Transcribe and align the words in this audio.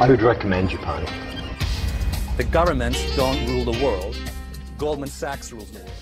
I 0.00 0.06
would 0.08 0.22
recommend 0.22 0.70
Japan. 0.70 1.04
The 2.36 2.44
governments 2.44 3.16
don't 3.16 3.40
rule 3.48 3.72
the 3.72 3.84
world. 3.84 4.16
Goldman 4.78 5.08
Sachs 5.08 5.52
rules 5.52 5.70
the 5.70 5.78
world. 5.78 5.92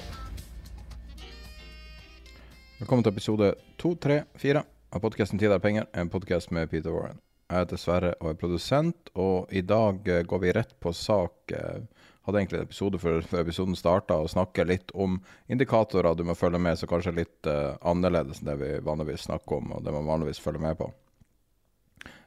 Velkommen 2.78 3.05
til 3.05 3.12
episode 3.12 3.55
234 3.78 4.62
av 4.92 5.00
podkasten 5.00 5.39
'Tid 5.39 5.52
er 5.52 5.58
penger', 5.58 5.86
en 5.94 6.11
podkast 6.11 6.50
med 6.50 6.69
Peter 6.70 6.91
Warren. 6.91 7.20
Jeg 7.50 7.58
heter 7.58 7.77
Sverre 7.77 8.14
og 8.20 8.30
er 8.30 8.34
produsent, 8.34 9.11
og 9.14 9.48
i 9.50 9.61
dag 9.61 10.08
eh, 10.08 10.22
går 10.22 10.39
vi 10.39 10.52
rett 10.52 10.80
på 10.80 10.92
sak. 10.92 11.33
eh, 11.52 11.80
Hadde 12.27 12.39
egentlig 12.39 12.58
en 12.58 12.67
episode 12.67 12.98
før, 12.98 13.20
før 13.22 13.41
episoden 13.41 13.77
starta, 13.77 14.14
og 14.14 14.30
snakke 14.30 14.64
litt 14.64 14.91
om 14.94 15.22
indikatorer 15.48 16.14
du 16.14 16.24
må 16.24 16.34
følge 16.34 16.58
med, 16.58 16.77
så 16.78 16.86
kanskje 16.86 17.14
litt 17.14 17.47
uh, 17.47 17.77
annerledes 17.80 18.41
enn 18.41 18.47
det 18.47 18.56
vi 18.58 18.70
vanligvis 18.83 19.20
snakker 19.20 19.56
om, 19.56 19.72
og 19.72 19.84
det 19.84 19.92
man 19.92 20.06
vanligvis 20.06 20.41
følger 20.41 20.61
med 20.61 20.74
på. 20.77 20.92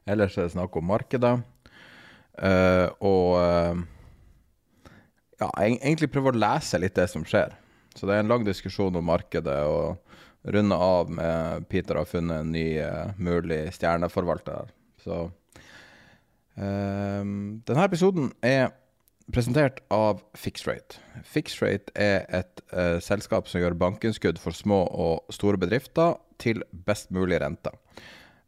Ellers 0.07 0.37
er 0.37 0.47
det 0.47 0.53
snakk 0.55 0.77
om 0.79 0.87
markedet, 0.87 1.33
eh, 2.43 2.87
og 3.05 3.35
uh, 3.39 3.79
ja, 5.39 5.49
egentlig 5.59 6.11
prøve 6.11 6.33
å 6.33 6.39
lese 6.39 6.79
litt 6.81 6.97
det 6.97 7.07
som 7.11 7.25
skjer. 7.27 7.55
Så 7.95 8.07
det 8.07 8.15
er 8.15 8.23
en 8.23 8.31
lang 8.31 8.45
diskusjon 8.47 8.95
om 8.95 9.07
markedet, 9.09 9.59
og 9.67 10.51
runde 10.55 10.75
av 10.75 11.09
med 11.11 11.65
Peter 11.71 11.99
har 11.99 12.07
funnet 12.07 12.43
en 12.43 12.53
ny 12.55 12.67
uh, 12.79 13.15
mulig 13.17 13.65
stjerneforvalter. 13.75 14.73
Så 15.03 15.27
denne 16.59 17.83
episoden 17.85 18.33
er 18.43 18.73
presentert 19.31 19.77
av 19.95 20.17
Fixrate. 20.35 20.97
Fixrate 21.23 21.93
er 21.95 22.25
et 22.35 22.63
selskap 23.05 23.47
som 23.47 23.61
gjør 23.63 23.77
bankinnskudd 23.79 24.41
for 24.43 24.51
små 24.51 24.81
og 24.91 25.31
store 25.31 25.61
bedrifter 25.61 26.17
til 26.43 26.59
best 26.83 27.13
mulig 27.15 27.39
rente. 27.39 27.71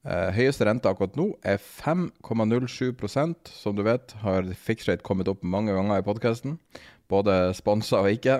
Eh, 0.01 0.31
høyeste 0.33 0.65
rente 0.65 0.89
akkurat 0.89 1.13
nå 1.13 1.27
er 1.45 1.59
5,07% 1.61 3.51
Som 3.53 3.75
du 3.77 3.83
vet, 3.85 4.15
har 4.23 4.47
Fixrate 4.57 5.05
kommet 5.05 5.29
opp 5.29 5.43
mange 5.45 5.75
ganger 5.75 6.01
i 6.01 6.05
podkasten. 6.05 6.57
Både 7.11 7.53
sponsa 7.53 7.99
og 8.01 8.09
ikke. 8.09 8.39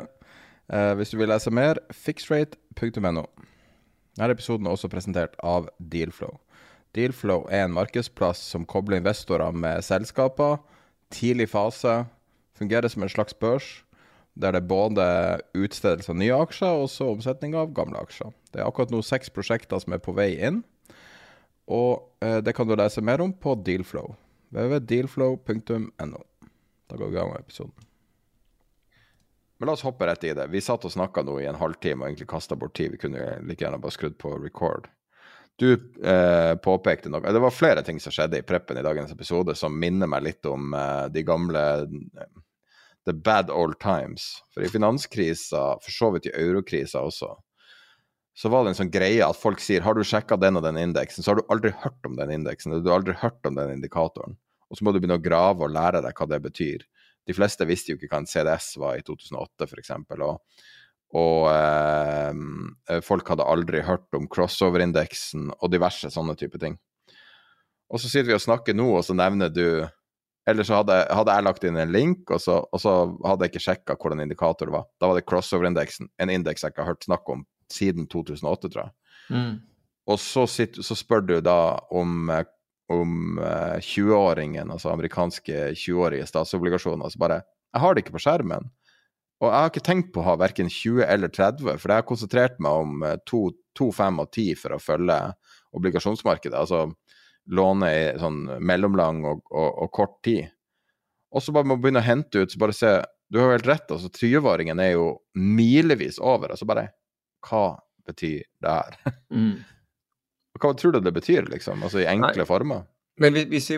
Eh, 0.74 0.94
hvis 0.98 1.14
du 1.14 1.20
vil 1.20 1.30
lese 1.30 1.54
mer, 1.54 1.78
fixrate.no. 1.94 3.26
Denne 4.18 4.34
episoden 4.34 4.66
er 4.66 4.74
også 4.74 4.90
presentert 4.90 5.38
av 5.44 5.70
Dealflow. 5.78 6.40
Dealflow 6.96 7.46
er 7.52 7.68
en 7.68 7.78
markedsplass 7.78 8.42
som 8.42 8.66
kobler 8.66 8.98
investorer 8.98 9.54
med 9.54 9.86
selskaper. 9.86 10.58
Tidlig 11.14 11.52
fase. 11.54 12.06
Fungerer 12.58 12.90
som 12.90 13.04
en 13.04 13.10
slags 13.10 13.34
børs, 13.34 13.84
der 14.36 14.52
det 14.52 14.62
er 14.62 14.68
både 14.68 15.06
utstedelse 15.58 16.12
av 16.12 16.18
nye 16.18 16.36
aksjer 16.36 16.82
og 16.84 17.08
omsetning 17.08 17.56
av 17.58 17.74
gamle 17.74 18.02
aksjer. 18.02 18.34
Det 18.52 18.62
er 18.62 18.68
akkurat 18.68 18.92
nå 18.92 19.02
seks 19.02 19.30
prosjekter 19.30 19.80
som 19.82 19.94
er 19.94 20.04
på 20.04 20.14
vei 20.16 20.36
inn, 20.38 20.62
og 21.72 22.26
eh, 22.26 22.40
det 22.44 22.54
kan 22.58 22.68
du 22.68 22.76
lese 22.76 23.04
mer 23.06 23.24
om 23.24 23.34
på 23.34 23.56
Dealflow. 23.66 24.16
www.dealflow.no. 24.52 26.24
Da 26.92 27.00
går 27.00 27.08
vi 27.08 27.16
gang 27.16 27.32
med 27.32 27.40
episoden. 27.40 27.88
Men 29.60 29.70
la 29.70 29.74
oss 29.78 29.86
hoppe 29.86 30.08
rett 30.10 30.24
i 30.24 30.34
det. 30.34 30.48
Vi 30.52 30.62
satt 30.62 30.86
og 30.88 30.92
snakka 30.92 31.22
nå 31.24 31.38
i 31.40 31.46
en 31.46 31.60
halvtime 31.60 32.02
og 32.02 32.10
egentlig 32.10 32.32
kasta 32.32 32.58
bort 32.58 32.74
tid. 32.76 32.96
Vi 32.96 33.00
kunne 33.04 33.38
like 33.46 33.64
gjerne 33.64 33.80
bare 33.80 33.94
skrudd 33.94 34.18
på 34.20 34.34
record. 34.42 34.90
Du 35.62 35.74
eh, 35.74 36.56
påpekte 36.58 37.12
noe 37.12 37.32
Det 37.34 37.42
var 37.44 37.54
flere 37.54 37.84
ting 37.86 38.00
som 38.02 38.14
skjedde 38.16 38.40
i 38.40 38.46
preppen 38.48 38.80
i 38.80 38.84
dagens 38.86 39.12
episode 39.14 39.54
som 39.60 39.76
minner 39.78 40.10
meg 40.10 40.24
litt 40.26 40.48
om 40.50 40.74
eh, 40.74 41.06
de 41.14 41.24
gamle 41.28 41.62
eh, 41.86 42.32
The 43.06 43.14
bad 43.14 43.50
old 43.50 43.80
times. 43.82 44.42
For 44.54 44.66
i 44.66 44.70
finanskrisa, 44.70 45.62
for 45.82 45.94
så 45.94 46.12
vidt 46.14 46.28
i 46.30 46.36
eurokrisa 46.38 47.02
også, 47.06 47.32
så 48.34 48.50
var 48.50 48.64
det 48.64 48.72
en 48.72 48.80
sånn 48.80 48.94
greie 48.94 49.26
at 49.26 49.38
folk 49.38 49.60
sier 49.62 49.84
har 49.84 49.98
du 49.98 50.06
sjekka 50.08 50.38
den 50.40 50.58
og 50.60 50.64
den 50.64 50.80
indeksen, 50.80 51.24
så 51.24 51.34
har 51.34 51.42
du 51.42 51.52
aldri 51.52 51.74
hørt 51.84 52.08
om 52.08 52.16
den 52.20 52.32
indeksen, 52.38 52.72
eller 52.72 52.84
du 52.84 52.92
har 52.92 53.02
aldri 53.02 53.18
hørt 53.20 53.48
om 53.48 53.58
den 53.60 53.74
indikatoren. 53.76 54.38
Og 54.72 54.80
så 54.80 54.88
må 54.88 54.94
du 54.94 55.02
begynne 55.02 55.20
å 55.20 55.24
grave 55.24 55.68
og 55.68 55.74
lære 55.76 56.00
deg 56.06 56.16
hva 56.16 56.30
det 56.32 56.40
betyr. 56.46 56.86
De 57.28 57.36
fleste 57.36 57.68
visste 57.68 57.92
jo 57.92 58.00
ikke 58.00 58.14
hva 58.14 58.22
en 58.24 58.30
CDS 58.30 58.72
var 58.82 58.96
i 58.98 59.04
2008, 59.06 59.68
f.eks. 59.68 59.92
Og, 60.16 60.64
og 61.20 61.50
eh, 61.52 63.02
folk 63.06 63.34
hadde 63.34 63.50
aldri 63.52 63.84
hørt 63.86 64.08
om 64.18 64.30
crossover-indeksen 64.32 65.52
og 65.58 65.74
diverse 65.74 66.10
sånne 66.14 66.38
type 66.40 66.62
ting. 66.62 66.80
Og 67.92 68.00
så 68.00 68.08
sitter 68.08 68.32
vi 68.32 68.38
og 68.38 68.46
snakker 68.46 68.78
nå, 68.78 68.88
og 68.96 69.04
så 69.04 69.18
nevner 69.18 69.52
du 69.52 69.66
Eller 70.48 70.66
så 70.66 70.80
hadde, 70.80 70.96
hadde 71.14 71.34
jeg 71.36 71.46
lagt 71.46 71.66
inn 71.68 71.76
en 71.78 71.92
link, 71.94 72.32
og 72.34 72.40
så, 72.42 72.56
og 72.66 72.80
så 72.82 72.92
hadde 73.28 73.46
jeg 73.46 73.52
ikke 73.52 73.62
sjekka 73.62 73.96
hvordan 74.00 74.24
indikator 74.24 74.72
det 74.72 74.74
var. 74.74 74.88
Da 74.98 75.12
var 75.12 75.20
det 75.20 75.28
crossover-indeksen, 75.30 76.10
en 76.18 76.32
indeks 76.34 76.64
jeg 76.64 76.74
ikke 76.74 76.82
har 76.82 76.96
hørt 76.96 77.06
snakk 77.06 77.30
om 77.30 77.44
siden 77.74 78.08
2008, 78.12 78.72
tror 78.72 78.84
jeg. 78.86 78.96
Og 80.12 80.20
så, 80.20 80.48
sitter, 80.50 80.84
så 80.86 80.98
spør 80.98 81.24
du 81.28 81.36
da 81.46 81.78
om, 81.94 82.30
eh, 82.34 82.46
om 82.92 83.40
eh, 83.40 83.80
20-åringen, 83.80 84.72
altså 84.74 84.92
amerikanske 84.92 85.72
20-årige 85.78 86.28
statsobligasjoner. 86.30 87.10
Så 87.10 87.22
bare 87.22 87.42
Jeg 87.72 87.80
har 87.80 87.94
det 87.96 88.04
ikke 88.04 88.18
på 88.18 88.24
skjermen. 88.26 88.66
Og 89.42 89.48
jeg 89.48 89.58
har 89.58 89.70
ikke 89.72 89.86
tenkt 89.86 90.10
på 90.14 90.22
å 90.22 90.26
ha 90.28 90.34
verken 90.38 90.68
20 90.70 91.06
eller 91.08 91.32
30, 91.32 91.64
for 91.80 91.90
jeg 91.90 92.02
har 92.02 92.08
konsentrert 92.08 92.60
meg 92.62 92.84
om 92.84 93.06
eh, 93.08 93.18
2, 93.30 93.44
2 93.80 93.92
5 93.98 94.20
og 94.24 94.34
10 94.36 94.60
for 94.60 94.76
å 94.76 94.82
følge 94.82 95.20
obligasjonsmarkedet. 95.78 96.58
Altså 96.58 96.90
låne 97.52 97.88
i 97.90 98.04
sånn 98.22 98.44
mellomlang 98.62 99.24
og, 99.26 99.46
og, 99.50 99.70
og 99.86 99.94
kort 99.96 100.20
tid. 100.26 100.52
Og 101.32 101.44
så 101.44 101.54
bare 101.56 101.70
må 101.72 101.78
begynne 101.80 102.04
å 102.04 102.06
hente 102.06 102.44
ut, 102.44 102.52
så 102.52 102.60
bare 102.60 102.76
se 102.76 103.00
Du 103.32 103.40
har 103.40 103.48
jo 103.48 103.56
helt 103.56 103.70
rett, 103.70 103.92
altså 103.96 104.10
20-åringen 104.12 104.82
er 104.84 104.90
jo 104.98 105.06
milevis 105.40 106.18
over. 106.20 106.52
Altså 106.52 106.68
bare 106.68 106.90
Hva 107.48 107.80
betyr 108.08 108.44
det 108.62 108.72
her? 108.78 108.98
Hva 110.62 110.74
tror 110.78 110.94
du 110.94 111.00
det 111.02 111.14
betyr, 111.16 111.48
liksom? 111.50 111.82
Altså 111.84 112.02
i 112.04 112.10
enkle 112.12 112.44
Nei. 112.44 112.46
former? 112.50 112.84
Men 113.22 113.34
hvis- 113.34 113.70
vi 113.70 113.78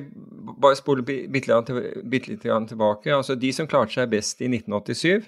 bare 0.61 0.75
spoler 0.75 1.03
bitte 1.03 1.47
litt 1.47 1.65
til- 1.67 2.03
litt 2.29 2.41
tilbake 2.69 3.11
altså 3.11 3.35
De 3.39 3.51
som 3.51 3.67
klarte 3.67 3.93
seg 3.93 4.09
best 4.09 4.41
i 4.41 4.47
1987, 4.47 5.27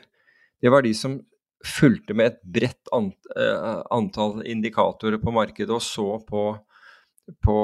det 0.61 0.69
var 0.71 0.81
de 0.81 0.93
som 0.93 1.19
fulgte 1.65 2.13
med 2.13 2.25
et 2.33 2.39
bredt 2.43 2.87
ant, 2.93 3.15
eh, 3.35 3.81
antall 3.91 4.43
indikatorer 4.45 5.17
på 5.17 5.33
markedet 5.33 5.69
og 5.73 5.81
så 5.81 6.19
på, 6.27 6.59
på, 7.43 7.55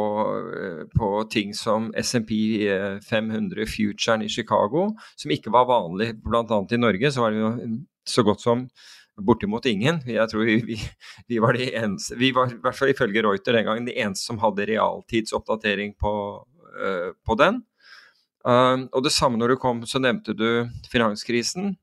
eh, 0.57 0.83
på 0.97 1.29
ting 1.29 1.53
som 1.53 1.91
SMP 1.93 2.31
eh, 2.67 2.99
500 2.99 3.65
Futuren 3.67 4.23
i 4.23 4.27
Chicago, 4.27 4.95
som 5.15 5.31
ikke 5.31 5.51
var 5.51 5.65
vanlig 5.69 6.15
bl.a. 6.23 6.65
i 6.71 6.77
Norge. 6.77 7.11
Så 7.11 7.21
var 7.21 7.31
det 7.31 7.39
jo 7.39 7.85
så 8.05 8.23
godt 8.25 8.41
som 8.41 8.67
bortimot 9.25 9.65
ingen. 9.69 10.01
Jeg 10.07 10.29
tror 10.31 10.45
vi, 10.47 10.59
vi, 10.65 10.77
vi 11.29 11.41
var 11.43 11.57
de 11.57 11.69
eneste 11.77 12.17
Vi 12.19 12.31
var 12.35 12.51
i 12.51 12.59
hvert 12.61 12.77
fall 12.77 12.93
ifølge 12.93 13.23
Reuter 13.25 13.57
den 13.57 13.67
gangen 13.67 13.87
de 13.87 13.97
eneste 13.97 14.29
som 14.29 14.41
hadde 14.41 14.67
realtidsoppdatering 14.69 15.95
på, 15.99 16.13
uh, 16.77 17.11
på 17.25 17.37
den. 17.39 17.61
Uh, 18.47 18.87
og 18.89 19.05
det 19.05 19.13
samme 19.13 19.39
når 19.39 19.53
du 19.53 19.61
kom, 19.61 19.85
så 19.85 20.01
nevnte 20.01 20.35
du 20.37 20.67
finanskrisen. 20.91 21.75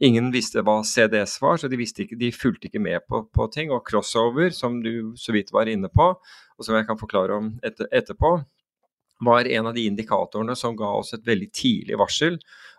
Ingen 0.00 0.30
visste 0.32 0.62
hva 0.64 0.78
CDS 0.86 1.36
var, 1.42 1.58
så 1.60 1.68
de, 1.68 1.76
ikke, 1.76 2.16
de 2.16 2.30
fulgte 2.32 2.70
ikke 2.70 2.80
med 2.80 3.04
på, 3.04 3.26
på 3.28 3.46
ting. 3.52 3.68
Og 3.74 3.84
crossover, 3.86 4.48
som 4.56 4.78
du 4.80 5.12
så 5.20 5.34
vidt 5.36 5.52
var 5.52 5.68
inne 5.68 5.90
på, 5.92 6.14
og 6.16 6.64
som 6.64 6.78
jeg 6.78 6.88
kan 6.88 6.98
forklare 7.00 7.36
om 7.36 7.52
etter, 7.66 7.88
etterpå, 7.92 8.38
var 9.20 9.44
en 9.44 9.68
av 9.68 9.76
de 9.76 9.84
indikatorene 9.84 10.56
som 10.56 10.76
ga 10.76 10.88
oss 10.96 11.12
et 11.12 11.26
veldig 11.26 11.50
tidlig 11.52 11.98
varsel 12.00 12.38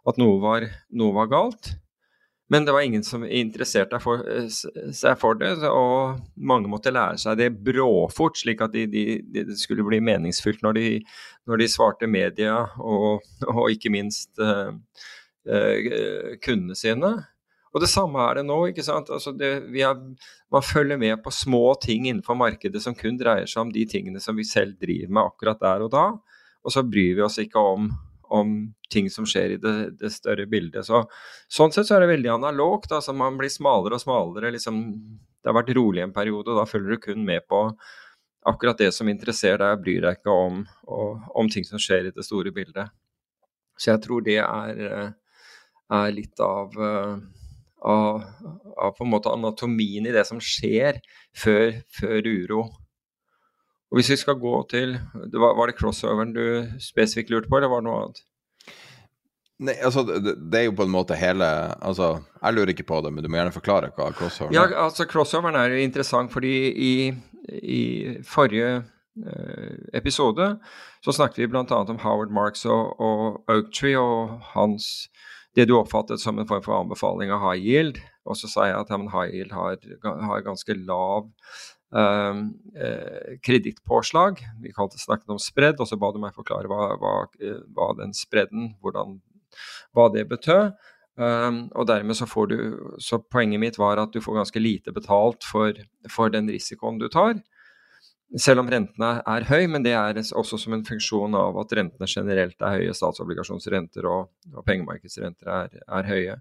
at 0.10 0.18
noe 0.18 0.40
var, 0.42 0.66
noe 0.98 1.13
var 1.13 1.30
galt. 1.30 1.75
Men 2.51 2.65
det 2.68 2.74
var 2.75 2.83
ingen 2.83 3.03
som 3.07 3.24
interesserte 3.24 4.00
seg 4.51 5.13
for 5.21 5.38
det, 5.39 5.53
og 5.69 6.19
mange 6.36 6.68
måtte 6.68 6.92
lære 6.92 7.19
seg 7.21 7.38
det 7.39 7.48
bråfort, 7.63 8.42
slik 8.42 8.63
at 8.65 8.74
det 8.75 8.89
de, 8.92 9.06
de, 9.24 9.45
de 9.48 9.56
skulle 9.56 9.86
bli 9.88 10.01
meningsfylt 10.03 10.59
når 10.65 10.75
de, 10.75 10.88
når 11.48 11.62
de 11.62 11.69
svarte 11.71 12.09
media 12.12 12.57
og, 12.75 13.24
og 13.48 13.71
ikke 13.71 13.94
minst 13.95 14.42
uh, 14.44 14.74
uh, 15.48 16.33
kundene 16.44 16.75
sine. 16.75 17.13
Og 17.71 17.80
det 17.80 17.88
samme 17.88 18.19
er 18.19 18.42
det 18.42 18.45
nå. 18.50 18.59
ikke 18.68 18.83
sant? 18.83 19.07
Altså 19.15 19.31
det, 19.31 19.53
er, 19.80 19.95
man 20.51 20.65
følger 20.65 21.00
med 21.00 21.21
på 21.24 21.31
små 21.31 21.69
ting 21.80 22.09
innenfor 22.09 22.36
markedet 22.36 22.83
som 22.83 22.98
kun 22.98 23.15
dreier 23.19 23.48
seg 23.48 23.63
om 23.63 23.71
de 23.71 23.88
tingene 23.88 24.19
som 24.19 24.36
vi 24.36 24.44
selv 24.44 24.75
driver 24.81 25.07
med 25.07 25.24
akkurat 25.24 25.63
der 25.63 25.86
og 25.88 25.94
da. 25.95 26.06
Og 26.68 26.75
så 26.75 26.83
bryr 26.83 27.15
vi 27.15 27.24
oss 27.24 27.39
ikke 27.42 27.63
om, 27.63 27.88
om 28.31 28.54
ting 28.92 29.10
som 29.12 29.28
skjer 29.28 29.56
i 29.56 29.60
det, 29.62 29.74
det, 30.00 30.12
større 30.13 30.48
bildet. 30.51 30.86
Så, 30.88 31.04
sånn 31.51 31.74
sett 31.74 31.89
så 31.89 31.98
er 31.98 32.06
det 32.06 32.13
veldig 32.13 32.31
analogt. 32.36 32.92
altså 32.95 33.16
Man 33.18 33.39
blir 33.39 33.51
smalere 33.51 33.98
og 33.98 34.04
smalere. 34.04 34.54
liksom 34.56 34.80
Det 35.42 35.50
har 35.50 35.57
vært 35.57 35.74
rolig 35.75 36.04
en 36.06 36.16
periode, 36.16 36.51
og 36.51 36.62
da 36.62 36.68
følger 36.69 36.95
du 36.95 37.04
kun 37.04 37.25
med 37.28 37.48
på 37.50 37.66
akkurat 38.50 38.80
det 38.81 38.89
som 38.95 39.10
interesserer 39.10 39.62
deg, 39.62 39.75
og 39.75 39.83
bryr 39.83 40.06
deg 40.06 40.18
ikke 40.18 40.33
om, 40.48 40.63
og, 40.89 41.28
om 41.38 41.50
ting 41.51 41.68
som 41.68 41.81
skjer 41.81 42.10
i 42.10 42.16
det 42.16 42.25
store 42.25 42.54
bildet. 42.56 42.89
Så 43.78 43.94
jeg 43.94 44.01
tror 44.04 44.24
det 44.25 44.39
er, 44.42 45.13
er 45.94 46.16
litt 46.16 46.42
av 46.42 46.74
av, 47.81 48.24
av, 48.77 48.92
på 48.98 49.04
en 49.04 49.10
måte 49.10 49.31
anatomien 49.34 50.06
i 50.06 50.13
det 50.13 50.24
som 50.30 50.42
skjer 50.42 51.00
før, 51.38 51.80
før 51.98 52.27
uro. 52.27 52.66
Og 53.91 53.99
Hvis 53.99 54.09
vi 54.13 54.19
skal 54.21 54.39
gå 54.39 54.53
til 54.71 54.93
var, 55.13 55.55
var, 55.57 55.67
det 55.67 55.75
crossoveren 55.75 56.31
du 56.33 56.43
spesifikt 56.79 57.29
lurte 57.29 57.49
på, 57.51 57.57
eller 57.59 57.71
var 57.71 57.81
det 57.81 57.89
noe 57.89 58.03
annet? 58.03 58.21
Nei, 59.61 59.75
altså 59.83 60.01
det, 60.07 60.38
det, 60.39 60.57
er 60.57 60.63
jo 60.69 60.77
på 60.77 60.88
en 60.88 60.93
måte 60.93 61.17
hele 61.19 61.45
altså, 61.85 62.15
Jeg 62.39 62.55
lurer 62.55 62.71
ikke 62.73 62.88
på 62.88 63.01
det, 63.05 63.11
men 63.13 63.21
du 63.21 63.29
må 63.29 63.38
gjerne 63.38 63.53
forklare 63.53 63.91
hva 63.93 64.07
crossoveren 64.15 64.55
er. 64.55 64.71
Ja, 64.73 64.85
altså 64.88 65.05
Crossoveren 65.05 65.59
er 65.59 65.75
jo 65.75 65.83
interessant 65.83 66.33
fordi 66.33 66.55
i, 66.71 66.93
i 67.61 67.83
forrige 68.25 68.71
eh, 68.79 69.75
episode 69.99 70.55
så 71.03 71.13
snakket 71.13 71.43
vi 71.43 71.51
bl.a. 71.51 71.65
om 71.67 72.01
Howard 72.01 72.33
Marks 72.33 72.65
og, 72.65 72.95
og 72.97 73.51
Oaktree 73.51 73.99
og 73.99 74.39
hans 74.55 74.88
det 75.55 75.67
du 75.67 75.75
oppfattet 75.75 76.21
som 76.21 76.39
en 76.39 76.47
form 76.47 76.63
for 76.63 76.77
anbefaling 76.79 77.31
av 77.33 77.43
high 77.43 77.59
yield. 77.59 77.99
Og 78.23 78.38
så 78.39 78.47
sa 78.47 78.69
jeg 78.69 78.77
at 78.77 78.91
ja, 78.93 78.99
high 79.11 79.35
yield 79.35 79.51
har, 79.51 79.77
har 80.29 80.45
ganske 80.45 80.77
lav 80.79 81.27
kredittpåslag. 81.91 84.39
Vi 84.63 84.71
snakket 84.71 85.33
om 85.33 85.41
spredd, 85.41 85.81
og 85.83 85.89
så 85.89 85.97
ba 85.99 86.13
du 86.15 86.21
meg 86.23 86.38
forklare 86.38 86.71
hva, 86.71 86.93
hva, 87.01 87.15
hva 87.75 87.89
den 87.99 88.15
spredden, 88.15 88.69
hvordan, 88.79 89.17
hva 89.91 90.05
det 90.13 90.23
betød. 90.29 90.71
Um, 91.19 91.65
og 91.75 91.89
dermed 91.89 92.15
så 92.15 92.25
får 92.25 92.45
du 92.47 92.57
Så 93.03 93.17
poenget 93.19 93.59
mitt 93.59 93.77
var 93.77 93.99
at 93.99 94.13
du 94.13 94.21
får 94.23 94.38
ganske 94.39 94.59
lite 94.59 94.93
betalt 94.95 95.43
for, 95.43 95.75
for 96.09 96.31
den 96.31 96.47
risikoen 96.49 97.01
du 97.01 97.09
tar. 97.11 97.41
Selv 98.39 98.63
om 98.63 98.69
rentene 98.71 99.17
er 99.27 99.45
høy, 99.49 99.67
men 99.67 99.83
det 99.83 99.91
er 99.91 100.15
også 100.15 100.57
som 100.57 100.73
en 100.73 100.85
funksjon 100.88 101.35
av 101.35 101.59
at 101.59 101.73
rentene 101.75 102.07
generelt 102.07 102.55
er 102.63 102.79
høye. 102.79 102.95
Statsobligasjonsrenter 102.95 104.07
og, 104.07 104.31
og 104.55 104.63
pengemarkedsrenter 104.65 105.51
er, 105.51 105.75
er, 105.83 106.07
høye. 106.07 106.38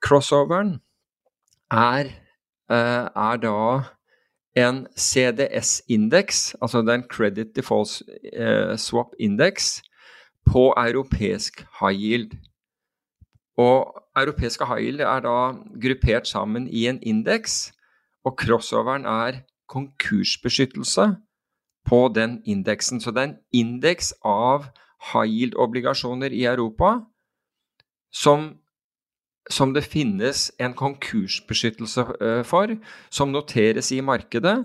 Crossoveren 0.00 0.78
er, 1.68 2.08
uh, 2.72 3.12
er 3.12 3.44
da 3.44 3.60
en 4.56 4.86
CDS-indeks, 4.96 6.54
altså 6.62 6.82
det 6.82 6.88
er 6.88 6.94
en 6.94 7.08
Credit 7.10 7.56
Default 7.56 8.02
uh, 8.38 8.76
Swap 8.76 9.14
Index, 9.18 9.80
på 10.46 10.74
europeisk 10.76 11.66
high 11.80 12.00
yield. 12.00 12.36
Og 13.56 14.02
europeiske 14.16 14.66
high 14.66 14.82
yield 14.82 15.00
er 15.00 15.20
da 15.24 15.36
gruppert 15.82 16.28
sammen 16.28 16.68
i 16.68 16.86
en 16.88 17.02
indeks, 17.02 17.72
og 18.24 18.36
crossoveren 18.36 19.04
er 19.04 19.40
konkursbeskyttelse 19.68 21.16
på 21.84 22.12
den 22.14 22.42
indeksen. 22.44 23.00
Så 23.00 23.10
det 23.10 23.18
er 23.18 23.28
en 23.28 23.38
indeks 23.52 24.14
av 24.24 24.64
high 25.12 25.28
yield-obligasjoner 25.28 26.32
i 26.32 26.44
Europa 26.44 26.98
som, 28.12 28.54
som, 29.50 29.74
det 29.74 29.84
finnes 29.84 30.48
en 30.62 30.74
konkursbeskyttelse 30.76 32.06
eh, 32.20 32.42
for, 32.48 32.72
som 33.12 33.32
noteres 33.32 33.90
i 33.92 34.00
markedet, 34.04 34.56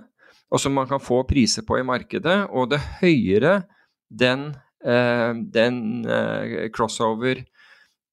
og 0.49 0.61
som 0.61 0.73
man 0.73 0.87
kan 0.89 1.01
få 1.03 1.21
priser 1.29 1.65
på 1.67 1.79
i 1.79 1.85
markedet. 1.85 2.45
Og 2.55 2.71
det 2.71 2.81
høyere 3.01 3.63
den, 4.09 4.53
eh, 4.83 5.33
den 5.53 6.05
eh, 6.07 6.69
crossover 6.75 7.43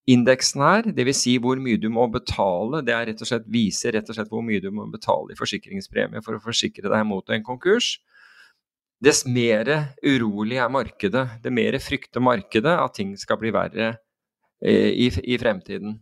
indeksen 0.07 0.63
her, 0.63 0.91
dvs. 0.95 1.23
Si 1.23 1.37
hvor 1.43 1.59
mye 1.59 1.81
du 1.83 1.89
må 1.91 2.07
betale, 2.13 2.83
det 2.87 2.95
er 2.95 3.09
rett 3.11 3.23
slett, 3.27 3.47
viser 3.51 3.97
rett 3.97 4.11
og 4.11 4.19
slett 4.19 4.31
hvor 4.31 4.45
mye 4.47 4.63
du 4.63 4.69
må 4.75 4.87
betale 4.91 5.35
i 5.35 5.39
forsikringspremie 5.39 6.23
for 6.23 6.37
å 6.37 6.43
forsikre 6.43 6.91
deg 6.93 7.07
mot 7.09 7.35
en 7.35 7.47
konkurs. 7.47 7.97
Dess 9.03 9.27
mer 9.29 9.69
urolig 10.01 10.61
er 10.63 10.71
markedet, 10.73 11.27
det 11.43 11.53
mer 11.53 11.77
frykter 11.83 12.23
markedet 12.23 12.79
at 12.81 12.95
ting 12.97 13.13
skal 13.21 13.39
bli 13.43 13.51
verre 13.53 13.97
i, 14.63 15.11
i 15.11 15.37
fremtiden. 15.37 15.99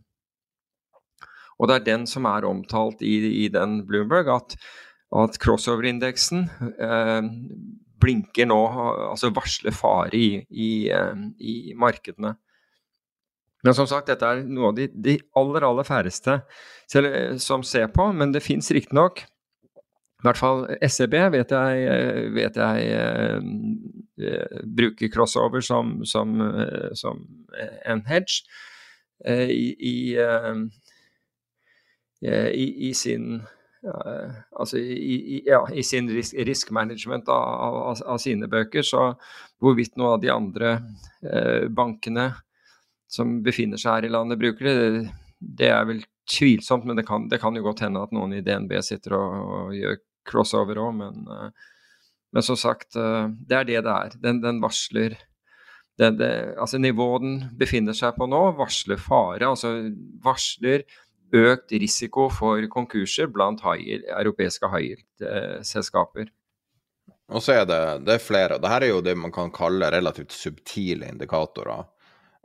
Og 1.59 1.69
det 1.69 1.77
er 1.77 1.85
den 1.85 2.07
som 2.09 2.27
er 2.27 2.47
omtalt 2.47 3.01
i, 3.05 3.15
i 3.45 3.47
den 3.51 3.79
Bloomberg, 3.87 4.29
at, 4.33 4.57
at 5.15 5.37
crossover-indeksen 5.41 6.49
eh, 6.75 7.29
blinker 8.01 8.49
nå, 8.49 8.59
altså 9.11 9.31
varsler 9.35 9.75
fare 9.75 10.11
i, 10.17 10.41
i, 10.49 10.71
eh, 10.91 11.13
i 11.39 11.55
markedene. 11.79 12.35
Men 13.65 13.77
som 13.77 13.87
sagt, 13.89 14.11
dette 14.11 14.27
er 14.27 14.43
noe 14.45 14.69
av 14.69 14.75
de, 14.77 14.89
de 14.91 15.15
aller, 15.39 15.65
aller 15.65 15.87
færreste 15.87 16.41
eh, 16.99 17.37
som 17.41 17.63
ser 17.65 17.87
på, 17.93 18.11
men 18.13 18.35
det 18.35 18.43
fins 18.45 18.69
riktignok 18.75 19.25
i 19.25 20.25
hvert 20.25 20.39
fall 20.39 20.63
SEB 20.81 21.13
vet 21.35 21.51
jeg, 21.53 21.81
eh, 21.85 22.27
vet 22.33 22.55
jeg 22.57 23.43
bruker 24.73 25.11
crossover 25.13 25.61
som, 25.61 25.99
som, 26.07 26.39
som 26.97 27.19
en 27.85 28.01
hedge 28.07 28.45
uh, 29.27 29.51
i, 29.51 30.15
i, 32.25 32.65
i, 32.89 32.93
sin 32.93 33.43
altså 33.85 34.79
i, 34.81 35.43
ja, 35.45 35.59
i 35.69 35.83
sin 35.85 36.07
risk, 36.09 36.33
risk 36.47 36.71
management 36.73 37.27
av, 37.29 37.43
av, 37.67 37.99
av, 38.01 38.17
sine 38.21 38.49
bøker. 38.49 38.85
Så 38.85 39.11
hvorvidt 39.61 39.93
noen 39.99 40.15
av 40.15 40.23
de 40.23 40.31
andre 40.33 40.71
bankene 41.69 42.31
som 43.11 43.39
befinner 43.45 43.79
seg 43.79 43.99
her 43.99 44.07
i 44.07 44.13
landet, 44.15 44.41
bruker 44.41 44.67
det. 44.67 45.05
Det 45.35 45.69
er 45.69 45.85
vel 45.87 46.01
tvilsomt, 46.31 46.87
men 46.87 46.97
det 46.97 47.05
kan, 47.07 47.27
det 47.29 47.39
kan 47.41 47.55
jo 47.57 47.65
godt 47.65 47.83
hende 47.85 48.01
at 48.01 48.13
noen 48.15 48.33
i 48.33 48.43
DNB 48.45 48.73
sitter 48.85 49.17
og, 49.17 49.35
og 49.45 49.77
gjør 49.77 49.99
crossover 50.25 50.79
òg, 50.81 50.93
men, 50.97 51.25
men, 52.33 52.45
som 52.45 52.57
sagt, 52.57 52.95
det 52.95 53.57
er 53.59 53.67
det 53.67 53.83
det 53.85 53.93
er. 53.93 54.15
Den, 54.23 54.41
den 54.41 54.61
varsler 54.63 55.19
det, 55.95 56.09
det, 56.19 56.29
altså 56.59 56.79
Nivået 56.81 57.23
den 57.23 57.35
befinner 57.59 57.95
seg 57.95 58.17
på 58.17 58.27
nå, 58.27 58.41
varsler 58.57 58.99
fare. 58.99 59.47
Altså 59.47 59.75
varsler 60.23 60.83
økt 61.33 61.71
risiko 61.71 62.29
for 62.29 62.65
konkurser 62.71 63.27
blant 63.33 63.63
high, 63.65 64.01
europeiske 64.19 64.69
high 64.71 64.91
yield-selskaper. 64.91 66.29
Og 67.33 67.41
så 67.41 67.59
er 67.61 67.65
det, 67.65 67.81
det 68.05 68.17
er 68.17 68.21
flere. 68.21 68.59
Dette 68.61 68.79
er 68.85 68.91
jo 68.91 69.01
det 69.05 69.15
man 69.17 69.33
kan 69.33 69.49
kalle 69.53 69.89
relativt 69.93 70.35
subtile 70.35 71.09
indikatorer 71.09 71.85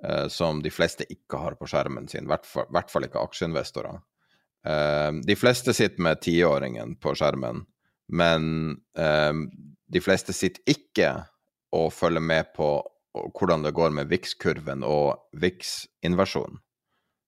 eh, 0.04 0.26
som 0.32 0.62
de 0.64 0.72
fleste 0.72 1.04
ikke 1.12 1.40
har 1.42 1.58
på 1.60 1.68
skjermen 1.68 2.08
sin, 2.08 2.24
i 2.24 2.32
hvert, 2.32 2.48
hvert 2.72 2.92
fall 2.92 3.04
ikke 3.04 3.20
aksjeinvestorer. 3.20 4.00
Eh, 4.66 5.10
de 5.26 5.36
fleste 5.36 5.76
sitter 5.76 6.06
med 6.06 6.22
tiåringen 6.24 6.96
på 7.00 7.12
skjermen, 7.18 7.66
men 8.08 8.48
eh, 8.96 9.44
de 9.90 10.02
fleste 10.04 10.32
sitter 10.36 10.64
ikke 10.72 11.12
og 11.76 11.92
følger 11.94 12.24
med 12.24 12.54
på 12.56 12.72
hvordan 13.10 13.64
det 13.66 13.74
går 13.74 13.92
med 13.94 14.08
VIX-kurven 14.10 14.84
og 14.86 15.18
VIX-inversjonen, 15.42 16.60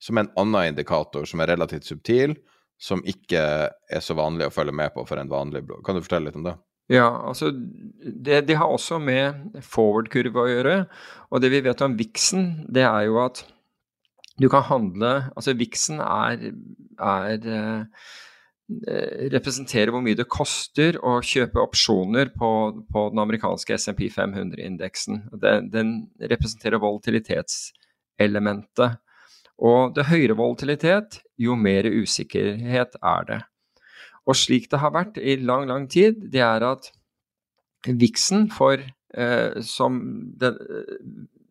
som 0.02 0.18
er 0.18 0.26
en 0.26 0.35
annen 0.42 0.73
indikator 0.73 1.26
som 1.28 1.42
er 1.42 1.52
relativt 1.52 1.88
subtil, 1.88 2.35
som 2.82 3.04
ikke 3.06 3.42
er 3.71 4.02
så 4.02 4.16
vanlig 4.18 4.49
å 4.49 4.54
følge 4.54 4.75
med 4.75 4.94
på 4.94 5.04
for 5.06 5.21
en 5.21 5.30
vanlig 5.30 5.62
blod. 5.68 5.85
Kan 5.87 5.97
du 5.97 6.02
fortelle 6.02 6.28
litt 6.28 6.40
om 6.40 6.49
det? 6.49 6.56
Ja, 6.90 7.06
altså 7.28 7.52
det, 7.54 8.42
De 8.49 8.56
har 8.59 8.68
også 8.68 8.99
med 8.99 9.61
forward-kurve 9.62 10.42
å 10.42 10.50
gjøre. 10.50 10.76
Og 11.30 11.42
det 11.42 11.52
vi 11.54 11.62
vet 11.64 11.85
om 11.85 11.94
VIX-en, 11.97 12.49
det 12.75 12.85
er 12.88 13.06
jo 13.06 13.23
at 13.23 13.44
du 14.40 14.49
kan 14.49 14.64
handle 14.64 15.28
Altså 15.37 15.52
VIX-en 15.54 16.00
er, 16.02 16.47
er 16.99 17.49
eh, 17.52 18.06
representerer 19.32 19.90
hvor 19.92 20.02
mye 20.04 20.18
det 20.18 20.26
koster 20.32 20.97
å 21.04 21.21
kjøpe 21.25 21.62
opsjoner 21.62 22.26
på, 22.35 22.50
på 22.92 23.00
den 23.12 23.21
amerikanske 23.23 23.75
SMP 23.78 24.00
500-indeksen. 24.12 25.14
Den, 25.42 25.71
den, 25.73 25.88
representerer 26.32 26.78
volatilitetselementet. 26.82 28.90
Og 29.62 29.95
det 29.95 30.09
høyere 30.11 30.37
volatilitet, 30.38 31.21
jo 31.38 31.54
mer 31.59 31.87
usikkerhet 31.87 32.97
er 32.99 33.28
det. 33.28 33.40
Og 34.26 34.38
slik 34.38 34.69
det 34.71 34.81
har 34.83 34.95
vært 34.95 35.19
i 35.19 35.37
lang, 35.42 35.69
lang 35.71 35.87
tid, 35.90 36.19
det 36.33 36.42
er 36.42 36.64
at 36.66 36.90
viksen 37.87 38.49
for, 38.54 38.83
eh, 39.14 39.61
som, 39.66 40.00
det, 40.38 40.54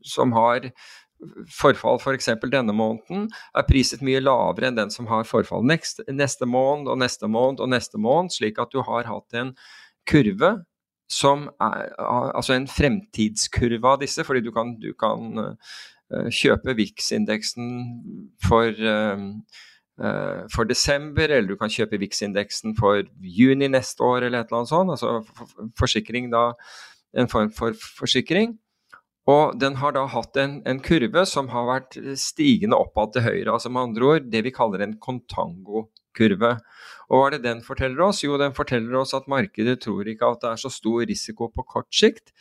som, 0.08 0.32
har 0.36 0.72
forfall 1.52 2.00
f.eks. 2.00 2.32
For 2.40 2.52
denne 2.52 2.76
måneden 2.76 3.28
er 3.56 3.68
priset 3.68 4.04
mye 4.04 4.24
lavere 4.24 4.72
enn 4.72 4.80
den 4.80 4.94
som 4.94 5.10
har 5.12 5.28
forfall 5.28 5.66
neste, 5.68 6.06
neste 6.12 6.48
måned 6.48 6.92
og 6.92 7.00
neste 7.04 7.32
måned 7.32 7.64
og 7.64 7.72
neste 7.72 8.00
måned, 8.02 8.36
slik 8.36 8.60
at 8.64 8.72
du 8.72 8.82
har 8.88 9.08
hatt 9.12 9.40
en 9.40 9.56
kurve 10.08 10.58
som 11.12 11.50
er 11.60 11.90
altså 12.00 12.56
en 12.56 12.70
fremtidskurve 12.72 13.84
av 13.84 14.00
disse, 14.00 14.24
fordi 14.24 14.46
du 14.46 14.54
kan, 14.56 14.78
du 14.80 14.94
kan 14.96 15.58
kjøpe 16.34 16.76
VIX-indeksen 16.78 17.68
for 18.44 18.72
uh, 18.78 19.28
uh, 20.02 20.42
for 20.54 20.68
desember, 20.70 21.30
eller 21.30 21.54
du 21.54 21.60
kan 21.60 21.72
kjøpe 21.72 22.00
VIX-indeksen 22.02 22.76
for 22.80 23.04
juni 23.22 23.70
neste 23.72 24.04
år, 24.04 24.28
eller 24.28 24.42
et 24.42 24.52
eller 24.52 24.64
annet 24.64 24.74
sånt. 24.74 24.96
Altså 24.96 25.70
forsikring 25.80 26.32
da, 26.34 26.52
en 27.18 27.32
form 27.32 27.54
for 27.56 27.78
forsikring. 28.00 28.58
Og 29.30 29.58
den 29.62 29.76
har 29.78 29.94
da 29.94 30.08
hatt 30.10 30.38
en, 30.42 30.60
en, 30.66 30.80
kurve 30.82 31.24
som 31.30 31.52
har 31.54 31.68
vært 31.68 31.98
stigende 32.18 32.78
oppad 32.80 33.14
til 33.14 33.26
høyre. 33.28 33.54
Altså 33.54 33.70
med 33.70 33.92
andre 33.92 34.08
ord 34.08 34.32
det 34.34 34.42
vi 34.48 34.54
kaller 34.56 34.82
en 34.82 34.96
kontango-kurve. 34.98 36.56
Og 37.12 37.20
hva 37.20 37.28
er 37.28 37.36
det 37.36 37.44
den 37.46 37.62
forteller 37.62 38.02
oss? 38.08 38.24
Jo, 38.26 38.40
den 38.42 38.56
forteller 38.58 38.98
oss 39.04 39.14
at 39.14 39.30
markedet 39.30 39.78
tror 39.84 40.10
ikke 40.10 40.34
at 40.34 40.42
det 40.42 40.50
er 40.50 40.64
så 40.64 40.72
stor 40.74 41.06
risiko 41.06 41.52
på 41.54 41.68
kort 41.70 41.92
sikt. 41.94 42.34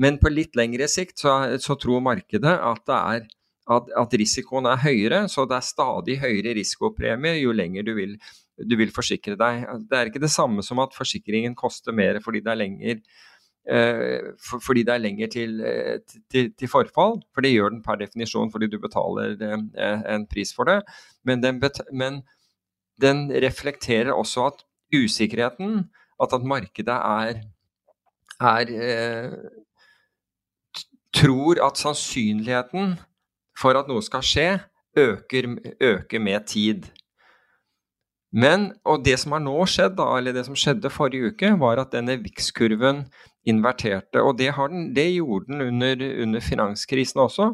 Men 0.00 0.18
på 0.18 0.32
litt 0.32 0.56
lengre 0.58 0.88
sikt 0.90 1.22
så, 1.22 1.34
så 1.62 1.76
tror 1.78 2.02
markedet 2.02 2.54
at, 2.54 2.94
er, 2.94 3.26
at, 3.70 3.92
at, 4.00 4.16
risikoen 4.18 4.66
er 4.70 4.80
høyere. 4.82 5.20
Så 5.30 5.46
det 5.50 5.58
er 5.58 5.68
stadig 5.68 6.18
høyere 6.22 6.56
risikopremie 6.58 7.36
jo 7.38 7.54
lenger 7.54 7.86
du 7.86 7.94
vil, 7.98 8.16
du 8.58 8.74
vil 8.80 8.90
forsikre 8.94 9.38
deg. 9.38 9.68
Det 9.86 10.00
er 10.00 10.10
ikke 10.10 10.24
det 10.24 10.32
samme 10.34 10.64
som 10.66 10.82
at 10.82 10.96
forsikringen 10.96 11.54
koster 11.58 11.94
mer 11.94 12.18
fordi 12.24 12.42
det 12.42 12.54
er 12.54 12.62
lenger 12.64 13.00
Eh, 13.64 14.34
for, 14.36 14.60
fordi 14.60 14.82
det 14.84 14.92
er 14.92 15.00
lenger 15.00 15.30
til, 15.32 15.60
eh, 15.64 15.98
til, 16.30 16.52
til, 16.52 16.68
forfall. 16.68 17.22
For 17.32 17.44
det 17.44 17.54
gjør 17.54 17.72
den 17.72 17.82
per 17.84 17.96
definisjon 18.00 18.52
fordi 18.52 18.68
du 18.68 18.78
betaler 18.80 19.40
eh, 19.40 20.02
en 20.14 20.26
pris 20.28 20.52
for 20.54 20.68
det. 20.68 20.82
Men 21.24 21.42
den, 21.42 21.62
men 21.92 22.22
den 23.00 23.30
reflekterer 23.32 24.12
også 24.12 24.46
at 24.50 24.64
usikkerheten, 24.94 25.88
at, 26.20 26.32
at 26.32 26.44
markedet 26.44 26.94
er, 26.94 27.40
er 28.40 28.74
tror 31.14 31.60
at 31.62 31.80
sannsynligheten 31.80 32.96
for 33.58 33.78
at 33.78 33.88
noe 33.90 34.02
skal 34.04 34.24
skje, 34.26 34.48
øker, 34.98 35.48
øker 35.82 36.22
med 36.22 36.46
tid. 36.50 36.90
Men, 38.34 38.72
og 38.82 39.04
det 39.06 39.14
som 39.22 39.36
har 39.36 39.42
nå 39.44 39.54
skjedd, 39.70 39.94
da, 39.98 40.08
eller 40.18 40.34
det 40.34 40.42
som 40.48 40.56
skjedde 40.58 40.90
forrige 40.90 41.30
uke, 41.30 41.52
var 41.60 41.78
at 41.78 41.92
denne 41.94 42.16
VIX-kurven 42.18 43.04
inverterte. 43.46 44.22
Og 44.22 44.34
det, 44.40 44.50
den, 44.56 44.88
det 44.96 45.06
gjorde 45.12 45.52
den 45.52 45.62
under, 45.68 46.02
under, 46.24 46.42
finanskrisen 46.42 47.22
også, 47.22 47.52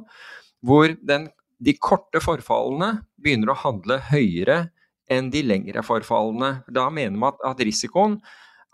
hvor 0.65 0.95
den, 1.05 1.29
de 1.61 1.77
korte 1.77 2.23
forfallene 2.25 3.03
begynner 3.21 3.53
å 3.53 3.61
handle 3.61 4.01
høyere 4.09 4.71
enn 5.11 5.29
de 5.35 5.43
lengre 5.45 5.85
forfallene. 5.85 6.63
Da 6.73 6.89
mener 6.89 7.19
man 7.19 7.35
at, 7.35 7.45
at 7.53 7.61
risikoen 7.67 8.17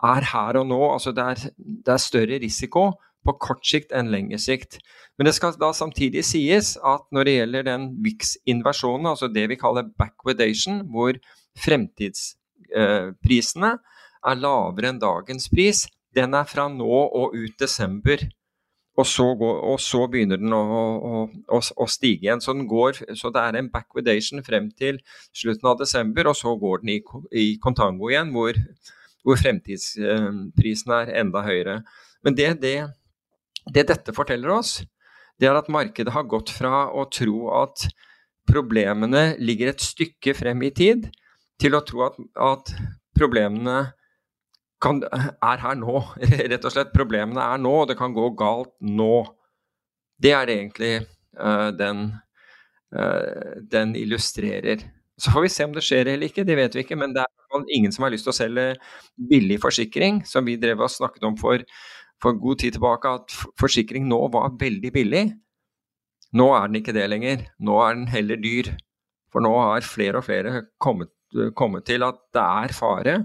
er 0.07 0.29
her 0.31 0.61
og 0.61 0.67
nå. 0.69 0.79
altså 0.93 1.11
det 1.11 1.25
er, 1.25 1.43
det 1.57 1.91
er, 1.91 2.01
større 2.01 2.39
risiko 2.39 2.91
på 3.27 3.35
kort 3.43 3.65
sikt 3.67 3.91
enn 3.95 4.11
lengre 4.13 4.39
sikt. 4.41 4.71
Men 5.17 5.25
det 5.27 5.35
skal 5.37 5.51
da 5.59 5.69
samtidig 5.75 6.23
sies 6.27 6.67
at 6.85 7.03
når 7.11 7.21
det 7.27 7.37
gjelder 7.37 7.61
den 7.67 7.83
VIX-invasjonen, 8.05 9.05
altså 9.11 9.27
det 9.33 9.45
vi 9.51 9.59
kaller 9.59 9.91
backwardation, 9.99 10.75
hvor 10.93 11.13
fremtidsprisene 11.57 13.71
eh, 13.73 13.79
er 14.27 14.41
lavere 14.41 14.87
enn 14.91 14.99
dagens 15.01 15.49
pris, 15.49 15.87
den 16.15 16.33
er 16.37 16.45
fra 16.49 16.67
nå 16.71 16.87
og 16.87 17.35
ut 17.35 17.59
desember. 17.59 18.17
Og 18.97 19.05
så, 19.05 19.35
går, 19.37 19.57
og 19.71 19.79
så 19.81 20.07
begynner 20.09 20.37
den 20.41 20.53
å, 20.57 20.57
å, 20.57 21.29
å, 21.53 21.59
å, 21.61 21.85
stige 21.91 22.25
igjen. 22.25 22.41
Så, 22.41 22.55
går, 22.65 22.93
så, 23.13 23.29
det 23.33 23.41
er 23.43 23.53
en 23.59 23.69
backwardation 23.69 24.41
frem 24.45 24.71
til 24.73 24.97
slutten 25.29 25.69
av 25.69 25.77
desember, 25.77 26.27
og 26.31 26.35
så 26.37 26.55
går 26.57 26.77
den 26.81 26.89
i, 26.95 26.99
i 27.37 27.45
contango 27.61 28.09
igjen, 28.09 28.31
hvor, 28.33 28.57
hvor 29.21 29.37
fremtidsprisen 29.37 30.91
er 30.97 31.13
enda 31.21 31.45
høyere. 31.45 31.83
Men 32.25 32.37
det, 32.39 32.49
det, 32.63 32.77
det, 33.73 33.87
dette 33.91 34.15
forteller 34.15 34.53
oss, 34.57 34.79
det 35.37 35.49
er 35.49 35.57
at 35.59 35.69
markedet 35.71 36.13
har 36.15 36.27
gått 36.29 36.51
fra 36.53 36.87
å 36.89 37.05
tro 37.13 37.47
at 37.59 37.87
problemene 38.47 39.35
ligger 39.43 39.73
et 39.73 39.83
stykke 39.83 40.33
frem 40.37 40.63
i 40.65 40.73
tid, 40.73 41.09
til 41.61 41.75
å 41.77 41.83
tro 41.85 42.05
at, 42.07 42.17
at 42.37 42.71
problemene 43.17 43.79
kan, 44.81 45.01
er 45.01 45.63
her 45.63 45.77
nå, 45.79 46.01
rett 46.51 46.65
og 46.65 46.73
slett. 46.73 46.93
Problemene 46.95 47.43
er 47.43 47.61
nå, 47.61 47.73
og 47.83 47.89
det 47.91 47.97
kan 47.99 48.15
gå 48.15 48.29
galt 48.37 48.73
nå. 48.85 49.25
Det 50.21 50.33
er 50.33 50.49
det 50.49 50.57
egentlig 50.57 50.93
uh, 51.39 51.69
den, 51.77 52.07
uh, 52.95 53.57
den, 53.73 53.95
illustrerer. 53.97 54.85
Så 55.17 55.33
får 55.33 55.47
vi 55.47 55.53
se 55.53 55.65
om 55.65 55.73
det 55.73 55.85
skjer 55.85 56.13
eller 56.13 56.29
ikke, 56.29 56.45
det 56.45 56.57
vet 56.59 56.77
vi 56.77 56.85
ikke. 56.85 56.97
Men 56.99 57.13
det 57.15 57.25
er 57.25 57.69
ingen 57.73 57.93
som 57.93 58.05
har 58.05 58.13
lyst 58.13 58.27
til 58.27 58.33
å 58.33 58.37
selge 58.37 58.67
billig 59.29 59.59
forsikring, 59.63 60.21
som 60.29 60.45
vi 60.45 60.59
drev 60.61 60.85
og 60.85 60.93
snakket 60.93 61.25
om 61.25 61.37
for, 61.41 61.63
for 62.23 62.37
god 62.41 62.59
tid 62.63 62.77
tilbake, 62.77 63.09
at 63.19 63.35
forsikring 63.59 64.07
nå 64.09 64.19
var 64.33 64.55
veldig 64.59 64.91
billig. 64.93 65.25
Nå 66.37 66.47
er 66.55 66.67
den 66.67 66.79
ikke 66.81 66.95
det 66.95 67.07
lenger. 67.11 67.45
Nå 67.63 67.77
er 67.83 67.97
den 67.97 68.07
heller 68.11 68.39
dyr. 68.41 68.71
For 69.33 69.43
nå 69.43 69.51
har 69.59 69.85
flere 69.85 70.21
og 70.21 70.27
flere 70.27 70.63
kommet, 70.81 71.11
kommet 71.55 71.85
til 71.87 72.05
at 72.07 72.19
det 72.33 72.43
er 72.43 72.73
fare 72.75 73.17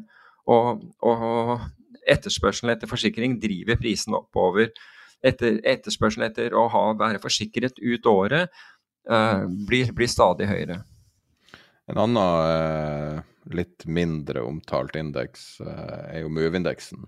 og, 0.50 0.82
og 1.06 1.60
etterspørselen 2.10 2.72
etter 2.74 2.90
forsikring 2.90 3.38
driver 3.42 3.78
prisen 3.80 4.16
oppover. 4.18 4.72
Etter, 5.22 5.60
etterspørselen 5.68 6.26
etter 6.26 6.56
å 6.58 6.66
ha, 6.72 6.86
være 6.98 7.22
forsikret 7.22 7.78
ut 7.78 8.08
året 8.10 8.48
eh, 8.50 9.44
blir, 9.68 9.92
blir, 9.94 10.10
stadig 10.10 10.48
høyere. 10.50 10.80
En 11.90 12.00
annen 12.02 12.18
eh, 12.18 13.20
litt 13.54 13.86
mindre 13.86 14.42
omtalt 14.42 14.98
indeks 14.98 15.60
eh, 15.62 15.98
er 16.16 16.24
jo 16.24 16.32
Move-indeksen. 16.34 17.06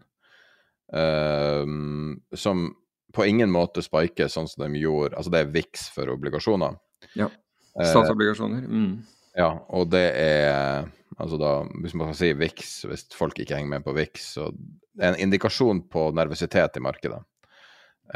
Som 0.94 2.68
på 3.14 3.26
ingen 3.26 3.50
måte 3.50 3.82
spiker 3.82 4.28
sånn 4.30 4.46
som 4.50 4.64
de 4.64 4.78
gjorde 4.78 5.16
Altså 5.18 5.32
det 5.34 5.40
er 5.42 5.50
VIX 5.54 5.88
for 5.94 6.12
obligasjoner. 6.14 6.76
Ja. 7.18 7.28
Statsobligasjoner. 7.74 8.66
Mm. 8.66 8.92
Ja, 9.34 9.50
og 9.74 9.90
det 9.94 10.06
er 10.18 10.86
Altså 11.18 11.38
da, 11.38 11.52
hvis 11.82 11.94
man 11.94 12.10
kan 12.10 12.16
si 12.18 12.32
VIX, 12.34 12.70
hvis 12.90 13.04
folk 13.14 13.38
ikke 13.38 13.54
henger 13.54 13.76
med 13.76 13.84
på 13.86 13.92
VIX, 13.94 14.24
så 14.34 14.48
det 14.50 15.04
er 15.04 15.12
en 15.12 15.20
indikasjon 15.28 15.84
på 15.90 16.08
nervøsitet 16.16 16.78
i 16.78 16.82
markedet. 16.82 17.20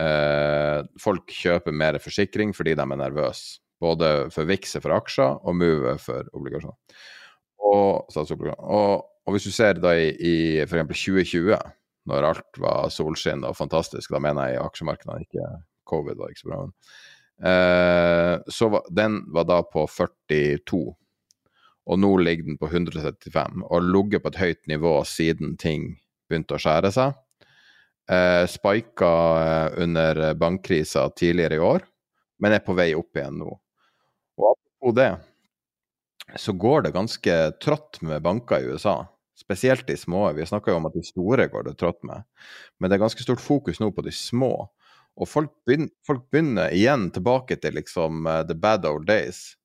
Eh, 0.02 0.80
folk 1.00 1.30
kjøper 1.32 1.74
mer 1.74 2.00
forsikring 2.02 2.50
fordi 2.56 2.74
de 2.74 2.84
er 2.84 3.00
nervøse. 3.00 3.60
Både 3.78 4.26
for 4.34 4.48
VIX 4.50 4.80
for 4.82 4.96
aksjer 4.96 5.38
og 5.38 5.54
Move 5.54 5.94
for 6.02 6.26
obligasjoner. 6.34 6.74
Og, 7.68 8.10
og, 8.10 9.06
og, 9.06 9.30
hvis 9.34 9.46
du 9.46 9.54
ser 9.54 9.78
da 9.78 9.94
i, 9.94 10.10
i 10.18 10.34
f.eks. 10.64 10.90
2020, 10.90 11.54
når 12.08 12.30
alt 12.32 12.60
var 12.62 12.92
solskinn 12.92 13.44
og 13.46 13.56
fantastisk, 13.58 14.12
da 14.14 14.22
mener 14.22 14.48
jeg 14.48 14.58
i 14.58 14.64
aksjemarkedene, 14.64 15.26
ikke 15.26 15.50
covid 15.88 16.18
var 16.20 16.32
ikke 16.32 16.44
så 16.44 16.52
bra, 16.52 16.62
eh, 17.50 18.34
så 18.58 18.70
var, 18.72 18.88
den 18.92 19.20
var 19.34 19.48
da 19.48 19.60
på 19.64 19.86
42 19.88 20.82
og 21.88 21.96
nå 22.02 22.10
ligger 22.20 22.50
den 22.50 22.58
på 22.60 22.68
135, 22.68 23.62
og 23.64 23.72
har 23.72 23.86
ligget 23.86 24.24
på 24.24 24.32
et 24.32 24.42
høyt 24.42 24.66
nivå 24.68 24.92
siden 25.08 25.56
ting 25.60 25.94
begynte 26.28 26.58
å 26.58 26.60
skjære 26.60 26.90
seg. 26.92 27.16
Eh, 28.12 28.44
Spika 28.48 29.12
eh, 29.40 29.78
under 29.84 30.20
bankkrisa 30.36 31.06
tidligere 31.16 31.56
i 31.56 31.64
år, 31.64 31.86
men 32.44 32.56
er 32.56 32.64
på 32.64 32.76
vei 32.76 32.90
opp 32.96 33.16
igjen 33.16 33.40
nå. 33.40 33.54
Og 34.38 34.50
apropos 34.52 34.96
det, 34.96 35.10
så 36.36 36.52
går 36.52 36.84
det 36.84 36.96
ganske 36.96 37.38
trått 37.64 38.02
med 38.04 38.24
banker 38.24 38.60
i 38.60 38.76
USA. 38.76 39.00
Spesielt 39.38 39.86
de 39.86 39.94
små. 39.96 40.24
Vi 40.34 40.46
snakker 40.48 40.74
jo 40.74 40.80
om 40.80 40.88
at 40.88 40.96
de 40.98 41.04
store 41.06 41.46
går 41.52 41.68
det 41.68 41.76
trått 41.78 42.02
med. 42.06 42.26
Men 42.78 42.90
det 42.90 42.98
er 42.98 43.04
ganske 43.04 43.22
stort 43.22 43.42
fokus 43.42 43.78
nå 43.78 43.92
på 43.94 44.02
de 44.06 44.14
små. 44.14 44.52
Og 45.18 45.30
folk 45.30 45.52
begynner, 45.66 45.92
folk 46.06 46.26
begynner 46.30 46.74
igjen 46.74 47.08
tilbake 47.14 47.58
til 47.62 47.78
liksom 47.78 48.26
uh, 48.26 48.42
the 48.46 48.58
bad 48.58 48.86
old 48.86 49.06
days 49.06 49.58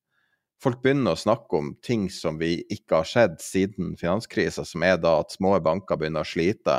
folk 0.63 0.81
begynner 0.83 1.15
å 1.15 1.19
snakke 1.19 1.59
om 1.59 1.71
ting 1.83 2.07
som 2.11 2.37
vi 2.39 2.55
ikke 2.71 3.01
har 3.01 3.07
sett 3.09 3.41
siden 3.43 3.95
finanskrisa, 3.99 4.65
som 4.67 4.83
er 4.85 4.99
da 5.01 5.17
at 5.21 5.35
små 5.35 5.55
banker 5.63 5.99
begynner 5.99 6.23
å 6.23 6.29
slite, 6.29 6.77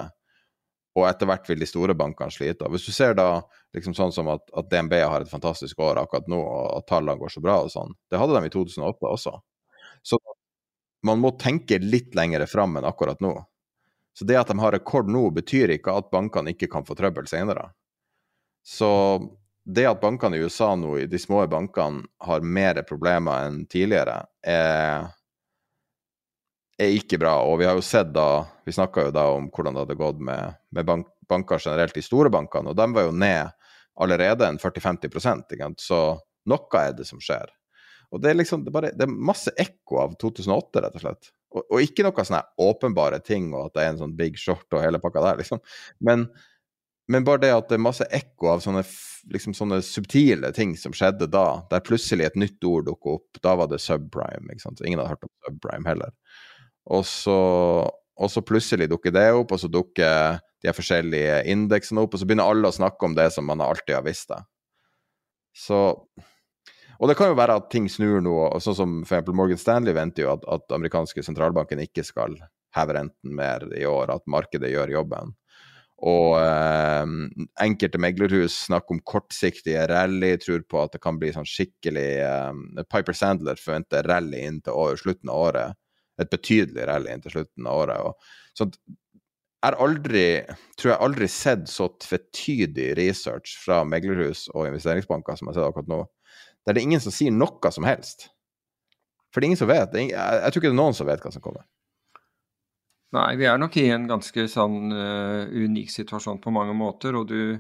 og 0.94 1.08
etter 1.08 1.28
hvert 1.28 1.48
vil 1.50 1.60
de 1.60 1.66
store 1.66 1.96
bankene 1.98 2.32
slite. 2.32 2.68
Hvis 2.70 2.86
du 2.86 2.92
ser 2.94 3.16
da 3.18 3.42
liksom 3.74 3.96
sånn 3.98 4.14
som 4.14 4.30
at, 4.30 4.44
at 4.54 4.68
DNB 4.70 4.94
har 5.02 5.24
et 5.24 5.30
fantastisk 5.30 5.80
år 5.82 5.98
akkurat 6.04 6.28
nå, 6.30 6.38
og 6.38 6.68
at 6.78 6.88
tallene 6.90 7.18
går 7.20 7.34
så 7.34 7.42
bra 7.44 7.58
og 7.64 7.72
sånn, 7.74 7.96
det 8.12 8.20
hadde 8.20 8.38
de 8.38 8.50
i 8.50 8.54
2008 8.54 9.10
også. 9.10 9.34
Så 10.06 10.20
man 11.04 11.20
må 11.20 11.34
tenke 11.40 11.78
litt 11.82 12.14
lengre 12.16 12.46
fram 12.50 12.78
enn 12.78 12.88
akkurat 12.88 13.20
nå. 13.24 13.36
Så 14.14 14.24
det 14.24 14.38
at 14.38 14.50
de 14.50 14.58
har 14.60 14.72
rekord 14.72 15.10
nå, 15.10 15.26
betyr 15.34 15.74
ikke 15.74 15.94
at 15.98 16.12
bankene 16.12 16.54
ikke 16.54 16.70
kan 16.70 16.86
få 16.86 16.94
trøbbel 16.98 17.26
senere. 17.30 17.68
Så 18.64 18.90
det 19.64 19.86
at 19.88 20.00
bankene 20.00 20.38
i 20.38 20.44
USA 20.44 20.74
nå, 20.78 20.96
de 21.10 21.18
små 21.20 21.42
bankene, 21.50 22.04
har 22.24 22.46
mer 22.46 22.80
problemer 22.88 23.48
enn 23.48 23.64
tidligere, 23.70 24.20
er, 24.46 25.08
er, 26.78 26.94
ikke 26.94 27.18
bra. 27.20 27.34
Og 27.48 27.58
vi 27.60 27.68
har 27.68 27.76
jo 27.76 27.84
sett 27.84 28.12
da 28.14 28.44
Vi 28.64 28.72
snakka 28.72 29.08
jo 29.08 29.10
da 29.12 29.26
om 29.34 29.50
hvordan 29.52 29.74
det 29.76 29.82
hadde 29.82 29.98
gått 30.00 30.20
med, 30.24 30.54
med 30.72 30.86
bank, 30.88 31.08
banker 31.28 31.60
generelt, 31.60 31.92
de 31.92 32.02
store 32.02 32.30
bankene, 32.32 32.72
og 32.72 32.78
de 32.78 32.86
var 32.96 33.04
jo 33.04 33.12
ned 33.12 33.50
allerede 34.00 34.46
en 34.48 34.56
40-50% 34.58 35.76
Så 35.76 35.98
Noe 36.48 36.80
er 36.80 36.94
det 36.96 37.04
som 37.08 37.20
skjer. 37.20 37.52
Og 38.14 38.22
det 38.22 38.30
er 38.30 38.38
liksom, 38.38 38.62
det 38.62 38.70
er, 38.70 38.76
bare, 38.76 38.90
det 38.94 39.06
er 39.08 39.14
masse 39.30 39.50
ekko 39.58 39.98
av 40.04 40.12
2008, 40.22 40.82
rett 40.84 40.98
og 40.98 41.02
slett. 41.02 41.30
Og, 41.54 41.62
og 41.64 41.82
ikke 41.82 42.04
noe 42.06 42.26
sånne 42.26 42.42
åpenbare 42.62 43.18
ting, 43.26 43.48
og 43.54 43.68
at 43.68 43.74
det 43.74 43.84
er 43.84 43.92
en 43.92 44.02
sånn 44.04 44.14
big 44.18 44.38
short 44.38 44.66
og 44.74 44.82
hele 44.84 45.00
pakka 45.02 45.22
der, 45.24 45.40
liksom. 45.42 45.62
Men, 46.06 46.28
men 47.10 47.26
bare 47.26 47.42
det 47.42 47.50
at 47.56 47.66
det 47.70 47.78
er 47.78 47.82
masse 47.82 48.06
ekko 48.14 48.52
av 48.52 48.62
sånne, 48.62 48.84
liksom, 49.34 49.56
sånne 49.58 49.80
subtile 49.86 50.52
ting 50.54 50.76
som 50.78 50.94
skjedde 50.94 51.26
da, 51.32 51.64
der 51.72 51.82
plutselig 51.86 52.28
et 52.28 52.38
nytt 52.38 52.62
ord 52.70 52.86
dukker 52.86 53.18
opp. 53.18 53.42
Da 53.42 53.56
var 53.58 53.70
det 53.72 53.82
subprime. 53.82 54.46
ikke 54.54 54.66
sant? 54.68 54.82
Ingen 54.86 55.02
hadde 55.02 55.16
hørt 55.16 55.26
om 55.26 55.34
subprime 55.48 55.90
heller. 55.90 56.14
Og 56.94 57.02
så, 57.08 57.38
og 58.14 58.30
så 58.30 58.44
plutselig 58.46 58.88
dukker 58.92 59.14
det 59.14 59.26
opp, 59.34 59.56
og 59.56 59.62
så 59.62 59.70
dukker 59.72 60.38
de 60.64 60.72
forskjellige 60.76 61.42
indeksene 61.50 62.04
opp, 62.04 62.14
og 62.14 62.22
så 62.22 62.28
begynner 62.28 62.46
alle 62.48 62.70
å 62.70 62.76
snakke 62.78 63.08
om 63.08 63.18
det 63.18 63.26
som 63.34 63.46
man 63.48 63.62
alltid 63.64 63.96
har 63.98 64.06
visst. 64.06 64.30
det. 64.30 64.38
Så 65.54 65.80
og 66.98 67.10
det 67.10 67.16
kan 67.18 67.30
jo 67.30 67.38
være 67.38 67.56
at 67.60 67.70
ting 67.72 67.88
snur 67.90 68.20
nå. 68.24 68.34
Sånn 68.62 68.78
som 68.78 68.98
f.eks. 69.04 69.30
Morgan 69.34 69.60
Stanley 69.60 69.96
venter 69.96 70.26
jo 70.26 70.34
at, 70.34 70.44
at 70.50 70.76
amerikanske 70.76 71.24
sentralbanken 71.26 71.82
ikke 71.84 72.04
skal 72.06 72.36
heve 72.74 72.96
renten 72.96 73.34
mer 73.38 73.66
i 73.76 73.84
år, 73.86 74.12
at 74.14 74.26
markedet 74.30 74.72
gjør 74.72 74.96
jobben. 74.96 75.34
Og 76.04 76.34
eh, 76.36 77.04
enkelte 77.64 78.00
meglerhus 78.02 78.56
snakker 78.66 78.96
om 78.96 79.04
kortsiktige 79.06 79.86
rally, 79.88 80.34
tror 80.42 80.64
på 80.68 80.82
at 80.82 80.96
det 80.96 81.00
kan 81.04 81.20
bli 81.20 81.30
sånn 81.32 81.48
skikkelig 81.48 82.10
eh, 82.24 82.82
Piper 82.90 83.16
Sandler 83.16 83.60
forventer 83.60 84.04
rally 84.10 84.42
inn 84.48 84.60
til 84.64 84.76
år, 84.76 84.98
slutten 85.00 85.32
av 85.32 85.46
året. 85.46 85.80
Et 86.20 86.30
betydelig 86.30 86.84
rally 86.90 87.14
inn 87.14 87.24
til 87.24 87.38
slutten 87.38 87.70
av 87.70 87.86
året. 87.86 88.10
Og, 88.10 88.34
så 88.58 88.68
jeg 89.64 89.80
aldri, 89.80 90.26
tror 90.76 90.92
jeg 90.92 91.02
aldri 91.06 91.28
sett 91.32 91.70
så 91.72 91.88
tvetydig 92.02 92.90
research 92.98 93.54
fra 93.62 93.80
meglerhus 93.88 94.44
og 94.52 94.68
investeringsbanker 94.68 95.38
som 95.38 95.48
jeg 95.48 95.54
har 95.54 95.62
sett 95.62 95.70
akkurat 95.70 95.88
nå 95.88 96.02
der 96.64 96.76
det 96.76 96.80
er 96.80 96.88
ingen 96.88 97.02
som 97.04 97.14
sier 97.14 97.34
noe 97.34 97.72
som 97.74 97.86
helst. 97.86 98.28
For 99.32 99.40
det 99.40 99.46
er 99.46 99.52
ingen 99.52 99.60
som 99.60 99.70
vet. 99.70 99.96
Jeg, 99.98 100.12
jeg, 100.14 100.52
tror 100.52 100.62
ikke 100.62 100.70
det 100.70 100.76
er 100.76 100.82
noen 100.82 100.96
som 100.96 101.08
vet 101.08 101.24
hva 101.24 101.32
som 101.34 101.44
kommer. 101.44 101.64
Nei, 103.14 103.32
vi 103.38 103.46
er 103.46 103.58
nok 103.60 103.76
i 103.78 103.88
en 103.94 104.06
ganske 104.10 104.46
sånn 104.50 104.94
uh, 104.94 105.50
unik 105.50 105.90
situasjon 105.92 106.40
på 106.42 106.52
mange 106.54 106.74
måter. 106.78 107.18
Og, 107.18 107.30
du, 107.30 107.58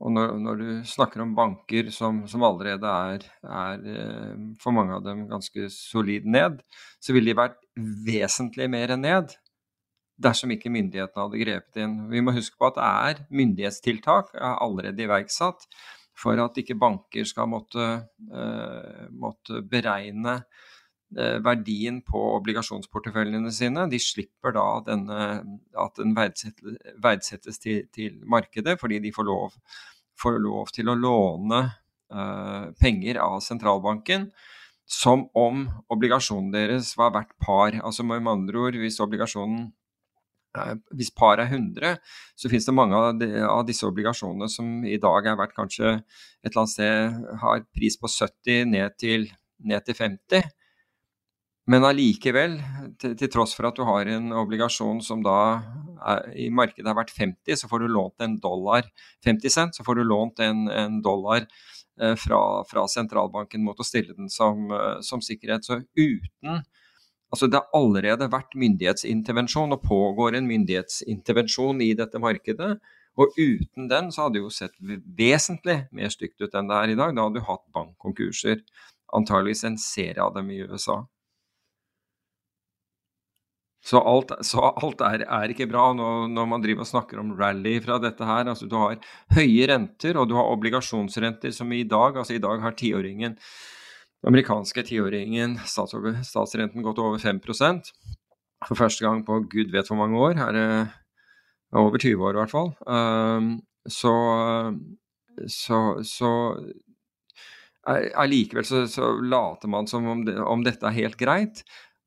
og 0.00 0.12
når, 0.12 0.36
når, 0.40 0.60
du 0.60 0.68
snakker 0.88 1.24
om 1.24 1.34
banker 1.36 1.90
som, 1.92 2.22
som 2.30 2.44
allerede 2.46 2.92
er, 3.12 3.26
er 3.44 3.82
uh, 3.84 4.36
for 4.62 4.76
mange 4.76 4.96
av 4.96 5.04
dem 5.04 5.26
ganske 5.32 5.68
solid 5.72 6.28
ned, 6.28 6.62
så 7.00 7.16
ville 7.16 7.32
de 7.32 7.40
vært 7.40 7.58
vesentlig 8.06 8.70
mer 8.72 8.94
ned 9.00 9.36
dersom 10.16 10.52
ikke 10.54 10.72
myndighetene 10.72 11.26
hadde 11.26 11.40
grepet 11.42 11.82
inn. 11.82 11.96
Vi 12.08 12.22
må 12.24 12.32
huske 12.36 12.56
på 12.56 12.70
at 12.70 12.78
det 12.78 12.86
er 12.86 13.18
myndighetstiltak 13.36 14.32
er 14.36 14.60
allerede 14.64 15.04
iverksatt 15.04 15.68
for 16.16 16.40
at 16.40 16.58
ikke 16.60 16.78
banker 16.80 17.26
skal 17.28 17.48
måtte, 17.50 17.86
uh, 18.32 19.04
måtte 19.12 19.60
beregne 19.68 20.38
uh, 20.40 21.36
verdien 21.44 22.00
på 22.06 22.22
obligasjonsporteføljene 22.38 23.52
sine. 23.54 23.86
De 23.92 24.00
slipper 24.00 24.56
da 24.56 24.66
denne, 24.88 25.22
at 25.76 26.00
den 26.00 26.16
verdsettes, 26.16 26.78
verdsettes 27.04 27.60
til, 27.62 27.84
til, 27.94 28.20
markedet, 28.24 28.78
fordi 28.80 29.02
de 29.04 29.12
får 29.14 29.28
lov, 29.28 29.56
får 30.20 30.40
lov 30.44 30.72
til 30.74 30.92
å 30.92 30.98
låne 30.98 31.62
uh, 31.66 32.72
penger 32.80 33.20
av 33.22 33.42
sentralbanken 33.44 34.30
som 34.86 35.24
om 35.34 35.64
obligasjonen 35.90 36.52
deres 36.54 36.92
var 36.96 37.12
verdt 37.16 37.34
par. 37.42 37.74
Altså 37.82 38.06
med 38.06 38.24
andre 38.30 38.68
ord, 38.68 38.78
hvis 38.78 39.02
obligasjonen 39.02 39.72
hvis 40.96 41.12
par 41.14 41.40
er 41.42 41.50
100, 41.50 41.96
så 42.36 42.50
finnes 42.50 42.66
det 42.68 42.74
mange 42.76 42.98
av, 42.98 43.08
de, 43.20 43.28
av, 43.44 43.64
disse 43.68 43.86
obligasjonene 43.86 44.48
som 44.52 44.84
i 44.86 44.98
dag 45.02 45.26
er 45.26 45.38
verdt 45.38 45.56
kanskje 45.56 45.96
et 45.96 46.50
eller 46.50 46.62
annet 46.62 46.74
sted 46.74 47.26
har 47.42 47.64
pris 47.76 47.98
på 48.00 48.10
70 48.12 48.70
ned 48.72 48.96
til, 49.00 49.28
ned 49.66 49.86
til 49.86 49.98
50. 49.98 50.48
Men 51.66 51.82
allikevel, 51.88 52.60
til, 53.00 53.16
til, 53.18 53.30
tross 53.32 53.56
for 53.58 53.66
at 53.66 53.78
du 53.78 53.82
har 53.88 54.06
en 54.14 54.30
obligasjon 54.38 55.00
som 55.02 55.22
da 55.26 55.38
er, 55.98 56.28
i 56.38 56.46
markedet 56.54 56.86
er 56.86 56.94
verdt 56.94 57.14
50, 57.16 57.58
så 57.58 57.70
får 57.70 57.82
du 57.82 57.88
lånt 57.90 58.22
en 58.22 58.36
dollar 58.42 58.86
50 59.26 59.50
cent, 59.50 59.74
så 59.74 59.86
får 59.86 59.98
du 59.98 60.04
lånt 60.06 60.42
en, 60.44 60.68
en 60.70 61.00
dollar 61.02 61.42
eh, 61.42 62.14
fra, 62.22 62.40
fra, 62.70 62.86
sentralbanken 62.90 63.66
mot 63.66 63.82
å 63.82 63.86
stille 63.86 64.14
den 64.14 64.30
som, 64.30 64.68
eh, 64.70 65.00
som 65.02 65.24
sikkerhet. 65.24 65.66
Så 65.66 65.80
uten 65.98 66.62
Altså 67.32 67.48
Det 67.50 67.58
har 67.58 67.74
allerede 67.74 68.28
vært 68.30 68.54
myndighetsintervensjon, 68.54 69.74
og 69.74 69.82
pågår 69.82 70.36
en 70.38 70.46
myndighetsintervensjon 70.50 71.82
i 71.82 71.90
dette 71.98 72.20
markedet. 72.22 72.76
Og 73.16 73.32
uten 73.40 73.88
den 73.90 74.12
så 74.12 74.26
hadde 74.26 74.38
det 74.38 74.44
jo 74.44 74.52
sett 74.52 74.76
vesentlig 75.18 75.78
mer 75.96 76.12
stygt 76.12 76.40
ut 76.42 76.54
enn 76.54 76.68
det 76.70 76.78
er 76.78 76.92
i 76.92 76.98
dag. 76.98 77.16
Da 77.16 77.26
hadde 77.26 77.40
du 77.40 77.48
hatt 77.48 77.64
bankkonkurser, 77.74 78.62
antageligvis 79.16 79.64
en 79.66 79.78
serie 79.80 80.22
av 80.22 80.34
dem 80.36 80.52
i 80.52 80.60
USA. 80.62 81.00
Så 83.86 84.00
alt, 84.02 84.32
så 84.42 84.64
alt 84.66 85.02
er, 85.06 85.22
er, 85.22 85.52
ikke 85.52 85.68
bra 85.70 85.92
når, 85.94 86.26
når, 86.34 86.46
man 86.50 86.62
driver 86.62 86.82
og 86.82 86.88
snakker 86.90 87.20
om 87.22 87.36
rally 87.38 87.76
fra 87.84 88.00
dette 88.02 88.26
her. 88.26 88.48
Altså 88.50 88.66
Du 88.66 88.74
har 88.80 88.98
høye 89.36 89.68
renter, 89.70 90.18
og 90.18 90.26
du 90.26 90.34
har 90.34 90.50
obligasjonsrenter 90.50 91.54
som 91.54 91.70
i 91.72 91.84
dag 91.86 92.18
Altså 92.18 92.34
i 92.34 92.42
dag 92.42 92.64
har 92.64 92.74
tiåringen 92.74 93.36
amerikanske 94.26 94.82
tiåringen 94.88 95.56
statsrenten 95.66 96.84
gått 96.84 96.98
over 97.02 97.20
5% 97.22 97.92
for 98.66 98.78
første 98.78 99.04
gang 99.04 99.22
på 99.26 99.40
gud 99.52 99.70
vet 99.74 99.88
hvor 99.90 100.00
mange 100.00 100.18
år. 100.18 100.40
Er 100.48 100.56
det 100.56 100.68
over 101.76 102.00
20 102.00 102.24
år, 102.24 102.36
i 102.36 102.40
hvert 102.40 102.52
fall. 102.52 102.72
Um, 102.88 103.48
så, 103.86 104.12
så, 105.52 105.80
så 106.06 106.30
allikevel 107.86 108.66
så, 108.66 108.84
så, 108.90 109.12
later 109.22 109.70
man 109.70 109.86
som 109.90 110.06
om, 110.10 110.24
det, 110.26 110.38
om, 110.42 110.64
dette 110.66 110.86
er 110.88 111.02
helt 111.02 111.18
greit. 111.20 111.66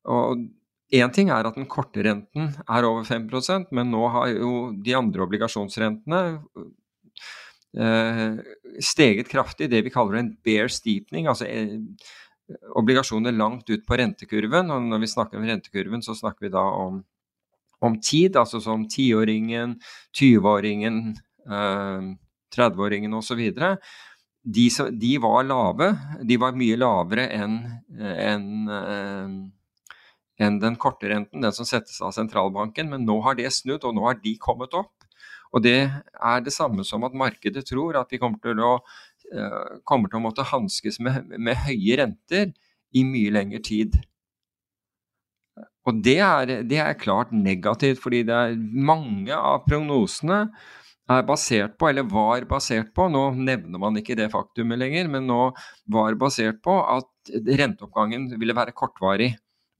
Og 0.09 0.47
Én 0.89 1.11
ting 1.13 1.27
er 1.29 1.45
at 1.45 1.53
den 1.53 1.67
korte 1.69 2.01
renten 2.01 2.47
er 2.65 2.85
over 2.87 3.03
5% 3.05 3.67
men 3.77 3.91
nå 3.93 4.07
har 4.09 4.31
jo 4.31 4.53
de 4.73 4.95
andre 4.97 5.21
obligasjonsrentene 5.21 6.21
steget 8.81 9.29
kraftig, 9.29 9.69
det 9.69 9.83
vi 9.85 9.91
kaller 9.93 10.19
en 10.19 10.31
bear 10.45 10.71
steepening, 10.73 11.27
altså 11.29 11.45
eh, 11.45 11.77
obligasjoner 12.79 13.35
langt 13.35 13.69
ut 13.69 13.85
på 13.85 13.97
rentekurven. 13.99 14.71
Og 14.73 14.89
når 14.89 15.03
vi 15.03 15.11
snakker 15.11 15.39
om 15.39 15.47
rentekurven, 15.47 16.03
så 16.05 16.15
snakker 16.17 16.47
vi 16.47 16.53
da 16.53 16.63
om, 16.85 17.03
om 17.85 17.99
tid, 18.01 18.37
altså 18.39 18.61
som 18.63 18.87
tiåringen, 18.89 19.77
20-åringen, 20.17 21.01
eh, 21.45 22.09
30-åringen 22.55 23.13
osv. 23.19 23.43
De, 24.49 24.65
de 25.03 25.13
var 25.21 25.45
lave. 25.45 25.93
De 26.25 26.39
var 26.41 26.57
mye 26.57 26.79
lavere 26.79 27.27
enn 27.35 27.59
en, 27.99 28.49
eh, 28.73 29.33
enn 30.39 30.61
den 30.63 30.79
korte 30.79 31.11
renten, 31.11 31.43
den 31.43 31.53
som 31.53 31.67
settes 31.67 31.99
av 32.01 32.15
sentralbanken. 32.15 32.89
Men 32.89 33.05
nå 33.05 33.19
har 33.25 33.37
det 33.37 33.51
snudd, 33.53 33.85
og 33.85 33.97
nå 33.97 34.07
har 34.07 34.21
de 34.23 34.37
kommet 34.41 34.73
opp. 34.73 34.95
Og 35.55 35.63
det 35.65 35.77
er 35.89 36.43
det 36.45 36.53
samme 36.53 36.85
som 36.85 37.05
at 37.07 37.15
markedet 37.17 37.65
tror 37.69 37.97
at 37.99 38.11
vi 38.13 38.19
kommer 38.21 38.41
til 38.43 38.61
å, 38.61 38.75
uh, 39.33 39.79
kommer 39.87 40.11
til 40.11 40.19
å 40.19 40.25
måtte 40.27 40.45
hanskes 40.51 40.99
med, 41.01 41.31
med, 41.37 41.57
høye 41.65 41.97
renter 42.03 42.51
i 42.93 43.05
mye 43.05 43.33
lengre 43.33 43.61
tid. 43.65 43.97
Og 45.89 46.03
det 46.05 46.19
er, 46.21 46.59
det 46.69 46.81
er, 46.83 46.99
klart 47.01 47.31
negativt, 47.33 48.01
fordi 48.03 48.21
det 48.27 48.35
er 48.35 48.59
mange 48.59 49.33
av 49.33 49.63
prognosene 49.65 50.43
er 51.09 51.25
basert 51.25 51.73
på, 51.81 51.89
eller 51.89 52.05
var 52.05 52.45
basert 52.49 52.91
på, 52.93 53.07
nå 53.09 53.31
nevner 53.33 53.81
man 53.81 53.97
ikke 53.97 54.17
det 54.19 54.29
faktumet 54.29 54.77
lenger, 54.77 55.09
men 55.09 55.25
nå 55.25 55.47
var 55.89 56.17
basert 56.21 56.61
på 56.65 56.75
at 56.83 57.31
renteoppgangen 57.33 58.29
ville 58.37 58.53
være 58.57 58.75
kortvarig, 58.77 59.31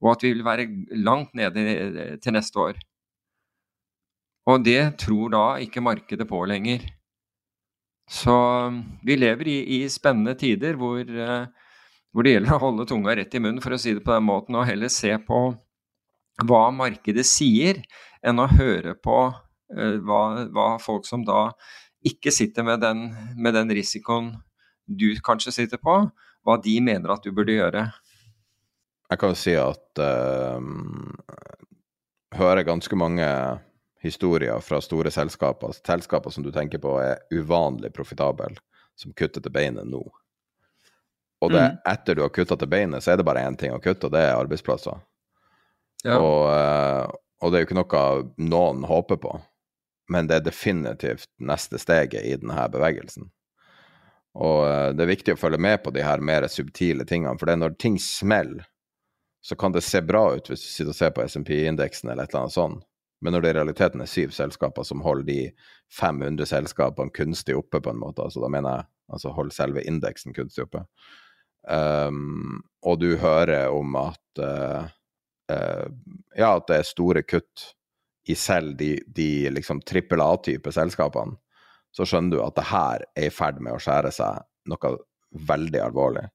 og 0.02 0.16
at 0.16 0.24
vi 0.26 0.32
ville 0.32 0.46
være 0.46 0.66
langt 0.98 1.36
nede 1.38 2.16
til 2.24 2.34
neste 2.34 2.64
år. 2.64 2.80
Og 4.48 4.64
det 4.64 4.80
tror 5.02 5.32
da 5.32 5.44
ikke 5.60 5.82
markedet 5.84 6.26
på 6.28 6.40
lenger. 6.48 6.86
Så 8.10 8.34
um, 8.66 8.82
vi 9.06 9.16
lever 9.16 9.48
i, 9.48 9.58
i 9.78 9.80
spennende 9.92 10.34
tider 10.38 10.78
hvor, 10.80 10.98
uh, 10.98 11.46
hvor, 12.10 12.26
det 12.26 12.34
gjelder 12.34 12.56
å 12.56 12.62
holde 12.64 12.88
tunga 12.90 13.14
rett 13.14 13.36
i 13.36 13.42
munnen, 13.42 13.62
for 13.62 13.76
å 13.76 13.78
si 13.78 13.94
det 13.94 14.02
på 14.06 14.16
den 14.16 14.26
måten, 14.26 14.56
og 14.58 14.66
heller 14.66 14.90
se 14.90 15.12
på 15.22 15.44
hva 16.48 16.64
markedet 16.74 17.26
sier, 17.28 17.78
enn 18.26 18.42
å 18.42 18.48
høre 18.50 18.96
på 18.98 19.20
uh, 19.30 19.96
hva, 20.02 20.22
hva, 20.50 20.72
folk 20.82 21.06
som 21.06 21.22
da 21.26 21.52
ikke 22.02 22.32
sitter 22.34 22.66
med 22.66 22.82
den, 22.82 23.10
med 23.38 23.54
den 23.54 23.70
risikoen 23.76 24.32
du 24.90 25.12
kanskje 25.22 25.54
sitter 25.54 25.78
på, 25.78 26.00
hva 26.42 26.56
de 26.64 26.78
mener 26.82 27.12
at 27.12 27.22
du 27.22 27.30
burde 27.36 27.54
gjøre. 27.54 27.84
Jeg 29.10 29.20
kan 29.20 29.30
jo 29.30 29.38
si 29.38 29.54
at 29.58 30.02
uh, 30.02 30.58
hører 32.34 32.66
ganske 32.66 32.98
mange 32.98 33.28
historier 34.00 34.60
fra 34.60 34.80
store 34.80 35.10
selskaper, 35.10 35.72
selskaper 35.86 36.30
som 36.30 36.44
du 36.44 36.52
tenker 36.52 36.80
på 36.80 36.96
er 37.02 37.20
uvanlig 37.34 37.92
profitable, 37.92 38.54
som 38.96 39.12
kutter 39.12 39.44
til 39.44 39.52
beinet 39.52 39.88
nå. 39.88 40.02
Og 41.40 41.52
det, 41.52 41.60
mm. 41.60 41.76
etter 41.88 42.16
du 42.16 42.22
har 42.24 42.32
kutta 42.32 42.56
til 42.56 42.68
beinet, 42.68 43.04
så 43.04 43.12
er 43.12 43.20
det 43.20 43.26
bare 43.28 43.44
én 43.48 43.56
ting 43.60 43.72
å 43.72 43.80
kutte, 43.80 44.08
og 44.08 44.14
det 44.14 44.24
er 44.26 44.36
arbeidsplasser. 44.36 45.00
Ja. 46.04 46.16
Og, 46.16 46.48
eh, 46.52 47.06
og, 47.40 47.52
det 47.52 47.58
er 47.58 47.64
jo 47.64 47.68
ikke 47.68 47.78
noe 47.80 48.02
noen 48.40 48.84
håper 48.88 49.20
på, 49.20 49.34
men 50.12 50.28
det 50.28 50.40
er 50.40 50.48
definitivt 50.48 51.28
neste 51.40 51.80
steget 51.80 52.24
i 52.24 52.36
denne 52.40 52.66
bevegelsen. 52.72 53.30
Og 54.40 54.58
eh, 54.68 54.90
det 54.96 55.04
er 55.04 55.12
viktig 55.14 55.36
å 55.36 55.40
følge 55.40 55.60
med 55.60 55.80
på 55.84 55.92
de 55.96 56.04
her 56.04 56.24
mer 56.24 56.48
subtile 56.52 57.08
tingene, 57.08 57.36
for 57.40 57.48
det 57.48 57.56
er 57.56 57.64
når 57.64 57.80
ting 57.80 57.96
smeller, 58.00 58.68
så 59.40 59.56
kan 59.56 59.72
det 59.72 59.80
se 59.84 60.02
bra 60.04 60.34
ut 60.36 60.48
hvis 60.50 60.60
du 60.60 60.68
sitter 60.68 60.92
og 60.92 60.98
ser 60.98 61.12
på 61.16 61.24
SMP-indeksen 61.24 62.10
eller 62.12 62.28
et 62.28 62.34
eller 62.34 62.44
annet 62.44 62.56
sånt, 62.56 62.84
men 63.20 63.34
når 63.34 63.44
det 63.44 63.50
i 63.52 63.56
realiteten 63.58 64.02
er 64.04 64.10
syv 64.10 64.32
selskaper 64.36 64.86
som 64.86 65.02
holder 65.04 65.26
de 65.26 65.40
500 65.98 66.48
selskapene 66.48 67.12
kunstig 67.14 67.56
oppe, 67.58 67.80
på 67.80 67.92
en 67.92 68.00
måte, 68.00 68.24
altså 68.24 68.42
da 68.42 68.48
mener 68.52 68.78
jeg 68.78 68.88
altså 69.16 69.34
holder 69.36 69.56
selve 69.56 69.84
indeksen 69.84 70.36
kunstig 70.36 70.64
oppe, 70.64 70.84
um, 71.68 72.62
og 72.86 73.02
du 73.02 73.10
hører 73.20 73.74
om 73.74 73.98
at 74.00 74.40
uh, 74.40 74.88
uh, 75.52 75.86
ja, 76.36 76.54
at 76.54 76.66
det 76.70 76.80
er 76.80 76.88
store 76.88 77.24
kutt 77.26 77.68
i 78.30 78.36
selv 78.38 78.76
de, 78.78 78.94
de 79.06 79.50
liksom 79.52 79.82
trippel 79.86 80.22
A-type 80.24 80.72
selskapene, 80.72 81.36
så 81.90 82.06
skjønner 82.06 82.36
du 82.36 82.42
at 82.44 82.56
det 82.56 82.68
her 82.70 83.04
er 83.18 83.28
i 83.28 83.34
ferd 83.34 83.60
med 83.60 83.74
å 83.74 83.82
skjære 83.82 84.12
seg 84.14 84.44
noe 84.70 84.96
veldig 85.50 85.80
alvorlig. 85.82 86.26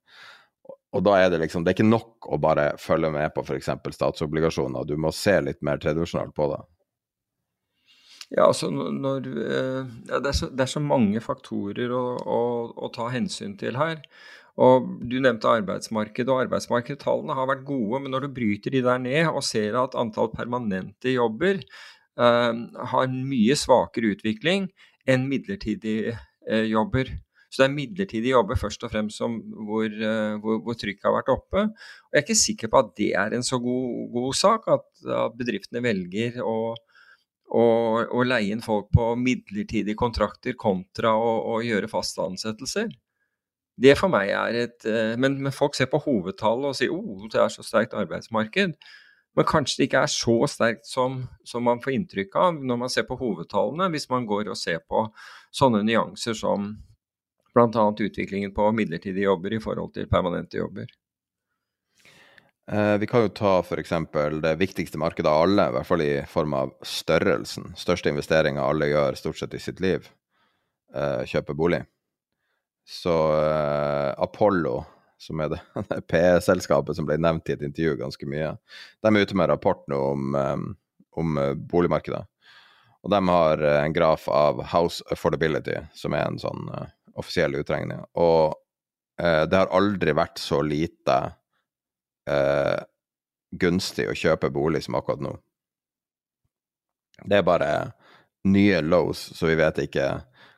Og 0.95 1.03
da 1.03 1.17
er 1.19 1.29
det 1.31 1.41
liksom 1.41 1.63
Det 1.63 1.73
er 1.73 1.77
ikke 1.77 1.87
nok 1.87 2.29
å 2.31 2.39
bare 2.41 2.69
følge 2.79 3.11
med 3.11 3.33
på 3.35 3.43
f.eks. 3.43 3.69
statsobligasjoner, 3.97 4.87
du 4.87 4.95
må 4.99 5.11
se 5.15 5.35
litt 5.43 5.61
mer 5.65 5.81
tredimensjonalt 5.81 6.35
på 6.35 6.49
det. 6.53 6.61
Ja, 8.33 8.47
altså 8.47 8.71
når, 8.73 9.27
eh, 9.38 9.91
ja, 10.09 10.19
det, 10.19 10.31
er 10.31 10.38
så, 10.38 10.49
det, 10.49 10.65
er 10.65 10.71
så, 10.71 10.81
mange 10.81 11.21
faktorer 11.21 11.91
å, 11.93 12.05
å, 12.17 12.39
å, 12.73 12.89
ta 12.93 13.09
hensyn 13.13 13.53
til 13.59 13.77
her. 13.77 14.01
Og 14.61 14.88
Du 15.03 15.17
nevnte 15.19 15.51
arbeidsmarkedet, 15.51 16.31
og 16.31 16.45
arbeidsmarkedstallene 16.45 17.35
har 17.38 17.49
vært 17.51 17.67
gode. 17.67 18.01
Men 18.01 18.15
når 18.15 18.25
du 18.25 18.35
bryter 18.39 18.73
de 18.73 18.81
der 18.85 19.03
ned 19.03 19.29
og 19.29 19.43
ser 19.45 19.77
at 19.81 19.97
antall 19.99 20.31
permanente 20.33 21.13
jobber 21.13 21.59
eh, 21.59 22.53
har 22.95 23.13
mye 23.13 23.59
svakere 23.59 24.15
utvikling 24.15 24.71
enn 25.05 25.29
midlertidige 25.29 26.15
eh, 26.49 26.65
jobber. 26.71 27.11
Så 27.55 27.61
det 27.61 27.69
er 27.69 27.75
midlertidige 27.75 28.33
jobber 28.33 28.57
først 28.59 28.83
og 28.83 28.91
fremst 28.91 29.21
som, 29.21 29.38
hvor, 29.67 29.85
uh, 29.88 30.35
hvor, 30.43 30.57
hvor, 30.65 30.75
trykket 30.75 31.05
har 31.07 31.13
vært 31.15 31.31
oppe. 31.31 31.61
Og 31.69 32.17
Jeg 32.17 32.19
er 32.19 32.25
ikke 32.25 32.35
sikker 32.41 32.71
på 32.73 32.81
at 32.81 32.89
det 32.99 33.07
er 33.15 33.35
en 33.38 33.45
så 33.47 33.59
god, 33.63 34.09
god 34.11 34.35
sak, 34.35 34.67
at, 34.73 34.83
at, 35.05 35.38
bedriftene 35.39 35.83
velger 35.85 36.41
å, 36.43 36.73
å, 37.53 37.65
å, 38.10 38.23
leie 38.25 38.53
inn 38.53 38.63
folk 38.65 38.89
på 38.95 39.12
midlertidige 39.19 39.97
kontrakter 39.99 40.55
kontra 40.58 41.13
å, 41.13 41.34
å 41.55 41.62
gjøre 41.63 41.89
faste 41.91 42.23
ansettelser. 42.25 42.89
Det 43.75 43.95
for 43.99 44.12
meg 44.12 44.31
er 44.31 44.58
et 44.63 44.88
uh, 44.88 45.13
men, 45.19 45.38
men, 45.43 45.53
folk 45.53 45.75
ser 45.75 45.89
på 45.91 45.99
hovedtallet 46.05 46.71
og 46.71 46.77
sier 46.77 46.93
oh, 46.95 47.25
det 47.31 47.41
er 47.41 47.51
så 47.51 47.65
sterkt 47.65 47.95
arbeidsmarked. 47.97 48.75
Men 49.36 49.47
kanskje 49.49 49.81
det 49.81 49.89
ikke 49.89 50.03
er 50.08 50.12
så 50.12 50.36
sterkt 50.47 50.88
som, 50.88 51.25
som 51.43 51.65
man 51.67 51.81
får 51.84 51.97
inntrykk 51.97 52.38
av 52.39 52.60
når 52.63 52.79
man 52.86 52.91
ser 52.91 53.03
på 53.08 53.17
hovedtallene, 53.19 53.89
hvis 53.91 54.08
man 54.10 54.27
går 54.29 54.47
og 54.47 54.60
ser 54.60 54.79
på 54.88 55.03
sånne 55.55 55.84
nyanser 55.84 56.38
som 56.39 56.71
bl.a. 57.55 57.84
utviklingen 57.91 58.53
på 58.55 58.69
midlertidige 58.75 59.27
jobber 59.27 59.55
i 59.55 59.60
forhold 59.63 59.91
til 59.95 60.08
permanente 60.12 60.60
jobber. 60.60 60.88
Eh, 62.71 62.97
vi 62.97 63.08
kan 63.08 63.21
jo 63.21 63.30
ta 63.30 63.60
f.eks. 63.60 63.91
det 64.41 64.56
viktigste 64.58 64.97
markedet 64.97 65.30
av 65.30 65.43
alle, 65.43 65.67
i 65.69 65.73
hvert 65.75 65.88
fall 65.88 66.01
i 66.01 66.13
form 66.30 66.56
av 66.58 66.71
størrelsen. 66.82 67.75
Største 67.78 68.10
investeringer 68.10 68.65
alle 68.65 68.89
gjør 68.89 69.19
stort 69.19 69.38
sett 69.41 69.54
i 69.54 69.62
sitt 69.62 69.82
liv. 69.84 70.08
Eh, 70.95 71.21
kjøpe 71.30 71.54
bolig. 71.54 71.84
Så 72.89 73.13
eh, 73.38 74.12
Apollo, 74.21 74.80
som 75.21 75.45
er 75.45 75.54
det, 75.54 75.62
det 75.91 76.01
PE-selskapet 76.10 76.97
som 76.97 77.06
ble 77.06 77.19
nevnt 77.21 77.49
i 77.49 77.58
et 77.58 77.65
intervju 77.65 77.99
ganske 78.01 78.30
mye, 78.30 78.56
de 79.06 79.13
er 79.13 79.30
ute 79.30 79.38
med 79.38 79.51
rapport 79.54 79.86
nå 79.91 80.01
om, 80.15 80.36
om 81.21 81.39
boligmarkedet. 81.69 82.25
Og 83.06 83.13
de 83.13 83.21
har 83.30 83.62
en 83.62 83.93
graf 83.93 84.25
av 84.34 84.63
House 84.71 85.06
Affordability, 85.13 85.78
som 85.93 86.17
er 86.17 86.25
en 86.25 86.41
sånn 86.41 86.71
offisiell 87.13 87.54
utregning. 87.60 87.99
Og 88.17 88.56
det 89.21 89.54
har 89.54 89.69
aldri 89.69 90.15
vært 90.17 90.41
så 90.41 90.63
lite 90.65 91.19
eh, 92.29 92.79
gunstig 93.51 94.07
å 94.09 94.17
kjøpe 94.17 94.51
bolig 94.53 94.83
som 94.85 94.97
akkurat 94.99 95.23
nå. 95.23 95.35
Det 97.23 97.39
er 97.39 97.47
bare 97.47 97.69
nye 98.45 98.81
lows, 98.83 99.21
så 99.38 99.49
vi 99.49 99.57
vet 99.59 99.85
ikke 99.85 100.09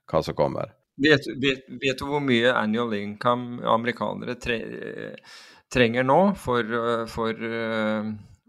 hva 0.08 0.24
som 0.24 0.36
kommer. 0.38 0.74
Vet, 0.98 1.28
vet, 1.38 1.68
vet 1.82 2.00
du 2.00 2.08
hvor 2.10 2.24
mye 2.26 2.56
annual 2.58 2.96
income 2.98 3.62
amerikanere 3.70 4.34
tre, 4.42 4.58
trenger 5.70 6.08
nå 6.08 6.34
for, 6.42 6.74
for 7.12 7.38
uh, 7.38 8.08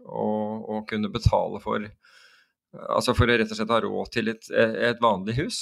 å, 0.09 0.29
å, 0.65 0.79
kunne 0.89 1.11
betale 1.13 1.61
for 1.61 1.85
Altså 2.69 3.15
for 3.17 3.25
å 3.25 3.33
rett 3.33 3.49
og 3.49 3.57
slett 3.57 3.71
ha 3.73 3.79
råd 3.81 4.09
til 4.13 4.27
et, 4.29 4.49
et 4.53 4.99
vanlig 5.01 5.39
hus? 5.39 5.59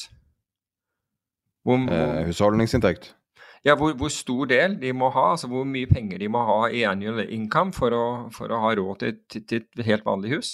Hvor, 1.63 1.85
eh, 1.87 2.25
husholdningsinntekt? 2.27 3.13
Ja, 3.67 3.73
hvor, 3.75 3.91
hvor, 3.99 4.11
stor 4.13 4.47
del 4.47 4.77
de 4.79 4.93
må 4.95 5.09
ha, 5.11 5.33
altså 5.33 5.49
hvor 5.51 5.65
mye 5.67 5.89
penger 5.89 6.21
de 6.21 6.29
må 6.31 6.39
ha 6.47 6.69
i 6.71 6.85
annual 6.87 7.25
income 7.25 7.75
for 7.75 7.91
å, 7.91 8.05
for 8.31 8.53
å 8.53 8.61
ha 8.63 8.71
råd 8.79 9.01
til, 9.01 9.17
til, 9.27 9.43
til, 9.49 9.65
et 9.81 9.89
helt 9.89 10.05
vanlig 10.07 10.37
hus. 10.37 10.53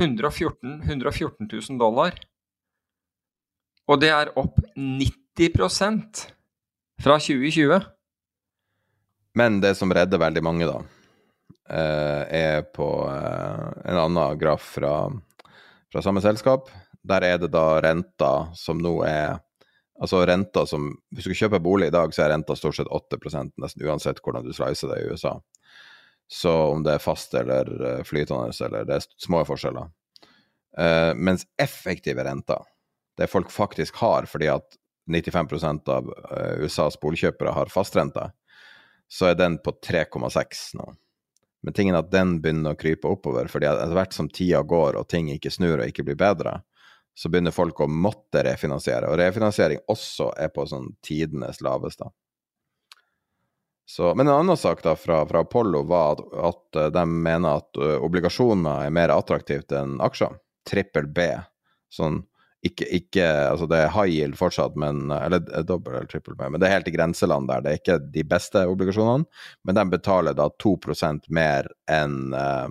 114, 0.00 0.80
114 0.86 1.44
000 1.44 1.80
dollar. 1.80 2.16
Og 3.88 4.00
det 4.00 4.10
er 4.14 4.32
opp 4.40 4.56
90% 4.76 6.24
fra 7.04 7.18
2020. 7.20 7.84
Men 9.38 9.60
det 9.62 9.74
som 9.78 9.92
redder 9.94 10.20
veldig 10.20 10.42
mange, 10.44 10.68
da, 10.68 10.80
eh, 11.68 12.22
er 12.40 12.64
på 12.74 12.88
eh, 13.12 13.66
en 13.92 14.00
annen 14.06 14.40
graf 14.40 14.72
fra, 14.78 14.94
fra 15.92 16.04
samme 16.04 16.24
selskap. 16.24 16.72
Der 17.04 17.28
er 17.28 17.38
det 17.44 17.52
da 17.52 17.66
renta 17.84 18.32
som 18.56 18.80
nå 18.82 18.96
er 19.06 19.36
Altså 19.98 20.20
renta 20.26 20.62
som 20.66 20.92
Hvis 21.14 21.26
du 21.26 21.34
kjøper 21.34 21.62
bolig 21.62 21.88
i 21.90 21.94
dag, 21.94 22.12
så 22.14 22.24
er 22.24 22.32
renta 22.34 22.56
stort 22.56 22.78
sett 22.78 22.90
8% 22.92 23.54
nesten 23.58 23.86
uansett 23.86 24.20
hvordan 24.22 24.46
du 24.46 24.52
slicer 24.54 24.92
det 24.92 25.00
i 25.02 25.08
USA. 25.10 25.38
Så 26.28 26.52
om 26.74 26.84
det 26.84 26.94
er 26.94 27.02
fast 27.02 27.34
eller 27.34 27.70
eh, 27.88 28.02
flytende, 28.04 28.52
eller 28.66 28.84
det 28.86 28.98
er 28.98 29.06
små 29.18 29.40
forskjeller. 29.48 29.88
Uh, 30.78 31.10
mens 31.16 31.46
effektive 31.58 32.22
renter, 32.22 32.60
det 33.18 33.26
folk 33.32 33.48
faktisk 33.50 33.96
har 33.98 34.28
fordi 34.30 34.50
at 34.52 34.76
95% 35.10 35.88
av 35.90 36.10
uh, 36.12 36.60
USAs 36.60 37.00
boligkjøpere 37.00 37.54
har 37.56 37.72
fastrente, 37.72 38.28
så 39.08 39.30
er 39.30 39.38
den 39.40 39.56
på 39.64 39.72
3,6 39.88 40.60
nå. 40.78 40.90
Men 41.64 41.74
tingen 41.74 41.98
at 41.98 42.12
den 42.12 42.36
begynner 42.44 42.76
å 42.76 42.78
krype 42.78 43.10
oppover, 43.10 43.48
fordi 43.50 43.66
etter 43.66 43.96
hvert 43.96 44.14
som 44.14 44.28
tida 44.30 44.60
går 44.62 45.00
og 45.00 45.08
ting 45.10 45.32
ikke 45.32 45.50
snur 45.50 45.80
og 45.80 45.88
ikke 45.88 46.04
blir 46.06 46.20
bedre, 46.20 46.60
så 47.18 47.28
begynner 47.28 47.50
folk 47.50 47.80
å 47.82 47.88
måtte 47.90 48.44
refinansiere. 48.46 49.08
Og 49.10 49.18
refinansiering 49.18 49.80
også 49.90 50.30
er 50.38 50.52
på 50.54 50.68
sånn 50.70 50.92
tidenes 51.02 51.58
laveste. 51.66 52.06
Så, 53.88 54.12
men 54.14 54.28
en 54.28 54.34
annen 54.36 54.60
sak 54.60 54.84
da 54.84 54.92
fra, 54.94 55.24
fra 55.26 55.42
Apollo 55.42 55.80
var 55.88 56.12
at, 56.12 56.20
at, 56.50 56.76
eh, 56.76 56.90
de 56.94 57.04
mener 57.08 57.58
at 57.58 57.80
uh, 57.80 57.96
obligasjoner 58.04 58.84
er 58.84 58.94
mer 58.94 59.10
attraktivt 59.14 59.72
enn 59.74 59.96
aksjer. 60.04 60.36
Trippel 60.68 61.08
B. 61.10 61.26
Sånn 61.90 62.20
ikke, 62.68 62.86
ikke, 62.94 63.26
altså 63.48 63.66
det 63.70 63.78
er 63.80 63.92
high 63.94 64.10
yield 64.12 64.38
fortsatt, 64.38 64.74
men, 64.78 65.08
eller 65.14 65.42
dobbel 65.66 65.94
eller 65.94 66.10
trippel 66.10 66.34
B, 66.38 66.48
men 66.50 66.60
det 66.60 66.68
er 66.68 66.76
helt 66.76 66.90
i 66.90 66.94
grenseland 66.94 67.50
der. 67.50 67.62
Det 67.62 67.70
er 67.70 67.80
ikke 67.80 67.98
de 68.14 68.24
beste 68.26 68.64
obligasjonene, 68.66 69.26
men 69.66 69.78
de 69.78 69.84
betaler 69.92 70.34
da 70.38 70.48
2% 70.62 71.30
mer 71.34 71.70
enn 71.90 72.34
eh, 72.34 72.66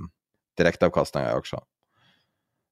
direkteavkastninga 0.60 1.32
i 1.32 1.40
aksjer. 1.40 1.64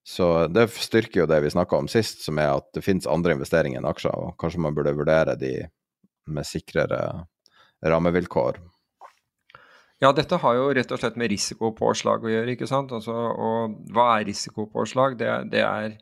Så 0.06 0.48
det 0.54 0.68
styrker 0.70 1.24
jo 1.24 1.30
det 1.30 1.40
vi 1.42 1.50
snakka 1.50 1.80
om 1.82 1.88
sist, 1.90 2.22
som 2.28 2.38
er 2.38 2.52
at 2.60 2.68
det 2.78 2.84
finnes 2.86 3.08
andre 3.10 3.34
investeringer 3.34 3.82
enn 3.82 3.90
aksjer, 3.90 4.14
og 4.14 4.36
kanskje 4.42 4.62
man 4.62 4.76
burde 4.78 4.94
vurdere 4.94 5.34
de 5.42 5.56
med 6.30 6.46
sikrere 6.46 7.00
rammevilkår. 7.86 8.60
Ja, 10.04 10.12
dette 10.14 10.38
har 10.44 10.58
jo 10.58 10.68
rett 10.76 10.92
og 10.92 11.00
slett 11.00 11.18
med 11.18 11.32
risikopåslag 11.32 12.26
å 12.26 12.30
gjøre, 12.30 12.54
ikke 12.54 12.70
sant. 12.70 12.94
Altså, 12.94 13.16
og 13.16 13.80
hva 13.96 14.10
er 14.20 14.28
risikopåslag? 14.28 15.18
Det, 15.18 15.32
det, 15.54 15.64
er, 15.64 15.96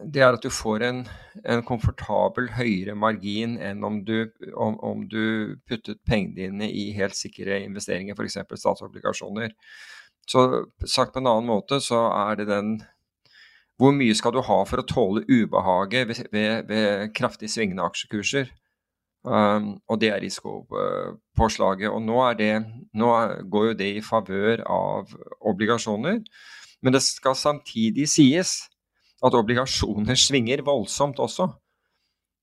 det 0.00 0.24
er 0.24 0.38
at 0.38 0.44
du 0.44 0.48
får 0.54 0.86
en, 0.86 1.04
en, 1.42 1.64
komfortabel 1.66 2.52
høyere 2.56 2.94
margin 2.96 3.58
enn 3.58 3.84
om 3.84 4.00
du, 4.06 4.30
om, 4.54 4.78
om 4.78 5.04
du 5.10 5.58
puttet 5.68 6.00
pengene 6.08 6.38
dine 6.38 6.70
i 6.70 6.88
helt 6.96 7.18
sikre 7.18 7.60
investeringer, 7.66 8.16
f.eks. 8.16 8.40
statsobligasjoner. 8.62 9.52
Så 10.30 10.46
sagt 10.86 11.14
på 11.14 11.22
en 11.22 11.28
annen 11.30 11.50
måte 11.50 11.80
så 11.82 12.04
er 12.14 12.38
det 12.38 12.50
den 12.50 12.78
Hvor 13.80 13.94
mye 13.96 14.14
skal 14.14 14.34
du 14.36 14.42
ha 14.44 14.58
for 14.68 14.82
å 14.82 14.86
tåle 14.86 15.22
ubehaget 15.24 16.08
ved, 16.08 16.18
ved, 16.34 16.66
ved 16.68 17.14
kraftig 17.16 17.48
svingende 17.48 17.86
aksjekurser? 17.88 18.50
Um, 19.24 19.78
og 19.88 20.00
det 20.00 20.10
er 20.12 20.20
risikopåslaget. 20.20 21.88
Og 21.88 22.02
nå, 22.04 22.18
det, 22.36 22.50
nå 22.92 23.08
går 23.52 23.70
jo 23.70 23.78
det 23.78 23.88
i 23.96 24.02
favør 24.04 24.60
av 24.68 25.14
obligasjoner. 25.48 26.20
Men 26.84 26.96
det 26.96 27.02
skal 27.04 27.36
samtidig 27.36 28.04
sies 28.12 28.58
at 29.24 29.36
obligasjoner 29.36 30.20
svinger 30.28 30.64
voldsomt 30.66 31.20
også. 31.20 31.48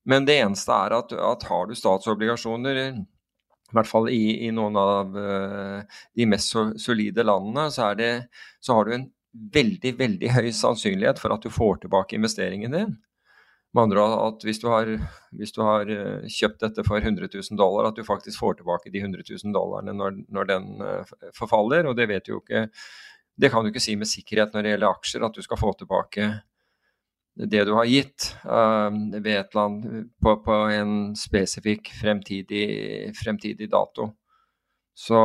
Men 0.08 0.26
det 0.26 0.40
eneste 0.42 0.74
er 0.74 0.96
at, 0.98 1.12
at 1.14 1.46
har 1.50 1.70
du 1.70 1.78
statsobligasjoner 1.78 2.82
i 3.68 3.76
hvert 3.76 3.88
fall 3.88 4.08
i, 4.08 4.46
i 4.46 4.52
noen 4.54 4.76
av 4.80 5.16
uh, 5.16 5.98
de 6.16 6.26
mest 6.28 6.54
solide 6.80 7.24
landene, 7.26 7.68
så, 7.72 7.90
det, 7.98 8.12
så, 8.64 8.78
har 8.78 8.88
du 8.88 8.94
en 8.96 9.06
veldig, 9.54 9.92
veldig 9.98 10.32
høy 10.32 10.48
sannsynlighet 10.56 11.20
for 11.20 11.34
at 11.34 11.44
du 11.44 11.52
får 11.52 11.82
tilbake 11.84 12.16
investeringen 12.16 12.72
din. 12.74 12.96
Med 13.76 13.82
andre 13.84 14.00
ord 14.00 14.14
at 14.22 14.46
hvis 14.48 14.62
du, 14.62 14.70
har, 14.72 14.88
hvis 15.36 15.52
du 15.52 15.60
har 15.60 15.90
eh, 15.92 16.24
kjøpt 16.32 16.62
dette 16.64 16.84
for 16.86 17.04
100 17.04 17.28
000 17.28 17.58
dollar, 17.60 17.90
at 17.90 17.98
du 17.98 18.06
faktisk 18.06 18.40
får 18.40 18.62
tilbake 18.62 18.88
de 18.94 19.02
100 19.04 19.26
000 19.28 19.52
dollarene 19.52 19.92
når, 19.92 20.16
når 20.32 20.48
den 20.48 20.70
uh, 20.80 21.16
forfaller. 21.36 21.90
Og 21.90 21.98
det 21.98 22.08
vet 22.08 22.24
du 22.24 22.32
jo 22.32 22.40
ikke 22.40 22.70
Det 23.38 23.52
kan 23.52 23.62
du 23.62 23.68
ikke 23.70 23.84
si 23.84 23.94
med 23.94 24.08
sikkerhet 24.10 24.56
når 24.56 24.64
det 24.64 24.72
gjelder 24.72 24.96
aksjer, 24.96 25.26
at 25.28 25.36
du 25.36 25.44
skal 25.44 25.60
få 25.60 25.74
tilbake 25.78 26.30
det 27.46 27.64
du 27.64 27.72
har 27.76 27.86
gitt 27.86 28.32
uh, 28.44 28.90
ved 29.14 29.32
et 29.32 29.52
eller 29.54 29.62
på, 30.22 30.36
på 30.42 30.60
en 30.74 30.94
spesifikk 31.16 31.92
fremtidig, 32.00 33.12
fremtidig, 33.14 33.70
dato. 33.70 34.10
Så 34.98 35.18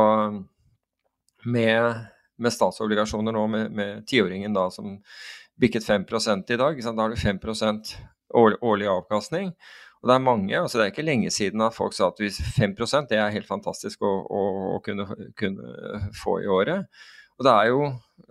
med, 1.44 2.04
med 2.38 2.54
statsobligasjoner 2.54 3.34
nå, 3.34 3.46
med 3.50 4.04
tiåringen 4.06 4.54
som 4.70 5.00
bikket 5.60 5.86
5% 5.86 6.54
i 6.54 6.60
dag, 6.60 6.78
da 6.84 7.02
har 7.02 7.10
du 7.10 7.16
5 7.16 7.40
årlig, 8.34 8.58
årlig 8.60 8.86
avkastning. 8.88 9.50
Og 10.02 10.08
det 10.10 10.14
er 10.14 10.20
mange, 10.20 10.52
altså 10.58 10.78
det 10.78 10.84
er 10.84 10.90
ikke 10.92 11.06
lenge 11.06 11.30
siden 11.32 11.62
at 11.64 11.74
folk 11.74 11.94
sa 11.96 12.10
at 12.10 12.18
5 12.20 12.74
det 13.08 13.18
er 13.18 13.32
helt 13.32 13.48
fantastisk 13.48 14.02
å, 14.04 14.12
å, 14.28 14.42
å 14.76 14.80
kunne, 14.84 15.06
kunne, 15.38 16.10
få 16.22 16.42
i 16.42 16.46
året. 16.46 16.84
Og 17.38 17.46
det 17.46 17.52
er 17.52 17.70
jo, 17.70 17.86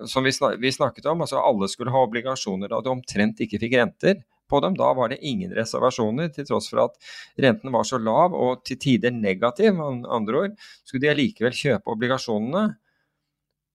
som 0.07 0.23
vi, 0.23 0.71
snakket 0.71 1.07
om, 1.11 1.23
altså 1.25 1.41
alle 1.43 1.67
skulle 1.71 1.91
ha 1.91 2.03
obligasjoner 2.05 2.71
da 2.71 2.79
du 2.81 2.91
omtrent 2.93 3.41
ikke 3.43 3.59
fikk 3.59 3.75
renter 3.79 4.21
på 4.49 4.61
dem. 4.63 4.77
Da 4.79 4.91
var 4.95 5.11
det 5.11 5.19
ingen 5.25 5.51
reservasjoner, 5.55 6.29
til 6.33 6.47
tross 6.47 6.69
for 6.71 6.85
at 6.85 6.95
renten 7.41 7.73
var 7.73 7.87
så 7.87 7.99
lav 7.99 8.35
og 8.37 8.63
til 8.67 8.79
tider 8.79 9.13
negativ. 9.15 9.73
Med 9.75 10.07
andre 10.07 10.45
ord 10.45 10.55
skulle 10.83 11.03
de 11.03 11.11
allikevel 11.11 11.55
kjøpe 11.57 11.93
obligasjonene. 11.95 12.63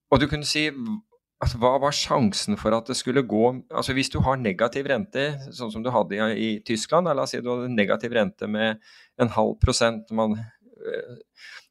Og 0.08 0.22
du 0.22 0.28
kunne 0.30 0.48
si 0.48 0.64
altså, 0.70 1.58
hva 1.60 1.74
var 1.82 1.96
sjansen 1.96 2.56
for 2.60 2.72
at 2.76 2.88
det 2.88 2.96
skulle 2.96 3.26
gå 3.28 3.42
altså 3.68 3.92
Hvis 3.96 4.08
du 4.14 4.20
har 4.24 4.40
negativ 4.40 4.88
rente, 4.88 5.30
sånn 5.52 5.72
som 5.74 5.84
du 5.84 5.90
hadde 5.92 6.16
i, 6.16 6.38
i 6.46 6.50
Tyskland, 6.64 7.10
la 7.10 7.26
oss 7.26 7.36
si 7.36 7.42
du 7.44 7.50
hadde 7.52 7.68
negativ 7.74 8.16
rente 8.16 8.48
med 8.48 8.80
en 9.20 9.32
halv 9.36 9.58
prosent 9.60 10.08
man, 10.10 10.38
øh, 10.38 11.20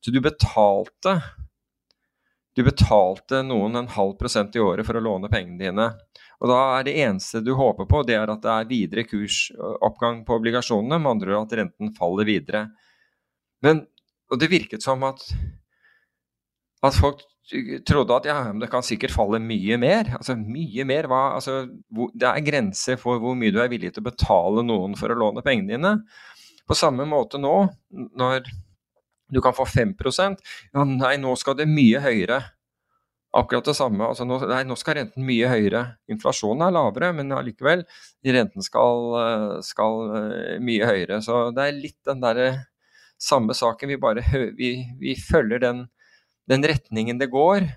Så 0.02 0.14
du 0.14 0.22
betalte 0.22 1.18
du 2.58 2.64
betalte 2.66 3.44
noen 3.46 3.78
en 3.78 3.90
halv 3.94 4.16
prosent 4.18 4.56
i 4.58 4.62
året 4.64 4.88
for 4.88 4.98
å 4.98 5.04
låne 5.06 5.30
pengene 5.30 5.62
dine. 5.62 5.84
Og 6.42 6.50
da 6.50 6.58
er 6.80 6.88
det 6.88 6.96
eneste 7.04 7.44
du 7.46 7.52
håper 7.58 7.86
på, 7.90 8.02
det 8.06 8.16
er 8.18 8.32
at 8.34 8.42
det 8.42 8.50
er 8.54 8.70
videre 8.70 9.06
kursoppgang 9.06 10.24
på 10.26 10.40
obligasjonene, 10.40 10.98
med 10.98 11.12
andre 11.12 11.36
ord 11.36 11.46
at 11.46 11.54
renten 11.60 11.94
faller 11.98 12.26
videre. 12.26 12.64
Men, 13.62 13.84
og 14.34 14.42
det 14.42 14.50
virket 14.50 14.86
som 14.86 15.06
at, 15.06 15.22
at 16.82 16.98
folk 16.98 17.22
trodde 17.88 18.18
at 18.18 18.28
ja, 18.28 18.40
det 18.58 18.72
kan 18.74 18.86
sikkert 18.86 19.14
falle 19.14 19.38
mye 19.42 19.78
mer. 19.82 20.10
Altså 20.18 20.34
mye 20.42 20.86
mer 20.90 21.08
hva, 21.10 21.22
altså, 21.38 21.60
Det 22.18 22.26
er 22.26 22.46
grenser 22.50 22.98
for 23.02 23.22
hvor 23.22 23.38
mye 23.38 23.54
du 23.54 23.62
er 23.62 23.70
villig 23.70 23.94
til 23.94 24.02
å 24.02 24.10
betale 24.10 24.66
noen 24.66 24.98
for 24.98 25.14
å 25.14 25.22
låne 25.22 25.46
pengene 25.46 25.78
dine. 25.78 25.94
På 26.68 26.76
samme 26.76 27.06
måte 27.06 27.38
nå, 27.38 27.54
når 28.18 28.50
du 29.30 29.42
kan 29.44 29.56
få 29.56 29.66
5 29.66 29.96
ja, 30.74 30.84
Nei, 30.84 31.18
nå 31.18 31.36
skal 31.36 31.58
det 31.60 31.68
mye 31.68 32.00
høyere. 32.04 32.42
Akkurat 33.38 33.66
det 33.68 33.76
samme. 33.76 34.08
Altså, 34.08 34.26
nå, 34.26 34.40
nei, 34.48 34.64
nå 34.64 34.76
skal 34.80 34.96
renten 35.02 35.26
mye 35.28 35.50
høyere. 35.52 35.84
Inflasjonen 36.10 36.64
er 36.68 36.74
lavere, 36.74 37.12
men 37.14 37.36
allikevel. 37.36 37.84
Renten 38.26 38.64
skal, 38.66 39.04
eh, 39.20 39.60
skal 39.68 40.08
eh, 40.16 40.56
mye 40.64 40.88
høyere. 40.88 41.20
Så 41.22 41.50
det 41.56 41.68
er 41.68 41.78
litt 41.78 42.00
den 42.08 42.24
derre 42.24 42.48
samme 43.20 43.54
saken. 43.58 43.92
Vi 43.92 44.00
bare 44.02 44.24
vi, 44.58 44.72
vi 45.02 45.16
følger 45.20 45.62
den 45.62 45.86
den 46.48 46.64
retningen 46.64 47.20
det 47.20 47.30
går, 47.32 47.68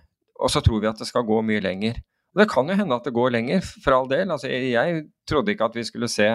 og 0.40 0.50
så 0.52 0.62
tror 0.64 0.82
vi 0.82 0.90
at 0.90 1.00
det 1.00 1.08
skal 1.08 1.26
gå 1.26 1.40
mye 1.46 1.62
lenger. 1.64 1.98
Det 2.36 2.46
kan 2.50 2.68
jo 2.70 2.76
hende 2.78 2.94
at 2.94 3.06
det 3.06 3.14
går 3.16 3.32
lenger, 3.34 3.64
for 3.82 3.96
all 3.96 4.10
del. 4.10 4.30
Altså, 4.30 4.46
jeg 4.48 5.06
trodde 5.28 5.50
ikke 5.52 5.66
at 5.66 5.78
vi 5.80 5.86
skulle 5.88 6.08
se 6.08 6.28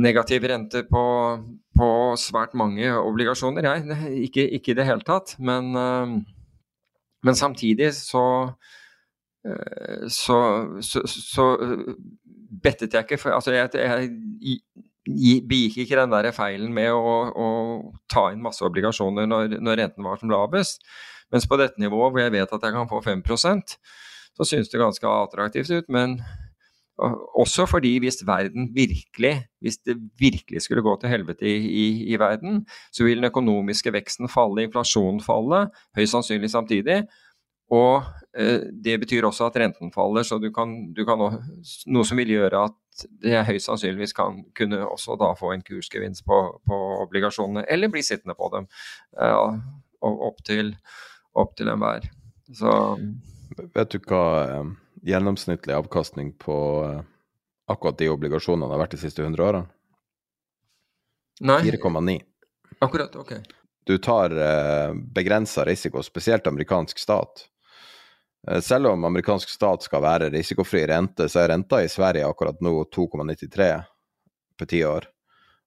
negative 0.00 0.48
rente 0.50 0.82
på, 0.88 1.04
på 1.78 1.88
svært 2.18 2.54
mange 2.58 2.90
obligasjoner, 2.98 3.68
jeg. 3.68 3.98
Ikke, 4.28 4.46
ikke 4.58 4.72
i 4.72 4.78
det 4.78 4.86
hele 4.88 5.06
tatt. 5.06 5.36
Men, 5.38 5.70
uh, 5.78 6.16
men 7.24 7.38
samtidig 7.38 7.92
så 7.96 8.24
uh, 8.50 10.04
så, 10.10 10.38
så, 10.82 11.04
så 11.06 11.48
uh, 11.60 11.94
bettet 12.64 12.94
jeg 12.94 13.06
ikke 13.06 13.20
for 13.20 13.36
Altså, 13.36 13.54
jeg, 13.54 13.70
jeg 15.04 15.42
begikk 15.48 15.84
ikke 15.84 16.00
den 16.00 16.14
der 16.14 16.30
feilen 16.34 16.72
med 16.74 16.90
å, 16.94 17.16
å 17.30 17.48
ta 18.10 18.30
inn 18.32 18.42
masse 18.42 18.64
obligasjoner 18.66 19.28
når, 19.30 19.58
når 19.60 19.82
renten 19.82 20.06
var 20.06 20.18
som 20.18 20.32
lavest. 20.32 20.82
Mens 21.32 21.46
på 21.50 21.58
dette 21.60 21.80
nivået, 21.82 22.12
hvor 22.12 22.22
jeg 22.22 22.34
vet 22.34 22.52
at 22.56 22.66
jeg 22.66 22.74
kan 22.74 22.90
få 22.90 23.02
5% 23.04 23.78
så 24.34 24.44
synes 24.44 24.68
det 24.70 24.80
ganske 24.82 25.06
attraktivt 25.06 25.70
ut. 25.70 25.88
Men 25.88 26.18
også 26.98 27.66
fordi 27.66 27.96
hvis 27.98 28.22
verden 28.26 28.68
virkelig, 28.74 29.34
hvis 29.60 29.78
det 29.82 29.96
virkelig 30.18 30.62
skulle 30.62 30.82
gå 30.82 30.94
til 31.00 31.10
helvete 31.10 31.46
i, 31.48 31.56
i, 31.56 31.86
i 32.14 32.18
verden, 32.18 32.66
så 32.92 33.04
vil 33.04 33.18
den 33.18 33.30
økonomiske 33.30 33.92
veksten 33.92 34.30
falle, 34.30 34.62
inflasjonen 34.62 35.20
falle, 35.20 35.66
høyst 35.96 36.14
sannsynlig 36.14 36.50
samtidig. 36.50 37.02
Og 37.74 38.04
eh, 38.38 38.68
det 38.84 39.00
betyr 39.00 39.26
også 39.26 39.48
at 39.48 39.56
renten 39.58 39.92
faller, 39.92 40.22
så 40.22 40.38
du 40.38 40.52
kan, 40.52 40.92
du 40.94 41.04
kan 41.08 41.20
også, 41.20 41.40
noe 41.90 42.06
som 42.06 42.20
vil 42.20 42.30
gjøre 42.36 42.66
at 42.68 43.06
det 43.24 43.42
høyst 43.48 43.66
sannsynligvis 43.66 44.14
kan 44.14 44.44
kunne 44.54 44.84
også 44.86 45.16
da 45.18 45.32
få 45.38 45.50
en 45.54 45.64
kursgevinst 45.66 46.26
på, 46.28 46.38
på 46.68 46.80
obligasjonene, 47.02 47.64
eller 47.68 47.90
bli 47.90 48.04
sittende 48.06 48.36
på 48.38 48.52
dem 48.54 48.68
eh, 49.18 49.58
opp 50.04 50.44
til 50.46 50.76
opp 51.34 51.56
til 51.58 51.72
enhver. 51.72 52.06
Så 52.54 52.70
Vet 53.74 53.94
du 53.94 53.98
hva 54.06 54.24
eh, 54.44 54.68
gjennomsnittlig 55.04 55.74
avkastning 55.74 56.32
på 56.32 56.84
eh, 56.84 57.00
akkurat 57.66 57.98
de 57.98 58.08
obligasjonene 58.12 58.72
har 58.72 58.82
vært 58.84 58.96
de 58.96 59.02
siste 59.04 59.22
100 59.22 59.44
årene? 59.44 59.68
Nei. 61.44 61.60
4,9. 61.66 62.20
Akkurat, 62.84 63.16
ok. 63.16 63.32
Du 63.84 63.98
tar 63.98 64.32
eh, 64.32 64.94
begrensa 64.94 65.64
risiko, 65.64 66.02
spesielt 66.02 66.46
amerikansk 66.46 66.98
stat. 66.98 67.46
Eh, 68.48 68.60
selv 68.60 68.94
om 68.94 69.04
amerikansk 69.04 69.50
stat 69.50 69.84
skal 69.84 70.04
være 70.04 70.30
risikofri 70.32 70.86
rente, 70.88 71.28
så 71.28 71.44
er 71.44 71.52
renta 71.52 71.82
i 71.84 71.90
Sverige 71.92 72.28
akkurat 72.28 72.60
nå 72.64 72.76
2,93 72.94 73.72
på 74.58 74.70
ti 74.70 74.84
år 74.86 75.13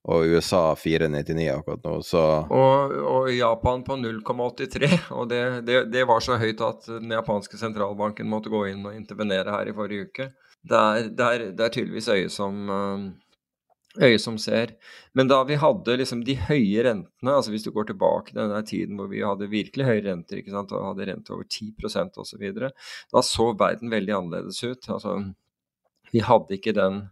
og 0.08 0.24
USA 0.32 0.72
4,99 0.80 1.46
akkurat 1.52 1.84
nå, 1.84 1.98
så 2.06 2.24
Og, 2.48 2.94
og 3.12 3.30
Japan 3.34 3.84
på 3.84 3.98
0,83. 4.00 4.90
Og 5.12 5.28
det, 5.28 5.44
det, 5.68 5.82
det, 5.92 6.06
var 6.08 6.24
så 6.24 6.38
høyt 6.40 6.64
at 6.64 6.88
den 6.88 7.12
japanske 7.12 7.60
sentralbanken 7.60 8.30
måtte 8.32 8.52
gå 8.54 8.64
inn 8.72 8.86
og 8.88 8.96
intervenere 8.96 9.52
her 9.52 9.68
i 9.68 9.76
forrige 9.76 10.08
uke. 10.08 10.30
Det 10.68 10.84
er, 10.84 11.10
det 11.12 11.32
er, 11.34 11.44
er 11.60 11.74
tydeligvis 11.74 12.08
øyet 12.14 12.32
som, 12.32 12.62
eh, 12.72 14.08
øye 14.08 14.22
som 14.24 14.38
ser. 14.40 14.78
Men 15.12 15.28
da 15.28 15.42
vi 15.48 15.60
hadde 15.60 16.00
liksom 16.00 16.24
de 16.28 16.38
høye 16.40 16.88
rentene, 16.88 17.36
altså 17.36 17.52
hvis 17.52 17.68
du 17.68 17.74
går 17.76 17.92
tilbake 17.92 18.32
til 18.32 18.40
den 18.40 18.72
tiden 18.72 18.96
hvor 19.02 19.12
vi 19.12 19.26
hadde 19.28 19.52
virkelig 19.52 19.90
høye 19.90 20.06
renter, 20.08 20.40
ikke 20.40 20.56
sant, 20.56 20.72
og 20.72 20.88
hadde 20.94 21.10
rente 21.12 21.36
over 21.36 21.44
10 21.44 21.76
osv., 22.24 22.48
da 23.12 23.26
så 23.28 23.52
verden 23.60 23.92
veldig 23.92 24.16
annerledes 24.22 24.64
ut. 24.64 24.88
Altså, 24.88 25.20
vi 26.16 26.24
hadde 26.24 26.56
ikke 26.56 26.78
den 26.80 27.10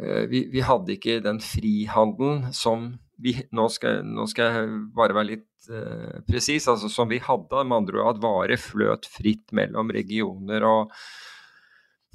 vi, 0.00 0.46
vi, 0.52 0.60
hadde 0.64 0.94
ikke 0.94 1.18
den 1.24 1.40
frihandelen 1.44 2.46
som 2.56 2.92
vi 3.22 3.34
Nå 3.54 3.68
skal, 3.72 4.02
nå 4.06 4.26
skal 4.30 4.56
jeg 4.56 4.80
bare 4.96 5.16
være 5.16 5.30
litt 5.34 5.70
uh, 5.70 6.22
presis. 6.28 6.66
Altså 6.70 6.90
som 6.92 7.10
vi 7.10 7.20
hadde, 7.22 7.64
med 7.64 7.82
andre 7.82 8.02
ord 8.02 8.16
at 8.16 8.24
varer 8.24 8.60
fløt 8.60 9.06
fritt 9.10 9.54
mellom 9.54 9.92
regioner 9.94 10.66
og, 10.66 10.90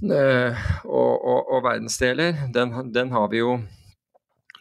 uh, 0.03 0.67
og, 0.83 1.13
og, 1.15 1.39
og 1.55 1.63
verdensdeler. 1.69 2.47
Den, 2.53 2.75
den, 2.93 3.15
har 3.15 3.31
vi 3.31 3.43
jo 3.43 3.57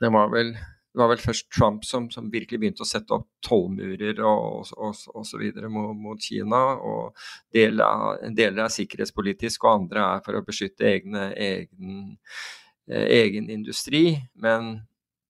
Den 0.00 0.12
var 0.16 0.32
vel 0.34 0.56
var 0.96 1.10
vel 1.10 1.20
først 1.20 1.50
Trump 1.52 1.82
som, 1.84 2.06
som 2.08 2.30
virkelig 2.32 2.56
begynte 2.56 2.80
å 2.80 2.88
sette 2.88 3.12
opp 3.12 3.26
tollmurer 3.44 4.16
og, 4.24 4.70
og, 4.80 4.94
så 5.28 5.36
videre 5.36 5.68
mot, 5.68 5.90
mot 5.92 6.16
Kina. 6.16 6.60
og 6.80 7.12
deler, 7.52 8.22
deler 8.32 8.62
er 8.64 8.72
sikkerhetspolitisk, 8.72 9.66
og 9.66 9.82
andre 9.82 10.06
er 10.14 10.22
for 10.24 10.38
å 10.38 10.44
beskytte 10.46 10.88
egne, 10.88 11.26
egen 11.36 12.14
Eh, 12.16 12.65
egen 12.88 13.50
industri, 13.50 14.18
men 14.34 14.86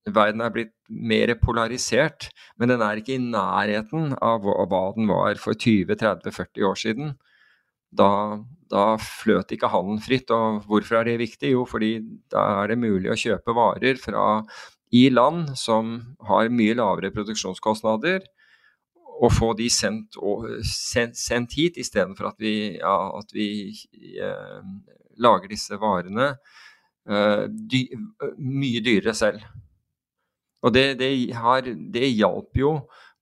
verden 0.06 0.42
er 0.44 0.52
blitt 0.54 0.74
mer 0.88 1.32
polarisert. 1.40 2.30
Men 2.58 2.72
den 2.72 2.84
er 2.84 3.00
ikke 3.00 3.16
i 3.16 3.22
nærheten 3.22 4.14
av 4.22 4.44
hva 4.44 4.84
den 4.96 5.08
var 5.10 5.40
for 5.42 5.58
20-30-40 5.58 6.68
år 6.68 6.80
siden. 6.80 7.16
Da, 7.96 8.10
da 8.70 8.86
fløt 9.00 9.52
ikke 9.54 9.70
handelen 9.72 10.02
fritt. 10.04 10.30
Og 10.34 10.62
hvorfor 10.68 11.00
er 11.00 11.10
det 11.10 11.18
viktig? 11.24 11.52
Jo, 11.54 11.66
fordi 11.68 11.98
da 12.32 12.46
er 12.62 12.72
det 12.72 12.80
mulig 12.82 13.12
å 13.12 13.18
kjøpe 13.18 13.56
varer 13.56 14.00
fra 14.00 14.24
i 14.94 15.08
land 15.10 15.56
som 15.58 15.96
har 16.28 16.52
mye 16.54 16.76
lavere 16.78 17.10
produksjonskostnader, 17.14 18.22
og 19.16 19.32
få 19.32 19.48
de 19.58 19.66
sendt, 19.72 20.14
sendt, 20.68 21.16
sendt 21.18 21.56
hit, 21.56 21.78
istedenfor 21.80 22.28
at 22.28 22.38
vi, 22.38 22.76
ja, 22.76 22.94
at 23.16 23.32
vi 23.34 23.48
eh, 24.20 24.60
lager 25.24 25.50
disse 25.50 25.78
varene 25.80 26.34
Eh, 26.36 26.75
dy, 27.06 27.82
mye 28.38 28.82
dyrere 28.82 29.14
selv. 29.14 29.44
Og 30.66 30.72
det, 30.74 30.96
det, 30.98 31.10
har, 31.36 31.66
det 31.66 32.08
hjalp 32.10 32.58
jo 32.58 32.72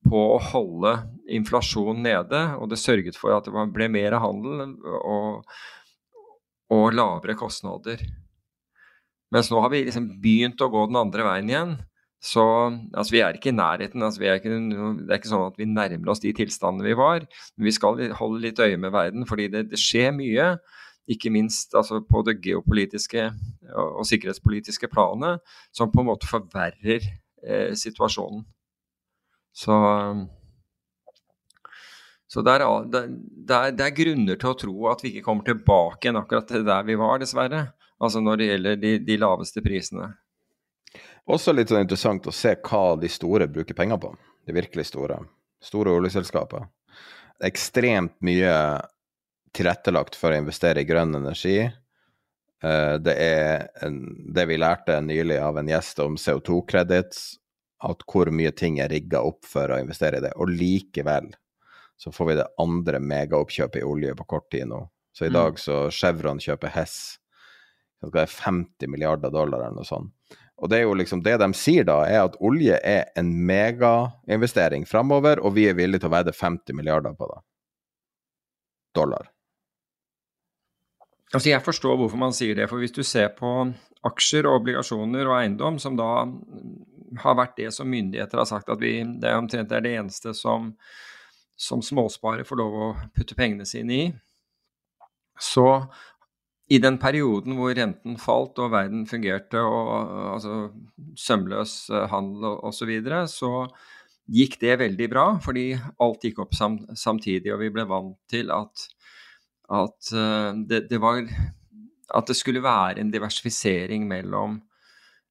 på 0.04 0.20
å 0.34 0.40
holde 0.52 0.94
inflasjonen 1.32 2.04
nede, 2.04 2.42
og 2.60 2.68
det 2.70 2.80
sørget 2.80 3.16
for 3.20 3.36
at 3.36 3.48
det 3.48 3.64
ble 3.74 3.88
mer 3.92 4.16
handel 4.20 4.76
og, 5.00 5.56
og 6.72 6.86
lavere 6.96 7.36
kostnader. 7.38 8.02
Mens 9.34 9.50
nå 9.50 9.60
har 9.64 9.72
vi 9.72 9.82
liksom 9.86 10.12
begynt 10.22 10.62
å 10.62 10.70
gå 10.70 10.86
den 10.90 11.00
andre 11.00 11.26
veien 11.26 11.50
igjen. 11.50 11.74
Så 12.24 12.42
altså, 12.94 13.10
vi 13.12 13.20
er 13.20 13.36
ikke 13.36 13.50
i 13.50 13.56
nærheten. 13.56 14.04
Altså, 14.04 14.22
ikke, 14.22 14.52
det 14.52 15.10
er 15.10 15.18
ikke 15.18 15.32
sånn 15.32 15.48
at 15.50 15.58
vi 15.60 15.68
nærmer 15.68 16.12
oss 16.12 16.22
de 16.22 16.32
tilstandene 16.36 16.86
vi 16.86 16.96
var. 16.96 17.26
Men 17.56 17.68
vi 17.68 17.74
skal 17.74 18.00
holde 18.16 18.44
litt 18.46 18.62
øye 18.62 18.78
med 18.80 18.94
verden, 18.94 19.26
fordi 19.28 19.50
det, 19.52 19.66
det 19.72 19.80
skjer 19.80 20.14
mye. 20.16 20.54
Ikke 21.10 21.32
minst 21.34 21.74
altså, 21.76 22.00
på 22.00 22.22
det 22.24 22.38
geopolitiske 22.44 23.26
og, 23.72 24.02
sikkerhetspolitiske 24.08 24.90
planet, 24.92 25.42
som 25.72 25.92
på 25.92 26.02
en 26.02 26.10
måte 26.10 26.28
forverrer 26.28 27.04
eh, 27.46 27.72
situasjonen. 27.78 28.44
Så, 29.54 29.74
så 32.26 32.42
det, 32.42 32.56
er, 32.56 32.66
det, 32.90 33.04
er, 33.54 33.70
det, 33.70 33.86
er, 33.86 33.94
grunner 33.94 34.40
til 34.40 34.50
å 34.50 34.58
tro 34.58 34.88
at 34.90 35.04
vi 35.04 35.12
ikke 35.12 35.28
kommer 35.28 35.46
tilbake 35.46 36.08
igjen 36.08 36.18
akkurat 36.18 36.48
til 36.50 36.66
der 36.66 36.86
vi 36.88 36.98
var, 36.98 37.20
dessverre. 37.22 37.68
Altså 38.02 38.20
når 38.20 38.40
det 38.40 38.48
gjelder 38.50 38.80
de, 38.82 38.94
de 39.06 39.18
laveste 39.22 39.62
prisene. 39.64 40.10
Også 41.30 41.54
litt 41.54 41.70
sånn 41.70 41.86
interessant 41.86 42.26
å 42.28 42.34
se 42.34 42.56
hva 42.66 42.96
de 43.00 43.08
store 43.08 43.46
bruker 43.48 43.76
penger 43.78 44.00
på. 44.02 44.10
De 44.44 44.56
virkelig 44.56 44.90
store. 44.90 45.22
Store 45.62 45.94
oljeselskaper. 45.94 46.66
Ekstremt 47.44 48.18
mye 48.26 48.52
tilrettelagt 49.54 50.18
for 50.18 50.34
å 50.34 50.42
investere 50.42 50.82
i 50.82 50.88
grønn 50.88 51.14
energi. 51.16 51.62
Eh, 52.64 52.94
det 53.04 53.14
er 53.20 53.66
en, 53.84 53.98
det 54.34 54.46
vi 54.48 54.58
lærte 54.60 55.00
nylig 55.04 55.38
av 55.42 55.58
en 55.58 55.68
gjest 55.68 56.00
om 56.04 56.16
CO2-credits, 56.20 57.24
at 57.84 58.04
hvor 58.08 58.30
mye 58.32 58.52
ting 58.56 58.78
er 58.80 58.92
rigga 58.92 59.20
opp 59.26 59.44
for 59.48 59.72
å 59.74 59.80
investere 59.82 60.20
i 60.20 60.24
det. 60.24 60.32
Og 60.40 60.52
likevel 60.52 61.28
så 62.00 62.12
får 62.12 62.30
vi 62.30 62.38
det 62.38 62.48
andre 62.62 63.00
megaoppkjøpet 63.00 63.82
i 63.82 63.86
olje 63.86 64.14
på 64.16 64.26
kort 64.34 64.48
tid 64.52 64.70
nå. 64.70 64.80
Så 65.14 65.26
i 65.26 65.30
mm. 65.30 65.36
dag 65.36 65.60
så 65.60 65.76
Chevron 65.94 66.40
kjøper 66.42 66.72
Hess. 66.74 66.96
Det 68.04 68.24
er 68.24 68.32
50 68.32 68.90
milliarder 68.90 69.32
dollar 69.32 69.62
eller 69.62 69.78
noe 69.78 69.88
sånt. 69.88 70.12
Og 70.62 70.70
det 70.70 70.78
er 70.78 70.84
jo 70.86 70.96
liksom 70.96 71.22
det 71.24 71.34
de 71.42 71.48
sier 71.56 71.86
da, 71.86 71.98
er 72.06 72.24
at 72.24 72.36
olje 72.44 72.76
er 72.86 73.08
en 73.18 73.30
megainvestering 73.46 74.86
framover, 74.86 75.42
og 75.42 75.56
vi 75.56 75.66
er 75.68 75.76
villige 75.76 76.04
til 76.04 76.12
å 76.12 76.14
vedde 76.14 76.36
50 76.36 76.78
milliarder 76.78 77.16
på 77.18 77.28
det. 77.30 77.40
Dollar. 78.94 79.33
Altså 81.34 81.50
Jeg 81.50 81.64
forstår 81.66 81.98
hvorfor 81.98 82.20
man 82.20 82.34
sier 82.36 82.54
det. 82.58 82.68
For 82.70 82.82
hvis 82.82 82.94
du 82.94 83.02
ser 83.06 83.32
på 83.34 83.50
aksjer 84.06 84.46
og 84.46 84.60
obligasjoner 84.60 85.26
og 85.26 85.38
eiendom, 85.40 85.80
som 85.82 85.96
da 85.98 86.10
har 87.24 87.38
vært 87.38 87.56
det 87.58 87.70
som 87.74 87.90
myndigheter 87.90 88.40
har 88.40 88.48
sagt 88.48 88.70
at 88.72 88.80
vi, 88.82 88.98
det 89.20 89.30
er 89.30 89.40
omtrent 89.40 89.72
det 89.72 89.94
eneste 89.94 90.34
som, 90.36 90.72
som 91.56 91.82
småsparer 91.82 92.46
får 92.46 92.60
lov 92.60 92.74
å 92.74 92.90
putte 93.16 93.36
pengene 93.38 93.66
sine 93.68 93.96
i, 93.96 94.04
så 95.40 95.68
i 96.72 96.78
den 96.80 96.96
perioden 97.00 97.56
hvor 97.58 97.74
renten 97.76 98.16
falt 98.20 98.58
og 98.62 98.72
verden 98.72 99.04
fungerte, 99.08 99.60
og 99.60 100.30
altså 100.34 100.54
sømløs 101.20 101.74
handel 102.12 102.56
osv., 102.56 102.78
så, 102.78 102.88
videre, 102.88 103.20
så 103.28 103.52
gikk 104.32 104.56
det 104.62 104.78
veldig 104.80 105.08
bra, 105.12 105.26
fordi 105.44 105.66
alt 106.00 106.24
gikk 106.24 106.40
opp 106.46 106.54
sam, 106.56 106.78
samtidig, 106.96 107.52
og 107.52 107.60
vi 107.60 107.72
ble 107.74 107.84
vant 107.90 108.16
til 108.32 108.52
at, 108.54 108.86
at 109.72 110.12
uh, 110.12 110.52
det, 110.68 110.88
det, 110.90 111.00
var 111.00 111.24
At 112.14 112.28
det 112.28 112.36
skulle 112.36 112.62
være 112.62 113.00
en 113.00 113.10
diversifisering 113.10 114.06
mellom, 114.08 114.58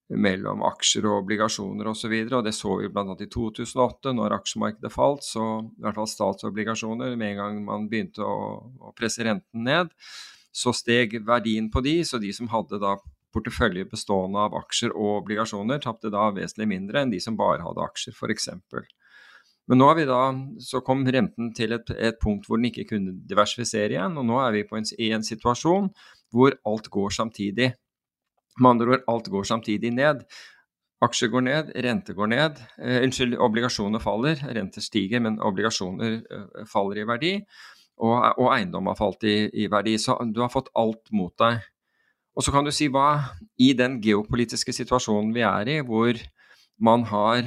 mellom 0.10 0.64
aksjer 0.66 1.06
og 1.06 1.24
obligasjoner 1.24 1.90
osv. 1.92 2.12
Og, 2.12 2.30
så 2.30 2.38
og 2.40 2.46
det 2.48 2.56
så 2.58 2.76
vi 2.82 2.90
bl.a. 2.90 3.16
i 3.20 3.30
2008, 3.30 4.14
når 4.18 4.38
aksjemarkedet 4.40 4.94
falt, 4.94 5.24
så 5.24 5.48
i 5.62 5.86
hvert 5.86 6.00
fall 6.02 6.10
statsobligasjoner, 6.10 7.16
med 7.16 7.36
en 7.36 7.42
gang 7.44 7.64
man 7.66 7.90
begynte 7.92 8.26
å, 8.26 8.38
å 8.90 8.94
presse 8.98 9.26
renten 9.26 9.68
ned, 9.70 9.94
så 10.54 10.74
steg 10.74 11.20
verdien 11.26 11.70
på 11.74 11.82
de, 11.86 12.00
så 12.06 12.20
de 12.22 12.34
som 12.34 12.50
hadde 12.52 12.82
da 12.82 12.98
portefølje 13.34 13.88
bestående 13.90 14.42
av 14.46 14.58
aksjer 14.60 14.94
og 14.94 15.24
obligasjoner, 15.24 15.82
tapte 15.82 16.12
da 16.14 16.28
vesentlig 16.36 16.70
mindre 16.70 17.02
enn 17.02 17.14
de 17.14 17.22
som 17.24 17.38
bare 17.38 17.64
hadde 17.66 17.86
aksjer, 17.86 18.14
f.eks. 18.14 18.50
Men 19.72 19.80
nå 19.80 19.88
er 19.90 20.00
vi 20.02 20.08
da, 20.10 20.22
så 20.60 20.82
kom 20.84 21.06
renten 21.08 21.54
til 21.56 21.76
et, 21.78 21.92
et, 21.96 22.18
punkt 22.20 22.50
hvor 22.50 22.60
den 22.60 22.68
ikke 22.68 22.88
kunne 22.90 23.14
diversifisere 23.30 23.96
igjen, 23.96 24.18
og 24.20 24.28
nå 24.28 24.42
er 24.44 24.58
vi 24.58 24.66
en, 24.68 24.90
i 25.00 25.14
en 25.16 25.24
situasjon 25.24 25.88
hvor 26.36 26.58
alt 26.68 26.90
går 26.92 27.16
samtidig. 27.16 27.70
Med 28.60 28.70
andre 28.74 28.98
ord, 28.98 29.06
alt 29.10 29.30
går 29.32 29.48
samtidig 29.48 29.94
ned. 29.96 30.26
Aksjer 31.04 31.32
går 31.32 31.46
ned, 31.48 31.72
rente 31.86 32.16
går 32.16 32.30
ned. 32.32 32.60
Eh, 32.80 33.00
unnskyld, 33.06 33.38
obligasjoner 33.40 34.04
faller. 34.04 34.44
Renter 34.56 34.84
stiger, 34.84 35.24
men 35.24 35.40
obligasjoner 35.44 36.20
eh, 36.20 36.68
faller 36.70 37.02
i 37.02 37.08
verdi 37.08 37.34
og, 38.02 38.16
og 38.40 38.50
eiendom 38.56 38.90
har 38.90 38.98
falt 38.98 39.26
i, 39.28 39.38
i, 39.54 39.68
verdi. 39.72 39.98
Så 40.02 40.18
du 40.34 40.42
har 40.44 40.52
fått 40.54 40.72
alt 40.80 41.12
mot 41.16 41.34
deg. 41.40 41.62
Og 42.34 42.46
så 42.46 42.54
kan 42.54 42.66
du 42.66 42.72
si 42.74 42.90
hva 42.90 43.36
i 43.62 43.74
den 43.78 44.00
geopolitiske 44.02 44.74
situasjonen 44.74 45.34
vi 45.36 45.44
er 45.46 45.70
i, 45.70 45.80
hvor 45.86 46.18
man 46.82 47.06
har 47.12 47.46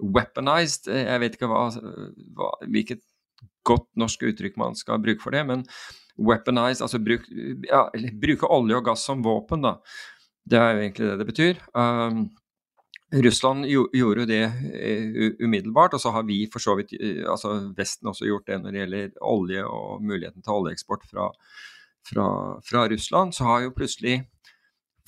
weaponized 0.00 0.88
Jeg 0.90 1.20
vet 1.22 1.36
ikke 1.36 1.48
hva, 1.50 1.68
hva, 2.36 2.50
hvilket 2.66 3.02
godt 3.66 3.88
norsk 4.00 4.24
uttrykk 4.30 4.56
man 4.60 4.76
skal 4.78 5.00
bruke 5.02 5.22
for 5.22 5.36
det, 5.36 5.44
men 5.48 5.64
weaponized, 6.20 6.84
altså 6.84 7.00
bruk, 7.02 7.26
ja, 7.68 7.86
bruke 8.20 8.48
olje 8.52 8.78
og 8.78 8.86
gass 8.90 9.06
som 9.08 9.24
våpen, 9.24 9.64
da. 9.64 9.78
Det 10.50 10.58
er 10.58 10.70
jo 10.72 10.84
egentlig 10.84 11.08
det 11.08 11.18
det 11.20 11.26
betyr. 11.28 11.60
Um, 11.76 12.22
Russland 13.24 13.66
gjorde 13.66 14.22
jo 14.22 14.28
det 14.28 14.44
uh, 14.46 15.44
umiddelbart, 15.44 15.94
og 15.96 16.02
så 16.02 16.12
har 16.14 16.26
vi 16.28 16.44
for 16.52 16.62
så 16.62 16.76
vidt, 16.78 16.94
uh, 17.00 17.24
altså 17.32 17.54
Vesten 17.76 18.10
også 18.10 18.28
gjort 18.28 18.48
det 18.48 18.60
når 18.60 18.70
det 18.70 18.82
gjelder 18.82 19.24
olje 19.32 19.64
og 19.66 20.04
muligheten 20.04 20.44
til 20.44 20.56
oljeeksport 20.56 21.06
fra, 21.10 21.30
fra, 22.08 22.28
fra 22.66 22.86
Russland. 22.92 23.34
Så 23.36 23.48
har 23.48 23.66
jo 23.66 23.74
plutselig 23.76 24.22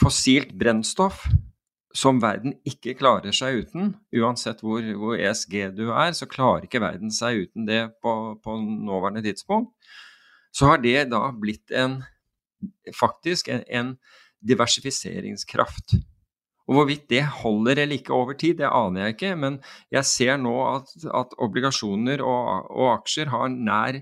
fossilt 0.00 0.54
brennstoff, 0.58 1.26
som 1.96 2.20
verden 2.22 2.54
ikke 2.68 2.94
klarer 2.96 3.34
seg 3.36 3.66
uten, 3.66 3.92
uansett 4.16 4.62
hvor, 4.64 4.84
hvor, 4.96 5.18
ESG 5.18 5.74
du 5.76 5.88
er, 5.90 6.14
så 6.16 6.28
klarer 6.30 6.66
ikke 6.66 6.80
verden 6.82 7.12
seg 7.12 7.46
uten 7.46 7.68
det 7.68 7.82
på, 8.04 8.14
på 8.42 8.56
nåværende 8.62 9.24
tidspunkt. 9.24 9.74
Så 10.52 10.68
har 10.68 10.80
det 10.82 11.10
da 11.12 11.26
blitt 11.36 11.72
en 11.72 12.00
faktisk 12.96 13.48
en, 13.50 13.64
en 13.68 13.94
diversifiseringskraft 14.42 15.96
og 16.70 16.76
Hvorvidt 16.78 17.08
det 17.10 17.22
holder 17.42 17.82
eller 17.82 17.98
ikke 17.98 18.14
over 18.14 18.36
tid, 18.38 18.60
det 18.60 18.68
aner 18.70 19.06
jeg 19.06 19.16
ikke. 19.16 19.32
Men 19.36 19.58
jeg 19.90 20.06
ser 20.08 20.36
nå 20.40 20.52
at, 20.70 20.92
at 21.10 21.34
obligasjoner 21.42 22.22
og, 22.22 22.70
og, 22.70 22.86
aksjer 23.00 23.32
har, 23.32 23.48
nær, 23.50 23.98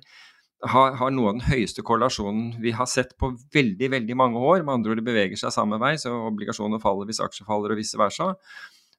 har, 0.61 0.97
har, 1.01 1.13
noe 1.15 1.31
av 1.31 1.39
den 1.39 1.47
høyeste 1.49 1.83
korrelasjonen 1.87 2.59
vi 2.61 2.75
har 2.77 2.89
sett 2.91 3.15
på 3.21 3.33
veldig 3.55 3.91
veldig 3.95 4.17
mange 4.19 4.41
år. 4.41 4.65
Med 4.65 4.75
andre 4.75 4.93
ord, 4.93 5.01
det 5.01 5.07
beveger 5.07 5.41
seg 5.41 5.55
samme 5.55 5.81
vei, 5.81 5.95
så 6.01 6.13
obligasjoner 6.29 6.83
faller 6.83 7.09
hvis 7.09 7.23
aksjer 7.25 7.49
faller, 7.49 7.73
og 7.73 7.81
vice 7.81 8.01
versa. 8.01 8.35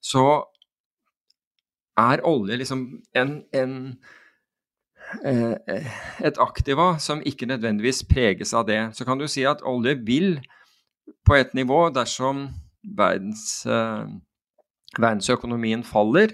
Så 0.02 0.26
er 2.02 2.24
olje 2.26 2.58
liksom 2.58 2.86
en, 3.17 3.36
en 3.54 3.76
eh, 5.28 5.91
et 6.26 6.41
aktiva 6.41 6.95
som 7.04 7.21
ikke 7.26 7.50
nødvendigvis 7.52 8.04
preges 8.10 8.56
av 8.58 8.65
det. 8.69 8.82
Så 8.97 9.06
kan 9.06 9.21
du 9.21 9.28
si 9.30 9.45
at 9.45 9.62
olje 9.67 10.00
vil 10.08 10.39
på 11.28 11.38
et 11.38 11.54
nivå 11.58 11.89
dersom 11.93 12.47
verdens, 12.97 13.65
eh, 13.69 14.08
verdensøkonomien 14.97 15.86
faller 15.86 16.34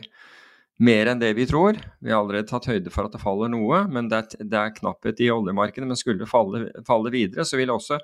mer 0.77 1.09
enn 1.09 1.21
det 1.21 1.31
vi 1.37 1.47
tror. 1.49 1.77
Vi 1.99 2.11
har 2.11 2.21
allerede 2.21 2.49
tatt 2.49 2.67
høyde 2.69 2.91
for 2.93 3.07
at 3.07 3.15
det 3.15 3.21
faller 3.21 3.49
noe, 3.49 3.83
men 3.89 4.09
det 4.11 4.19
er, 4.19 4.45
det 4.45 4.59
er 4.59 4.75
knapphet 4.75 5.21
i 5.25 5.31
oljemarkedet. 5.33 5.87
Men 5.89 5.99
skulle 5.99 6.21
det 6.21 6.29
falle, 6.29 6.67
falle, 6.87 7.13
videre, 7.13 7.45
så 7.47 7.59
vil 7.59 7.73
også 7.73 7.99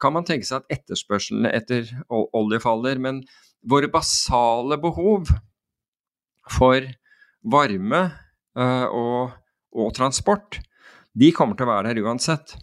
kan 0.00 0.14
man 0.16 0.26
tenke 0.26 0.48
seg 0.48 0.62
at 0.62 0.78
etterspørselen 0.78 1.48
etter 1.50 1.90
olje 2.08 2.60
faller. 2.64 3.00
Men 3.02 3.22
våre 3.64 3.90
basale 3.92 4.80
behov 4.80 5.30
for 6.52 6.88
varme 7.44 8.02
uh, 8.56 8.86
og, 8.88 9.34
og, 9.76 9.90
transport, 9.96 10.60
de 11.12 11.30
kommer 11.36 11.56
til 11.56 11.68
å 11.68 11.74
være 11.74 11.92
der 11.92 12.04
uansett. 12.04 12.56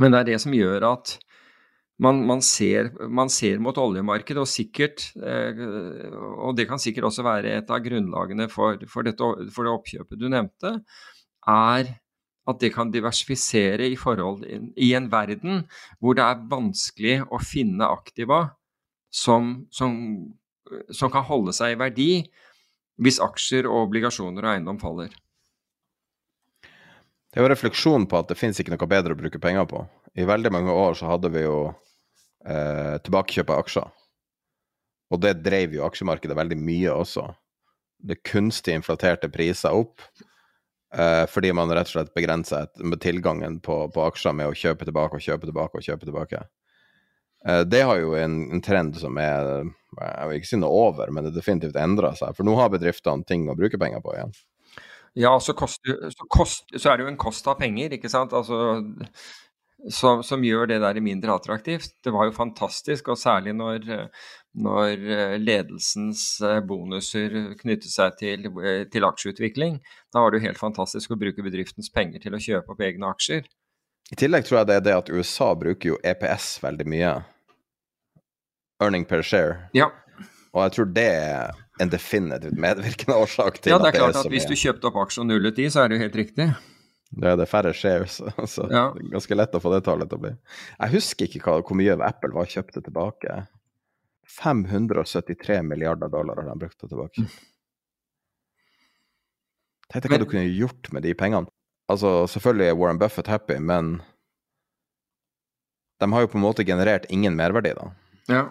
Men 0.00 0.14
det 0.14 0.22
er 0.22 0.30
det 0.32 0.40
som 0.42 0.56
gjør 0.56 0.86
at 0.94 1.18
man, 2.00 2.20
man, 2.26 2.42
ser, 2.44 2.90
man, 3.08 3.30
ser, 3.32 3.60
mot 3.62 3.76
oljemarkedet, 3.78 4.40
og 4.40 4.48
sikkert 4.48 5.10
eh, 5.20 5.64
Og 6.46 6.56
det 6.56 6.66
kan 6.70 6.80
sikkert 6.80 7.10
også 7.10 7.24
være 7.26 7.58
et 7.58 7.72
av 7.72 7.82
grunnlagene 7.84 8.48
for, 8.52 8.80
for, 8.88 9.06
dette, 9.06 9.32
for 9.52 9.66
det 9.66 9.74
oppkjøpet 9.74 10.20
du 10.20 10.28
nevnte, 10.32 10.78
er 11.48 11.92
at 12.50 12.60
det 12.62 12.72
kan 12.74 12.90
diversifisere 12.92 13.86
i 13.92 13.98
forhold 14.00 14.46
i 14.80 14.92
en 14.96 15.10
verden 15.12 15.64
hvor 16.00 16.16
det 16.16 16.24
er 16.24 16.44
vanskelig 16.50 17.16
å 17.28 17.40
finne 17.44 17.86
aktiva 17.86 18.42
som, 19.12 19.66
som, 19.70 19.92
som 20.88 21.12
kan 21.12 21.26
holde 21.28 21.54
seg 21.56 21.74
i 21.74 21.80
verdi 21.80 22.12
hvis 23.00 23.20
aksjer 23.22 23.68
og 23.68 23.88
obligasjoner 23.88 24.44
og 24.44 24.54
eiendom 24.54 24.80
faller. 24.80 25.12
Det 27.30 27.38
er 27.38 27.46
jo 27.46 27.52
refleksjon 27.52 28.08
på 28.10 28.18
at 28.18 28.32
det 28.32 28.38
finnes 28.40 28.58
ikke 28.58 28.74
noe 28.74 28.90
bedre 28.90 29.14
å 29.14 29.20
bruke 29.20 29.40
penger 29.42 29.68
på. 29.70 29.84
I 30.18 30.26
veldig 30.26 30.50
mange 30.52 30.74
år 30.74 30.96
så 30.98 31.12
hadde 31.12 31.30
vi 31.32 31.44
jo 31.44 31.70
eh, 32.46 32.96
tilbakekjøp 33.04 33.52
av 33.52 33.64
aksjer. 33.64 33.88
Og 35.10 35.22
det 35.22 35.40
drev 35.44 35.74
jo 35.74 35.86
aksjemarkedet 35.86 36.36
veldig 36.38 36.58
mye 36.60 36.94
også. 36.94 37.26
Det 38.00 38.22
kunstig 38.26 38.76
inflaterte 38.78 39.28
priser 39.32 39.74
opp 39.76 40.04
eh, 40.94 41.26
fordi 41.30 41.52
man 41.56 41.72
rett 41.74 41.90
og 41.90 41.96
slett 41.96 42.14
begrenser 42.16 42.70
tilgangen 43.02 43.58
på, 43.64 43.82
på, 43.92 44.06
aksjer 44.06 44.36
med 44.36 44.50
å 44.50 44.56
kjøpe 44.56 44.88
tilbake 44.88 45.18
og 45.18 45.26
kjøpe 45.26 45.50
tilbake 45.50 45.80
og 45.80 45.86
kjøpe 45.86 46.08
tilbake. 46.08 46.44
Eh, 47.46 47.64
det 47.66 47.82
har 47.88 48.00
jo 48.00 48.14
en, 48.18 48.42
en, 48.54 48.62
trend 48.64 48.96
som 49.00 49.18
er 49.20 49.66
Jeg 49.98 50.30
vil 50.30 50.38
ikke 50.38 50.52
si 50.52 50.60
noe 50.60 50.86
over, 50.88 51.10
men 51.10 51.26
det 51.26 51.34
definitivt 51.34 51.78
endrer 51.80 52.16
seg. 52.18 52.36
For 52.38 52.46
nå 52.46 52.54
har 52.60 52.72
bedriftene 52.72 53.26
ting 53.26 53.48
å 53.50 53.58
bruke 53.58 53.80
penger 53.80 54.04
på 54.04 54.14
igjen. 54.14 54.34
Ja, 55.18 55.32
så, 55.42 55.56
kost, 55.58 55.82
så, 55.82 56.26
kost, 56.30 56.68
så 56.76 56.92
er 56.92 56.98
det 56.98 57.08
jo 57.08 57.10
en 57.10 57.18
kost 57.18 57.48
av 57.50 57.58
penger, 57.58 57.96
ikke 57.96 58.10
sant. 58.12 58.34
Altså, 58.36 58.78
som, 59.88 60.24
som, 60.26 60.44
gjør 60.44 60.68
det 60.70 60.80
der 60.82 61.00
mindre 61.04 61.34
attraktivt. 61.34 61.94
Det 62.04 62.12
var 62.12 62.28
jo 62.28 62.36
fantastisk, 62.36 63.08
og 63.12 63.18
særlig 63.18 63.54
når, 63.56 63.86
når 64.60 65.06
ledelsens 65.40 66.24
bonuser 66.68 67.54
knyttet 67.60 67.92
seg 67.92 68.18
til, 68.20 68.50
til, 68.92 69.06
aksjeutvikling. 69.08 69.78
Da 70.12 70.24
var 70.24 70.32
det 70.32 70.40
jo 70.40 70.48
helt 70.48 70.60
fantastisk 70.60 71.14
å 71.14 71.20
bruke 71.20 71.46
bedriftens 71.46 71.92
penger 71.94 72.22
til 72.26 72.36
å 72.36 72.42
kjøpe 72.42 72.74
opp 72.74 72.84
egne 72.84 73.12
aksjer. 73.14 73.48
I 74.10 74.18
tillegg 74.18 74.46
tror 74.46 74.60
jeg 74.60 74.70
det 74.70 74.78
er 74.80 74.86
det 74.88 74.98
at 75.04 75.10
USA 75.14 75.52
bruker 75.54 75.92
jo 75.92 75.98
EPS 76.02 76.56
veldig 76.64 76.86
mye. 76.90 77.14
Earning 78.82 79.04
per 79.06 79.22
share. 79.22 79.68
Ja. 79.76 79.90
Og 80.50 80.64
jeg 80.64 80.74
tror 80.74 80.88
det 80.96 81.10
er 81.14 81.60
en 81.80 81.92
definitivt 81.92 82.58
medvirkende 82.58 83.16
årsak 83.22 83.60
til 83.62 83.72
ja, 83.72 83.78
det 83.80 83.92
er 83.92 84.00
klart 84.00 84.18
at, 84.18 84.26
at 84.26 84.32
hvis 84.32 84.48
du 84.48 84.56
kjøpte 84.58 84.90
opp 84.90 84.98
aksjer 85.04 85.22
og 85.22 85.30
nullet 85.30 85.56
de, 85.56 85.68
så 85.72 85.84
er 85.84 85.90
det 85.90 85.98
jo 85.98 86.04
helt 86.08 86.18
riktig. 86.18 86.48
Da 87.10 87.32
er 87.32 87.38
det 87.40 87.48
færre 87.50 87.72
shares, 87.74 88.20
så 88.54 88.66
ja. 88.70 88.84
det 88.94 89.06
er 89.06 89.14
ganske 89.16 89.38
lett 89.38 89.56
å 89.56 89.62
få 89.62 89.72
det 89.74 89.82
tallet 89.86 90.10
til 90.10 90.20
å 90.20 90.24
bli. 90.26 90.34
Jeg 90.76 90.94
husker 90.94 91.26
ikke 91.26 91.42
hva, 91.46 91.62
hvor 91.66 91.78
mye 91.78 91.96
Apple 92.06 92.30
var 92.36 92.50
kjøpte 92.50 92.84
tilbake. 92.86 93.40
573 94.30 95.58
milliarder 95.66 96.12
dollar 96.12 96.38
har 96.38 96.46
de 96.46 96.58
brukt 96.60 96.78
tilbake. 96.84 97.24
Mm. 97.26 97.32
Tenk 99.90 100.04
deg 100.04 100.12
hva 100.12 100.20
du 100.22 100.28
kunne 100.30 100.46
gjort 100.46 100.92
med 100.94 101.02
de 101.02 101.16
pengene. 101.18 101.50
Altså, 101.90 102.28
selvfølgelig 102.30 102.68
er 102.70 102.78
Warren 102.78 103.00
Buffett 103.00 103.26
happy, 103.26 103.56
men 103.58 103.96
de 105.98 106.08
har 106.12 106.22
jo 106.22 106.30
på 106.30 106.38
en 106.38 106.44
måte 106.44 106.64
generert 106.64 107.08
ingen 107.10 107.34
merverdi, 107.36 107.74
da. 107.74 107.88
Ja. 108.30 108.44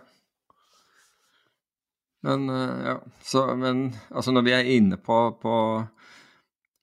Men, 2.27 2.49
uh, 2.51 2.81
ja. 2.83 2.97
Så, 3.23 3.45
men 3.55 3.93
altså, 4.11 4.35
når 4.35 4.45
vi 4.49 4.55
er 4.57 4.71
inne 4.75 4.99
på, 4.99 5.21
på, 5.39 5.53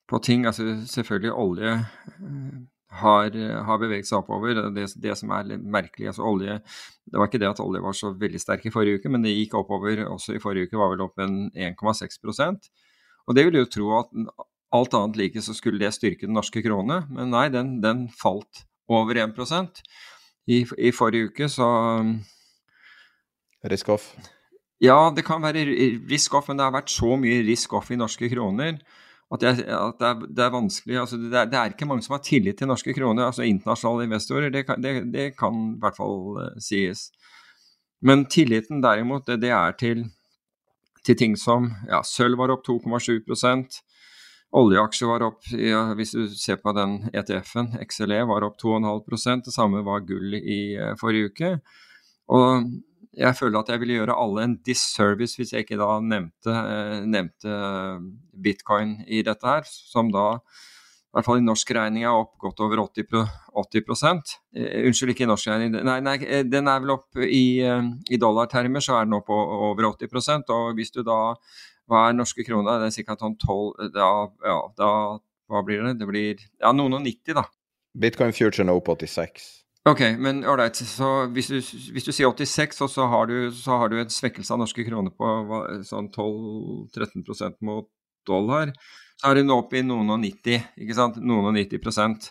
på 0.06 0.22
ting 0.22 0.46
Altså, 0.46 0.64
selvfølgelig 0.86 1.32
olje 1.32 1.76
uh, 1.76 2.56
har, 2.96 3.34
har, 3.66 3.78
beveget 3.82 4.08
seg 4.08 4.20
oppover. 4.20 4.60
Det, 4.74 4.86
det, 5.02 5.14
som 5.18 5.32
er 5.34 5.56
merkelig, 5.58 6.08
altså 6.12 6.26
olje 6.26 6.58
Det 7.04 7.18
var 7.18 7.28
ikke 7.28 7.40
det 7.42 7.50
at 7.50 7.62
olje 7.62 7.82
var 7.82 7.96
så 7.96 8.12
veldig 8.16 8.40
sterk 8.40 8.66
i 8.66 8.72
forrige 8.72 9.00
uke, 9.00 9.12
men 9.12 9.24
det 9.26 9.34
gikk 9.34 9.56
oppover 9.58 10.04
også 10.06 10.36
i 10.36 10.42
forrige 10.42 10.70
uke, 10.70 10.78
var 10.80 10.94
vel 10.94 11.04
opp 11.06 11.18
en 11.22 11.50
1,6% 11.50 12.70
Og 13.26 13.36
det 13.36 13.46
vil 13.46 13.60
jo 13.60 13.66
tro 13.70 13.90
at 14.00 14.14
alt 14.76 14.94
annet 14.98 15.18
like 15.20 15.42
så 15.42 15.54
skulle 15.56 15.80
det 15.82 15.94
styrke 15.94 16.26
den 16.26 16.36
norske 16.36 16.62
krone, 16.64 17.02
men 17.10 17.30
nei, 17.34 17.48
den, 17.54 17.78
den 17.82 18.06
falt 18.12 18.64
over 18.90 19.18
1% 19.18 19.82
I, 20.46 20.62
I 20.62 20.94
forrige 20.94 21.32
uke 21.32 21.50
så 21.50 21.68
Risk 23.66 23.88
off? 23.90 24.12
Ja, 24.82 25.10
det 25.10 25.24
kan 25.26 25.42
være 25.42 25.64
risk 26.06 26.34
off, 26.36 26.50
men 26.50 26.58
det 26.58 26.66
har 26.66 26.74
vært 26.74 26.92
så 26.92 27.16
mye 27.18 27.40
risk 27.46 27.72
off 27.74 27.88
i 27.90 27.98
norske 27.98 28.28
kroner 28.30 28.76
at, 29.34 29.42
jeg, 29.42 29.64
at 29.66 29.96
det, 29.98 30.08
er, 30.08 30.20
det, 30.22 30.42
er, 30.44 30.52
vanskelig 30.54 30.98
altså 31.00 31.16
det, 31.18 31.32
er, 31.34 31.48
det, 31.50 31.58
er, 31.58 31.72
ikke 31.72 31.88
mange 31.90 32.04
som 32.06 32.14
har 32.14 32.22
tillit 32.22 32.60
til 32.60 32.70
norske 32.70 32.94
kroner, 32.94 33.26
altså 33.26 33.42
internasjonale 33.42 34.06
investorer. 34.06 34.52
Det 34.54 34.62
kan, 34.68 34.82
det, 34.82 35.32
kan 35.38 35.56
i 35.72 35.80
hvert 35.82 35.98
fall 35.98 36.38
uh, 36.38 36.60
sies. 36.62 37.08
Men 38.06 38.26
tilliten 38.30 38.84
derimot, 38.84 39.26
det, 39.26 39.50
er 39.50 39.74
til, 39.80 40.04
til 41.02 41.18
ting 41.18 41.34
som 41.40 41.72
ja, 41.90 42.04
Sølv 42.06 42.38
var 42.38 42.54
opp 42.54 42.66
2,7% 42.68 43.82
Oljeaksjer 44.56 45.08
var 45.10 45.24
opp, 45.26 45.48
ja, 45.58 45.80
hvis 45.98 46.14
du 46.14 46.28
ser 46.30 46.60
på 46.62 46.70
den 46.76 47.00
ETF-en, 47.10 47.72
XLE, 47.82 48.20
var 48.30 48.46
opp 48.46 48.60
2,5 48.62 49.42
Det 49.44 49.52
samme 49.52 49.82
var 49.84 50.06
gull 50.06 50.38
i 50.38 50.60
uh, 50.78 50.94
forrige 51.00 51.32
uke. 51.32 51.50
Og 52.30 52.70
jeg 53.16 53.36
føler 53.38 53.60
at 53.60 53.72
jeg 53.72 53.80
ville 53.82 53.98
gjøre 53.98 54.16
alle 54.20 54.46
en 54.46 54.56
disservice 54.66 55.38
hvis 55.38 55.54
jeg 55.54 55.64
ikke 55.64 55.78
da 55.80 55.98
nevnte, 56.04 56.52
uh, 56.52 57.02
nevnte 57.08 57.58
bitcoin 58.44 58.98
i 59.08 59.22
dette 59.26 59.48
her, 59.48 59.64
som 59.66 60.12
da 60.14 60.34
i 60.36 61.16
hvert 61.16 61.24
fall 61.30 61.38
i 61.40 61.46
norsk 61.46 61.70
regning 61.72 62.04
er 62.04 62.12
opp 62.12 62.34
godt 62.42 62.58
over 62.60 62.82
80, 62.82 63.22
80 63.56 64.34
eh, 64.52 64.82
Unnskyld, 64.84 65.14
ikke 65.14 65.24
i 65.24 65.28
norsk 65.30 65.48
regning. 65.48 65.78
Nei, 65.88 65.94
nei, 66.04 66.16
den 66.44 66.68
er 66.68 66.82
vel 66.84 66.92
opp 66.92 67.16
i, 67.24 67.62
i 67.64 68.18
dollartermer, 68.20 68.84
så 68.84 68.98
er 68.98 69.08
den 69.08 69.16
opp 69.16 69.32
over 69.32 69.86
80% 69.94 70.52
Og 70.52 70.76
hvis 70.76 70.92
du 70.92 71.00
da 71.06 71.16
hva 71.88 72.08
er 72.08 72.16
norske 72.18 72.44
kroner? 72.46 72.82
Det 72.82 72.90
er 72.90 73.06
ca. 73.06 73.16
sånn 73.20 73.36
12 73.38 73.92
da, 73.94 74.10
ja, 74.44 74.58
da, 74.78 74.90
Hva 75.46 75.62
blir 75.64 75.84
det? 75.86 75.94
Det 76.00 76.08
blir 76.10 76.42
ja, 76.42 76.72
noen 76.74 76.98
og 76.98 77.04
90, 77.06 77.36
da. 77.38 77.46
Bitcoin 77.96 78.34
future 78.36 78.66
nå 78.66 78.74
opp 78.80 78.90
86. 78.92 79.46
Ok, 79.86 80.00
men 80.18 80.42
ålreit. 80.42 80.80
Så 80.82 81.08
hvis 81.30 81.46
du, 81.52 81.60
hvis 81.94 82.06
du, 82.08 82.10
sier 82.10 82.26
86, 82.26 82.80
og 82.82 82.90
så 82.90 83.06
har, 83.06 83.28
du, 83.30 83.52
så 83.54 83.78
har 83.78 83.92
du 83.92 84.00
en 84.00 84.10
svekkelse 84.10 84.50
av 84.50 84.58
norske 84.64 84.82
kroner 84.86 85.14
på 85.14 85.60
sånn 85.86 86.08
12-13% 86.10 87.60
mot 87.66 87.86
dollar, 88.26 88.72
så 89.20 89.30
er 89.30 89.38
den 89.38 89.54
opp 89.54 89.70
i 89.78 89.84
noen 89.86 90.10
og 90.10 90.18
90, 90.24 90.66
ikke 90.82 90.96
sant? 90.98 91.20
Noen 91.22 91.52
og 91.52 91.54
90 91.54 91.82
prosent 91.84 92.26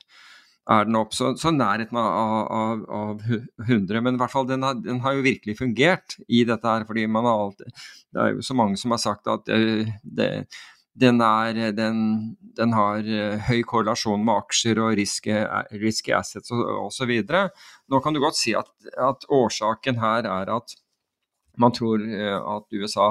er 0.68 0.90
den 0.90 1.00
opp. 1.00 1.16
Så, 1.16 1.32
så 1.40 1.54
nærheten 1.56 1.96
av, 2.02 2.12
av, 2.58 2.84
av, 3.00 3.24
100. 3.70 4.04
Men 4.04 4.18
i 4.18 4.22
hvert 4.22 4.34
fall, 4.34 4.50
den 4.50 4.66
har, 4.66 4.76
den 4.84 5.00
har, 5.06 5.16
jo 5.16 5.24
virkelig 5.26 5.56
fungert 5.62 6.18
i 6.28 6.44
dette 6.48 6.68
her. 6.76 6.84
fordi 6.90 7.08
man 7.08 7.30
har 7.30 7.46
alltid, 7.46 7.84
Det 8.12 8.24
er 8.24 8.36
jo 8.36 8.46
så 8.50 8.58
mange 8.58 8.82
som 8.82 8.92
har 8.92 9.04
sagt 9.06 9.32
at 9.32 9.48
det, 9.48 9.94
det, 10.04 10.30
den, 10.96 11.20
er, 11.22 11.60
den, 11.76 11.98
den, 12.58 12.74
har 12.78 13.04
eh, 13.04 13.42
høy 13.50 13.62
korrelasjon 13.68 14.24
med 14.24 14.46
aksjer 14.46 14.80
og 14.84 14.96
risky, 15.00 15.36
risky 15.82 16.14
assets 16.16 16.54
osv. 16.54 17.12
Nå 17.28 18.02
kan 18.04 18.16
du 18.16 18.22
godt 18.24 18.40
si 18.40 18.56
at, 18.58 18.72
at, 18.96 19.28
årsaken 19.28 20.00
her 20.02 20.30
er 20.30 20.54
at 20.56 20.78
man 21.60 21.76
tror 21.76 22.04
eh, 22.04 22.40
at 22.40 22.80
USA 22.80 23.10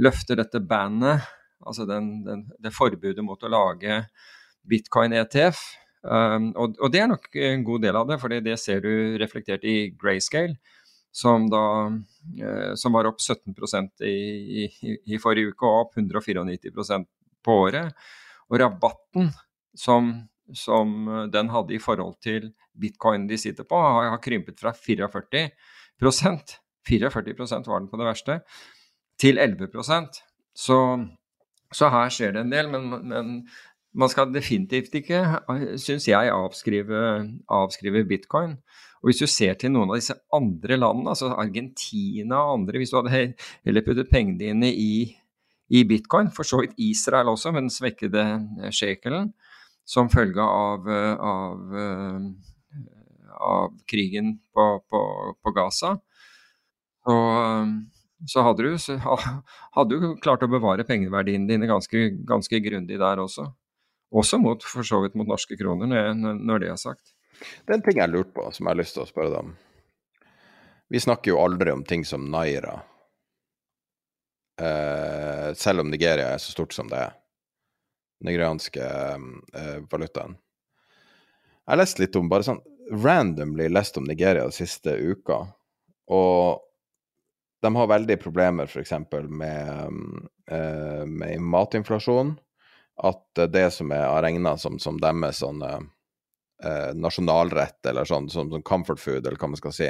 løfter 0.00 0.40
dette 0.40 0.60
bandet, 0.64 1.24
altså 1.62 1.84
det 1.86 2.74
forbudet 2.74 3.22
mot 3.24 3.44
å 3.44 3.52
lage 3.52 4.02
bitcoin-ETF 4.68 5.60
Um, 6.02 6.48
og, 6.58 6.74
og, 6.82 6.88
det 6.90 6.98
er 6.98 7.10
nok 7.12 7.28
en 7.38 7.62
god 7.62 7.84
del 7.84 7.94
av 7.94 8.08
det, 8.08 8.16
for 8.18 8.34
det 8.42 8.56
ser 8.58 8.80
du 8.82 9.18
reflektert 9.22 9.62
i 9.62 9.92
grayscale, 9.94 10.56
som, 11.12 11.46
da, 11.52 11.64
uh, 12.42 12.72
som 12.80 12.96
var 12.96 13.08
opp 13.10 13.20
17 13.20 13.54
i, 14.08 14.12
i, 14.64 14.66
i, 15.04 15.20
forrige 15.20 15.52
uke 15.52 15.68
og 15.68 15.86
opp 15.86 15.96
194% 16.00 17.08
på 17.44 17.58
året. 17.66 17.92
Og 18.48 18.60
rabatten 18.60 19.30
som, 19.76 20.12
som, 20.54 21.28
den 21.32 21.52
hadde 21.52 21.76
i 21.76 21.82
forhold 21.82 22.18
til 22.24 22.52
bitcoin 22.72 23.28
de 23.28 23.38
sitter 23.38 23.64
på, 23.68 23.76
har, 23.76 24.10
har 24.14 24.22
krympet 24.24 24.60
fra 24.60 24.72
44% 24.72 25.52
44% 26.02 27.68
var 27.68 27.80
den 27.80 27.90
på 27.90 27.98
det 28.00 28.06
verste, 28.08 28.40
til 29.20 29.38
11% 29.38 30.22
så, 30.54 30.78
så 31.72 31.90
her 31.92 32.10
skjer 32.12 32.34
det 32.34 32.42
en 32.42 32.52
del, 32.52 32.70
men, 32.72 32.88
men 33.08 33.34
man 33.92 34.10
skal 34.12 34.32
definitivt 34.32 34.94
ikke, 34.98 35.20
syns 35.80 36.08
jeg, 36.08 36.32
avskrive, 36.32 37.02
avskrive, 37.52 38.04
bitcoin. 38.08 38.56
Og 39.02 39.10
hvis 39.10 39.22
du 39.22 39.26
ser 39.30 39.56
til 39.58 39.72
noen 39.74 39.90
av 39.90 39.98
disse 39.98 40.14
andre 40.34 40.78
landene, 40.78 41.10
altså 41.10 41.32
Argentina 41.34 42.44
og 42.46 42.60
andre 42.60 42.78
Hvis 42.78 42.92
du 42.92 43.00
hadde 43.00 43.24
heller 43.66 43.86
puttet 43.86 44.10
pengene 44.12 44.38
dine 44.38 44.70
i, 44.70 45.08
i 45.74 45.82
bitcoin, 45.88 46.30
for 46.30 46.46
så 46.46 46.60
vidt 46.62 46.78
Israel 46.78 47.32
også, 47.32 47.50
med 47.50 47.66
den 47.66 47.74
svekkede 47.74 48.24
shekelen 48.70 49.32
som 49.82 50.10
følge 50.12 50.44
av, 50.46 50.86
av, 51.18 51.74
av 53.42 53.72
krigen 53.90 54.36
på, 54.54 54.66
på, 54.86 55.00
på 55.42 55.54
Gaza, 55.56 55.96
og, 57.10 57.72
så 58.30 58.44
hadde 58.46 58.62
du, 58.62 58.76
hadde 59.76 59.98
du 59.98 60.12
klart 60.22 60.44
å 60.46 60.50
bevare 60.50 60.86
pengeverdiene 60.86 61.48
dine 61.50 61.66
ganske, 61.70 62.04
ganske 62.28 62.62
grundig 62.62 63.00
der 63.00 63.22
også. 63.22 63.48
Også 64.12 64.38
mot, 64.38 64.62
for 64.62 64.86
så 64.86 65.00
vidt 65.02 65.16
mot 65.18 65.28
norske 65.28 65.56
kroner, 65.58 66.12
når 66.14 66.62
det 66.62 66.70
er 66.70 66.78
sagt. 66.80 67.11
Det 67.42 67.72
er 67.72 67.78
en 67.78 67.84
ting 67.84 68.00
jeg 68.00 68.12
lurte 68.12 68.34
på, 68.36 68.48
som 68.52 68.66
jeg 68.66 68.74
har 68.74 68.80
lyst 68.80 68.96
til 68.96 69.04
å 69.04 69.08
spørre 69.08 69.32
deg 69.32 69.44
om. 69.44 69.52
Vi 70.92 71.00
snakker 71.00 71.32
jo 71.32 71.40
aldri 71.40 71.72
om 71.72 71.84
ting 71.88 72.04
som 72.04 72.26
Naira, 72.30 72.74
eh, 74.60 75.52
selv 75.56 75.80
om 75.80 75.90
Nigeria 75.90 76.34
er 76.34 76.42
så 76.42 76.52
stort 76.52 76.74
som 76.76 76.90
det 76.90 77.00
er. 77.00 77.14
Nigerianske 78.22 78.82
eh, 78.82 79.78
valutaen. 79.90 80.36
Jeg 81.62 81.72
har 81.72 81.80
lest 81.80 82.02
litt 82.02 82.18
om, 82.18 82.28
bare 82.28 82.46
sånn 82.46 82.60
randomly 82.92 83.68
lest 83.70 83.96
om 83.96 84.04
Nigeria 84.04 84.44
de 84.44 84.52
siste 84.52 84.94
uka, 84.98 85.46
og 86.12 86.60
de 87.62 87.74
har 87.78 87.88
veldig 87.88 88.18
problemer 88.20 88.68
f.eks. 88.68 88.92
Med, 89.30 89.98
eh, 90.50 91.04
med 91.06 91.40
matinflasjon 91.40 92.34
at 93.02 93.44
det 93.48 93.68
som 93.72 93.92
er 93.94 94.10
regna 94.22 94.56
som, 94.60 94.78
som 94.82 94.98
deres 95.00 95.40
sånn 95.40 95.62
eh, 96.64 96.94
nasjonalrett, 96.98 97.80
eller 97.90 98.08
sånn 98.08 98.28
som, 98.32 98.50
som, 98.52 98.64
comfort 98.66 99.00
food, 99.00 99.26
eller 99.26 99.38
hva 99.40 99.50
man 99.52 99.60
skal 99.60 99.74
si, 99.76 99.88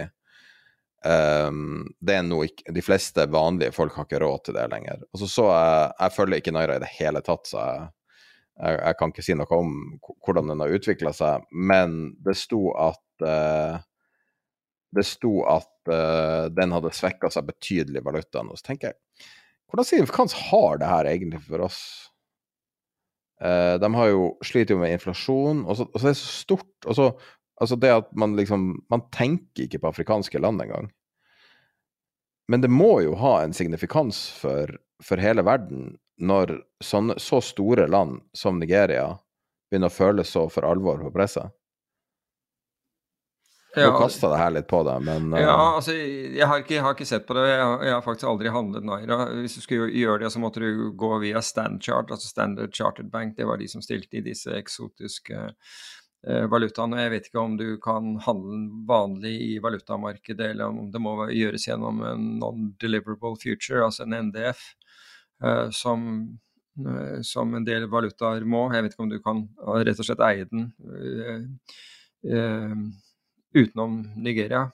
um, 1.07 1.85
det 2.01 2.19
er 2.19 2.27
noe 2.27 2.49
ikke 2.49 2.75
De 2.75 2.85
fleste 2.85 3.27
vanlige 3.31 3.75
folk 3.77 3.97
har 3.99 4.09
ikke 4.09 4.23
råd 4.23 4.47
til 4.47 4.59
det 4.59 4.69
lenger. 4.73 5.05
Og 5.13 5.23
så 5.23 5.31
så 5.31 5.49
jeg 5.51 5.93
Jeg 5.99 6.17
følger 6.17 6.43
ikke 6.43 6.57
Naira 6.57 6.79
i 6.79 6.85
det 6.85 6.93
hele 6.99 7.23
tatt, 7.25 7.47
så 7.51 7.63
jeg, 7.63 7.89
jeg, 8.63 8.81
jeg 8.81 8.99
kan 8.99 9.15
ikke 9.15 9.27
si 9.29 9.39
noe 9.39 9.59
om 9.59 9.79
hvordan 10.25 10.53
den 10.53 10.65
har 10.65 10.77
utvikla 10.79 11.15
seg, 11.17 11.49
men 11.53 12.15
det 12.25 12.37
sto 12.41 12.69
at 12.79 13.27
uh, 13.27 13.81
det 14.93 15.05
sto 15.09 15.39
at 15.49 15.73
uh, 15.89 16.49
den 16.53 16.75
hadde 16.75 16.93
svekka 16.93 17.31
seg 17.33 17.47
betydelig, 17.49 18.05
valutaen. 18.05 18.51
Og 18.53 18.61
så 18.61 18.69
tenker 18.69 18.93
jeg, 18.93 19.29
hvordan 19.73 19.89
signifikans 19.89 20.35
har 20.51 20.83
det 20.83 20.89
her 20.91 21.09
egentlig 21.09 21.41
for 21.47 21.65
oss? 21.65 21.79
Uh, 23.43 23.75
de 23.83 23.91
har 23.95 24.11
jo 24.13 24.27
sliter 24.47 24.77
jo 24.77 24.83
med 24.83 24.95
inflasjon, 24.95 25.65
og 25.67 25.79
så, 25.79 25.89
og 25.91 25.99
så 25.99 26.09
er 26.09 26.15
det 26.15 26.21
så 26.21 26.35
stort. 26.45 26.75
Og 26.87 26.99
så, 26.99 27.09
altså 27.61 27.79
det 27.83 27.91
at 27.95 28.13
man 28.15 28.37
liksom 28.39 28.85
Man 28.91 29.07
tenker 29.15 29.67
ikke 29.67 29.83
på 29.83 29.91
afrikanske 29.91 30.39
land 30.39 30.63
engang. 30.63 30.91
Men 32.51 32.63
det 32.63 32.71
må 32.71 33.01
jo 33.03 33.17
ha 33.19 33.41
en 33.43 33.55
signifikans 33.57 34.27
for, 34.37 34.71
for 35.03 35.23
hele 35.23 35.45
verden 35.47 35.97
når 36.23 36.59
sånne, 36.85 37.17
så 37.19 37.41
store 37.43 37.87
land 37.91 38.21
som 38.37 38.59
Nigeria 38.61 39.09
begynner 39.71 39.89
å 39.89 39.95
føle 39.95 40.25
så 40.27 40.47
for 40.53 40.67
alvor 40.69 41.01
på 41.01 41.13
presset. 41.15 41.49
Ja, 43.75 43.87
Nå 43.89 43.99
kasta 44.03 44.29
det 44.29 44.37
her 44.37 44.51
litt 44.53 44.67
på 44.69 44.83
deg, 44.85 45.05
men 45.07 45.31
uh... 45.33 45.39
Ja, 45.41 45.53
altså, 45.79 45.95
jeg 45.97 46.45
har, 46.45 46.61
ikke, 46.61 46.75
jeg 46.77 46.85
har, 46.85 46.93
ikke, 46.93 47.09
sett 47.09 47.25
på 47.25 47.37
det. 47.39 47.47
Jeg 47.49 47.61
har, 47.63 47.85
jeg 47.87 47.95
har 47.95 48.03
faktisk 48.05 48.29
aldri 48.29 48.51
handlet 48.53 48.85
Naira. 48.85 49.17
Hvis 49.39 49.55
du 49.57 49.63
skulle 49.65 49.87
gjøre 49.97 50.21
det, 50.21 50.33
så 50.35 50.43
måtte 50.43 50.61
du 50.61 50.91
gå 51.01 51.13
via 51.23 51.41
Standchart, 51.41 52.13
altså 52.13 52.29
Standard 52.29 52.75
Chartered 52.77 53.09
Bank. 53.15 53.33
Det 53.39 53.47
var 53.49 53.57
de 53.63 53.69
som 53.73 53.81
stilte 53.85 54.19
i 54.21 54.25
disse 54.27 54.53
eksotiske 54.53 55.39
uh, 55.49 56.45
valutaene. 56.53 57.01
Jeg 57.01 57.13
vet 57.15 57.31
ikke 57.31 57.45
om 57.47 57.55
du 57.57 57.65
kan 57.81 58.19
handle 58.27 58.59
vanlig 58.91 59.33
i 59.47 59.55
valutamarkedet, 59.65 60.51
eller 60.53 60.69
om 60.69 60.91
det 60.93 61.01
må 61.01 61.17
gjøres 61.33 61.65
gjennom 61.71 62.05
en 62.11 62.27
non-deliverable 62.43 63.41
future, 63.41 63.81
altså 63.87 64.05
en 64.05 64.19
NDF, 64.29 64.61
uh, 65.45 65.71
som 65.73 66.11
som 67.21 67.51
en 67.53 67.67
del 67.69 67.85
valutaer 67.93 68.47
må. 68.49 68.63
Jeg 68.73 68.87
vet 68.87 68.95
ikke 68.95 69.03
om 69.05 69.11
du 69.11 69.19
kan 69.21 69.43
rett 69.85 69.99
og 70.01 70.07
slett 70.09 70.23
eie 70.25 70.47
den 70.49 70.71
utenom 73.55 74.03
Nigeria. 74.17 74.67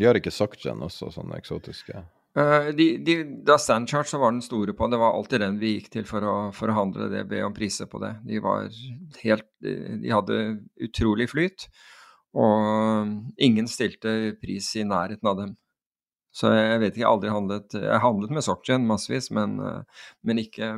Gjør 0.00 0.18
ikke 0.18 0.32
Sockgen 0.32 0.82
også 0.84 1.10
sånne 1.12 1.38
eksotiske? 1.40 2.02
Uh, 2.32 2.70
de, 2.72 2.86
de, 3.04 3.16
da 3.44 3.58
Standchart 3.60 4.08
så 4.08 4.16
var 4.16 4.32
den 4.32 4.40
store 4.44 4.72
på, 4.72 4.86
det 4.88 5.00
var 5.00 5.12
alltid 5.12 5.42
den 5.44 5.58
vi 5.60 5.74
gikk 5.74 5.90
til 5.92 6.06
for 6.08 6.24
å, 6.24 6.36
forhandle 6.56 7.04
handle 7.04 7.08
det, 7.12 7.26
be 7.28 7.42
om 7.44 7.52
priser 7.52 7.90
på 7.92 8.00
det. 8.00 8.14
De 8.24 8.40
var 8.40 8.70
helt 9.20 9.48
De 9.60 10.08
hadde 10.08 10.38
utrolig 10.80 11.28
flyt, 11.28 11.68
og 12.32 13.36
ingen 13.36 13.68
stilte 13.68 14.32
pris 14.40 14.70
i 14.80 14.86
nærheten 14.88 15.28
av 15.28 15.42
dem. 15.42 15.52
Så 16.32 16.48
jeg 16.56 16.80
vet 16.80 16.94
ikke, 16.94 17.02
jeg 17.02 17.04
har 17.04 17.12
aldri 17.18 17.32
handlet 17.34 17.74
Jeg 17.76 17.92
har 17.92 18.00
handlet 18.06 18.30
med 18.32 18.44
Sokchen 18.46 18.86
massevis, 18.88 19.28
men, 19.36 19.58
uh, 19.60 20.06
men 20.24 20.40
ikke 20.40 20.72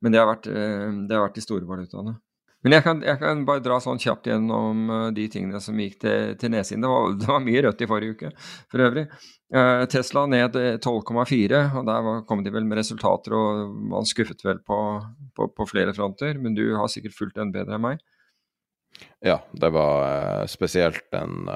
Men 0.00 0.12
det 0.12 0.20
har 0.20 0.28
vært, 0.28 0.50
uh, 0.52 0.92
det 1.08 1.16
har 1.16 1.24
vært 1.24 1.40
de 1.40 1.46
store 1.46 1.68
valutaene. 1.68 2.18
Men 2.60 2.76
jeg 2.76 2.84
kan, 2.84 2.98
jeg 3.04 3.16
kan, 3.22 3.44
bare 3.48 3.62
dra 3.64 3.78
sånn 3.80 4.00
kjapt 4.00 4.28
gjennom 4.28 4.90
uh, 4.92 5.06
de 5.16 5.24
tingene 5.32 5.60
som 5.64 5.78
gikk 5.80 5.96
til, 6.02 6.34
til 6.40 6.52
nedsiden. 6.52 6.84
Det 6.84 6.90
var, 6.92 7.12
det 7.22 7.28
var, 7.30 7.44
mye 7.44 7.62
rødt 7.64 7.84
i 7.84 7.88
forrige 7.88 8.16
uke, 8.16 8.32
for 8.72 8.84
øvrig. 8.84 9.06
Eh, 9.50 9.84
Tesla 9.90 10.26
ned 10.30 10.54
12,4, 10.84 11.60
og 11.80 11.86
der 11.88 12.10
kom 12.28 12.44
de 12.44 12.52
vel 12.54 12.68
med 12.68 12.78
resultater, 12.78 13.34
og 13.34 13.72
man 13.90 14.06
skuffet 14.06 14.44
vel 14.46 14.60
på, 14.62 14.76
på, 15.34 15.48
på, 15.56 15.66
flere 15.66 15.94
fronter. 15.96 16.36
Men 16.38 16.54
du 16.58 16.66
har 16.76 16.90
sikkert 16.92 17.16
fulgt 17.16 17.40
den 17.40 17.54
bedre 17.54 17.78
enn 17.78 17.86
meg? 17.86 18.04
Ja, 19.24 19.40
det 19.56 19.72
var 19.72 20.04
uh, 20.04 20.44
spesielt 20.50 21.08
den, 21.14 21.48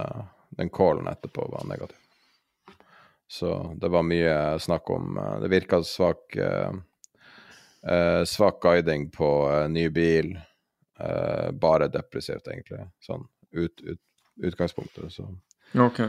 den 0.57 0.73
callen 0.73 1.11
etterpå 1.13 1.45
var 1.53 1.69
negativ. 1.69 2.01
Så 3.29 3.53
det 3.81 3.93
var 3.93 4.05
mye 4.07 4.35
snakk 4.61 4.91
om 4.93 5.17
Det 5.41 5.49
virka 5.51 5.81
svak, 5.83 6.37
svak 8.29 8.59
guiding 8.63 9.09
på 9.11 9.31
ny 9.73 9.89
bil. 9.91 10.35
Uh, 11.01 11.51
bare 11.59 11.89
depressivt, 11.91 12.47
egentlig. 12.47 12.85
Sånn 13.03 13.25
ut, 13.59 13.81
ut, 13.83 14.01
utgangspunktet. 14.47 15.11
Så. 15.13 15.27
Ok. 15.83 16.01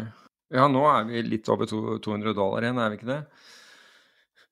Ja, 0.53 0.67
nå 0.69 0.83
er 0.91 1.07
vi 1.09 1.23
litt 1.25 1.49
over 1.49 1.69
to, 1.69 1.97
200 2.05 2.35
dollar 2.37 2.65
igjen, 2.65 2.81
er 2.81 2.91
vi 2.93 2.99
ikke 2.99 3.09
det? 3.09 3.21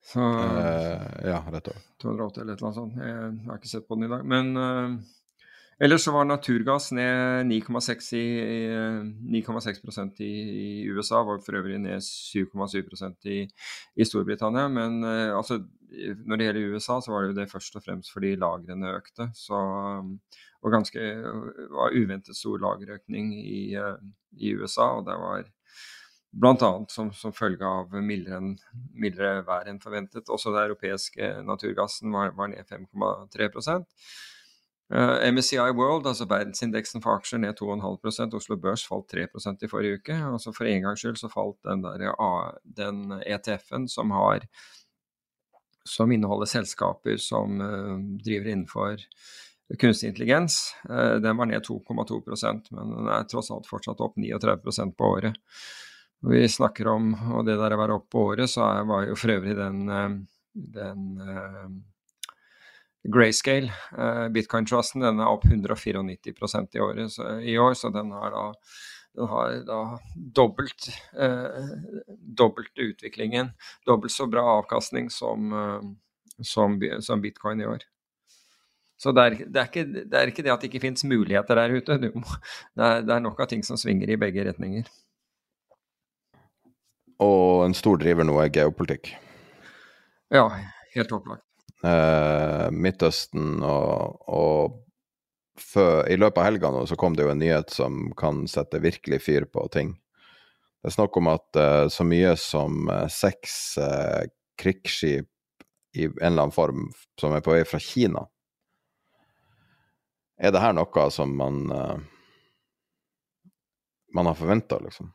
Så, 0.03 0.19
uh, 0.19 1.03
ja, 1.23 1.43
rett 1.53 1.69
over. 1.69 1.83
280 2.01 2.41
eller 2.41 2.55
et 2.55 2.63
eller 2.63 2.69
annet 2.69 2.79
sånt. 2.79 2.97
Jeg 2.97 3.51
har 3.51 3.61
ikke 3.61 3.71
sett 3.75 3.85
på 3.87 3.99
den 3.99 4.07
i 4.07 4.11
dag. 4.15 4.25
Men 4.27 4.49
uh, 4.57 5.45
ellers 5.85 6.07
så 6.07 6.15
var 6.17 6.25
naturgass 6.27 6.89
ned 6.97 7.45
9,6 7.53 8.09
i, 8.17 8.23
i, 8.41 10.25
i, 10.25 10.67
USA, 10.89 11.21
var 11.23 11.45
for 11.45 11.61
øvrig 11.61 11.77
ned 11.85 12.01
7,7 12.01 13.29
i, 13.29 13.39
i 13.95 14.09
Storbritannia. 14.09 14.65
Men 14.73 14.99
altså 15.05 15.61
når 16.25 16.39
det 16.39 16.47
gjelder 16.47 16.75
USA, 16.75 16.99
så 17.01 17.13
var 17.13 17.23
det 17.23 17.31
jo 17.31 17.37
det 17.39 17.51
først 17.51 17.75
og 17.77 17.85
fremst 17.85 18.13
fordi 18.13 18.35
lagrene 18.39 18.95
økte. 18.97 19.29
Så, 19.37 19.59
og 20.63 20.73
ganske 20.73 21.09
var 21.73 21.97
uventet 21.97 22.37
stor 22.37 22.61
lagerøkning 22.63 23.33
i, 23.39 23.63
i 24.39 24.53
USA. 24.57 24.89
Og 24.97 25.07
det 25.07 25.17
var 25.21 25.47
bl.a. 26.33 26.71
Som, 26.89 27.13
som 27.13 27.35
følge 27.35 27.67
av 27.67 27.93
mildere, 28.01 28.41
mildere 28.97 29.43
vær 29.47 29.69
enn 29.69 29.81
forventet. 29.83 30.29
Også 30.33 30.53
den 30.53 30.67
europeiske 30.67 31.33
naturgassen 31.45 32.13
var, 32.13 32.33
var 32.37 32.53
ned 32.53 32.69
5,3 32.69 33.97
Uh, 34.93 35.31
MSCI 35.31 35.71
World, 35.73 36.05
altså 36.05 36.27
verdensindeksen 36.29 37.01
for 37.01 37.17
aksjer, 37.17 37.39
ned 37.41 37.55
2,5% 37.57 38.35
Oslo 38.37 38.57
Børs 38.61 38.83
falt 38.85 39.13
3% 39.15 39.63
i 39.65 39.69
forrige 39.71 39.97
uke. 39.97 40.17
Altså 40.27 40.51
For 40.53 40.69
en 40.69 40.83
gangs 40.83 41.01
skyld 41.01 41.17
så 41.17 41.31
falt 41.33 41.57
den, 41.65 41.81
den 42.77 42.99
ETF-en 43.25 43.87
som 43.89 44.11
har 44.13 44.45
som 45.89 46.11
inneholder 46.11 46.49
selskaper 46.49 47.17
som 47.17 47.61
uh, 47.61 47.97
driver 48.23 48.49
innenfor 48.49 48.97
kunstig 49.79 50.07
intelligens. 50.07 50.75
Uh, 50.89 51.15
den 51.23 51.37
var 51.37 51.49
ned 51.49 51.65
2,2% 51.65 52.71
men 52.71 52.93
den 52.97 53.09
er 53.11 53.27
tross 53.29 53.51
alt 53.51 53.69
fortsatt 53.69 54.03
opp 54.03 54.17
39% 54.17 54.95
på 54.97 55.09
året. 55.17 55.39
Når 56.23 56.35
vi 56.37 56.49
snakker 56.49 56.87
om 56.87 57.13
og 57.35 57.43
det 57.47 57.57
der 57.59 57.75
å 57.75 57.81
være 57.81 57.97
opp 57.99 58.07
på 58.13 58.27
året, 58.31 58.49
så 58.49 58.69
var 58.87 59.09
jo 59.09 59.17
for 59.19 59.35
øvrig 59.35 59.57
den, 59.59 59.81
uh, 59.89 60.19
den 60.53 61.81
Grayscale, 63.03 63.67
bitcoin-trusten, 64.31 65.01
den 65.03 65.17
er 65.19 65.27
opp 65.27 65.43
194% 65.43 66.77
i, 66.77 66.79
året, 66.79 67.11
så, 67.11 67.33
i 67.43 67.57
år, 67.59 67.73
så 67.75 67.89
den 67.91 68.13
har 68.15 68.31
da 68.31 68.43
den 69.15 69.29
har 69.29 69.59
da 69.67 69.79
dobbelt, 70.15 70.89
eh, 71.19 71.73
dobbelt 72.09 72.77
utviklingen, 72.79 73.53
dobbelt 73.85 74.11
så 74.11 74.27
bra 74.27 74.43
avkastning 74.57 75.09
som, 75.13 75.53
eh, 75.53 75.81
som, 76.41 76.79
som 76.99 77.21
bitcoin 77.21 77.61
i 77.61 77.67
år. 77.69 77.85
Så 78.97 79.11
det 79.11 79.23
er, 79.23 79.37
det, 79.45 79.59
er 79.59 79.67
ikke, 79.67 79.85
det 79.85 80.17
er, 80.17 80.29
ikke, 80.31 80.43
det 80.45 80.51
at 80.53 80.61
det 80.63 80.69
ikke 80.71 80.83
finnes 80.85 81.03
muligheter 81.03 81.59
der 81.59 81.73
ute. 81.75 81.97
Må, 82.15 82.37
det, 82.77 82.85
er, 82.85 83.01
det 83.03 83.15
er 83.15 83.23
nok 83.23 83.41
av 83.43 83.49
ting 83.51 83.63
som 83.65 83.77
svinger 83.77 84.13
i 84.13 84.19
begge 84.19 84.45
retninger. 84.47 84.87
Og 87.23 87.65
en 87.65 87.75
stor 87.77 87.99
driver 87.99 88.25
nå 88.27 88.37
er 88.41 88.53
geopolitikk. 88.53 89.11
Ja, 90.33 90.47
helt 90.95 91.11
opplagt. 91.13 91.45
Eh, 91.83 92.69
Midtøsten 92.71 93.59
og, 93.67 94.23
og 94.31 94.79
før, 95.59 96.03
I 96.09 96.17
løpet 96.17 96.41
av 96.41 96.47
helga 96.47 96.71
nå 96.73 96.85
så 96.89 96.97
kom 96.99 97.17
det 97.17 97.25
jo 97.25 97.33
en 97.33 97.41
nyhet 97.41 97.73
som 97.73 98.07
kan 98.19 98.43
sette 98.49 98.81
virkelig 98.83 99.21
fyr 99.25 99.47
på 99.49 99.65
ting. 99.73 99.93
Det 100.83 100.91
er 100.91 100.97
snakk 100.97 101.17
om 101.19 101.29
at 101.31 101.59
uh, 101.59 101.87
så 101.93 102.03
mye 102.07 102.33
som 102.39 102.89
uh, 102.91 103.05
seks 103.11 103.77
uh, 103.79 104.23
krigsskip 104.59 105.29
i 105.93 106.07
en 106.09 106.17
eller 106.19 106.47
annen 106.47 106.55
form 106.55 106.87
som 107.21 107.35
er 107.35 107.43
på 107.45 107.53
vei 107.53 107.61
fra 107.69 107.77
Kina 107.77 108.23
Er 110.41 110.51
det 110.51 110.61
her 110.63 110.73
noe 110.73 111.03
som 111.13 111.35
man 111.37 111.59
man 114.13 114.25
har 114.25 114.35
forventa, 114.37 114.79
liksom? 114.81 115.13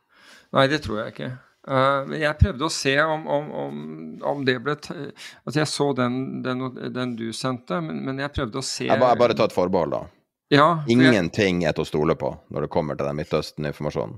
Nei, 0.54 0.66
det 0.70 0.80
tror 0.82 1.02
jeg 1.02 1.12
ikke. 1.12 1.30
Uh, 1.68 2.14
jeg 2.16 2.38
prøvde 2.40 2.64
å 2.64 2.72
se 2.72 2.94
om, 3.02 3.26
om, 3.28 3.48
om, 3.62 3.80
om 4.30 4.44
det 4.46 4.54
ble 4.64 4.72
Altså, 4.78 5.56
jeg 5.58 5.68
så 5.68 5.88
den, 5.98 6.38
den, 6.44 6.62
den 6.94 7.12
du 7.18 7.26
sendte, 7.36 7.82
men, 7.84 7.98
men, 8.06 8.22
jeg 8.22 8.32
prøvde 8.32 8.62
å 8.62 8.64
se 8.64 8.86
Jeg 8.88 9.02
bare, 9.02 9.18
bare 9.20 9.36
ta 9.36 9.48
et 9.50 9.54
forbehold, 9.56 9.92
da. 9.92 10.17
Ja, 10.52 10.82
Ingenting 10.88 11.64
er 11.68 11.74
til 11.76 11.84
å 11.84 11.88
stole 11.88 12.16
på 12.16 12.32
når 12.48 12.64
det 12.64 12.72
kommer 12.72 12.96
til 12.96 13.08
den 13.08 13.18
Midtøsten-informasjonen. 13.20 14.16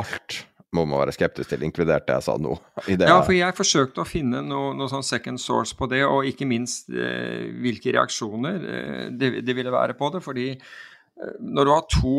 Alt 0.00 0.38
må 0.72 0.86
man 0.88 1.02
være 1.02 1.12
skeptisk 1.12 1.50
til, 1.52 1.64
inkludert 1.66 2.06
det 2.08 2.16
jeg 2.16 2.24
sa 2.24 2.38
nå. 2.40 2.54
ja, 2.88 3.18
for 3.20 3.34
jeg 3.36 3.56
forsøkte 3.56 4.02
å 4.02 4.08
finne 4.08 4.40
noe, 4.46 4.72
noe 4.76 4.88
sånn 4.88 5.04
second 5.04 5.40
source 5.40 5.76
på 5.76 5.88
det, 5.92 6.00
og 6.08 6.28
ikke 6.28 6.48
minst 6.48 6.88
eh, 6.88 7.50
hvilke 7.60 7.92
reaksjoner 7.92 8.64
eh, 8.76 9.02
det, 9.12 9.34
det, 9.44 9.56
ville 9.58 9.74
være 9.74 9.96
på 9.98 10.08
det. 10.14 10.22
Fordi 10.24 10.48
eh, 10.54 11.36
når 11.44 11.68
du 11.68 11.74
har 11.74 11.84
to 11.92 12.14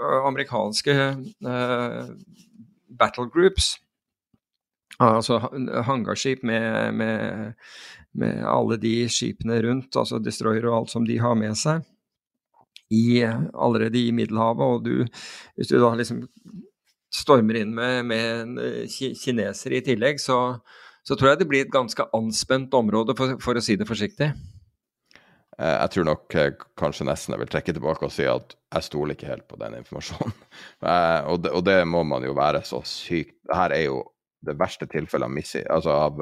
uh, 0.00 0.24
amerikanske 0.30 0.96
uh, 1.44 2.08
battle 2.88 3.28
groups, 3.34 3.74
altså 4.98 5.42
hangarskip 5.86 6.40
med, 6.48 6.96
med, 6.96 7.52
med 8.18 8.40
alle 8.48 8.80
de 8.80 8.94
skipene 9.12 9.60
rundt, 9.62 9.92
altså 10.00 10.18
destroyer 10.18 10.64
og 10.66 10.78
alt 10.80 10.96
som 10.96 11.04
de 11.06 11.20
har 11.22 11.36
med 11.38 11.60
seg, 11.60 11.84
i, 12.94 13.22
allerede 13.24 14.00
i 14.00 14.12
Middelhavet, 14.16 14.64
og 14.64 14.84
du, 14.84 15.04
hvis 15.56 15.70
du 15.70 15.76
da 15.80 15.90
liksom 15.98 16.18
stormer 17.14 17.54
inn 17.62 17.72
med, 17.76 17.94
med 18.08 18.58
eh, 18.62 18.98
kinesere 19.16 19.74
i 19.78 19.84
tillegg, 19.84 20.16
så, 20.20 20.58
så, 21.06 21.16
tror 21.16 21.28
jeg 21.32 21.38
det 21.42 21.50
blir 21.50 21.62
et 21.66 21.74
ganske 21.74 22.02
anspent 22.16 22.74
område, 22.76 23.12
for, 23.18 23.26
for 23.42 23.54
å 23.56 23.62
si 23.64 23.74
det 23.80 23.88
forsiktig. 23.88 24.28
Eh, 25.58 25.74
jeg 25.74 25.88
tror 25.94 26.04
nok 26.10 26.24
eh, 26.38 26.54
kanskje 26.78 27.06
nesten 27.08 27.32
jeg 27.34 27.40
vil 27.42 27.52
trekke 27.54 27.74
tilbake 27.76 28.02
og 28.06 28.14
si 28.14 28.26
at 28.28 28.46
jeg 28.76 28.82
stoler 28.90 29.12
ikke 29.16 29.32
helt 29.32 29.46
på 29.50 29.60
den 29.60 29.72
informasjonen. 29.80 30.34
Og, 31.32 31.36
det, 31.42 31.50
og, 31.52 31.62
det, 31.64 31.88
må 31.88 32.00
man 32.06 32.22
jo 32.24 32.32
være 32.36 32.62
så 32.66 32.82
sykt 32.86 33.34
Dette 33.48 33.74
er 33.74 33.84
jo 33.88 34.02
det 34.44 34.60
verste 34.60 34.86
tilfellet 34.90 35.26
av, 35.26 35.32
missi, 35.34 35.62
altså 35.66 35.90
av, 35.90 36.14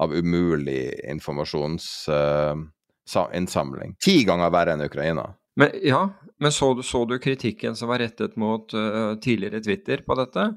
av 0.00 0.12
umulig 0.16 1.00
informasjonsinnsamling. 1.12 3.90
Uh, 3.92 3.96
Ti 4.00 4.24
ganger 4.24 4.50
verre 4.54 4.72
enn 4.72 4.86
Ukraina. 4.86 5.36
Men, 5.56 5.70
ja, 5.82 6.10
men 6.38 6.52
så 6.52 6.82
så 6.82 7.04
du 7.04 7.18
kritikken 7.18 7.76
som 7.76 7.88
var 7.88 8.02
rettet 8.04 8.36
mot 8.36 8.74
uh, 8.74 9.16
tidligere 9.20 9.62
Twitter 9.64 10.02
på 10.04 10.16
dette? 10.18 10.50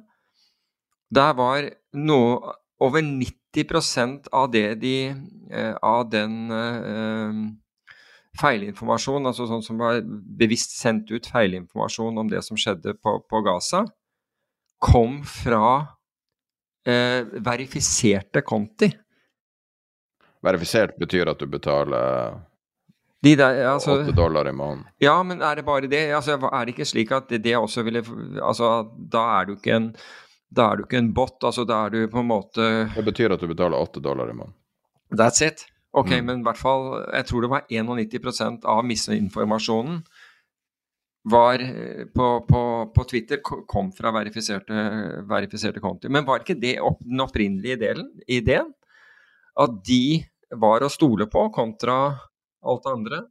Der 1.09 1.33
var 1.37 1.69
noe 1.95 2.55
over 2.79 3.03
90% 3.03 4.27
av 4.35 4.51
det 4.51 4.67
de 4.83 4.95
uh, 5.15 5.75
Av 5.81 6.03
den 6.11 6.51
feilinformasjon, 8.39 9.25
altså 9.25 9.47
sånn 9.49 9.63
som 9.65 9.79
var 9.81 10.03
bevisst 10.39 10.75
sendt 10.77 11.09
ut 11.11 11.25
feilinformasjon 11.27 12.19
om 12.21 12.27
det 12.29 12.43
som 12.45 12.59
skjedde 12.59 12.93
på, 13.01 13.15
på 13.25 13.41
Gaza, 13.43 13.81
kom 14.79 15.17
fra 15.27 15.95
verifiserte 16.85 18.45
konti. 18.45 18.87
Verifisert 20.45 20.95
betyr 21.01 21.33
at 21.33 21.41
du 21.41 21.49
betaler 21.51 22.37
de 23.23 23.35
der, 23.35 23.57
altså, 23.73 23.97
8 23.99 24.15
dollar 24.15 24.47
i 24.47 24.53
måneden. 24.55 24.85
Ja, 25.03 25.17
men 25.23 25.41
er 25.43 25.59
det 25.59 25.65
bare 25.67 25.89
det? 25.91 26.05
Altså, 26.15 26.37
er 26.39 26.65
det 26.65 26.75
ikke 26.75 26.87
slik 26.87 27.11
at 27.11 27.27
det, 27.29 27.41
det 27.43 27.57
også 27.57 27.83
ville 27.83 28.03
altså, 28.41 28.87
Da 28.95 29.25
er 29.39 29.49
du 29.49 29.57
ikke 29.57 29.75
en 29.75 29.93
da 30.49 30.71
er 30.71 30.79
du 30.79 30.87
ikke 30.87 30.97
en 30.97 31.11
bot, 31.13 31.35
altså 31.45 31.61
da 31.67 31.83
er 31.85 31.91
du 31.93 32.07
på 32.09 32.23
en 32.23 32.29
måte 32.31 32.63
Det 32.95 33.03
betyr 33.05 33.35
at 33.35 33.41
du 33.41 33.45
betaler 33.51 33.77
8 33.77 34.01
dollar 34.01 34.31
i 34.31 34.33
måneden. 34.33 34.55
That's 35.13 35.43
it. 35.45 35.65
Ok, 35.93 36.09
mm. 36.09 36.25
men 36.25 36.39
i 36.41 36.45
hvert 36.45 36.57
fall 36.57 37.03
Jeg 37.13 37.25
tror 37.29 37.41
det 37.41 37.51
var 37.51 37.67
91% 37.69 38.65
av 38.65 38.81
misinformasjonen 38.85 40.01
var 41.29 41.59
eh, 41.59 42.05
på, 42.15 42.27
på, 42.47 42.91
på, 42.95 43.03
Twitter 43.03 43.41
kom 43.43 43.91
fra 43.93 44.11
verifiserte, 44.15 44.73
verifiserte 45.27 45.81
konti. 45.83 46.09
Men 46.09 46.25
var 46.25 46.41
ikke 46.41 46.57
det 46.57 46.77
opp, 46.81 47.01
den 47.03 47.19
opprinnelige 47.21 47.75
delen, 47.81 48.07
ideen? 48.25 48.71
At 49.59 49.81
de 49.85 50.21
var 50.55 50.81
å 50.81 50.89
stole 50.89 51.27
på 51.29 51.43
kontra 51.53 51.99
alt 52.65 52.85
det 52.85 52.95
andre? 52.95 53.21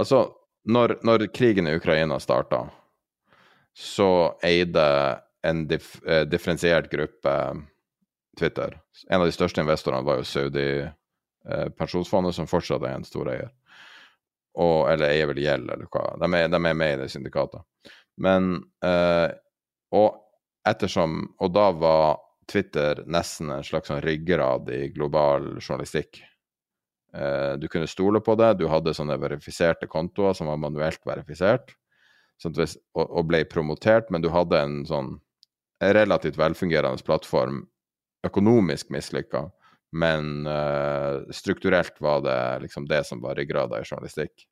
Altså, 0.00 0.24
når, 0.64 0.98
når 1.06 1.28
krigen 1.34 1.68
i 1.70 1.76
Ukraina 1.76 2.18
starta, 2.20 2.64
så 3.74 4.08
eide 4.44 4.88
en 5.44 5.64
dif, 5.68 5.96
eh, 6.06 6.24
differensiert 6.26 6.90
gruppe 6.90 7.36
Twitter. 8.38 8.78
En 9.10 9.20
av 9.20 9.28
de 9.28 9.34
største 9.34 9.62
investorene 9.62 10.06
var 10.06 10.20
jo 10.20 10.28
Saudi 10.28 10.68
Eh, 11.50 12.32
som 12.32 12.46
fortsatt 12.46 12.82
er 12.82 12.94
en 12.96 13.04
stor 13.04 13.28
eier. 13.28 13.50
Og, 14.54 14.90
eller 14.90 15.10
eier 15.10 15.28
vel 15.28 15.42
gjeld, 15.42 15.70
eller 15.70 15.88
hva. 15.90 16.04
De 16.20 16.28
er, 16.38 16.48
de 16.48 16.60
er, 16.60 16.76
med 16.78 16.92
i 16.94 17.00
det 17.02 17.08
syndikatet. 17.12 17.64
Men 18.16 18.62
eh, 18.84 19.30
Og 19.94 20.20
ettersom 20.64 21.34
Og 21.42 21.50
da 21.52 21.64
var 21.74 22.20
Twitter 22.48 23.02
nesten 23.06 23.50
en 23.50 23.64
slags 23.64 23.90
sånn 23.90 24.02
ryggrad 24.04 24.68
i 24.72 24.88
global 24.94 25.58
journalistikk. 25.58 26.22
Eh, 27.14 27.52
du 27.58 27.68
kunne 27.68 27.86
stole 27.86 28.20
på 28.20 28.34
det, 28.34 28.54
du 28.58 28.66
hadde 28.70 28.94
sånne 28.96 29.16
verifiserte 29.22 29.86
kontoer 29.90 30.34
som 30.34 30.50
var 30.50 30.58
manuelt 30.58 31.02
verifisert, 31.06 31.76
sånn 32.42 32.56
og, 32.98 33.20
ble 33.28 33.44
promotert, 33.46 34.10
men 34.10 34.24
du 34.24 34.32
hadde 34.34 34.58
en 34.58 34.80
sånn 34.88 35.12
relativt 35.94 36.38
velfungerende 36.40 37.04
plattform, 37.06 37.62
økonomisk 38.26 38.90
mislykka, 38.94 39.44
men 39.94 40.48
uh, 40.48 41.22
strukturelt 41.30 42.00
var 42.02 42.22
det 42.24 42.38
liksom 42.64 42.88
det 42.90 43.04
som 43.06 43.20
var 43.22 43.36
ryggrada 43.38 43.78
i 43.78 43.86
journalistikk. 43.86 44.46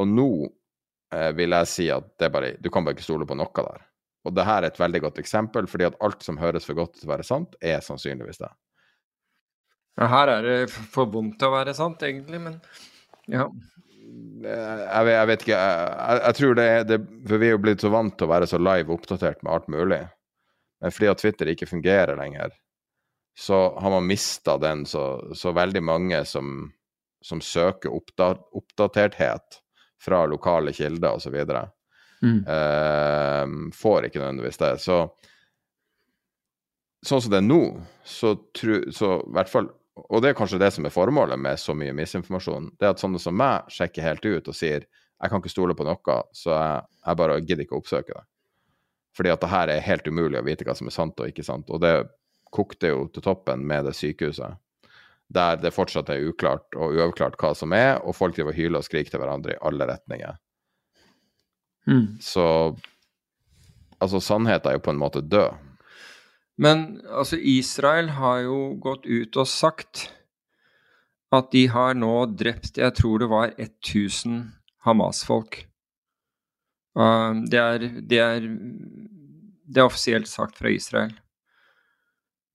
Og 0.00 0.08
nå 0.08 0.30
uh, 0.48 1.30
vil 1.36 1.54
jeg 1.54 1.70
si 1.70 1.86
at 1.94 2.08
det 2.18 2.32
bare, 2.34 2.54
du 2.58 2.70
kan 2.72 2.86
bare 2.86 2.96
ikke 2.96 3.06
stole 3.06 3.28
på 3.28 3.36
noe 3.38 3.52
der. 3.54 3.84
Og 4.26 4.34
det 4.34 4.46
her 4.48 4.64
er 4.64 4.72
et 4.72 4.80
veldig 4.80 5.02
godt 5.04 5.20
eksempel, 5.22 5.68
fordi 5.70 5.86
at 5.86 6.00
alt 6.02 6.24
som 6.26 6.40
høres 6.40 6.66
for 6.66 6.80
godt 6.80 6.96
til 6.98 7.06
å 7.06 7.12
være 7.12 7.28
sant, 7.28 7.54
er 7.62 7.84
sannsynligvis 7.84 8.42
det. 8.42 8.50
Ja, 9.98 10.06
her 10.12 10.30
er 10.30 10.46
det 10.46 10.58
for 10.70 11.10
vondt 11.10 11.40
til 11.40 11.50
å 11.50 11.56
være 11.56 11.74
sant, 11.74 12.02
egentlig, 12.06 12.38
men 12.44 12.60
ja. 13.28 13.48
Jeg 14.38 15.04
vet, 15.04 15.14
jeg 15.14 15.28
vet 15.28 15.42
ikke. 15.44 15.58
Jeg, 15.58 16.20
jeg, 16.22 16.36
tror 16.38 16.54
det 16.54 16.64
er 16.70 16.84
det, 16.86 16.98
For 17.26 17.42
vi 17.42 17.48
er 17.48 17.56
jo 17.56 17.60
blitt 17.64 17.82
så 17.82 17.90
vant 17.90 18.14
til 18.14 18.28
å 18.28 18.30
være 18.30 18.46
så 18.48 18.60
live 18.62 18.94
oppdatert 18.94 19.42
med 19.42 19.52
alt 19.56 19.66
mulig. 19.74 20.00
Men 20.78 20.94
fordi 20.94 21.10
at 21.10 21.22
Twitter 21.22 21.50
ikke 21.50 21.66
fungerer 21.66 22.18
lenger, 22.18 22.54
så 23.38 23.58
har 23.78 23.90
man 23.90 24.06
mista 24.06 24.54
den, 24.62 24.84
så, 24.86 25.34
så, 25.34 25.52
veldig 25.54 25.82
mange 25.82 26.22
som, 26.26 26.68
som 27.22 27.42
søker 27.42 27.94
oppdat 27.94 28.44
oppdaterthet 28.58 29.58
fra 30.02 30.24
lokale 30.30 30.72
kilder 30.74 31.18
osv., 31.18 31.36
mm. 32.22 32.40
Uh, 32.46 33.70
får 33.74 34.08
ikke 34.08 34.22
nødvendigvis 34.22 34.62
det. 34.62 34.72
Så 34.82 35.02
sånn 37.06 37.22
som 37.22 37.34
det 37.34 37.42
er 37.42 37.46
nå, 37.46 37.62
så 38.06 38.34
tru, 38.54 38.80
så 38.94 39.18
i 39.22 39.34
hvert 39.34 39.50
fall 39.50 39.70
Og 40.06 40.22
det 40.22 40.30
er 40.30 40.38
kanskje 40.38 40.60
det 40.62 40.70
som 40.74 40.86
er 40.86 40.94
formålet 40.94 41.40
med 41.40 41.58
så 41.60 41.74
mye 41.76 41.94
misinformasjon, 41.96 42.72
det 42.78 42.86
er 42.86 42.94
at 42.94 43.02
sånne 43.02 43.20
som 43.22 43.36
meg 43.36 43.68
sjekker 43.72 44.04
helt 44.04 44.24
ut 44.24 44.50
og 44.50 44.56
sier 44.56 44.86
jeg 45.18 45.32
kan 45.32 45.42
ikke 45.42 45.50
stole 45.50 45.74
på 45.74 45.86
noe, 45.86 46.16
så 46.36 46.52
jeg, 46.54 46.82
jeg 47.02 47.18
bare 47.18 47.40
gidder 47.42 47.64
ikke 47.64 47.74
å 47.74 47.80
oppsøke 47.82 48.14
det. 48.14 48.24
Fordi 49.18 49.32
at 49.34 49.42
det 49.42 49.50
her 49.50 49.72
er 49.72 49.82
helt 49.82 50.06
umulig 50.06 50.38
å 50.38 50.46
vite 50.46 50.66
hva 50.66 50.76
som 50.78 50.86
er 50.86 50.94
sant 50.94 51.18
og 51.18 51.30
ikke 51.30 51.42
sant. 51.42 51.70
Og 51.74 51.80
det 51.82 51.94
kokte 52.54 52.92
jo 52.92 53.06
til 53.10 53.24
toppen 53.24 53.64
med 53.66 53.88
det 53.88 53.96
sykehuset. 53.98 54.60
Der 55.34 55.58
det 55.60 55.74
fortsatt 55.74 56.12
er 56.14 56.22
uklart 56.30 56.76
og 56.78 56.94
uavklart 56.94 57.34
hva 57.40 57.50
som 57.58 57.74
er, 57.76 57.98
og 57.98 58.14
folk 58.16 58.36
driver 58.36 58.54
og 58.54 58.60
hyler 58.60 58.78
og 58.78 58.86
skriker 58.86 59.12
til 59.12 59.20
hverandre 59.24 59.56
i 59.56 59.60
alle 59.66 59.88
retninger. 59.90 60.38
Mm. 61.88 62.06
Så 62.22 62.46
altså, 63.98 64.22
sannheten 64.22 64.70
er 64.70 64.78
jo 64.78 64.84
på 64.86 64.94
en 64.94 65.02
måte 65.02 65.24
død. 65.24 65.58
Men 66.58 66.98
altså, 67.06 67.38
Israel 67.38 68.08
har 68.18 68.42
jo 68.48 68.74
gått 68.82 69.06
ut 69.06 69.36
og 69.38 69.46
sagt 69.48 70.08
at 71.34 71.50
de 71.52 71.66
har 71.70 71.94
nå 71.94 72.26
drept 72.40 72.78
Jeg 72.80 72.94
tror 72.98 73.18
det 73.22 73.28
var 73.30 73.48
1000 73.60 74.52
Hamas-folk. 74.86 75.68
Uh, 76.98 77.34
det, 77.46 77.58
er, 77.58 77.78
det, 78.00 78.18
er, 78.18 78.40
det 79.68 79.78
er 79.78 79.84
offisielt 79.86 80.28
sagt 80.30 80.58
fra 80.58 80.68
Israel. 80.72 81.12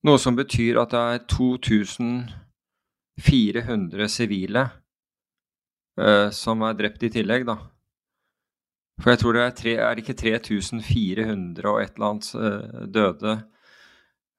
Noe 0.04 0.20
som 0.20 0.36
betyr 0.36 0.78
at 0.82 0.92
det 0.92 1.00
er 1.00 1.20
2400 1.32 4.10
sivile 4.12 4.70
uh, 6.02 6.30
som 6.34 6.62
er 6.68 6.74
drept 6.80 7.04
i 7.08 7.10
tillegg, 7.14 7.46
da. 7.48 7.56
For 9.00 9.10
jeg 9.14 9.20
tror 9.22 9.34
det 9.38 9.44
er, 9.44 9.54
tre, 9.58 9.74
er 9.80 9.92
det 9.96 10.02
ikke 10.04 10.20
3400 10.20 11.70
og 11.70 11.78
et 11.82 11.94
eller 11.96 12.10
annet 12.10 12.28
uh, 12.36 12.88
døde 12.90 13.34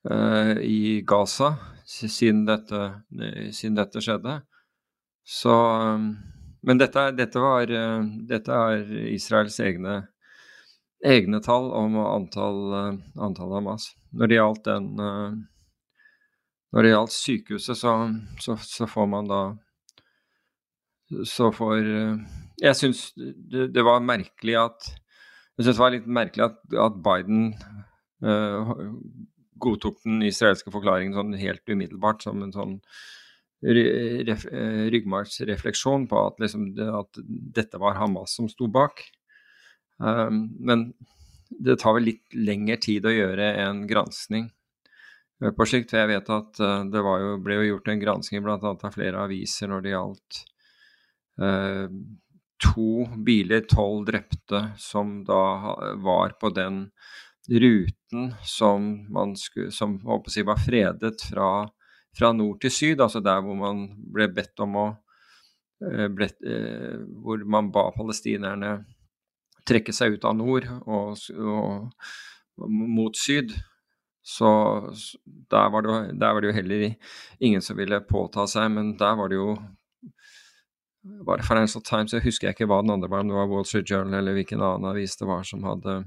i 0.05 1.01
Gaza 1.09 1.55
siden 1.87 2.43
dette, 2.45 2.81
siden 3.57 3.79
dette 3.79 4.03
skjedde. 4.05 4.35
Så 5.25 5.53
um, 5.53 6.11
Men 6.65 6.81
dette, 6.81 7.11
dette, 7.17 7.41
var, 7.41 7.69
dette 8.29 8.59
er 8.69 8.93
Israels 9.13 9.59
egne, 9.61 9.99
egne 11.05 11.41
tall 11.45 11.71
om 11.77 11.99
antall, 12.01 12.61
antall 13.21 13.53
Hamas. 13.53 13.91
Når 14.17 14.31
det 14.31 14.39
gjaldt 14.39 14.71
den 14.71 14.87
når 16.75 16.83
det 16.83 16.91
gjaldt 16.91 17.15
sykehuset, 17.15 17.79
så, 17.79 17.93
så, 18.43 18.57
så, 18.59 18.89
får 18.91 19.07
man 19.07 19.29
da 19.31 19.43
Så 21.29 21.53
får 21.55 21.85
Jeg 22.63 22.79
syns 22.79 23.07
det, 23.15 23.69
det, 23.77 23.85
var 23.85 24.03
merkelig 24.03 24.57
at 24.59 24.89
Jeg 25.55 25.69
syns 25.69 25.77
det 25.77 25.85
var 25.85 25.95
litt 25.95 26.09
merkelig 26.09 26.49
at, 26.49 26.59
at 26.87 26.97
Biden 27.05 27.53
uh, 28.25 28.73
godtok 29.63 29.97
den 30.05 30.23
israelske 30.27 30.71
forklaringen 30.75 31.15
sånn 31.17 31.35
helt 31.39 31.69
umiddelbart 31.69 32.23
som 32.25 32.43
en 32.45 32.55
sånn 32.55 32.75
ryggmargsrefleksjon 33.65 36.09
på 36.11 36.17
at, 36.21 36.41
liksom, 36.43 36.63
at, 36.99 37.13
dette 37.57 37.77
var 37.81 37.97
Hamas 37.97 38.35
som 38.37 38.47
sto 38.53 38.67
bak. 38.69 39.01
Um, 39.97 40.53
men 40.61 40.93
det 41.49 41.81
tar 41.81 41.95
vel 41.97 42.05
litt 42.11 42.27
lengre 42.37 42.77
tid 42.83 43.07
å 43.09 43.15
gjøre 43.15 43.47
en 43.63 43.87
granskning 43.89 44.51
Eh, 45.43 45.53
på 45.53 45.67
sikt. 45.69 45.95
Jeg 45.97 46.11
vet 46.11 46.31
at 46.33 46.61
eh, 46.63 46.83
det 46.93 47.03
jo, 47.03 47.37
ble 47.45 47.61
jo 47.61 47.71
gjort 47.73 47.91
en 47.91 48.03
gransking 48.03 48.45
bl.a. 48.45 48.75
av 48.75 48.93
flere 48.95 49.25
aviser 49.25 49.71
når 49.71 49.85
det 49.85 49.95
gjaldt 49.95 50.43
uh, 51.43 51.87
to 52.63 53.05
biler, 53.27 53.65
tolv 53.69 54.07
drepte, 54.09 54.61
som 54.81 55.19
da 55.27 55.43
var 56.01 56.37
på 56.41 56.53
den 56.55 56.87
ruten 57.51 58.35
som 58.43 59.13
man 59.13 59.37
skulle, 59.37 59.71
som 59.71 59.99
si, 60.29 60.43
var 60.43 60.57
fredet 60.57 61.23
fra, 61.31 61.69
fra, 62.19 62.33
nord 62.33 62.61
til 62.63 62.73
syd, 62.73 63.01
altså 63.01 63.21
der 63.25 63.43
hvor 63.45 63.59
man 63.59 63.87
ble 64.15 64.29
bedt 64.33 64.65
om 64.65 64.79
å 64.81 64.87
eh, 65.85 66.09
ble, 66.09 66.31
eh, 66.47 66.97
Hvor 67.21 67.45
man 67.45 67.71
ba 67.75 67.91
palestinerne 67.97 68.79
trekke 69.69 69.93
seg 69.97 70.17
ut 70.17 70.25
av 70.29 70.37
nord 70.37 70.67
og, 70.87 71.21
og 71.41 72.69
mot 72.69 73.17
syd. 73.17 73.55
Så 74.25 74.49
der 75.25 75.71
var, 75.73 75.85
det, 75.85 76.19
der 76.21 76.33
var, 76.33 76.41
det, 76.41 76.49
jo 76.49 76.57
heller 76.57 76.85
ingen 77.41 77.65
som 77.65 77.77
ville 77.77 78.01
påta 78.09 78.47
seg, 78.49 78.71
men 78.73 78.95
der 78.97 79.17
var 79.21 79.29
det 79.29 79.37
jo 79.37 79.57
var 81.05 81.37
det 81.37 81.45
Financial 81.45 81.83
Times, 81.85 82.15
jeg 82.17 82.25
husker 82.25 82.49
jeg 82.49 82.57
ikke 82.57 82.69
hva 82.71 82.79
den 82.81 82.95
andre 82.95 83.11
var, 83.13 83.21
om 83.21 83.29
det 83.29 83.37
var 83.37 83.51
Wall 83.51 83.67
Street 83.69 83.91
Journal 83.91 84.23
eller 84.23 84.39
hvilken 84.39 84.63
annen 84.65 84.89
avis 84.89 85.19
det 85.21 85.29
var 85.29 85.43
som 85.45 85.67
hadde, 85.69 85.99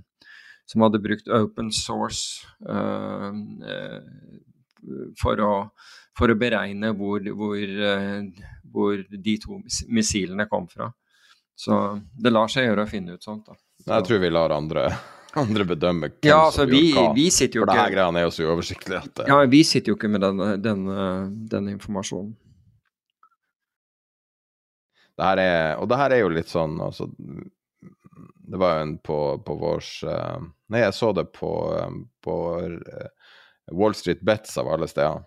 som 0.68 0.84
hadde 0.84 1.02
brukt 1.04 1.30
open 1.32 1.72
source 1.72 2.46
uh, 2.68 3.32
for, 5.20 5.40
å, 5.40 5.52
for, 6.18 6.32
å, 6.34 6.40
beregne 6.40 6.92
hvor, 6.98 7.24
hvor, 7.40 7.58
uh, 7.64 8.48
hvor, 8.74 9.04
de 9.10 9.36
to 9.44 9.62
missilene 9.88 10.48
kom 10.52 10.68
fra. 10.72 10.92
Så 11.58 11.78
det 12.14 12.34
lar 12.34 12.52
seg 12.52 12.68
gjøre 12.68 12.86
å 12.86 12.90
finne 12.90 13.16
ut 13.16 13.24
sånt. 13.24 13.48
da. 13.48 13.58
Jeg 13.88 14.10
tror 14.10 14.20
vi 14.22 14.34
lar 14.34 14.54
andre 14.54 14.90
andre 15.38 15.66
bedømme 15.70 16.10
hvem 16.10 16.30
ja, 16.30 16.42
altså, 16.48 16.66
som 16.66 16.72
vi, 16.72 16.82
gjør 16.90 17.00
hva. 17.00 17.14
Vi 17.16 17.28
sitter 17.34 17.60
jo 17.60 17.64
For 17.64 17.72
det 17.72 17.80
her 17.80 17.94
greiene 17.94 18.20
er 18.20 18.28
jo 18.28 18.34
så 18.36 18.50
uoversiktlig 18.50 19.00
at 19.00 19.24
Ja, 19.30 19.40
vi 19.50 19.64
sitter 19.68 19.94
jo 19.94 19.98
ikke 20.00 20.12
med 20.12 20.24
den, 20.26 20.44
denne, 20.64 21.08
denne 21.52 21.76
informasjonen. 21.78 22.36
Det 25.18 25.26
her 25.26 25.40
er, 25.42 25.62
og 25.82 25.88
det 25.90 25.98
her 25.98 26.14
er 26.14 26.20
jo 26.22 26.34
litt 26.34 26.52
sånn 26.52 26.76
altså, 26.84 27.08
Det 28.48 28.58
var 28.58 28.76
jo 28.76 28.82
en 28.82 28.98
på, 28.98 29.18
på 29.46 29.56
vårs 29.56 30.04
uh, 30.08 30.40
Nei, 30.72 30.80
jeg 30.80 30.94
så 30.96 31.12
det 31.16 31.26
på, 31.36 31.52
um, 31.76 32.06
på 32.24 32.36
uh, 32.64 33.08
Wall 33.76 33.96
Street 33.96 34.22
Bets 34.24 34.58
av 34.58 34.70
alle 34.72 34.88
steder. 34.88 35.26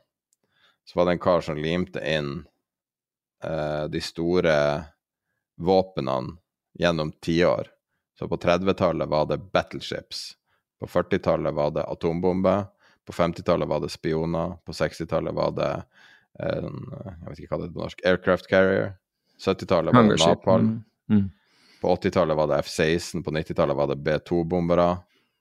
Så 0.84 0.96
var 0.96 1.06
det 1.06 1.12
en 1.18 1.20
kar 1.20 1.44
som 1.44 1.58
limte 1.60 2.00
inn 2.00 2.30
uh, 3.44 3.84
de 3.92 4.00
store 4.00 4.54
våpnene 5.60 6.36
gjennom 6.80 7.12
tiår. 7.20 7.68
Så 8.18 8.28
på 8.28 8.36
30-tallet 8.40 9.08
var 9.08 9.28
det 9.28 9.38
battleships. 9.52 10.32
På 10.80 10.88
40-tallet 10.88 11.54
var 11.54 11.74
det 11.76 11.84
atombomber. 11.84 12.64
På 13.04 13.12
50-tallet 13.12 13.68
var 13.68 13.84
det 13.84 13.92
spioner. 13.92 14.56
På 14.64 14.72
60-tallet 14.72 15.36
var 15.36 15.52
det 15.56 15.74
jeg 16.40 17.26
vet 17.26 17.40
ikke 17.42 17.50
hva 17.52 17.58
det 17.60 17.66
er 17.66 17.72
på 17.74 17.82
norsk, 17.82 18.02
aircraft 18.06 18.46
carrier. 18.48 18.94
70-tallet 19.44 19.92
var 19.92 20.08
det 20.08 20.20
napalm. 20.22 20.70
Mm. 21.10 21.18
Mm. 21.18 21.26
På 21.80 21.94
80-tallet 21.96 22.36
var 22.36 22.50
det 22.50 22.58
F-16. 22.64 23.22
På 23.24 23.32
90-tallet 23.34 23.76
var 23.76 23.88
det 23.90 24.00
B2-bombere. 24.04 24.88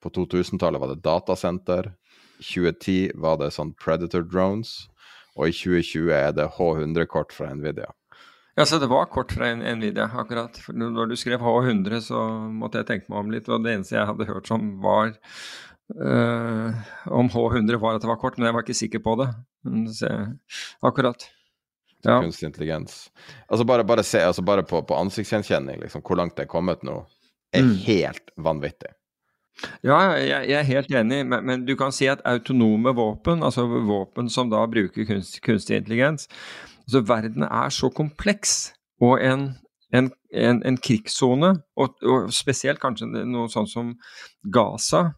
På 0.04 0.10
2000-tallet 0.10 0.82
var 0.82 0.94
det 0.94 1.04
datasenter. 1.04 1.92
I 2.40 2.46
2010 2.48 2.98
var 3.20 3.40
det 3.42 3.52
sånn 3.52 3.74
Predator 3.76 4.24
drones. 4.24 4.88
Og 5.36 5.50
i 5.50 5.56
2020 5.56 6.14
er 6.16 6.36
det 6.36 6.48
H100-kort 6.56 7.36
fra 7.36 7.52
Nvidia. 7.56 7.92
Ja, 8.60 8.66
så 8.68 8.80
det 8.80 8.90
var 8.92 9.08
kort 9.12 9.32
fra 9.32 9.52
Nvidia, 9.56 10.10
akkurat. 10.20 10.58
For 10.64 10.76
når 10.76 11.12
du 11.12 11.16
skrev 11.20 11.44
H100, 11.44 12.02
så 12.08 12.24
måtte 12.52 12.82
jeg 12.82 12.90
tenke 12.90 13.12
meg 13.12 13.22
om 13.22 13.34
litt. 13.36 13.48
Og 13.52 13.64
det 13.64 13.76
eneste 13.76 13.96
jeg 13.96 14.08
hadde 14.10 14.28
hørt 14.28 14.48
som 14.52 14.74
var 14.84 15.14
øh, 15.96 16.80
om 17.20 17.32
H100, 17.32 17.80
var 17.84 18.00
at 18.00 18.04
det 18.04 18.12
var 18.12 18.20
kort, 18.20 18.40
men 18.40 18.50
jeg 18.50 18.58
var 18.58 18.68
ikke 18.68 18.80
sikker 18.82 19.04
på 19.04 19.16
det. 19.22 19.30
Så, 19.96 20.12
akkurat 20.88 21.28
ja. 22.06 22.20
kunstig 22.22 22.50
intelligens. 22.50 23.08
Altså 23.48 23.66
bare, 23.68 23.84
bare 23.88 24.06
se 24.08 24.22
altså 24.24 24.46
bare 24.46 24.64
på, 24.68 24.82
på 24.88 24.96
ansiktsgjenkjenning, 24.96 25.82
liksom, 25.84 26.04
hvor 26.06 26.20
langt 26.20 26.38
det 26.38 26.48
er 26.48 26.52
kommet 26.52 26.86
nå, 26.88 27.02
er 27.56 27.66
mm. 27.66 27.76
helt 27.88 28.34
vanvittig. 28.38 28.94
Ja, 29.84 29.98
jeg, 30.16 30.46
jeg, 30.48 30.56
er 30.56 30.68
helt 30.70 30.94
enig, 30.96 31.24
men, 31.28 31.44
men, 31.46 31.64
du 31.68 31.74
kan 31.76 31.92
si 31.92 32.08
at 32.08 32.22
autonome 32.28 32.94
våpen, 32.96 33.44
altså 33.44 33.66
våpen 33.68 34.30
som 34.32 34.52
da 34.52 34.62
bruker 34.72 35.08
kunst, 35.08 35.42
kunstig 35.44 35.82
intelligens 35.82 36.30
altså 36.90 37.02
Verden 37.06 37.44
er 37.44 37.70
så 37.70 37.90
kompleks, 37.94 38.74
og 39.02 39.20
en, 39.22 39.50
en, 39.94 40.10
en, 40.34 40.62
en 40.66 40.78
krigssone, 40.78 41.52
og, 41.78 42.00
og, 42.02 42.32
spesielt 42.34 42.82
kanskje 42.82 43.06
noe 43.30 43.46
sånt 43.54 43.70
som 43.70 43.94
Gaza, 44.54 45.12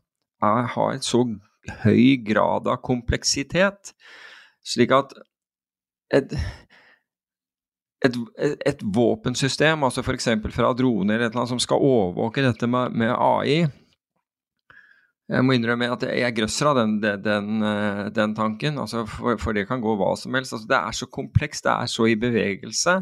er, 0.43 0.67
har 0.73 0.97
et 0.97 1.07
så 1.07 1.23
høy 1.85 2.17
grad 2.27 2.67
av 2.67 2.81
kompleksitet, 2.83 3.93
slik 4.67 4.91
at 4.97 5.15
et, 6.11 6.35
et, 8.01 8.17
et, 8.65 8.81
våpensystem, 8.81 9.83
altså 9.85 10.01
f.eks. 10.01 10.29
fra 10.55 10.71
droner 10.77 11.19
eller 11.19 11.37
noe 11.37 11.49
som 11.49 11.61
skal 11.61 11.83
overvåke 11.85 12.43
dette 12.45 12.69
med, 12.69 12.95
med, 12.97 13.13
AI 13.13 13.59
Jeg 15.29 15.45
må 15.45 15.53
innrømme 15.55 15.91
at 15.93 16.07
jeg 16.09 16.35
grøsser 16.39 16.71
av 16.71 16.79
den, 16.81 16.97
den, 17.01 17.65
den 18.15 18.33
tanken, 18.35 18.79
altså 18.81 19.05
for, 19.05 19.37
for, 19.39 19.55
det 19.55 19.67
kan 19.69 19.83
gå 19.83 19.93
hva 19.99 20.15
som 20.19 20.33
helst. 20.35 20.57
Altså 20.57 20.67
det 20.67 20.79
er 20.79 20.97
så 20.97 21.07
komplekst, 21.07 21.63
det 21.67 21.75
er 21.75 21.91
så 21.93 22.09
i 22.09 22.17
bevegelse. 22.19 22.97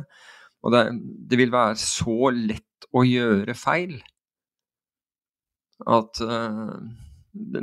Og 0.61 0.75
det, 0.75 0.83
det 1.31 1.39
vil 1.39 1.53
være 1.53 1.79
så 1.79 2.33
lett 2.35 2.89
å 2.93 3.05
gjøre 3.07 3.55
feil 3.57 3.97
at 5.87 6.19
uh, 6.25 6.75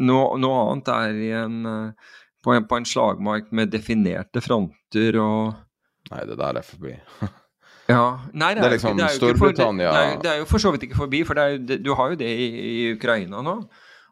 noe, 0.00 0.38
noe, 0.40 0.60
annet 0.70 0.90
er 0.94 1.18
en, 1.42 1.56
uh, 1.68 2.14
på, 2.44 2.54
en, 2.54 2.66
på 2.68 2.78
en 2.78 2.88
slagmark 2.88 3.50
med 3.56 3.72
definerte 3.74 4.42
fronter 4.44 5.18
og 5.20 5.65
Nei, 6.12 6.22
det 6.28 6.38
der 6.38 6.60
er 6.60 6.66
forbi. 6.66 6.94
ja, 7.94 8.04
nei, 8.32 8.52
det 8.54 8.60
er, 8.60 8.62
det 8.62 8.68
er 8.68 8.74
liksom 8.76 8.98
det 8.98 9.06
er 9.08 9.16
Storbritannia 9.18 9.90
for, 9.90 9.96
det, 9.96 10.12
er, 10.12 10.20
det, 10.22 10.32
er, 10.32 10.42
jo 10.42 10.50
for 10.50 10.62
så 10.62 10.74
vidt 10.74 10.86
ikke 10.88 11.00
forbi, 11.00 11.22
for 11.26 11.38
du 11.38 11.92
har 11.98 12.12
jo 12.12 12.20
det 12.20 12.28
i, 12.30 12.50
i, 12.66 12.76
Ukraina 12.94 13.42
nå. 13.44 13.56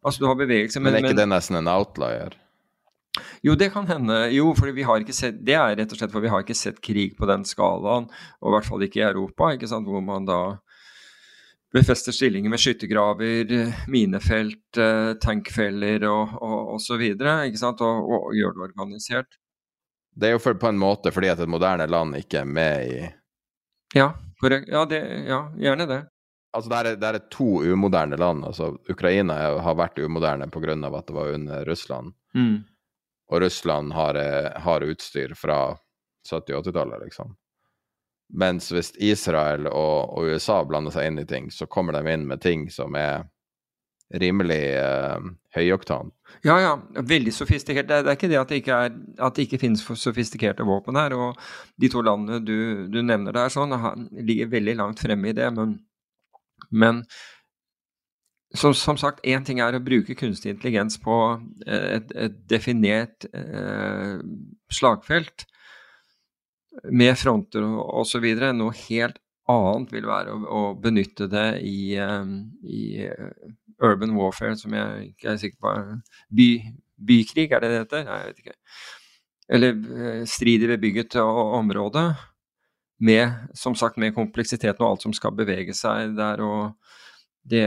Altså, 0.05 0.21
du 0.21 0.27
har 0.29 0.39
bevegelse, 0.39 0.81
men, 0.81 0.93
men 0.93 0.99
er 0.99 1.05
ikke 1.07 1.15
men, 1.15 1.23
det 1.23 1.31
nesten 1.33 1.61
en 1.61 1.71
outlier? 1.71 2.35
Jo, 3.47 3.55
det 3.55 3.71
kan 3.73 3.87
hende. 3.87 4.17
Jo, 4.35 4.51
for 4.59 4.73
vi 4.75 4.83
har 4.83 5.03
ikke 5.03 5.15
sett 5.15 5.37
Det 5.47 5.55
er 5.55 5.77
rett 5.79 5.93
og 5.95 6.01
slett 6.01 6.11
for 6.11 6.25
vi 6.25 6.33
har 6.33 6.43
ikke 6.43 6.57
sett 6.59 6.81
krig 6.83 7.15
på 7.19 7.29
den 7.31 7.47
skalaen, 7.47 8.09
og 8.41 8.51
i 8.51 8.55
hvert 8.57 8.69
fall 8.69 8.85
ikke 8.85 9.01
i 9.01 9.07
Europa, 9.07 9.53
ikke 9.55 9.71
sant, 9.71 9.89
hvor 9.89 10.03
man 10.05 10.27
da 10.29 10.41
befester 11.75 12.15
stillinger 12.15 12.53
med 12.53 12.63
skyttergraver, 12.63 13.55
minefelt, 13.91 14.79
eh, 14.79 15.15
tankfeller 15.23 16.05
og, 16.07 16.37
og, 16.39 16.59
og 16.77 16.83
så 16.83 16.99
videre, 17.01 17.41
ikke 17.49 17.63
sant, 17.65 17.83
og, 17.83 18.11
og 18.15 18.29
gjør 18.39 18.55
det 18.55 18.67
organisert. 18.69 19.39
Det 20.15 20.29
er 20.29 20.37
jo 20.37 20.43
for, 20.43 20.55
på 20.55 20.71
en 20.71 20.79
måte 20.79 21.11
fordi 21.15 21.31
at 21.33 21.41
et 21.43 21.51
moderne 21.51 21.87
land 21.91 22.17
ikke 22.19 22.43
er 22.45 22.49
med 22.49 22.91
i 22.91 22.99
Ja, 23.95 24.13
korrekt. 24.41 24.69
Ja, 24.71 24.85
det, 24.91 25.01
ja 25.29 25.41
gjerne 25.59 25.87
det. 25.87 26.01
Altså, 26.55 26.71
det 26.71 26.79
er, 26.79 26.97
det 26.99 27.09
er, 27.09 27.19
to 27.31 27.63
umoderne 27.63 28.17
land. 28.17 28.45
altså 28.47 28.77
Ukraina 28.91 29.35
har 29.63 29.75
vært 29.75 29.99
umoderne 29.99 30.47
pga. 30.51 30.75
at 30.75 31.07
det 31.07 31.15
var 31.15 31.35
under 31.35 31.65
Russland. 31.65 32.15
Mm. 32.35 32.65
Og 33.31 33.41
Russland 33.41 33.93
har, 33.93 34.15
har 34.59 34.81
utstyr 34.81 35.35
fra 35.35 35.77
70- 36.31 36.63
80-tallet, 36.63 37.05
liksom. 37.05 37.37
Mens 38.35 38.73
hvis 38.73 38.93
Israel 38.97 39.67
og, 39.67 40.15
og, 40.17 40.25
USA 40.25 40.65
blander 40.65 40.95
seg 40.95 41.07
inn 41.07 41.19
i 41.19 41.27
ting, 41.27 41.51
så 41.51 41.67
kommer 41.67 41.93
de 41.93 42.13
inn 42.13 42.27
med 42.27 42.41
ting 42.43 42.71
som 42.73 42.97
er 42.97 43.27
rimelig 44.13 44.63
uh, 44.79 45.33
høyoktan. 45.57 46.13
Ja, 46.45 46.59
ja. 46.61 46.73
Veldig 47.01 47.33
sofistikert. 47.35 47.89
Det 47.89 47.97
er, 47.97 48.05
det 48.05 48.13
er 48.13 48.19
ikke 48.19 48.31
det 48.33 48.41
at 48.41 48.53
det 48.53 48.61
ikke, 48.61 48.81
er, 48.87 48.97
at 49.27 49.37
det 49.37 49.47
ikke 49.47 49.61
finnes 49.63 49.85
sofistikerte 50.01 50.67
våpen 50.69 50.99
her. 51.01 51.15
Og 51.17 51.39
de 51.81 51.91
to 51.93 52.03
landene 52.05 52.43
du, 52.45 52.87
du 52.93 53.01
nevner 53.03 53.37
der, 53.37 53.53
sånn, 53.53 53.75
ligger 54.21 54.53
veldig 54.53 54.77
langt 54.81 55.03
fremme 55.03 55.31
i 55.31 55.37
det. 55.37 55.49
Men, 55.57 55.79
men 56.71 57.03
som, 58.55 58.75
som 58.77 58.99
sagt, 59.01 59.25
én 59.27 59.47
ting 59.47 59.63
er 59.63 59.75
å 59.75 59.83
bruke 59.83 60.17
kunstig 60.19 60.53
intelligens 60.53 61.01
på 61.03 61.17
et, 61.67 62.13
et 62.15 62.37
definert 62.51 63.27
eh, 63.35 64.21
slagfelt 64.71 65.47
med 66.93 67.17
fronter 67.19 67.65
og 67.67 68.05
osv. 68.05 68.27
Noe 68.55 68.75
helt 68.87 69.19
annet 69.51 69.93
vil 69.93 70.07
være 70.09 70.35
å, 70.35 70.45
å 70.45 70.63
benytte 70.81 71.29
det 71.31 71.49
i, 71.67 71.97
um, 72.01 72.37
i 72.63 73.09
urban 73.83 74.15
warfare, 74.19 74.57
som 74.61 74.75
jeg 74.77 75.15
ikke 75.15 75.33
er 75.33 75.41
sikker 75.41 75.59
på 75.63 75.75
By, 76.35 76.49
Bykrig, 77.05 77.51
er 77.51 77.63
det 77.63 77.71
det 77.73 77.81
heter? 77.83 78.05
Nei, 78.07 78.21
jeg 78.21 78.31
vet 78.31 78.45
ikke. 78.45 78.57
Eller 79.55 79.75
eh, 79.75 80.23
strid 80.31 80.65
i 80.65 80.71
bebygget 80.71 81.17
område. 81.21 82.07
Med, 83.05 83.49
som 83.59 83.75
sagt, 83.75 83.99
med 83.99 84.15
kompleksiteten 84.15 84.81
og 84.81 84.95
alt 84.95 85.03
som 85.03 85.13
skal 85.13 85.35
bevege 85.37 85.75
seg 85.77 86.15
der. 86.17 86.41
og 86.41 86.77
det 87.43 87.65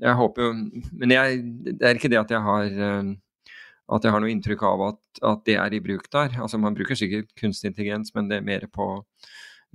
Jeg 0.00 0.14
håper 0.16 0.42
jo 0.42 0.52
Men 0.92 1.10
jeg, 1.10 1.42
det 1.66 1.82
er 1.82 1.98
ikke 1.98 2.08
det 2.08 2.20
at 2.20 2.30
jeg 2.30 2.40
har 2.40 2.64
eh, 2.64 3.10
at 3.90 4.04
jeg 4.06 4.14
har 4.14 4.22
noe 4.22 4.30
inntrykk 4.30 4.62
av 4.62 4.82
at, 4.86 5.00
at, 5.18 5.40
det 5.48 5.56
er 5.58 5.74
i 5.74 5.82
bruk 5.82 6.06
der. 6.12 6.36
Altså 6.38 6.58
Man 6.62 6.76
bruker 6.78 6.94
sikkert 6.98 7.32
kunstig 7.38 7.72
intelligens, 7.72 8.14
men 8.14 8.28
det 8.30 8.38
er 8.38 8.46
mer 8.46 8.66
på, 8.70 8.86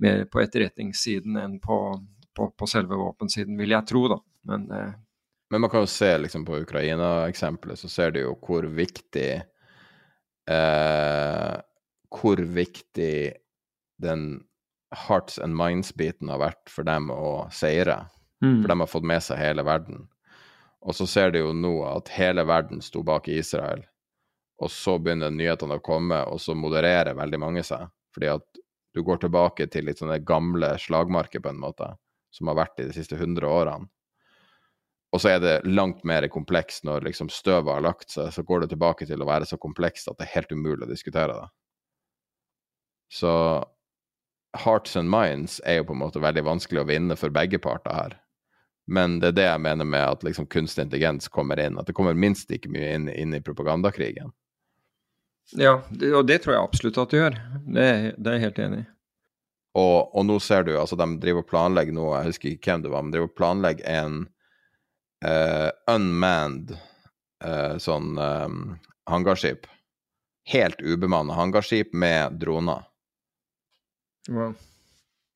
mer 0.02 0.24
på 0.32 0.40
etterretningssiden 0.40 1.36
enn 1.40 1.58
på, 1.60 1.76
på, 2.36 2.48
på, 2.56 2.68
selve 2.70 2.96
våpensiden, 2.96 3.58
vil 3.60 3.74
jeg 3.76 3.88
tro, 3.90 4.06
da. 4.14 4.18
Men 4.48 4.64
eh, 4.72 4.94
men 5.50 5.60
man 5.60 5.70
kan 5.70 5.84
jo 5.84 5.90
se 5.90 6.10
liksom 6.18 6.44
på 6.44 6.58
Ukraina-eksempelet, 6.64 7.78
så 7.78 7.88
ser 7.88 8.10
du 8.14 8.20
jo 8.20 8.34
hvor 8.42 8.66
viktig 8.66 9.30
eh, 10.50 11.54
Hvor 12.16 12.36
viktig 12.36 13.32
den 14.02 14.44
hearts 14.94 15.38
and 15.38 15.56
minds-biten 15.56 16.28
har 16.30 16.38
vært 16.40 16.70
for 16.70 16.86
dem 16.86 17.10
å 17.10 17.48
seire. 17.52 18.06
Mm. 18.44 18.62
For 18.62 18.68
de 18.70 18.76
har 18.80 18.90
fått 18.90 19.08
med 19.08 19.24
seg 19.24 19.40
hele 19.40 19.64
verden. 19.66 20.06
Og 20.86 20.94
så 20.94 21.06
ser 21.10 21.32
du 21.34 21.40
jo 21.40 21.52
nå 21.56 21.74
at 21.88 22.12
hele 22.14 22.44
verden 22.46 22.82
sto 22.84 23.02
bak 23.02 23.28
Israel, 23.28 23.82
og 24.62 24.70
så 24.70 24.96
begynner 25.02 25.34
nyhetene 25.34 25.80
å 25.80 25.84
komme, 25.84 26.22
og 26.30 26.40
så 26.40 26.54
modererer 26.54 27.18
veldig 27.18 27.40
mange 27.42 27.64
seg. 27.66 27.88
Fordi 28.14 28.30
at 28.36 28.60
du 28.94 29.02
går 29.04 29.24
tilbake 29.24 29.66
til 29.68 29.88
litt 29.88 30.00
sånne 30.00 30.22
gamle 30.24 30.76
slagmarker, 30.80 31.42
på 31.42 31.50
en 31.52 31.60
måte, 31.60 31.90
som 32.32 32.48
har 32.48 32.60
vært 32.62 32.80
i 32.80 32.86
de 32.88 32.94
siste 32.96 33.18
hundre 33.20 33.50
årene. 33.50 33.90
Og 35.16 35.22
så 35.22 35.30
er 35.32 35.38
det 35.40 35.54
langt 35.64 36.02
mer 36.04 36.26
komplekst 36.28 36.84
når 36.84 37.06
liksom 37.06 37.30
støvet 37.32 37.72
har 37.72 37.84
lagt 37.86 38.10
seg, 38.12 38.28
så 38.34 38.42
går 38.44 38.66
det 38.66 38.74
tilbake 38.74 39.06
til 39.08 39.22
å 39.24 39.28
være 39.28 39.46
så 39.48 39.56
komplekst 39.56 40.10
at 40.10 40.18
det 40.18 40.26
er 40.26 40.34
helt 40.34 40.52
umulig 40.52 40.84
å 40.84 40.90
diskutere 40.90 41.32
det. 41.32 41.46
Så 43.16 43.32
hearts 44.60 44.96
and 45.00 45.08
minds 45.08 45.56
er 45.64 45.80
jo 45.80 45.86
på 45.88 45.96
en 45.96 46.02
måte 46.02 46.20
veldig 46.20 46.44
vanskelig 46.44 46.82
å 46.82 46.88
vinne 46.90 47.16
for 47.16 47.32
begge 47.32 47.62
parter 47.64 47.96
her. 47.96 48.18
Men 48.92 49.16
det 49.22 49.32
er 49.32 49.38
det 49.38 49.48
jeg 49.48 49.64
mener 49.64 49.88
med 49.88 50.04
at 50.04 50.28
liksom 50.28 50.50
kunstig 50.52 50.84
intelligens 50.84 51.32
kommer 51.32 51.64
inn. 51.64 51.80
At 51.80 51.88
det 51.88 51.96
kommer 51.96 52.12
minst 52.12 52.52
like 52.52 52.68
mye 52.68 52.92
inn, 52.98 53.08
inn 53.08 53.32
i 53.34 53.42
propagandakrigen. 53.42 54.36
Ja, 55.56 55.78
det, 55.88 56.12
og 56.12 56.28
det 56.28 56.42
tror 56.44 56.58
jeg 56.58 56.68
absolutt 56.68 57.00
at 57.00 57.14
det 57.14 57.22
gjør. 57.22 57.40
Det, 57.64 57.88
det 58.20 58.30
er 58.30 58.36
jeg 58.36 58.48
helt 58.50 58.64
enig 58.68 58.84
i. 58.84 58.88
Og, 59.76 59.98
og, 60.12 60.22
nå 60.28 60.38
ser 60.44 60.68
du, 60.68 60.76
altså 60.76 60.96
de 60.96 61.08
driver 61.20 61.40
og 61.40 61.50
planlegger 61.50 61.96
nå, 61.96 62.06
jeg 62.14 62.30
husker 62.30 62.52
ikke 62.52 62.72
hvem 62.72 62.84
det 62.84 62.92
var, 62.92 63.02
men 63.04 63.12
de 63.12 63.16
driver 63.16 63.32
og 63.32 63.36
planlegger 63.40 63.90
en 63.92 64.22
uh, 65.24 65.70
unmanned 65.94 66.76
uh, 67.44 67.76
sånn 67.78 68.18
um, 68.18 68.60
hangarskip. 69.10 69.66
Helt 70.46 70.82
ubemanna 70.82 71.34
hangarskip 71.34 71.94
med 71.94 72.38
droner. 72.40 72.84
Wow. 74.28 74.54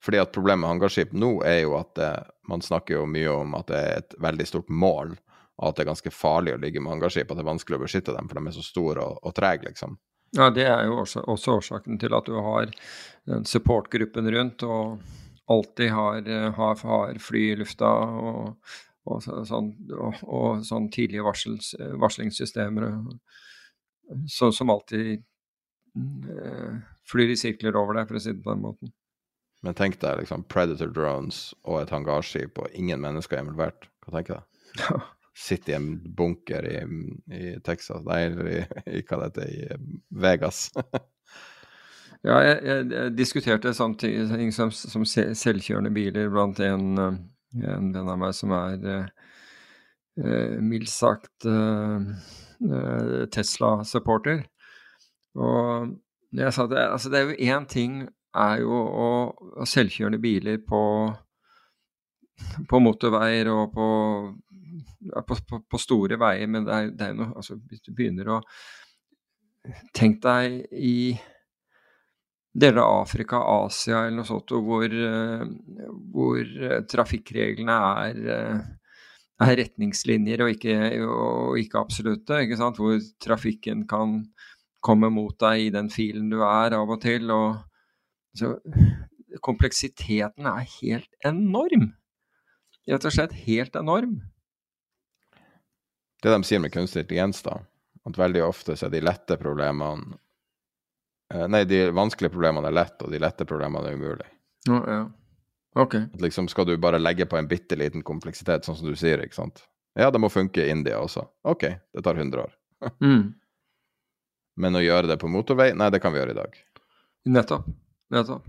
Fordi 0.05 0.19
at 0.19 0.33
problemet 0.33 0.65
med 0.65 0.73
hangarskip 0.75 1.13
nå 1.13 1.33
er 1.47 1.63
jo 1.65 1.75
at 1.79 1.95
det, 1.99 2.13
man 2.49 2.63
snakker 2.65 3.01
jo 3.01 3.09
mye 3.11 3.33
om 3.33 3.57
at 3.59 3.69
det 3.69 3.81
er 3.81 3.99
et 4.01 4.15
veldig 4.23 4.47
stort 4.49 4.71
mål, 4.73 5.17
og 5.61 5.67
at 5.69 5.77
det 5.77 5.85
er 5.85 5.91
ganske 5.91 6.13
farlig 6.15 6.55
å 6.57 6.61
ligge 6.63 6.81
med 6.81 6.95
hangarskip, 6.95 7.29
at 7.29 7.37
det 7.37 7.45
er 7.45 7.51
vanskelig 7.51 7.81
å 7.81 7.83
beskytte 7.85 8.15
dem, 8.17 8.31
for 8.31 8.41
de 8.41 8.49
er 8.49 8.57
så 8.57 8.65
store 8.65 9.05
og, 9.05 9.19
og 9.29 9.35
trege, 9.37 9.69
liksom. 9.69 9.99
Ja, 10.39 10.47
det 10.55 10.65
er 10.71 10.87
jo 10.87 11.01
også, 11.03 11.25
også, 11.27 11.57
årsaken 11.59 11.99
til 11.99 12.15
at 12.15 12.29
du 12.31 12.37
har 12.39 12.71
supportgruppen 13.51 14.31
rundt 14.31 14.63
og 14.63 15.01
alltid 15.51 15.91
har, 15.91 16.29
har, 16.55 16.85
har 16.87 17.19
fly 17.19 17.43
i 17.51 17.57
lufta 17.59 17.91
og, 17.91 18.53
og, 19.11 19.47
sånn, 19.49 19.73
og, 19.97 20.23
og 20.27 20.65
sånn 20.67 20.89
tidlige 20.95 21.27
varsels, 21.27 21.75
varslingssystemer 22.01 22.89
så, 24.29 24.53
som 24.53 24.71
alltid 24.71 25.23
øh, 26.29 26.81
flyr 27.11 27.35
i 27.35 27.37
sirkler 27.39 27.79
over 27.79 27.99
deg, 27.99 28.09
for 28.09 28.19
å 28.19 28.23
si 28.23 28.35
det 28.35 28.43
på 28.45 28.55
den 28.55 28.65
måten. 28.65 28.93
Men 29.65 29.77
tenk 29.77 29.99
deg 30.01 30.23
liksom 30.23 30.47
Predator 30.49 30.93
drones 30.95 31.51
og 31.69 31.83
et 31.83 31.93
hangarskip, 31.93 32.59
og 32.59 32.77
ingen 32.77 33.03
mennesker 33.03 33.39
er 33.39 33.45
involvert. 33.45 33.91
Hva 34.05 34.19
tenker 34.19 34.41
du? 34.41 34.47
Ja. 34.81 35.01
Sitte 35.41 35.71
i 35.73 35.75
en 35.77 35.93
bunker 36.19 36.67
i, 36.67 36.81
i 37.33 37.53
Texas, 37.65 38.03
nei, 38.05 38.19
i, 38.29 38.59
i 38.99 39.03
hva 39.07 39.21
det 39.23 39.29
heter, 39.29 39.47
i 39.49 40.17
Vegas. 40.21 40.59
ja, 42.27 42.35
jeg, 42.45 42.57
jeg, 42.67 42.89
jeg, 42.91 43.13
diskuterte 43.17 43.73
sånne 43.75 44.11
ting 44.35 44.51
som, 44.53 44.73
som 44.75 45.07
selvkjørende 45.07 45.95
biler 45.95 46.29
blant 46.35 46.61
en, 46.67 46.91
eh, 46.99 47.17
en 47.59 47.91
venn 47.95 48.11
av 48.11 48.19
meg 48.21 48.37
som 48.37 48.53
er 48.55 48.85
eh, 48.91 50.57
mildt 50.63 50.93
sagt 50.93 51.47
eh, 51.49 52.11
Tesla-supporter. 53.33 54.45
Og 55.41 55.95
jeg 56.37 56.55
sa 56.55 56.67
det, 56.71 56.79
altså 56.79 57.11
det 57.11 57.21
er 57.21 57.31
jo 57.31 57.57
én 57.57 57.67
ting 57.71 58.03
er 58.37 58.61
jo 58.63 58.77
å, 58.77 59.09
å 59.63 59.67
selvkjørende 59.67 60.21
biler 60.23 60.61
på, 60.63 60.83
på 62.71 62.81
motorveier 62.83 63.51
og 63.51 63.73
på, 63.75 63.89
på, 65.27 65.41
på, 65.67 65.81
store 65.81 66.19
veier, 66.21 66.47
men 66.51 66.69
det 66.69 66.77
er, 66.77 66.93
er 67.09 67.19
noe 67.19 67.35
altså, 67.35 67.59
Hvis 67.67 67.83
du 67.87 67.93
begynner 67.95 68.37
å 68.37 68.41
Tenk 69.93 70.23
deg 70.25 70.63
i 70.73 71.19
deler 72.53 72.83
av 72.83 73.05
Afrika, 73.05 73.39
Asia 73.39 74.05
eller 74.05 74.21
noe 74.21 74.29
sånt, 74.29 74.51
hvor, 74.51 74.95
hvor 76.15 76.55
trafikkreglene 76.91 77.77
er, 78.07 78.21
er 79.41 79.53
retningslinjer 79.63 80.43
og 80.45 80.55
ikke, 80.57 80.79
og 81.07 81.61
ikke 81.63 81.79
absolutte. 81.81 82.41
Ikke 82.43 82.59
Hvor 82.79 82.99
trafikken 83.23 83.87
kan 83.91 84.25
komme 84.83 85.13
mot 85.15 85.39
deg 85.39 85.69
i 85.69 85.71
den 85.75 85.93
filen 85.95 86.31
du 86.33 86.41
er 86.43 86.75
av 86.75 86.91
og 86.91 87.01
til. 87.05 87.31
og 87.31 87.61
så 88.37 88.57
kompleksiteten 89.39 90.47
er 90.51 90.67
helt 90.81 91.27
enorm. 91.27 91.91
Rett 92.89 93.07
og 93.07 93.15
slett 93.15 93.35
helt 93.47 93.77
enorm. 93.79 94.19
Det 96.21 96.33
de 96.33 96.41
sier 96.45 96.61
med 96.61 96.73
kunstig 96.75 97.05
intelligens, 97.05 97.43
da, 97.47 97.61
at 98.05 98.19
veldig 98.19 98.43
ofte 98.45 98.77
så 98.77 98.89
er 98.89 98.95
de 98.97 99.05
lette 99.05 99.39
problemene 99.41 100.19
eh, 100.19 100.19
Nei, 101.31 101.65
de 101.65 101.85
vanskelige 101.95 102.33
problemene 102.35 102.71
er 102.71 102.75
lett, 102.75 102.97
og 103.05 103.13
de 103.13 103.21
lette 103.23 103.47
problemene 103.47 103.91
er 103.91 103.99
umulig. 103.99 104.27
Ja, 104.67 104.81
ja. 104.87 105.03
Ok. 105.79 105.95
At 105.95 106.21
liksom 106.21 106.49
Skal 106.51 106.67
du 106.67 106.77
bare 106.79 106.99
legge 106.99 107.27
på 107.27 107.39
en 107.39 107.49
bitte 107.49 107.77
liten 107.79 108.03
kompleksitet, 108.03 108.67
sånn 108.67 108.77
som 108.77 108.89
du 108.91 108.97
sier, 108.99 109.23
ikke 109.23 109.39
sant? 109.39 109.63
Ja, 109.99 110.11
det 110.11 110.19
må 110.23 110.31
funke 110.31 110.65
i 110.65 110.71
India 110.71 110.99
også. 110.99 111.27
Ok, 111.47 111.67
det 111.95 112.03
tar 112.03 112.19
100 112.19 112.43
år. 112.43 112.57
mm. 113.05 113.23
Men 114.61 114.77
å 114.77 114.83
gjøre 114.83 115.13
det 115.13 115.21
på 115.23 115.31
motorvei, 115.31 115.71
nei, 115.79 115.91
det 115.95 116.03
kan 116.03 116.13
vi 116.13 116.21
gjøre 116.21 116.35
i 116.35 116.41
dag. 116.41 116.59
Nettopp. 117.31 117.69
Nettopp. 118.11 118.47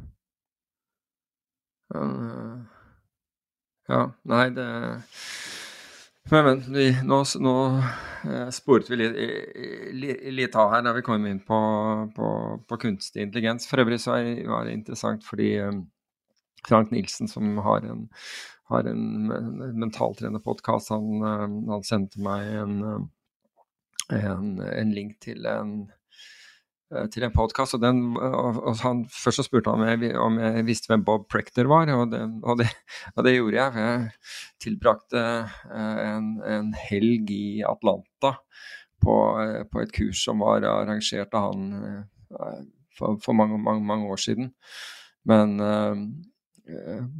Uh, 1.91 2.63
ja, 3.91 4.05
nei, 4.31 4.45
det 4.55 4.67
Men, 6.31 6.45
men. 6.45 6.61
Vi, 6.73 6.85
nå, 7.03 7.17
nå 7.43 7.55
uh, 8.25 8.49
sporet 8.55 8.89
vi 8.91 8.99
litt, 9.01 10.21
litt, 10.31 10.55
av 10.55 10.71
her 10.71 10.85
da 10.85 10.93
vi 10.95 11.03
kom 11.03 11.25
inn 11.27 11.41
på, 11.43 11.59
på, 12.15 12.27
på 12.67 12.79
kunstig 12.79 13.25
intelligens. 13.27 13.67
For 13.67 13.83
øvrig 13.83 13.99
så 13.99 14.15
var 14.47 14.67
det 14.67 14.77
interessant 14.77 15.27
fordi 15.27 15.53
um, 15.59 15.83
Frank 16.67 16.93
Nilsen, 16.93 17.27
som 17.27 17.57
har 17.65 17.83
en, 17.89 18.05
har 18.71 18.87
en 18.87 19.31
mentaltrenerpodkast, 19.81 20.93
han, 20.93 21.25
han, 21.67 21.83
sendte 21.83 22.21
meg 22.23 22.47
en, 22.61 22.77
en, 24.13 24.51
en 24.61 24.93
link 24.95 25.17
til 25.25 25.49
en 25.49 25.81
Eh, 25.83 26.00
til 27.11 27.25
en 27.25 27.33
podkast. 27.33 27.77
Og, 27.77 27.83
og, 27.83 28.59
og 28.67 28.79
han, 28.83 29.03
først 29.11 29.41
så 29.41 29.45
spurte 29.47 29.71
han 29.71 29.83
om 29.83 30.03
jeg, 30.03 30.15
om 30.19 30.39
jeg 30.41 30.65
visste 30.67 30.91
hvem 30.91 31.05
Bob 31.07 31.27
Prechter 31.31 31.69
var, 31.71 31.91
og 31.95 32.11
det, 32.13 32.21
og 32.43 32.59
det, 32.61 32.69
det 33.27 33.35
gjorde 33.35 33.59
jeg. 33.59 33.71
for 33.73 33.85
Jeg 33.85 34.65
tilbrakte 34.65 35.21
eh, 35.71 36.01
en, 36.09 36.33
en 36.47 36.73
helg 36.89 37.31
i 37.33 37.61
Atlanta 37.67 38.35
på, 39.01 39.15
eh, 39.43 39.61
på, 39.71 39.83
et 39.83 39.95
kurs 39.95 40.25
som 40.27 40.43
var 40.43 40.67
arrangert 40.67 41.33
av 41.37 41.51
han 41.51 41.71
for, 42.97 43.17
for 43.23 43.35
mange, 43.37 43.59
mange, 43.59 43.83
mange, 43.87 44.11
år 44.11 44.19
siden. 44.21 44.51
Men 45.27 45.59
uh, 45.61 45.97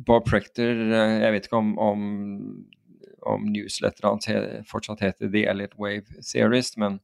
Bob 0.08 0.26
Prechter, 0.26 0.78
Jeg 1.22 1.34
vet 1.34 1.46
ikke 1.46 1.60
om, 1.60 1.74
om, 1.78 2.06
om 3.28 3.44
newsletteret 3.52 4.08
hans 4.10 4.66
fortsatt 4.70 5.04
heter 5.04 5.30
The 5.30 5.44
Elliot 5.52 5.76
Wave 5.78 6.24
Series, 6.24 6.74
men 6.78 7.02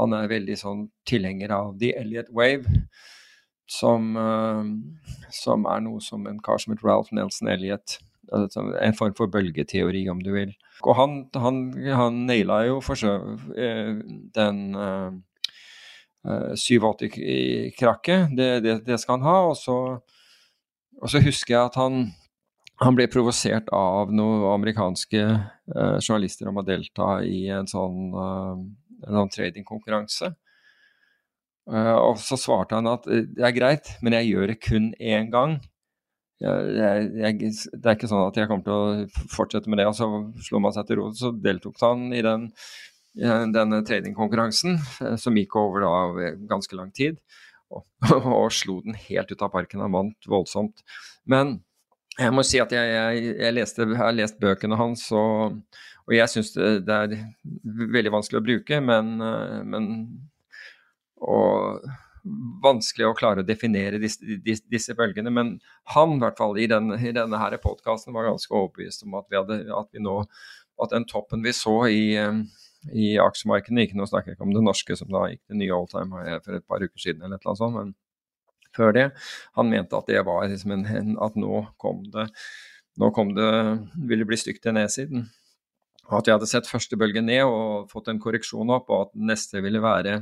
han 0.00 0.14
er 0.16 0.30
veldig 0.30 0.56
sånn 0.58 0.86
tilhenger 1.08 1.52
av 1.54 1.74
The 1.80 1.92
Elliot 2.00 2.30
Wave, 2.32 2.84
som, 3.70 4.14
uh, 4.16 4.64
som 5.32 5.66
er 5.70 5.84
noe 5.84 6.00
som 6.04 6.26
en 6.28 6.40
kar 6.44 6.60
som 6.60 6.74
heter 6.74 6.88
Ralph 6.88 7.12
Nelson 7.16 7.50
Elliot 7.52 7.98
altså 8.32 8.62
En 8.80 8.94
form 8.96 9.12
for 9.18 9.28
bølgeteori, 9.28 10.06
om 10.08 10.20
du 10.22 10.30
vil. 10.32 10.54
Og 10.86 10.96
han, 10.96 11.18
han, 11.36 11.58
han 11.92 12.22
naila 12.28 12.62
jo 12.64 12.78
for 12.80 12.96
så 12.96 13.18
uh, 13.18 13.98
den 14.36 14.60
uh, 14.78 15.12
87-krakket. 16.56 18.32
Det, 18.36 18.48
det, 18.64 18.86
det, 18.86 19.00
skal 19.00 19.18
han 19.18 19.26
ha. 19.26 19.38
Og 19.50 19.56
så, 19.58 19.76
og 21.02 21.10
så 21.10 21.20
husker 21.20 21.54
jeg 21.56 21.64
at 21.64 21.80
han 21.80 22.06
han 22.82 22.96
ble 22.98 23.04
provosert 23.06 23.68
av 23.74 24.10
noen 24.10 24.42
amerikanske 24.56 25.20
uh, 25.22 25.98
journalister 26.00 26.48
om 26.50 26.58
å 26.58 26.64
delta 26.66 27.20
i 27.22 27.44
en 27.52 27.68
sånn 27.70 28.14
uh, 28.16 28.56
sånn 29.02 29.34
tradingkonkurranse. 29.34 30.32
Uh, 31.70 31.94
og 31.94 32.16
så 32.18 32.34
svarte 32.40 32.74
han 32.74 32.90
at 32.90 33.04
eh, 33.06 33.28
det 33.30 33.44
er 33.46 33.54
greit, 33.54 33.92
men 34.02 34.16
jeg 34.16 34.32
gjør 34.32 34.50
det 34.50 34.58
kun 34.64 34.88
én 34.98 35.28
gang. 35.30 35.60
Jeg, 36.42 37.10
jeg, 37.22 37.36
det 37.78 37.86
er 37.86 37.94
ikke 37.94 38.10
sånn 38.10 38.24
at 38.24 38.38
jeg 38.40 38.48
kommer 38.50 38.66
til 38.66 38.74
å 38.74 39.26
fortsette 39.30 39.70
med 39.70 39.78
det. 39.78 39.86
Og 39.86 39.94
så 39.94 40.08
slo 40.42 40.58
man 40.62 40.74
seg 40.74 40.88
til 40.88 40.98
ro. 40.98 41.04
Så 41.14 41.30
deltok 41.38 41.78
han 41.84 42.08
i 42.10 42.22
den, 42.26 42.48
denne 43.14 43.78
tradingkonkurransen, 43.86 44.74
eh, 45.06 45.14
som 45.22 45.38
gikk 45.38 45.54
over 45.60 45.86
da 45.86 46.32
ganske 46.50 46.78
lang 46.78 46.90
tid. 46.96 47.20
Og, 47.70 47.86
og, 48.18 48.48
slo 48.54 48.80
den 48.82 48.98
helt 49.06 49.30
ut 49.30 49.46
av 49.46 49.52
parken. 49.54 49.84
Han 49.86 49.94
vant 49.94 50.30
voldsomt. 50.30 50.82
Men 51.30 51.60
jeg 52.18 52.34
må 52.34 52.42
si 52.44 52.58
at 52.60 52.74
jeg, 52.74 53.54
leste, 53.54 53.86
jeg 53.86 54.02
har 54.02 54.12
lest 54.12 54.42
bøkene 54.42 54.76
hans, 54.76 55.06
og, 55.16 55.62
og 56.06 56.14
jeg 56.16 56.30
syns 56.32 56.52
det, 56.54 56.70
det, 56.88 56.94
er 56.96 57.90
veldig 57.94 58.12
vanskelig 58.14 58.40
å 58.40 58.46
bruke, 58.46 58.80
men, 58.84 59.12
eh, 59.22 59.58
men 59.66 59.90
og 61.22 61.84
vanskelig 62.62 63.06
å 63.08 63.14
klare 63.18 63.42
å 63.42 63.46
definere 63.46 63.98
disse, 64.02 64.38
disse, 64.42 64.94
bølgene. 64.98 65.30
Men 65.34 65.52
han, 65.94 66.16
i 66.16 66.22
hvert 66.22 66.38
fall 66.38 66.58
i, 66.58 66.68
den, 66.70 66.90
i 66.94 67.14
denne 67.14 67.38
her 67.38 67.56
podkasten, 67.62 68.14
var 68.14 68.28
ganske 68.28 68.54
overbevist 68.54 69.06
om 69.06 69.16
at 69.18 69.28
vi, 69.30 69.38
hadde, 69.38 69.62
at 69.74 69.90
vi 69.94 70.02
nå 70.02 70.22
At 70.82 70.94
den 70.94 71.04
toppen 71.06 71.42
vi 71.44 71.52
så 71.54 71.74
i, 71.86 72.14
eh, 72.18 72.38
i 72.90 73.12
aksjemarkedene 73.20 73.84
Ikke 73.84 73.98
nå 73.98 74.06
snakker 74.08 74.32
jeg 74.32 74.38
ikke 74.38 74.46
om 74.48 74.54
det 74.56 74.64
norske, 74.66 74.96
som 74.98 75.10
da 75.12 75.26
gikk 75.30 75.42
til 75.44 75.60
nye 75.60 75.76
alltime 75.76 76.24
for 76.42 76.58
et 76.58 76.66
par 76.66 76.82
uker 76.82 76.98
siden, 77.04 77.22
eller 77.22 77.38
et 77.38 77.44
eller 77.44 77.52
annet 77.52 77.62
sånt, 77.62 77.78
men 77.78 77.92
før 78.72 78.94
det. 78.96 79.06
Han 79.58 79.68
mente 79.70 79.98
at 79.98 80.08
det 80.08 80.22
var 80.26 80.46
liksom 80.48 80.72
en, 80.74 81.16
at 81.22 81.36
nå 81.38 81.66
kom 81.82 82.02
det 82.14 82.30
nå 83.00 83.08
kom 83.16 83.30
det, 83.36 83.52
ville 84.08 84.26
bli 84.28 84.36
stygt 84.36 84.62
til 84.66 84.74
nedsiden. 84.76 85.30
Og 86.10 86.18
at 86.18 86.28
jeg 86.28 86.36
hadde 86.36 86.50
sett 86.50 86.70
første 86.70 86.98
bølge 86.98 87.22
ned 87.24 87.44
og 87.46 87.92
fått 87.92 88.10
en 88.10 88.20
korreksjon 88.22 88.72
opp, 88.74 88.90
og 88.90 89.06
at 89.06 89.14
neste 89.30 89.62
ville 89.64 89.80
være, 89.82 90.18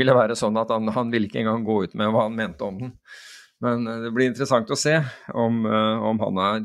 ville 0.00 0.16
være 0.16 0.38
sånn 0.38 0.56
at 0.60 0.72
han, 0.72 0.88
han 0.94 1.12
ville 1.12 1.28
ikke 1.28 1.42
engang 1.42 1.66
gå 1.66 1.82
ut 1.84 1.98
med 1.98 2.12
hva 2.14 2.26
han 2.26 2.38
mente 2.38 2.66
om 2.66 2.80
den. 2.80 2.96
Men 3.62 3.84
det 3.86 4.10
blir 4.10 4.26
interessant 4.26 4.70
å 4.74 4.78
se 4.78 4.96
om, 5.38 5.60
om, 5.62 6.18
han 6.18 6.38
er, 6.42 6.64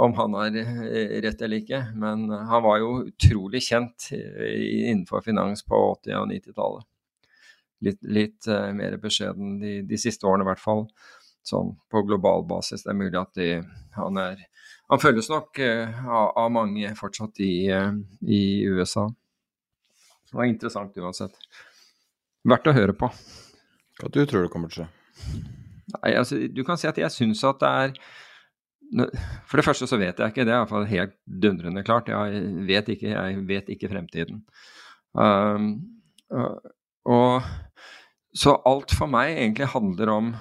om 0.00 0.14
han 0.16 0.36
er 0.40 0.54
rett 1.26 1.42
eller 1.44 1.60
ikke. 1.60 1.82
Men 2.00 2.30
han 2.32 2.64
var 2.64 2.78
jo 2.80 2.94
utrolig 3.10 3.60
kjent 3.66 4.08
innenfor 4.14 5.20
finans 5.26 5.66
på 5.68 5.76
80- 5.90 6.16
og 6.22 6.30
90-tallet. 6.32 6.88
Litt, 7.84 8.00
litt 8.08 8.48
mer 8.72 8.96
beskjeden 9.02 9.58
de, 9.60 9.74
de, 9.84 10.00
siste 10.00 10.24
årene, 10.24 10.46
i 10.46 10.48
hvert 10.48 10.64
fall. 10.64 10.86
Sånn 11.44 11.74
på 11.92 12.06
global 12.08 12.46
basis. 12.48 12.86
Det 12.86 12.94
er 12.94 13.00
mulig 13.02 13.20
at 13.20 13.36
de, 13.36 13.50
han 13.98 14.22
er 14.22 14.40
Han 14.92 15.00
følges 15.00 15.30
nok 15.32 15.58
av, 15.60 16.34
av 16.36 16.50
mange 16.52 16.90
fortsatt 16.98 17.40
i, 17.40 17.54
i 18.28 18.42
USA. 18.68 19.06
Det 20.28 20.36
var 20.36 20.50
interessant 20.50 20.98
uansett. 21.00 21.38
Verdt 22.44 22.68
å 22.68 22.74
høre 22.76 22.92
på. 22.98 23.08
Hva 24.00 24.10
du 24.12 24.20
tror 24.28 24.44
du 24.44 24.50
kommer 24.52 24.72
til 24.72 24.82
å 24.82 24.84
skje? 24.84 25.42
Nei, 25.94 26.12
altså, 26.18 26.38
du 26.50 26.62
kan 26.66 26.80
si 26.80 26.88
at 26.88 26.98
jeg 26.98 27.12
syns 27.14 27.44
at 27.46 27.60
det 27.62 27.70
er 27.70 27.92
For 29.48 29.58
det 29.58 29.64
første 29.64 29.86
så 29.88 29.98
vet 30.00 30.18
jeg 30.20 30.32
ikke, 30.32 30.44
det 30.44 30.52
er 30.52 30.60
iallfall 30.60 30.88
helt 30.90 31.14
dundrende 31.24 31.84
klart. 31.86 32.10
Jeg 32.10 32.42
vet 32.68 32.90
ikke, 32.92 33.12
jeg 33.14 33.44
vet 33.48 33.70
ikke 33.72 33.90
fremtiden. 33.90 34.42
Um, 35.16 35.70
uh, 36.34 36.58
og 37.08 37.46
så 38.36 38.56
alt 38.68 38.92
for 38.94 39.10
meg 39.10 39.32
egentlig 39.38 39.70
handler 39.72 40.12
om 40.12 40.34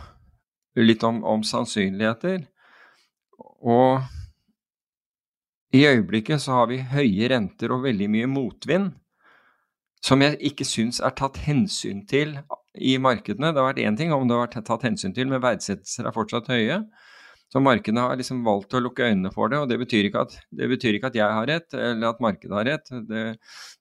litt 0.82 1.06
om, 1.08 1.22
om 1.24 1.46
sannsynligheter. 1.48 2.44
Og 3.64 4.04
i 5.74 5.86
øyeblikket 5.90 6.42
så 6.44 6.60
har 6.60 6.68
vi 6.70 6.84
høye 6.86 7.30
renter 7.32 7.74
og 7.74 7.86
veldig 7.88 8.10
mye 8.14 8.30
motvind 8.30 8.92
som 10.04 10.22
jeg 10.22 10.36
ikke 10.52 10.68
syns 10.68 11.00
er 11.00 11.16
tatt 11.16 11.40
hensyn 11.46 12.04
til 12.10 12.36
i 12.76 12.98
markedene. 13.00 13.54
Det 13.54 13.62
har 13.62 13.70
vært 13.70 13.86
én 13.86 13.98
ting 13.98 14.12
om 14.12 14.28
det 14.28 14.36
har 14.36 14.46
vært 14.50 14.68
tatt 14.68 14.84
hensyn 14.84 15.14
til, 15.16 15.30
men 15.32 15.42
verdsettelser 15.42 16.10
er 16.10 16.16
fortsatt 16.16 16.50
høye. 16.52 16.82
Så 17.54 17.62
markedene 17.64 18.04
har 18.04 18.18
liksom 18.20 18.42
valgt 18.44 18.74
å 18.76 18.82
lukke 18.82 19.08
øynene 19.08 19.32
for 19.32 19.52
det, 19.52 19.62
og 19.62 19.70
det 19.70 19.78
betyr 19.80 20.10
ikke 20.10 20.26
at, 20.26 20.36
betyr 20.58 20.98
ikke 20.98 21.12
at 21.12 21.18
jeg 21.20 21.38
har 21.38 21.48
rett, 21.48 21.70
eller 21.78 22.10
at 22.10 22.22
markedet 22.24 22.58
har 22.58 22.68
rett. 22.68 22.92
Det, 23.08 23.24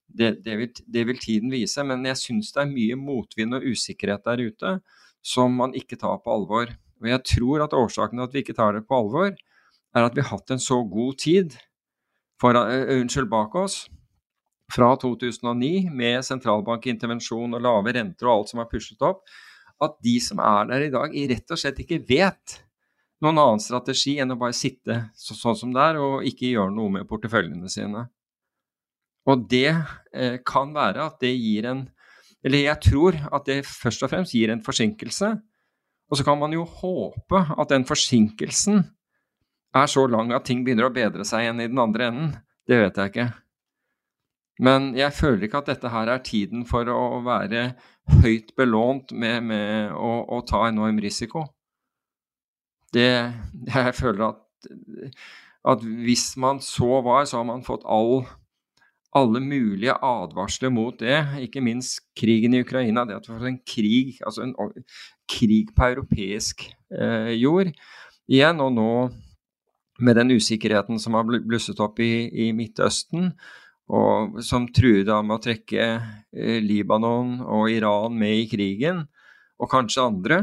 det, 0.07 0.31
det, 0.45 0.57
vil, 0.61 0.83
det 0.95 1.05
vil, 1.09 1.21
tiden 1.25 1.53
vise, 1.53 1.85
men 1.89 2.05
jeg 2.07 2.21
syns 2.21 2.53
det 2.55 2.63
er 2.63 2.71
mye 2.71 2.99
motvind 3.01 3.59
og 3.59 3.67
usikkerhet 3.67 4.29
der 4.29 4.45
ute 4.45 4.77
som 5.25 5.57
man 5.59 5.75
ikke 5.79 5.99
tar 5.99 6.21
på 6.23 6.35
alvor. 6.37 6.71
Og 7.03 7.11
jeg 7.11 7.25
tror 7.33 7.65
at 7.65 7.75
årsaken 7.75 8.21
til 8.21 8.29
at 8.29 8.37
vi 8.37 8.45
ikke 8.45 8.59
tar 8.61 8.77
det 8.77 8.85
på 8.87 9.01
alvor, 9.01 9.33
er 9.33 10.07
at 10.07 10.15
vi 10.15 10.23
har 10.23 10.37
hatt 10.37 10.55
en 10.55 10.63
så 10.63 10.83
god 10.87 11.19
tid 11.25 11.57
for, 12.43 12.59
uh, 12.59 12.91
unnskyld, 12.99 13.31
bak 13.31 13.55
oss 13.63 13.85
fra 14.73 14.91
2009 14.99 15.91
med 15.93 16.25
sentralbankintervensjon 16.27 17.55
og 17.55 17.63
lave 17.63 17.95
renter 17.95 18.29
og 18.29 18.35
alt 18.35 18.53
som 18.53 18.63
er 18.63 18.71
pushet 18.71 19.03
opp, 19.05 19.25
at 19.83 19.97
de 20.05 20.17
som 20.23 20.41
er 20.43 20.69
der 20.71 20.87
i 20.87 20.93
dag, 20.93 21.17
rett 21.33 21.55
og 21.55 21.61
slett 21.61 21.81
ikke 21.83 22.03
vet 22.09 22.59
noen 23.23 23.39
annen 23.39 23.63
strategi 23.63 24.17
enn 24.23 24.35
å 24.35 24.39
bare 24.39 24.57
sitte 24.57 24.99
så, 25.19 25.37
sånn 25.39 25.59
som 25.59 25.75
det 25.75 25.85
er 25.93 26.01
og 26.03 26.27
ikke 26.27 26.51
gjøre 26.51 26.75
noe 26.75 26.97
med 26.99 27.09
porteføljene 27.11 27.71
sine. 27.71 28.07
Og 29.31 29.45
det 29.51 29.71
eh, 29.71 30.39
kan 30.47 30.73
være 30.75 31.05
at 31.07 31.21
det 31.23 31.31
gir 31.37 31.69
en 31.71 31.85
Eller 32.43 32.65
jeg 32.65 32.83
tror 32.83 33.15
at 33.31 33.45
det 33.47 33.61
først 33.63 34.03
og 34.03 34.11
fremst 34.11 34.35
gir 34.35 34.51
en 34.51 34.65
forsinkelse. 34.67 35.29
Og 36.11 36.19
så 36.19 36.25
kan 36.27 36.41
man 36.41 36.51
jo 36.51 36.65
håpe 36.67 37.39
at 37.39 37.71
den 37.71 37.85
forsinkelsen 37.87 38.81
er 39.75 39.89
så 39.89 40.07
lang 40.11 40.33
at 40.37 40.45
ting 40.49 40.65
begynner 40.65 40.89
å 40.89 40.95
bedre 40.95 41.25
seg 41.29 41.47
igjen 41.47 41.63
i 41.63 41.71
den 41.71 41.81
andre 41.81 42.11
enden. 42.11 42.35
Det 42.69 42.79
vet 42.83 42.99
jeg 43.01 43.13
ikke. 43.13 43.31
Men 44.63 44.93
jeg 44.95 45.17
føler 45.17 45.47
ikke 45.47 45.63
at 45.63 45.71
dette 45.73 45.91
her 45.91 46.11
er 46.13 46.23
tiden 46.25 46.67
for 46.69 46.89
å 46.93 47.23
være 47.25 47.73
høyt 48.23 48.53
belånt 48.59 49.15
med, 49.15 49.49
med 49.49 49.95
å, 49.97 50.13
å, 50.37 50.43
ta 50.47 50.67
enorm 50.69 51.01
risiko. 51.03 51.47
Det, 52.93 53.09
jeg 53.73 53.97
føler 53.97 54.27
at, 54.29 54.71
at, 55.73 55.89
hvis 56.05 56.33
man 56.37 56.61
så 56.63 57.01
var, 57.05 57.25
så 57.27 57.41
har 57.41 57.49
man 57.49 57.65
fått 57.67 57.87
all, 57.89 58.27
alle 59.17 59.41
mulige 59.41 59.97
advarsler 59.97 60.75
mot 60.75 61.01
det. 61.01 61.17
Ikke 61.47 61.65
minst 61.65 62.03
krigen 62.19 62.55
i 62.55 62.63
Ukraina. 62.63 63.07
Det 63.09 63.19
at 63.23 63.29
vi 63.31 63.35
får 63.39 63.51
en 63.55 63.61
krig, 63.65 64.15
altså 64.27 64.45
en 64.45 64.55
krig 65.31 65.73
på 65.75 65.91
europeisk 65.95 66.69
eh, 66.93 67.33
jord 67.41 67.73
igjen. 68.29 68.61
Og 68.61 68.77
nå 68.77 68.93
med 70.03 70.19
den 70.19 70.35
usikkerheten 70.35 70.99
som 71.01 71.15
har 71.17 71.27
blusset 71.27 71.81
opp 71.83 72.01
i, 72.03 72.27
i 72.47 72.51
Midtøsten, 72.57 73.33
og 73.93 74.39
som 74.45 74.69
truer 74.73 75.05
da 75.07 75.19
med 75.25 75.37
å 75.37 75.43
trekke 75.43 75.85
eh, 75.85 76.59
Libanon 76.65 77.41
og 77.43 77.69
Iran 77.71 78.17
med 78.19 78.45
i 78.45 78.49
krigen, 78.51 79.05
og 79.63 79.71
kanskje 79.71 80.07
andre, 80.07 80.41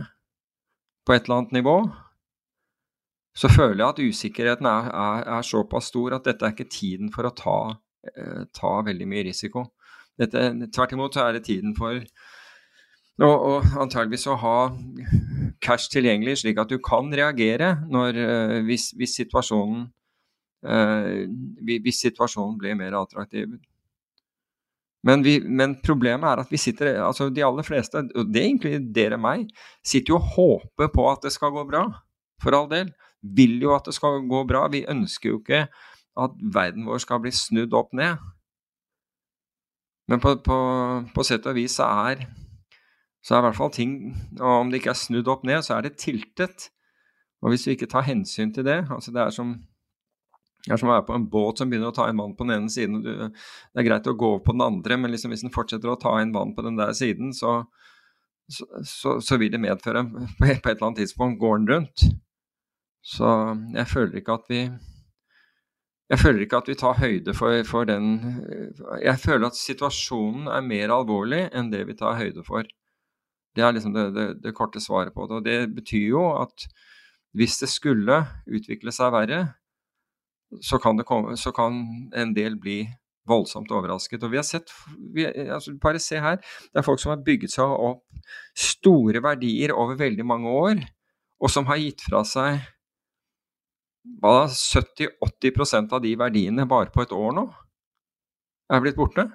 på 1.08 1.16
et 1.16 1.26
eller 1.26 1.42
annet 1.42 1.58
nivå, 1.58 1.76
så 3.40 3.50
føler 3.52 3.80
jeg 3.80 3.90
at 3.90 4.02
usikkerheten 4.04 4.68
er, 4.70 4.90
er, 4.92 5.28
er 5.38 5.48
såpass 5.48 5.90
stor 5.92 6.18
at 6.18 6.28
dette 6.28 6.46
er 6.46 6.54
ikke 6.54 6.70
tiden 6.72 7.12
for 7.14 7.28
å 7.28 7.36
ta, 7.36 7.60
eh, 8.12 8.44
ta 8.56 8.74
veldig 8.86 9.08
mye 9.10 9.26
risiko. 9.30 9.70
Tvert 10.20 10.94
imot 10.96 11.16
er 11.22 11.38
det 11.38 11.46
tiden 11.48 11.72
for 11.78 12.02
og, 13.20 13.36
og 13.36 13.80
antageligvis 13.84 14.28
å 14.32 14.40
ha 14.40 14.58
cash 15.64 15.92
tilgjengelig, 15.92 16.40
slik 16.42 16.60
at 16.62 16.72
du 16.72 16.78
kan 16.84 17.10
reagere 17.12 17.76
når, 17.92 18.20
eh, 18.24 18.60
hvis, 18.68 18.92
hvis 18.98 19.18
situasjonen 19.22 19.90
Eh, 20.60 21.28
hvis 21.64 22.02
situasjonen 22.04 22.58
blir 22.60 22.76
mer 22.76 22.98
attraktiv. 23.00 23.52
Men, 25.08 25.22
vi, 25.24 25.38
men, 25.40 25.78
problemet 25.86 26.28
er 26.28 26.42
at 26.42 26.50
vi 26.52 26.60
sitter, 26.60 26.98
altså 27.06 27.30
de 27.32 27.46
aller 27.46 27.64
fleste, 27.64 28.02
og 28.16 28.34
det 28.34 28.44
inkluderer 28.44 29.20
meg, 29.22 29.48
sitter 29.86 30.12
jo 30.12 30.18
og 30.18 30.34
håper 30.36 30.92
på 30.92 31.06
at 31.12 31.24
det 31.24 31.32
skal 31.32 31.54
gå 31.56 31.64
bra. 31.70 31.86
For 32.44 32.56
all 32.56 32.68
del. 32.72 32.92
Vil 33.20 33.58
jo 33.60 33.74
at 33.76 33.88
det 33.88 33.96
skal 33.96 34.22
gå 34.28 34.44
bra. 34.48 34.68
Vi 34.72 34.86
ønsker 34.88 35.32
jo 35.32 35.40
ikke 35.40 35.66
at 36.20 36.36
verden 36.54 36.86
vår 36.88 37.02
skal 37.04 37.24
bli 37.24 37.32
snudd 37.36 37.76
opp 37.76 37.96
ned. 37.96 38.20
Men 40.12 40.20
på, 40.24 40.36
på, 40.44 40.60
på 41.16 41.24
sett 41.28 41.48
og 41.48 41.56
vis 41.56 41.76
så 41.80 41.88
er, 42.10 42.24
så 43.30 43.36
er 43.36 43.44
i 43.44 43.46
hvert 43.46 43.60
fall 43.60 43.70
ting 43.70 43.92
og 44.40 44.54
Om 44.56 44.70
det 44.72 44.80
ikke 44.80 44.94
er 44.96 44.98
snudd 44.98 45.28
opp 45.30 45.44
ned, 45.46 45.62
så 45.62 45.76
er 45.76 45.86
det 45.86 46.00
tiltet. 46.02 46.72
Og 47.44 47.54
hvis 47.54 47.68
vi 47.68 47.76
ikke 47.78 47.90
tar 47.92 48.08
hensyn 48.08 48.50
til 48.56 48.66
det 48.66 48.80
altså 48.90 49.14
Det 49.14 49.22
er 49.22 49.36
som 49.36 49.60
det 50.66 50.74
er 50.74 50.80
som 50.82 50.90
å 50.90 50.92
være 50.92 51.06
på 51.08 51.16
en 51.16 51.28
båt 51.32 51.62
som 51.62 51.70
begynner 51.72 51.94
å 51.94 51.96
ta 51.96 52.10
inn 52.12 52.20
vann 52.20 52.34
på 52.36 52.44
den 52.44 52.58
ene 52.58 52.72
siden. 52.74 52.98
Du, 53.00 53.08
det 53.16 53.80
er 53.80 53.86
greit 53.88 54.10
å 54.12 54.14
gå 54.20 54.34
over 54.34 54.42
på 54.44 54.52
den 54.52 54.66
andre, 54.66 54.98
men 55.00 55.14
liksom 55.14 55.32
hvis 55.32 55.46
den 55.46 55.54
fortsetter 55.56 55.88
å 55.88 55.96
ta 56.02 56.18
inn 56.20 56.34
vann 56.36 56.52
på 56.58 56.66
den 56.66 56.76
der 56.76 56.92
siden, 56.98 57.32
så, 57.34 57.62
så, 58.52 58.68
så, 58.84 59.14
så 59.24 59.38
vil 59.40 59.54
det 59.54 59.62
medføre 59.64 60.04
på 60.12 60.50
et 60.50 60.68
eller 60.68 60.90
annet 60.90 61.00
tidspunkt 61.06 61.40
går 61.40 61.62
den 61.62 61.72
rundt. 61.72 62.06
Så 63.08 63.32
jeg 63.72 63.88
føler 63.88 64.20
ikke 64.20 64.36
at 64.36 64.52
vi 64.52 64.62
jeg 66.10 66.20
føler 66.26 66.44
ikke 66.44 66.60
at 66.60 66.70
vi 66.72 66.76
tar 66.82 66.98
høyde 66.98 67.34
for, 67.38 67.64
for, 67.70 67.86
den 67.86 68.16
Jeg 69.00 69.22
føler 69.22 69.48
at 69.48 69.58
situasjonen 69.58 70.50
er 70.50 70.66
mer 70.66 70.92
alvorlig 70.92 71.46
enn 71.56 71.70
det 71.72 71.86
vi 71.88 71.96
tar 71.96 72.18
høyde 72.20 72.44
for. 72.44 72.68
Det 73.60 73.66
er 73.68 73.76
liksom 73.76 73.96
det, 73.96 74.06
det, 74.16 74.28
det 74.44 74.56
korte 74.56 74.80
svaret 74.80 75.12
på 75.16 75.28
det. 75.28 75.40
Og 75.40 75.46
det 75.46 75.58
betyr 75.76 76.06
jo 76.14 76.24
at 76.40 76.68
hvis 77.36 77.60
det 77.62 77.70
skulle 77.70 78.22
utvikle 78.48 78.94
seg 78.96 79.12
verre, 79.14 79.42
så 80.66 80.80
kan, 80.82 80.98
komme, 81.06 81.36
så 81.38 81.52
kan, 81.54 81.84
en 82.16 82.32
del 82.34 82.56
bli 82.58 82.82
voldsomt 83.30 83.70
overrasket. 83.76 84.24
Og 84.24 84.32
vi 84.32 84.40
har 84.40 84.48
sett, 84.48 84.72
vi, 85.14 85.28
altså 85.28 85.76
Bare 85.82 86.02
se 86.02 86.18
her. 86.24 86.40
Det 86.72 86.82
er 86.82 86.88
folk 86.88 87.02
som 87.04 87.14
har 87.14 87.22
bygget 87.26 87.54
seg 87.54 87.70
opp 87.70 88.04
store 88.58 89.22
verdier 89.22 89.76
over 89.76 90.00
veldig 90.00 90.26
mange 90.26 90.50
år, 90.50 90.82
og 91.40 91.52
som 91.52 91.68
har 91.70 91.78
gitt 91.82 92.02
fra 92.08 92.24
seg 92.26 92.64
70-80% 94.24 95.94
av 95.94 96.02
de 96.02 96.16
verdiene 96.18 96.66
bare 96.68 96.90
på 96.94 97.04
et 97.04 97.14
år 97.14 97.36
nå 97.36 97.46
er 98.70 98.82
blitt 98.84 98.98
borte. 98.98 99.26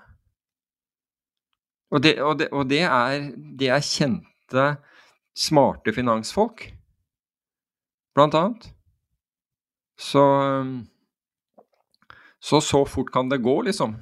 Og 1.95 2.03
det, 2.03 2.17
og 2.23 2.39
det, 2.41 2.49
og 2.51 2.67
det, 2.71 2.83
er, 2.89 3.29
det 3.59 3.69
er 3.71 3.85
kjente, 3.87 4.65
smarte 5.35 5.95
finansfolk, 5.95 6.67
blant 8.15 8.35
annet. 8.39 8.67
Så 9.95 10.25
så 12.45 12.61
så 12.61 12.83
fort 12.85 13.13
kan 13.13 13.31
det 13.31 13.41
gå, 13.41 13.55
liksom. 13.65 13.95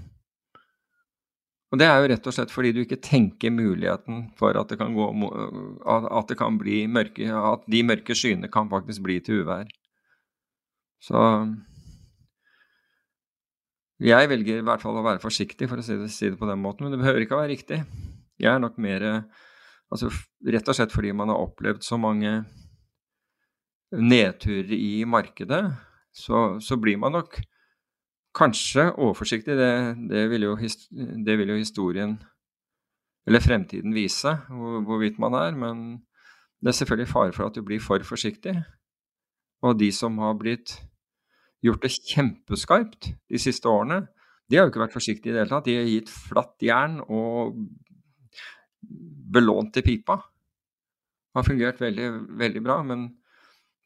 Og 1.72 1.78
det 1.80 1.86
er 1.86 2.00
jo 2.02 2.08
rett 2.10 2.26
og 2.26 2.34
slett 2.34 2.52
fordi 2.52 2.72
du 2.74 2.80
ikke 2.82 2.98
tenker 3.00 3.54
muligheten 3.54 4.24
for 4.36 4.56
at 4.58 4.72
det 4.72 4.80
kan, 4.80 4.96
gå, 4.96 5.06
at 5.86 6.28
det 6.28 6.36
kan 6.36 6.58
bli 6.60 6.82
mørke 6.90 7.30
At 7.32 7.62
de 7.70 7.84
mørke 7.86 8.16
skyene 8.18 8.50
kan 8.52 8.68
faktisk 8.68 9.04
bli 9.06 9.20
til 9.24 9.44
uvær. 9.44 9.70
Så 11.00 11.22
jeg 14.10 14.30
velger 14.30 14.58
i 14.60 14.66
hvert 14.66 14.82
fall 14.82 14.98
å 14.98 15.04
være 15.04 15.22
forsiktig, 15.22 15.68
for 15.70 15.78
å 15.78 15.84
si 15.86 15.94
det, 16.00 16.10
si 16.10 16.30
det 16.30 16.40
på 16.40 16.48
den 16.48 16.60
måten. 16.62 16.86
Men 16.86 16.94
det 16.94 17.02
behøver 17.02 17.24
ikke 17.24 17.36
å 17.36 17.42
være 17.42 17.52
riktig. 17.54 17.82
Jeg 18.42 18.50
er 18.50 18.62
nok 18.62 18.80
mer 18.82 19.06
altså, 19.92 20.10
Rett 20.42 20.68
og 20.68 20.74
slett 20.74 20.94
fordi 20.94 21.12
man 21.14 21.30
har 21.30 21.42
opplevd 21.42 21.84
så 21.86 21.98
mange 22.00 22.40
nedturer 23.92 24.72
i 24.74 25.04
markedet, 25.04 25.62
så, 26.16 26.56
så 26.64 26.78
blir 26.80 26.98
man 27.00 27.12
nok 27.18 27.40
Kanskje 28.32 28.86
overforsiktig, 28.96 29.52
det, 29.58 29.72
det, 30.08 30.22
vil 30.32 30.46
jo, 30.46 30.54
det, 30.56 31.34
vil 31.36 31.50
jo, 31.52 31.56
historien 31.60 32.14
eller 33.28 33.44
fremtiden 33.44 33.92
vise 33.92 34.32
hvor, 34.48 34.78
hvorvidt 34.86 35.18
man 35.20 35.36
er. 35.36 35.52
Men 35.52 35.82
det 36.64 36.72
er 36.72 36.78
selvfølgelig 36.78 37.10
fare 37.10 37.34
for 37.36 37.50
at 37.50 37.58
du 37.58 37.60
blir 37.60 37.82
for 37.84 38.00
forsiktig. 38.08 38.54
Og 39.60 39.76
de 39.76 39.90
som 39.92 40.16
har 40.24 40.32
blitt 40.40 40.78
gjort 41.62 41.84
det 41.84 41.92
kjempeskarpt 41.94 43.12
de 43.30 43.40
siste 43.40 43.70
årene, 43.70 44.04
de 44.50 44.58
har 44.58 44.66
jo 44.66 44.72
ikke 44.72 44.82
vært 44.82 44.96
forsiktige 44.96 45.32
i 45.32 45.34
det 45.34 45.44
hele 45.44 45.54
tatt. 45.54 45.64
De 45.64 45.78
har 45.78 45.88
gitt 45.88 46.10
flatt 46.12 46.64
jern 46.64 46.98
og 47.06 47.56
belånt 49.32 49.72
til 49.72 49.86
pipa. 49.86 50.18
Det 51.32 51.40
har 51.40 51.46
fungert 51.46 51.80
veldig, 51.80 52.08
veldig 52.36 52.62
bra, 52.66 52.82
men 52.84 53.06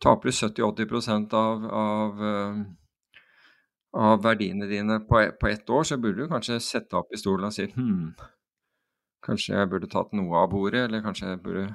taper 0.02 0.32
du 0.32 0.34
70-80 0.34 1.36
av, 1.38 1.66
av, 1.70 2.24
eh, 2.26 2.58
av 4.02 4.24
verdiene 4.24 4.66
dine 4.66 4.98
på, 5.06 5.22
på 5.38 5.52
ett 5.52 5.70
år, 5.70 5.86
så 5.86 6.00
burde 6.02 6.24
du 6.24 6.32
kanskje 6.32 6.58
sette 6.64 6.98
opp 6.98 7.14
i 7.14 7.20
stolen 7.20 7.46
og 7.46 7.54
si 7.54 7.68
hm, 7.70 8.10
kanskje 9.24 9.54
jeg 9.54 9.70
burde 9.70 9.92
tatt 9.92 10.10
noe 10.18 10.42
av 10.42 10.50
bordet, 10.50 10.88
eller 10.88 11.04
kanskje 11.06 11.30
jeg 11.30 11.42
burde 11.44 11.68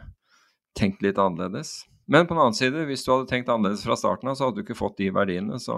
tenkt 0.77 1.01
litt 1.05 1.21
annerledes. 1.21 1.85
Men 2.05 2.27
på 2.27 2.33
den 2.33 2.41
annen 2.41 2.57
side, 2.57 2.85
hvis 2.89 3.05
du 3.05 3.11
hadde 3.13 3.29
tenkt 3.29 3.49
annerledes 3.49 3.83
fra 3.85 3.97
starten 3.99 4.31
av, 4.31 4.35
så 4.35 4.47
hadde 4.47 4.59
du 4.59 4.65
ikke 4.65 4.79
fått 4.79 4.97
de 4.99 5.09
verdiene. 5.15 5.59
Så 5.61 5.77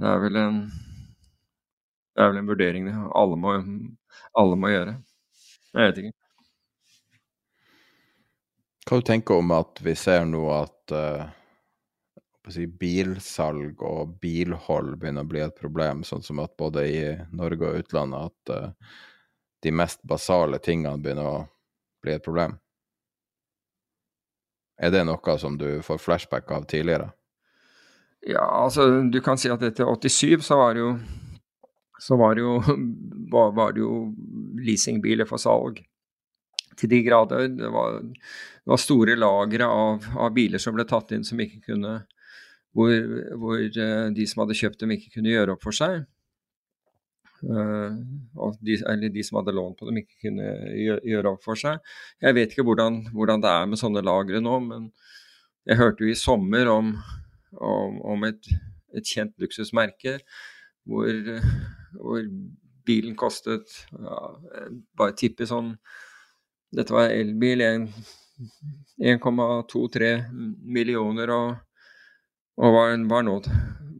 det 0.00 0.08
er 0.10 0.22
vel 0.24 0.38
en, 0.40 0.60
det 2.16 2.24
er 2.24 2.32
vel 2.32 2.40
en 2.42 2.50
vurdering 2.50 2.88
alle 2.92 3.38
må, 3.40 3.56
alle 4.36 4.58
må 4.60 4.72
gjøre. 4.72 4.96
Jeg 5.76 5.90
vet 5.90 6.02
ikke. 6.02 6.16
Hva 8.86 9.00
du 9.00 9.06
tenker 9.08 9.40
om 9.42 9.50
at 9.50 9.80
vi 9.82 9.96
ser 9.98 10.28
nå 10.28 10.44
at 10.54 10.92
uh, 10.94 11.24
si, 12.54 12.68
bilsalg 12.70 13.82
og 13.82 14.14
bilhold 14.22 14.94
begynner 15.00 15.26
å 15.26 15.30
bli 15.32 15.42
et 15.42 15.58
problem, 15.58 16.04
sånn 16.06 16.22
som 16.22 16.38
at 16.44 16.54
både 16.58 16.84
i 16.86 17.00
Norge 17.34 17.66
og 17.66 17.82
utlandet 17.82 18.30
at 18.30 18.54
uh, 18.54 18.94
de 19.66 19.72
mest 19.74 20.04
basale 20.06 20.62
tingene 20.62 21.02
begynner 21.02 21.32
å 21.32 21.42
bli 22.04 22.14
et 22.14 22.24
problem? 22.24 22.54
Er 24.76 24.92
det 24.92 25.04
noe 25.08 25.38
som 25.40 25.56
du 25.58 25.68
får 25.84 26.02
flashback 26.02 26.50
av 26.52 26.66
tidligere? 26.68 27.10
Ja, 28.26 28.42
altså 28.64 28.88
du 29.06 29.20
kan 29.22 29.38
si 29.38 29.50
at 29.52 29.62
etter 29.62 29.86
87 29.86 30.42
så 30.44 30.58
var 30.58 30.74
det 30.74 30.82
jo 30.82 30.96
så 32.02 32.16
var 32.20 32.34
det 32.36 32.44
jo, 32.44 32.56
var, 33.32 33.52
var 33.56 33.76
det 33.76 33.84
jo 33.84 34.10
leasingbiler 34.60 35.28
for 35.28 35.40
salg 35.40 35.80
til 36.76 36.90
de 36.92 37.00
grader. 37.06 37.48
Det 37.56 37.70
var, 37.72 38.02
det 38.02 38.72
var 38.72 38.82
store 38.82 39.16
lagre 39.16 39.68
av, 39.70 40.04
av, 40.16 40.34
biler 40.36 40.60
som 40.60 40.76
ble 40.76 40.84
tatt 40.88 41.14
inn 41.16 41.24
som 41.24 41.40
ikke 41.40 41.62
kunne 41.70 42.02
hvor, 42.76 42.92
hvor, 43.40 43.62
eh, 43.62 44.08
de 44.12 44.26
som 44.28 44.42
hadde 44.42 44.58
kjøpt 44.58 44.82
dem, 44.82 44.92
ikke 44.92 45.14
kunne 45.14 45.32
gjøre 45.32 45.54
opp 45.54 45.62
for 45.64 45.72
seg. 45.72 46.02
Uh, 47.44 47.92
de, 48.64 48.78
eller 48.88 49.12
de 49.12 49.24
som 49.24 49.40
hadde 49.40 49.54
lån 49.56 49.76
på 49.76 49.88
dem, 49.88 50.00
ikke 50.00 50.28
kunne 50.28 50.48
gjøre 51.04 51.34
opp 51.34 51.44
for 51.44 51.60
seg. 51.60 51.82
Jeg 52.24 52.36
vet 52.38 52.54
ikke 52.54 52.64
hvordan, 52.66 53.02
hvordan, 53.12 53.44
det 53.44 53.52
er 53.52 53.68
med 53.70 53.80
sånne 53.80 54.04
lagre 54.06 54.40
nå, 54.42 54.58
men 54.64 54.90
jeg 55.68 55.80
hørte 55.80 56.06
jo 56.06 56.12
i 56.12 56.18
sommer 56.18 56.70
om, 56.72 56.94
om, 57.58 58.00
om 58.14 58.28
et, 58.28 58.52
et, 58.94 59.04
kjent 59.04 59.34
luksusmerke 59.42 60.18
hvor, 60.86 61.10
hvor 61.98 62.20
bilen 62.86 63.16
kostet 63.18 63.72
ja, 63.90 64.20
bare 64.96 65.16
tippe 65.18 65.48
sånn 65.48 65.74
Dette 66.76 66.92
var 66.92 67.12
elbil, 67.14 67.62
1,23 69.00 70.08
millioner, 70.66 71.30
og, 71.32 71.54
og 72.58 72.74
var, 72.74 72.96
var 73.08 73.22
nå 73.24 73.36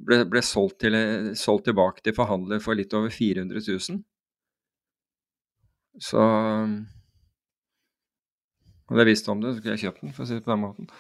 ble, 0.07 0.21
ble 0.31 0.43
solgt, 0.45 0.81
til, 0.85 0.97
solgt, 1.39 1.67
tilbake 1.71 2.05
til 2.05 2.15
forhandler 2.17 2.63
for 2.63 2.79
litt 2.79 2.95
over 2.97 3.13
400 3.13 3.63
000. 3.67 4.05
Så 6.03 6.23
Hadde 8.87 9.03
jeg 9.03 9.11
visst 9.11 9.29
om 9.33 9.41
det, 9.43 9.51
så 9.51 9.59
skulle 9.59 9.75
jeg 9.75 9.89
kjøpt 9.89 10.05
den, 10.05 10.13
for 10.15 10.23
å 10.23 10.29
si 10.29 10.37
det 10.37 10.45
på 10.45 10.53
den 10.53 10.63
måten. 10.63 10.91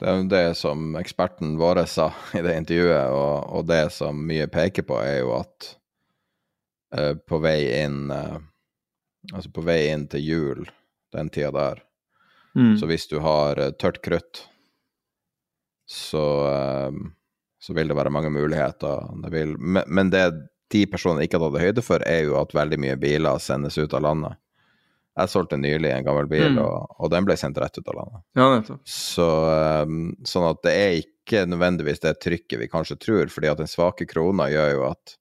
Det 0.00 0.08
er 0.08 0.16
jo 0.16 0.26
det 0.32 0.46
som 0.56 0.96
eksperten 1.00 1.54
vår 1.60 1.82
sa 1.88 2.10
i 2.36 2.42
det 2.44 2.56
intervjuet, 2.56 3.14
og, 3.16 3.34
og 3.56 3.66
det 3.68 3.82
som 3.96 4.20
mye 4.28 4.48
peker 4.52 4.84
på, 4.88 4.98
er 5.00 5.22
jo 5.22 5.34
at 5.38 5.70
uh, 6.96 7.14
på 7.16 7.40
vei 7.42 7.58
inn 7.82 8.06
uh, 8.12 8.38
Altså 9.36 9.50
på 9.52 9.60
vei 9.60 9.90
inn 9.92 10.06
til 10.08 10.22
jul 10.24 10.62
den 11.12 11.28
tida 11.28 11.50
der, 11.52 11.82
mm. 12.56 12.78
så 12.80 12.86
hvis 12.88 13.04
du 13.10 13.18
har 13.20 13.58
uh, 13.60 13.66
tørt 13.76 13.98
krutt, 14.00 14.40
så 15.84 16.22
så 17.60 17.76
vil 17.76 17.90
det 17.90 17.96
være 17.98 18.12
mange 18.12 18.32
muligheter. 18.32 19.10
Vil, 19.30 19.54
men 19.60 20.10
det 20.12 20.24
de 20.70 20.84
personene 20.86 21.26
ikke 21.26 21.40
hadde 21.42 21.64
høyde 21.64 21.82
for, 21.82 22.02
er 22.06 22.24
jo 22.28 22.38
at 22.40 22.54
veldig 22.54 22.78
mye 22.80 22.96
biler 23.00 23.42
sendes 23.42 23.78
ut 23.80 23.94
av 23.96 24.04
landet. 24.06 24.38
Jeg 25.18 25.32
solgte 25.32 25.58
nylig 25.58 25.90
en 25.90 26.04
gammel 26.06 26.28
bil, 26.30 26.54
mm. 26.54 26.60
og, 26.62 26.92
og, 26.94 27.08
den 27.12 27.26
ble 27.26 27.34
sendt 27.36 27.58
rett 27.60 27.80
ut 27.80 27.88
av 27.90 27.96
landet. 27.98 28.20
Ja. 28.38 28.76
Så, 28.86 29.26
um, 29.84 30.12
sånn 30.26 30.46
at 30.46 30.60
det 30.64 30.74
er 30.78 31.00
ikke 31.00 31.42
nødvendigvis 31.50 32.02
det 32.04 32.14
trykket 32.22 32.62
vi 32.62 32.70
kanskje 32.70 32.98
tror, 33.02 33.32
fordi 33.32 33.50
at 33.50 33.58
den 33.60 33.70
svake 33.70 34.06
krona 34.08 34.46
gjør 34.52 34.70
jo 34.76 34.86
at, 34.92 35.16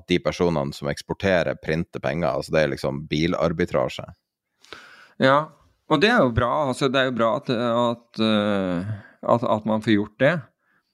at 0.00 0.08
de 0.08 0.18
personene 0.24 0.74
som 0.76 0.88
eksporterer, 0.90 1.60
printer 1.60 2.02
penger. 2.02 2.32
Altså 2.32 2.56
det 2.56 2.64
er 2.64 2.72
liksom 2.72 3.04
bilarbitrasje. 3.12 4.08
Ja, 5.22 5.38
og 5.92 6.02
det 6.02 6.10
er 6.10 6.24
jo 6.24 6.32
bra. 6.34 6.50
Altså, 6.72 6.88
det 6.92 7.00
er 7.00 7.10
jo 7.10 7.16
bra 7.20 7.30
at, 7.38 7.52
at, 7.52 8.24
at, 8.24 9.48
at 9.56 9.68
man 9.68 9.84
får 9.84 9.98
gjort 10.00 10.20
det. 10.24 10.34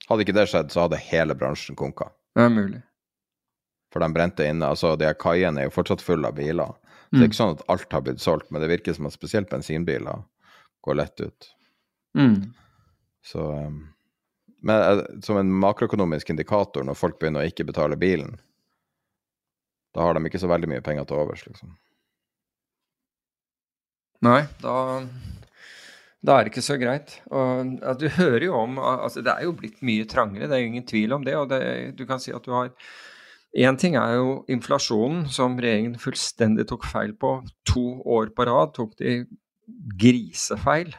Hadde 0.08 0.24
ikke 0.24 0.34
det 0.36 0.48
skjedd, 0.50 0.72
så 0.74 0.86
hadde 0.86 1.00
hele 1.00 1.36
bransjen 1.38 1.78
konka. 1.78 2.10
Det 2.36 2.46
er 2.46 2.52
mulig. 2.52 2.80
For 3.92 4.02
de 4.02 4.08
brente 4.14 4.46
inne 4.48 4.70
Altså, 4.72 4.94
de 4.96 5.10
kaiene 5.20 5.62
er 5.62 5.68
jo 5.68 5.74
fortsatt 5.74 6.02
fulle 6.04 6.28
av 6.28 6.36
biler. 6.38 6.72
Så 7.12 7.18
det 7.18 7.18
er 7.18 7.26
mm. 7.26 7.28
ikke 7.28 7.38
sånn 7.38 7.56
at 7.58 7.64
alt 7.74 7.92
har 7.92 8.04
blitt 8.06 8.22
solgt, 8.24 8.48
men 8.50 8.64
det 8.64 8.70
virker 8.72 8.96
som 8.96 9.08
at 9.08 9.14
spesielt 9.14 9.50
bensinbiler 9.52 10.22
går 10.82 10.96
lett 10.96 11.20
ut. 11.20 11.48
Mm. 12.18 12.54
Så 13.24 13.44
um, 13.52 13.82
Men 14.64 14.98
uh, 14.98 15.04
som 15.22 15.36
en 15.36 15.52
makroøkonomisk 15.60 16.30
indikator, 16.30 16.84
når 16.86 16.96
folk 16.98 17.18
begynner 17.20 17.44
å 17.44 17.50
ikke 17.50 17.66
betale 17.68 17.98
bilen, 18.00 18.38
da 19.92 20.06
har 20.06 20.16
de 20.16 20.24
ikke 20.24 20.40
så 20.40 20.48
veldig 20.48 20.70
mye 20.72 20.84
penger 20.84 21.04
til 21.04 21.20
overs, 21.20 21.44
liksom. 21.46 21.74
Nei, 24.22 24.44
da 24.62 24.74
da 26.22 26.36
er 26.38 26.46
det 26.46 26.52
ikke 26.52 26.62
så 26.62 26.76
greit. 26.78 27.16
Og, 27.34 27.78
ja, 27.82 27.94
du 27.98 28.06
hører 28.14 28.46
jo 28.46 28.58
om 28.60 28.78
altså 28.78 29.24
Det 29.26 29.32
er 29.32 29.46
jo 29.48 29.56
blitt 29.58 29.80
mye 29.82 30.06
trangere, 30.06 30.46
det 30.46 30.56
er 30.56 30.62
jo 30.62 30.70
ingen 30.70 30.86
tvil 30.86 31.16
om 31.16 31.24
det. 31.26 31.34
Og 31.38 31.48
det, 31.50 31.62
du 31.98 32.04
kan 32.06 32.22
si 32.22 32.34
at 32.34 32.44
du 32.46 32.54
har 32.54 32.70
Én 33.52 33.76
ting 33.76 33.98
er 34.00 34.14
jo 34.16 34.28
inflasjonen, 34.48 35.26
som 35.28 35.58
regjeringen 35.60 35.98
fullstendig 36.00 36.64
tok 36.70 36.86
feil 36.88 37.10
på. 37.20 37.34
To 37.68 37.82
år 38.14 38.30
på 38.32 38.46
rad 38.48 38.72
tok 38.72 38.94
de 38.96 39.26
grisefeil 40.00 40.94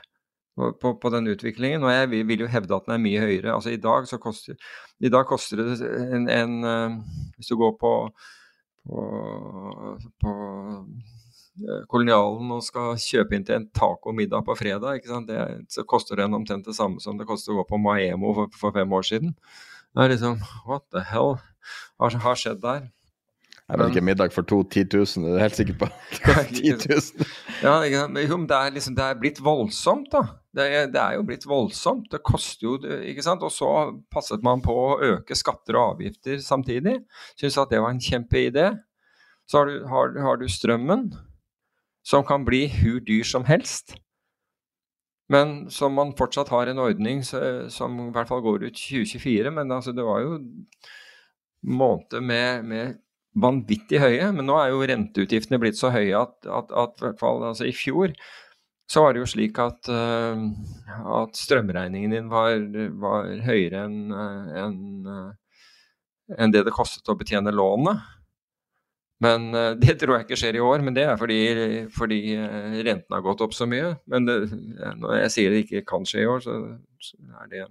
på, 0.54 0.92
på, 1.02 1.10
den 1.16 1.32
utviklingen. 1.32 1.82
Og 1.82 1.90
jeg 1.90 2.12
vil, 2.12 2.28
vil, 2.30 2.44
jo 2.46 2.52
hevde 2.54 2.78
at 2.78 2.86
den 2.86 2.94
er 2.94 3.02
mye 3.02 3.24
høyere. 3.24 3.56
Altså 3.56 3.74
I 3.74 3.82
dag 3.82 4.06
så 4.06 4.22
koster, 4.22 4.60
i 5.02 5.10
dag 5.10 5.26
koster 5.26 5.64
det 5.64 5.80
en, 6.14 6.30
en 6.30 6.54
uh, 6.62 7.02
Hvis 7.40 7.50
du 7.50 7.58
går 7.58 7.74
på, 7.82 7.96
på, 8.86 9.98
på 10.22 10.38
Eh, 10.38 11.13
kolonialen 11.90 12.50
og 12.56 12.64
skal 12.66 12.98
kjøpe 13.00 13.38
inn 13.38 13.46
til 13.46 13.60
en 13.60 13.68
tacomiddag 13.78 14.42
på 14.48 14.56
fredag, 14.58 15.06
det, 15.28 15.40
så 15.70 15.86
koster 15.86 16.18
den 16.20 16.34
omtrent 16.34 16.66
det 16.66 16.76
samme 16.78 17.04
som 17.04 17.20
det 17.20 17.28
koster 17.30 17.54
å 17.54 17.62
gå 17.62 17.68
på 17.70 17.82
Maemo 17.82 18.34
for, 18.38 18.58
for, 18.58 18.76
fem 18.76 18.94
år 18.94 19.06
siden. 19.06 19.36
Det 19.94 20.06
er 20.06 20.14
liksom 20.16 20.42
What 20.66 20.88
the 20.94 21.04
hell 21.06 21.36
har, 22.02 22.20
har 22.26 22.40
skjedd 22.40 22.64
der? 22.64 22.90
Jeg 23.64 23.80
vet 23.80 23.94
ikke 23.94 24.04
middag 24.04 24.34
for 24.36 24.44
to 24.46 24.58
10 24.68 24.90
000, 24.92 25.24
er 25.30 25.38
du 25.38 25.40
helt 25.40 25.56
sikker 25.56 25.76
på? 25.80 25.88
10 26.20 26.74
000. 26.84 27.28
ja, 27.64 28.08
men 28.12 28.48
det 28.50 28.58
er, 28.58 28.74
liksom, 28.76 28.96
det 28.98 29.06
er 29.06 29.20
blitt 29.22 29.40
voldsomt, 29.42 30.10
da. 30.12 30.24
Det 30.54 30.66
er, 30.68 30.90
det 30.92 31.00
er, 31.00 31.16
jo 31.16 31.24
blitt 31.26 31.48
voldsomt. 31.50 32.10
Det 32.12 32.20
koster 32.28 32.68
jo 32.68 32.74
ikke 33.08 33.24
sant? 33.26 33.42
Og 33.46 33.54
så 33.54 33.70
passet 34.14 34.44
man 34.46 34.62
på 34.62 34.74
å 34.74 34.98
øke 35.16 35.38
skatter 35.38 35.80
og 35.80 35.96
avgifter 35.96 36.44
samtidig. 36.44 37.00
Syns 37.40 37.58
at 37.64 37.72
det 37.72 37.80
var 37.82 37.96
en 37.96 38.04
kjempeidé. 38.04 38.68
Så 39.50 39.62
har 39.62 39.72
du, 39.72 39.80
har, 39.90 40.14
har 40.28 40.38
du 40.38 40.46
strømmen 40.52 41.08
som 42.04 42.26
kan 42.28 42.46
bli 42.48 42.66
hvor 42.68 43.00
dyr 43.08 43.24
som 43.28 43.46
helst. 43.48 43.96
Men 45.32 45.70
som 45.72 45.96
man 45.96 46.12
fortsatt 46.18 46.52
har 46.52 46.68
en 46.68 46.82
ordning 46.84 47.24
som 47.24 47.96
i 48.04 48.12
hvert 48.14 48.30
fall 48.30 48.44
går 48.44 48.68
ut 48.68 48.76
2024. 48.76 49.54
Men 49.56 49.72
altså, 49.72 49.96
det 49.96 50.06
var 50.06 50.22
jo 50.22 50.38
måneder 51.64 52.22
med, 52.22 52.68
med, 52.68 53.00
vanvittig 53.34 53.98
høye. 54.04 54.30
Men 54.36 54.46
nå 54.46 54.60
er 54.60 54.74
jo 54.74 54.86
renteutgiftene 54.86 55.58
blitt 55.64 55.80
så 55.80 55.90
høye 55.94 56.14
at, 56.20 56.36
at, 56.46 56.70
at 56.70 57.00
i 57.00 57.08
hvert 57.08 57.22
fall 57.22 57.42
altså, 57.48 57.66
i 57.66 57.74
fjor 57.74 58.14
så 58.94 59.02
var 59.02 59.16
det 59.16 59.24
jo 59.24 59.30
slik 59.32 59.58
at, 59.64 59.88
uh, 59.90 60.44
at 61.22 61.40
strømregningen 61.40 62.12
din 62.14 62.28
var, 62.30 62.60
var 63.00 63.30
høyere 63.46 63.86
enn 63.88 64.12
en, 64.14 64.76
en 66.36 66.54
det 66.54 66.66
det 66.68 66.76
kostet 66.76 67.10
å 67.10 67.16
betjene 67.18 67.56
lånet. 67.56 68.04
Men 69.24 69.54
eh, 69.56 69.72
Det 69.84 69.96
tror 70.02 70.18
jeg 70.18 70.28
ikke 70.28 70.40
skjer 70.40 70.60
i 70.60 70.64
år, 70.64 70.84
men 70.86 70.98
det 70.98 71.08
er 71.08 71.20
fordi, 71.20 71.40
fordi 71.96 72.20
eh, 72.36 72.78
renten 72.84 73.16
har 73.16 73.24
gått 73.26 73.44
opp 73.46 73.56
så 73.56 73.68
mye. 73.70 73.96
Men 74.12 74.28
det, 74.28 74.38
når 75.00 75.24
jeg 75.24 75.34
sier 75.38 75.54
det 75.54 75.64
ikke 75.66 75.86
kan 75.94 76.08
skje 76.10 76.26
i 76.26 76.30
år, 76.30 76.44
så, 76.44 76.60
er 77.44 77.50
det 77.52 77.66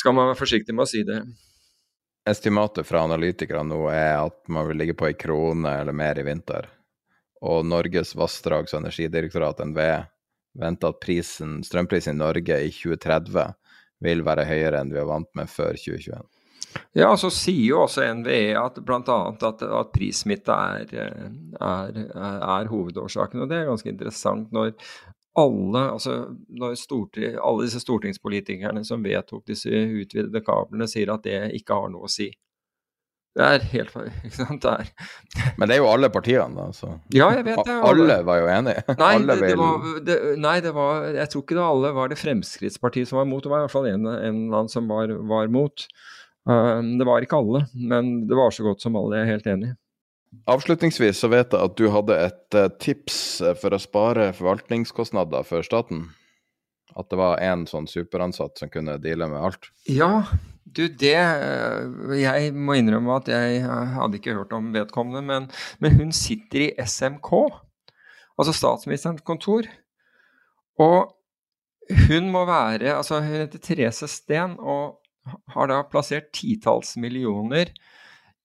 Skal 0.00 0.16
man 0.16 0.32
være 0.32 0.40
forsiktig 0.42 0.74
med 0.74 0.86
å 0.86 0.90
si 0.90 1.04
det. 1.06 1.20
Estimatet 2.26 2.88
fra 2.88 3.04
analytikere 3.06 3.62
nå 3.62 3.84
er 3.92 4.16
at 4.24 4.40
man 4.50 4.66
vil 4.66 4.80
ligge 4.82 4.96
på 4.98 5.06
ei 5.06 5.14
krone 5.14 5.76
eller 5.80 5.94
mer 5.94 6.18
i 6.18 6.24
vinter. 6.26 6.66
Og 7.46 7.62
Norges 7.68 8.16
vassdrags- 8.18 8.74
og 8.74 8.80
energidirektorat, 8.80 9.60
NVE, 9.62 10.00
venter 10.58 10.90
at 10.90 10.98
prisen, 11.04 11.60
strømprisen 11.62 12.16
i 12.16 12.18
Norge 12.18 12.58
i 12.64 12.72
2030 12.74 13.52
vil 14.02 14.24
være 14.26 14.46
høyere 14.48 14.80
enn 14.82 14.90
vi 14.90 14.98
er 14.98 15.06
vant 15.08 15.30
med 15.38 15.52
før 15.52 15.78
2021. 15.78 16.26
Ja, 16.96 17.10
så 17.20 17.30
sier 17.32 17.64
jo 17.64 17.82
også 17.84 18.06
NVE 18.20 18.54
at 18.60 18.80
bl.a. 18.86 19.18
At, 19.32 19.62
at 19.64 19.92
prissmitte 19.94 20.54
er, 20.54 20.94
er, 21.60 22.00
er, 22.14 22.70
hovedårsaken. 22.70 23.44
Og 23.44 23.50
det 23.50 23.60
er 23.60 23.68
ganske 23.70 23.92
interessant 23.92 24.54
når 24.54 24.72
alle, 25.36 25.82
altså 25.92 26.16
når 26.48 26.76
alle 27.44 27.66
disse 27.66 27.82
stortingspolitikerne 27.84 28.84
som 28.88 29.04
vedtok 29.04 29.44
disse 29.50 29.68
utvidede 29.68 30.40
kablene, 30.44 30.88
sier 30.88 31.12
at 31.12 31.26
det 31.26 31.40
ikke 31.58 31.76
har 31.76 31.92
noe 31.92 32.08
å 32.08 32.12
si. 32.12 32.30
Det 33.36 33.44
er 33.44 33.64
helt 33.74 33.96
ikke 34.24 34.32
sant? 34.32 34.64
Det 34.64 34.72
er. 34.72 34.92
Men 35.60 35.68
det 35.68 35.76
er 35.76 35.82
jo 35.82 35.90
alle 35.92 36.08
partiene, 36.12 36.56
da. 36.56 36.70
Så. 36.72 36.88
Ja, 37.12 37.28
jeg 37.36 37.44
vet 37.50 37.60
det. 37.68 37.76
Alle 37.84 38.18
var 38.24 38.40
jo 38.40 38.50
enige. 38.52 38.84
Nei, 39.02 39.12
det, 39.28 39.38
det 39.42 39.56
var, 39.60 39.88
det, 40.06 40.18
nei 40.40 40.56
det 40.64 40.72
var, 40.76 41.08
jeg 41.18 41.32
tror 41.32 41.44
ikke 41.44 41.58
det 41.58 41.66
alle 41.66 41.92
var 41.96 42.12
det 42.12 42.20
Fremskrittspartiet 42.20 43.10
som 43.10 43.20
var 43.20 43.28
mot. 43.28 43.44
Det 43.44 43.52
var 43.52 43.60
i 43.60 43.66
hvert 43.66 43.76
fall 43.76 43.90
en, 43.90 44.08
en 44.08 44.40
land 44.54 44.72
som 44.72 44.88
var, 44.88 45.12
var 45.28 45.52
mot. 45.52 45.84
Uh, 46.46 46.78
det 46.98 47.06
var 47.08 47.24
ikke 47.24 47.40
alle, 47.40 47.64
men 47.74 48.26
det 48.28 48.38
var 48.38 48.54
så 48.54 48.66
godt 48.66 48.84
som 48.84 48.96
alle. 48.98 49.18
Jeg 49.18 49.26
er 49.26 49.34
helt 49.34 49.50
enig. 49.50 49.72
Avslutningsvis 50.50 51.18
så 51.22 51.30
vet 51.32 51.54
jeg 51.54 51.70
at 51.70 51.78
du 51.78 51.88
hadde 51.90 52.18
et 52.26 52.58
uh, 52.58 52.68
tips 52.82 53.18
eh, 53.40 53.56
for 53.58 53.74
å 53.74 53.80
spare 53.80 54.30
forvaltningskostnader 54.36 55.46
for 55.46 55.64
staten. 55.66 56.08
At 56.96 57.08
det 57.12 57.18
var 57.20 57.42
én 57.44 57.64
sånn 57.68 57.88
superansatt 57.90 58.60
som 58.60 58.70
kunne 58.72 58.98
deale 59.02 59.28
med 59.30 59.42
alt. 59.48 59.70
Ja, 59.90 60.26
du, 60.64 60.86
det 60.88 61.16
eh, 61.16 62.14
Jeg 62.20 62.52
må 62.54 62.76
innrømme 62.78 63.18
at 63.20 63.30
jeg 63.30 63.62
hadde 63.66 64.20
ikke 64.20 64.36
hørt 64.36 64.54
om 64.56 64.72
vedkommende, 64.74 65.22
men, 65.26 65.50
men 65.82 65.98
hun 65.98 66.14
sitter 66.16 66.68
i 66.68 66.72
SMK, 66.82 67.32
altså 68.36 68.54
Statsministerens 68.56 69.24
kontor. 69.26 69.68
Og 70.82 71.12
hun 72.06 72.30
må 72.34 72.42
være 72.48 72.96
Altså, 72.96 73.20
hun 73.22 73.44
heter 73.46 73.62
Therese 73.62 74.08
Steen 74.10 74.56
og 74.58 74.98
har 75.54 75.70
da 75.70 75.82
plassert 75.90 76.32
titalls 76.36 76.94
millioner 77.00 77.72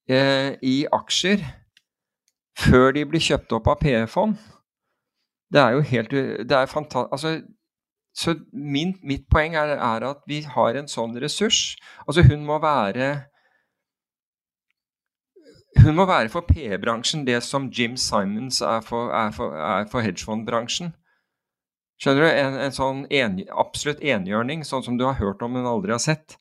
eh, 0.10 0.58
i 0.62 0.76
aksjer 0.92 1.44
før 2.62 2.92
de 2.96 3.06
blir 3.08 3.24
kjøpt 3.24 3.54
opp 3.58 3.70
av 3.72 3.80
PE-fond. 3.82 4.38
Det 5.52 5.60
er 5.60 5.76
jo 5.76 5.82
helt 5.84 6.14
Det 6.48 6.56
er 6.56 6.70
fantastisk 6.72 7.12
Altså, 7.12 7.42
så 8.14 8.36
min, 8.52 8.96
mitt 9.08 9.28
poeng 9.32 9.56
er, 9.56 9.78
er, 9.78 10.04
at 10.04 10.24
vi 10.28 10.42
har 10.44 10.76
en 10.76 10.88
sånn 10.92 11.16
ressurs. 11.24 11.78
Altså 12.06 12.26
hun 12.28 12.44
må 12.48 12.58
være 12.60 13.12
Hun 15.80 15.96
må 15.96 16.06
være 16.06 16.30
for 16.30 16.44
PE-bransjen 16.44 17.24
det 17.28 17.40
som 17.48 17.70
Jim 17.72 17.96
Simons 17.98 18.60
er 18.62 18.82
for, 18.84 19.14
er 19.16 19.32
for, 19.32 19.56
for 19.92 20.04
hedgefondbransjen. 20.04 20.92
Skjønner 22.02 22.26
du? 22.26 22.30
En, 22.34 22.58
en 22.66 22.76
sånn 22.76 23.06
en, 23.14 23.40
absolutt 23.64 24.04
enhjørning, 24.04 24.66
sånn 24.68 24.84
som 24.84 24.98
du 25.00 25.06
har 25.08 25.20
hørt 25.22 25.42
om, 25.46 25.54
men 25.56 25.70
aldri 25.70 25.94
har 25.96 26.02
sett. 26.04 26.36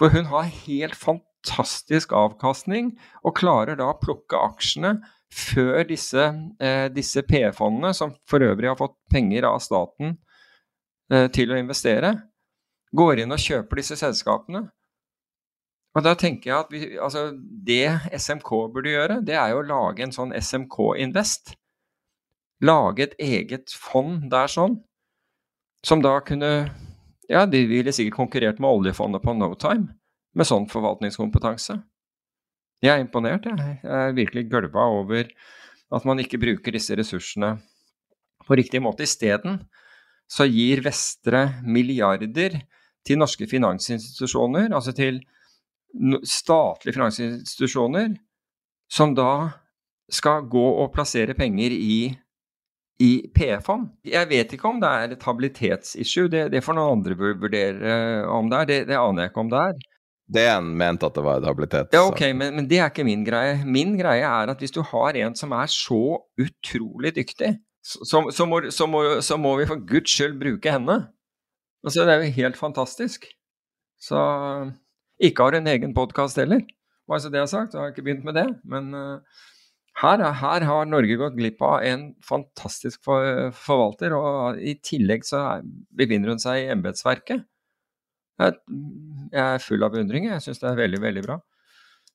For 0.00 0.10
hun 0.10 0.26
har 0.32 0.50
helt 0.64 0.96
fantastisk 0.98 2.12
avkastning, 2.12 2.94
og 3.22 3.36
klarer 3.38 3.78
da 3.78 3.92
å 3.92 4.00
plukke 4.00 4.40
aksjene 4.50 4.96
før 5.34 5.84
disse, 5.86 6.26
eh, 6.60 6.88
disse 6.94 7.22
PE-fondene, 7.26 7.94
som 7.94 8.14
for 8.26 8.42
øvrig 8.42 8.70
har 8.72 8.78
fått 8.78 8.96
penger 9.10 9.46
av 9.48 9.62
staten 9.62 10.16
Eh, 11.12 11.26
til 11.36 11.52
å 11.52 11.58
investere, 11.60 12.14
går 12.96 13.20
inn 13.24 13.34
og 13.34 13.42
kjøper 13.42 13.80
disse 13.80 13.98
selskapene. 14.00 14.62
Og 15.94 16.02
da 16.02 16.14
tenker 16.18 16.50
jeg 16.50 16.56
at 16.56 16.72
vi, 16.72 16.80
altså, 16.98 17.26
Det 17.64 18.16
SMK 18.18 18.50
burde 18.72 18.94
gjøre, 18.94 19.20
det 19.24 19.36
er 19.36 19.52
jo 19.52 19.60
å 19.60 19.68
lage 19.68 20.02
en 20.02 20.14
sånn 20.14 20.32
SMK 20.32 20.96
Invest. 20.98 21.54
Lage 22.64 23.02
et 23.02 23.14
eget 23.20 23.70
fond 23.70 24.30
der 24.30 24.48
sånn, 24.48 24.80
som 25.84 26.00
da 26.02 26.18
kunne 26.20 26.72
Ja, 27.30 27.44
de 27.48 27.64
ville 27.68 27.92
sikkert 27.94 28.18
konkurrert 28.18 28.60
med 28.60 28.70
oljefondet 28.70 29.24
på 29.24 29.34
no 29.36 29.52
time 29.60 29.94
med 30.34 30.48
sånn 30.48 30.66
forvaltningskompetanse. 30.70 31.78
Jeg 32.84 32.92
er 32.92 33.04
imponert, 33.04 33.46
jeg. 33.46 33.78
Jeg 33.80 34.08
er 34.08 34.16
virkelig 34.16 34.48
gølva 34.50 34.88
over 34.98 35.30
at 35.94 36.08
man 36.08 36.20
ikke 36.20 36.40
bruker 36.42 36.74
disse 36.74 36.96
ressursene 36.98 37.54
på 38.44 38.58
riktig 38.58 38.82
måte. 38.84 39.06
Isteden 39.06 39.62
så 40.30 40.46
gir 40.48 40.82
Vestre 40.84 41.46
milliarder 41.64 42.58
til 43.04 43.20
norske 43.20 43.46
finansinstitusjoner, 43.48 44.72
altså 44.74 44.94
til 44.96 45.22
statlige 46.26 46.96
finansinstitusjoner, 46.96 48.14
som 48.90 49.14
da 49.16 49.30
skal 50.12 50.44
gå 50.50 50.64
og 50.82 50.92
plassere 50.94 51.36
penger 51.36 51.72
i, 51.72 51.98
i 53.02 53.26
PE-fond. 53.34 53.88
Jeg 54.06 54.28
vet 54.30 54.52
ikke 54.54 54.70
om 54.70 54.78
det 54.82 54.90
er 54.90 55.14
et 55.16 55.26
habilitetsissue, 55.26 56.30
det, 56.30 56.46
det 56.52 56.62
får 56.62 56.76
noen 56.78 57.00
andre 57.00 57.16
vurdere 57.18 57.96
om 58.30 58.50
det 58.50 58.60
er. 58.60 58.70
Det, 58.70 58.78
det 58.92 59.00
aner 59.00 59.24
jeg 59.24 59.32
ikke 59.32 59.42
om 59.42 59.50
det 59.50 59.62
er. 59.62 59.82
Det 60.34 60.44
en 60.48 60.70
mente 60.80 61.04
at 61.04 61.16
det 61.18 61.24
var 61.24 61.40
et 61.40 61.48
habilitet. 61.48 61.92
Ja, 61.92 62.04
ok, 62.08 62.22
men, 62.32 62.54
men, 62.56 62.68
det 62.68 62.78
er 62.80 62.88
ikke 62.88 63.04
min 63.04 63.26
greie. 63.26 63.58
Min 63.66 63.92
greie 63.98 64.24
er 64.24 64.52
at 64.52 64.62
hvis 64.62 64.72
du 64.72 64.80
har 64.86 65.18
en 65.20 65.34
som 65.36 65.52
er 65.52 65.68
så 65.72 66.20
utrolig 66.40 67.12
dyktig, 67.18 67.56
så, 67.84 68.22
så, 68.32 68.46
må, 68.48 68.62
så, 68.72 68.86
må, 68.88 69.02
så, 69.20 69.36
må, 69.36 69.58
vi 69.60 69.68
for 69.68 69.82
guds 69.84 70.14
skyld 70.14 70.38
bruke 70.40 70.72
henne. 70.72 71.02
Altså, 71.84 72.06
det 72.06 72.14
er 72.14 72.22
jo 72.22 72.36
helt 72.38 72.56
fantastisk. 72.56 73.26
Så 74.00 74.20
ikke 75.20 75.44
har 75.44 75.58
en 75.58 75.68
egen 75.68 75.92
podkast 75.96 76.40
heller, 76.40 76.64
bare 77.08 77.20
så 77.20 77.28
det 77.32 77.42
er 77.42 77.50
sagt. 77.50 77.74
Jeg 77.74 77.82
har 77.82 77.92
ikke 77.92 78.06
begynt 78.06 78.24
med 78.24 78.38
det. 78.38 78.46
Men 78.64 78.88
uh, 78.96 79.44
her, 80.02 80.22
her, 80.40 80.64
har 80.66 80.86
Norge 80.90 81.16
gått 81.20 81.36
glipp 81.38 81.62
av 81.62 81.84
en 81.86 82.08
fantastisk 82.24 83.02
for, 83.06 83.50
forvalter, 83.54 84.14
og 84.16 84.58
i 84.58 84.74
tillegg 84.82 85.26
så 85.26 85.44
befinner 85.94 86.34
hun 86.34 86.42
seg 86.42 86.64
i 86.64 86.70
embetsverket. 86.74 87.44
Jeg, 88.42 88.56
jeg, 89.30 89.44
er 89.44 89.62
full 89.62 89.86
av 89.86 89.94
beundring. 89.94 90.26
Jeg 90.32 90.42
syns 90.42 90.58
det 90.58 90.72
er 90.72 90.80
veldig, 90.80 90.98
veldig 91.04 91.22
bra. 91.28 91.38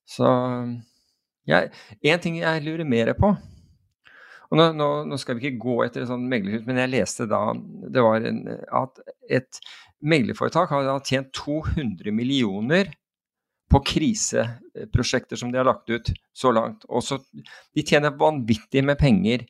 Så 0.09 0.27
jeg, 1.47 1.71
En 2.03 2.19
ting 2.21 2.41
jeg 2.41 2.65
lurer 2.65 2.83
mer 2.87 3.13
på, 3.17 3.31
og 4.49 4.57
nå, 4.57 4.71
nå, 4.73 4.87
nå, 5.05 5.17
skal 5.21 5.37
vi 5.37 5.45
ikke 5.45 5.61
gå 5.61 5.75
etter 5.85 6.03
et 6.03 6.09
sånt 6.09 6.25
meglerhus, 6.29 6.63
men 6.65 6.81
jeg 6.81 6.91
leste 6.91 7.27
da 7.29 7.41
det 7.93 8.01
var 8.01 8.25
en, 8.25 8.41
at 8.79 9.01
et 9.29 9.59
meglerforetak 10.01 10.71
har 10.73 10.89
tjent 11.05 11.29
200 11.37 12.09
millioner 12.15 12.89
på 13.69 13.81
kriseprosjekter 13.85 15.39
som 15.39 15.51
de 15.51 15.59
har 15.59 15.67
lagt 15.67 15.89
ut 15.89 16.11
så 16.33 16.51
langt. 16.51 16.85
Også, 16.89 17.19
de 17.75 17.85
tjener 17.85 18.15
vanvittig 18.17 18.83
med 18.85 18.97
penger. 18.97 19.45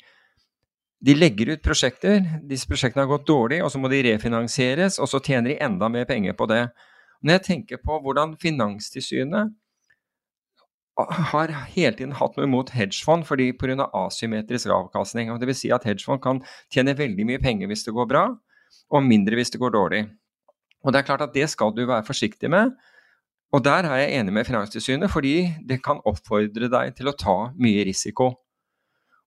De 0.99 1.15
legger 1.15 1.53
ut 1.53 1.63
prosjekter, 1.63 2.19
disse 2.43 2.67
prosjektene 2.67 3.05
har 3.05 3.13
gått 3.13 3.29
dårlig, 3.29 3.61
og 3.63 3.71
så 3.71 3.79
må 3.79 3.91
de 3.91 4.01
refinansieres, 4.09 4.99
og 4.99 5.07
så 5.07 5.21
tjener 5.23 5.53
de 5.53 5.61
enda 5.63 5.87
mer 5.91 6.07
penger 6.09 6.35
på 6.35 6.49
det. 6.51 6.65
Når 7.23 7.37
jeg 7.37 7.45
tenker 7.47 7.81
på 7.83 7.99
hvordan 8.03 8.35
Finanstilsynet 8.39 9.55
har 11.07 11.51
hele 11.71 11.95
tiden 11.95 12.15
hatt 12.19 12.35
noe 12.35 12.47
imot 12.47 12.73
hedgefond 12.75 13.23
fordi 13.27 13.53
pga. 13.55 13.87
asymmetrisk 13.95 14.67
avkastning. 14.67 15.31
og 15.31 15.39
Dvs. 15.39 15.61
Si 15.63 15.71
at 15.71 15.87
hedgefond 15.87 16.21
kan 16.23 16.41
tjene 16.73 16.97
veldig 16.97 17.25
mye 17.27 17.39
penger 17.39 17.71
hvis 17.71 17.85
det 17.87 17.95
går 17.95 18.09
bra, 18.09 18.25
og 18.91 19.03
mindre 19.03 19.39
hvis 19.39 19.51
det 19.51 19.61
går 19.61 19.71
dårlig. 19.75 20.03
Og 20.83 20.91
Det 20.93 20.99
er 20.99 21.07
klart 21.07 21.21
at 21.21 21.33
det 21.33 21.49
skal 21.49 21.71
du 21.75 21.85
være 21.85 22.03
forsiktig 22.07 22.49
med. 22.49 22.75
Og 23.51 23.63
Der 23.65 23.87
er 23.89 23.97
jeg 23.97 24.19
enig 24.19 24.33
med 24.33 24.45
Finanstilsynet, 24.45 25.09
fordi 25.09 25.49
det 25.65 25.81
kan 25.83 26.01
oppfordre 26.05 26.69
deg 26.69 26.93
til 26.97 27.09
å 27.09 27.17
ta 27.17 27.37
mye 27.57 27.85
risiko. 27.87 28.33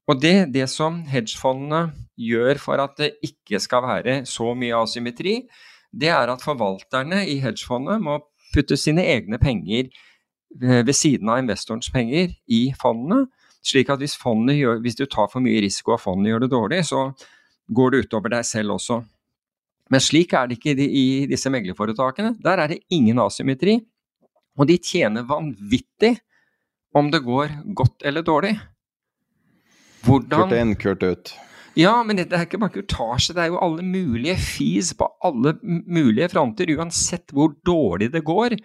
Og 0.07 0.21
det, 0.23 0.53
det 0.55 0.69
som 0.71 1.03
hedgefondene 1.07 1.93
gjør 2.19 2.59
for 2.63 2.83
at 2.83 2.95
det 2.99 3.15
ikke 3.23 3.59
skal 3.63 3.83
være 3.83 4.15
så 4.27 4.53
mye 4.55 4.79
asymmetri, 4.79 5.41
det 5.93 6.11
er 6.11 6.31
at 6.31 6.43
forvalterne 6.43 7.25
i 7.27 7.41
hedgefondet 7.43 8.03
må 8.03 8.21
putte 8.55 8.79
sine 8.79 9.05
egne 9.11 9.39
penger 9.43 9.91
Eh, 10.61 10.83
ved 10.87 10.93
siden 10.93 11.31
av 11.33 11.41
investorens 11.41 11.89
penger 11.93 12.35
i 12.53 12.67
fondene. 12.81 13.27
Slik 13.65 13.89
at 13.91 14.03
hvis, 14.03 14.19
gjør, 14.19 14.81
hvis, 14.83 14.97
du 14.99 15.07
tar 15.07 15.31
for 15.33 15.41
mye 15.41 15.63
risiko 15.63 15.95
og 15.95 16.01
fondet 16.03 16.33
gjør 16.33 16.41
det 16.45 16.51
dårlig, 16.51 16.85
så 16.85 17.13
går 17.73 17.91
det 17.91 18.05
utover 18.07 18.29
deg 18.35 18.45
selv 18.45 18.75
også. 18.77 19.03
Men 19.91 20.01
slik 20.01 20.33
er 20.33 20.47
det 20.47 20.59
ikke 20.59 20.75
i 20.83 21.27
disse 21.31 21.51
meglerforetakene. 21.51 22.37
Der 22.43 22.59
er 22.59 22.69
det 22.69 22.83
ingen 22.91 23.19
asymmetri. 23.19 23.81
Og 24.59 24.69
de 24.69 24.77
tjener 24.83 25.25
vanvittig 25.29 26.17
om 26.97 27.09
det 27.13 27.23
går 27.25 27.57
godt 27.79 28.05
eller 28.05 28.27
dårlig. 28.27 28.53
Hvordan 30.03 30.49
Kurt 30.49 30.59
inn, 30.59 30.77
kurt 30.77 31.03
ut. 31.07 31.35
Ja, 31.79 31.95
men 32.05 32.19
det 32.19 32.29
er 32.37 32.45
ikke 32.45 32.61
bare 32.61 32.75
kurtasje. 32.75 33.33
Det 33.33 33.47
er 33.47 33.53
jo 33.55 33.63
alle 33.65 33.85
mulige 33.87 34.37
fees 34.37 34.93
på 34.99 35.09
alle 35.25 35.55
mulige 35.63 36.29
fronter, 36.35 36.69
uansett 36.77 37.33
hvor 37.33 37.55
dårlig 37.65 38.11
det 38.13 38.27
går 38.27 38.59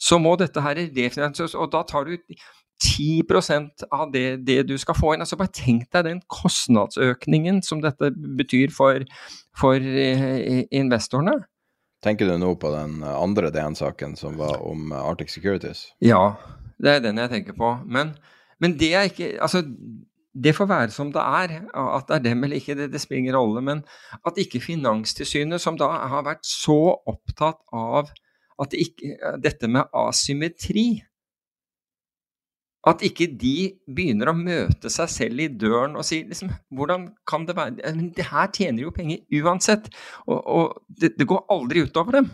så 0.00 0.18
må 0.20 0.34
dette 0.40 0.62
her 0.64 0.78
refinansieres. 0.96 1.56
Og 1.58 1.70
da 1.72 1.82
tar 1.86 2.08
du 2.08 2.16
10 2.82 3.22
av 3.94 4.10
det, 4.12 4.44
det, 4.46 4.58
du 4.68 4.76
skal 4.80 4.96
få 4.98 5.14
inn. 5.14 5.24
Altså 5.24 5.38
Bare 5.40 5.54
tenk 5.54 5.86
deg 5.94 6.08
den 6.08 6.22
kostnadsøkningen 6.32 7.62
som 7.64 7.82
dette 7.84 8.10
betyr 8.38 8.74
for, 8.74 9.04
for 9.56 9.78
eh, 9.78 10.64
investorene. 10.74 11.40
Tenker 12.04 12.28
du 12.28 12.36
nå 12.36 12.50
på 12.60 12.70
den 12.74 12.98
andre 13.08 13.48
DN-saken 13.54 14.16
som 14.20 14.36
var 14.36 14.58
om 14.60 14.92
Arctic 14.92 15.32
Securities? 15.32 15.86
Ja, 16.04 16.34
det 16.82 16.98
er 16.98 17.04
den 17.06 17.20
jeg 17.22 17.32
tenker 17.32 17.56
på. 17.56 17.70
Men, 17.88 18.12
men 18.60 18.76
det 18.80 18.90
er 18.92 19.08
ikke 19.08 19.30
Altså, 19.40 19.62
det 20.34 20.52
får 20.56 20.68
være 20.68 20.90
som 20.92 21.12
det 21.14 21.22
er. 21.22 21.56
At 21.72 22.10
det 22.10 22.18
er 22.18 22.26
dem 22.26 22.44
eller 22.44 22.60
ikke, 22.60 22.76
det, 22.76 22.90
det 22.92 23.00
spiller 23.00 23.22
ingen 23.22 23.38
rolle. 23.38 23.62
Men 23.64 23.82
at 24.26 24.40
ikke 24.40 24.60
Finanstilsynet, 24.60 25.62
som 25.62 25.78
da 25.80 25.88
har 26.10 26.26
vært 26.26 26.44
så 26.46 26.98
opptatt 27.08 27.62
av 27.72 28.12
at 28.60 28.70
det 28.70 28.84
ikke, 28.84 29.14
dette 29.42 29.70
med 29.70 29.90
asymmetri 29.98 31.02
At 32.84 33.02
ikke 33.06 33.30
de 33.40 33.72
begynner 33.88 34.28
å 34.28 34.36
møte 34.36 34.90
seg 34.92 35.08
selv 35.08 35.40
i 35.40 35.48
døren 35.48 35.96
og 35.96 36.04
si 36.04 36.20
liksom, 36.28 36.50
hvordan 36.76 37.06
kan 37.28 37.46
det 37.48 37.56
være 37.56 37.94
Det 38.16 38.26
her 38.28 38.50
tjener 38.52 38.84
jo 38.84 38.92
penger 38.92 39.22
uansett, 39.40 39.88
og, 40.26 40.40
og 40.44 40.82
det, 40.88 41.14
det 41.16 41.28
går 41.30 41.46
aldri 41.54 41.86
utover 41.86 42.20
dem. 42.20 42.28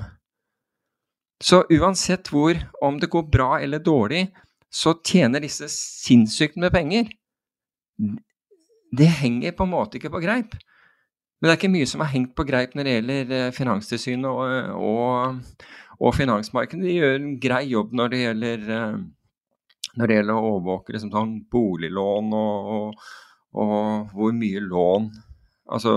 Så 1.41 1.63
uansett 1.73 2.29
hvor, 2.29 2.59
om 2.85 2.99
det 3.01 3.09
går 3.13 3.31
bra 3.33 3.53
eller 3.61 3.81
dårlig, 3.81 4.27
så 4.71 4.95
tjener 5.07 5.43
disse 5.43 5.71
sinnssykt 5.73 6.59
med 6.61 6.75
penger. 6.75 7.09
Det 8.91 9.09
henger 9.21 9.55
på 9.57 9.65
en 9.67 9.73
måte 9.73 9.99
ikke 9.99 10.13
på 10.13 10.23
greip. 10.23 10.59
Men 11.41 11.49
det 11.49 11.55
er 11.55 11.59
ikke 11.59 11.73
mye 11.73 11.89
som 11.89 12.03
har 12.05 12.13
hengt 12.13 12.35
på 12.37 12.45
greip 12.45 12.75
når 12.77 12.87
det 12.87 12.95
gjelder 12.99 13.31
eh, 13.37 13.53
Finanstilsynet 13.57 14.29
og, 14.29 14.75
og, 14.77 15.63
og 15.97 16.13
finansmarkedet. 16.15 16.85
De 16.85 16.99
gjør 16.99 17.17
en 17.17 17.31
grei 17.41 17.63
jobb 17.71 17.95
når 17.97 18.13
det 18.13 18.21
gjelder, 18.21 18.67
eh, 18.77 18.99
når 19.99 20.07
det 20.07 20.19
gjelder 20.19 20.39
å 20.39 20.51
overvåke 20.55 20.95
liksom 20.95 21.13
sånn 21.15 21.37
boliglån 21.51 22.35
og, 22.37 23.07
og, 23.59 23.77
hvor 24.15 24.37
mye 24.37 24.63
lån 24.63 25.11
Altså 25.71 25.93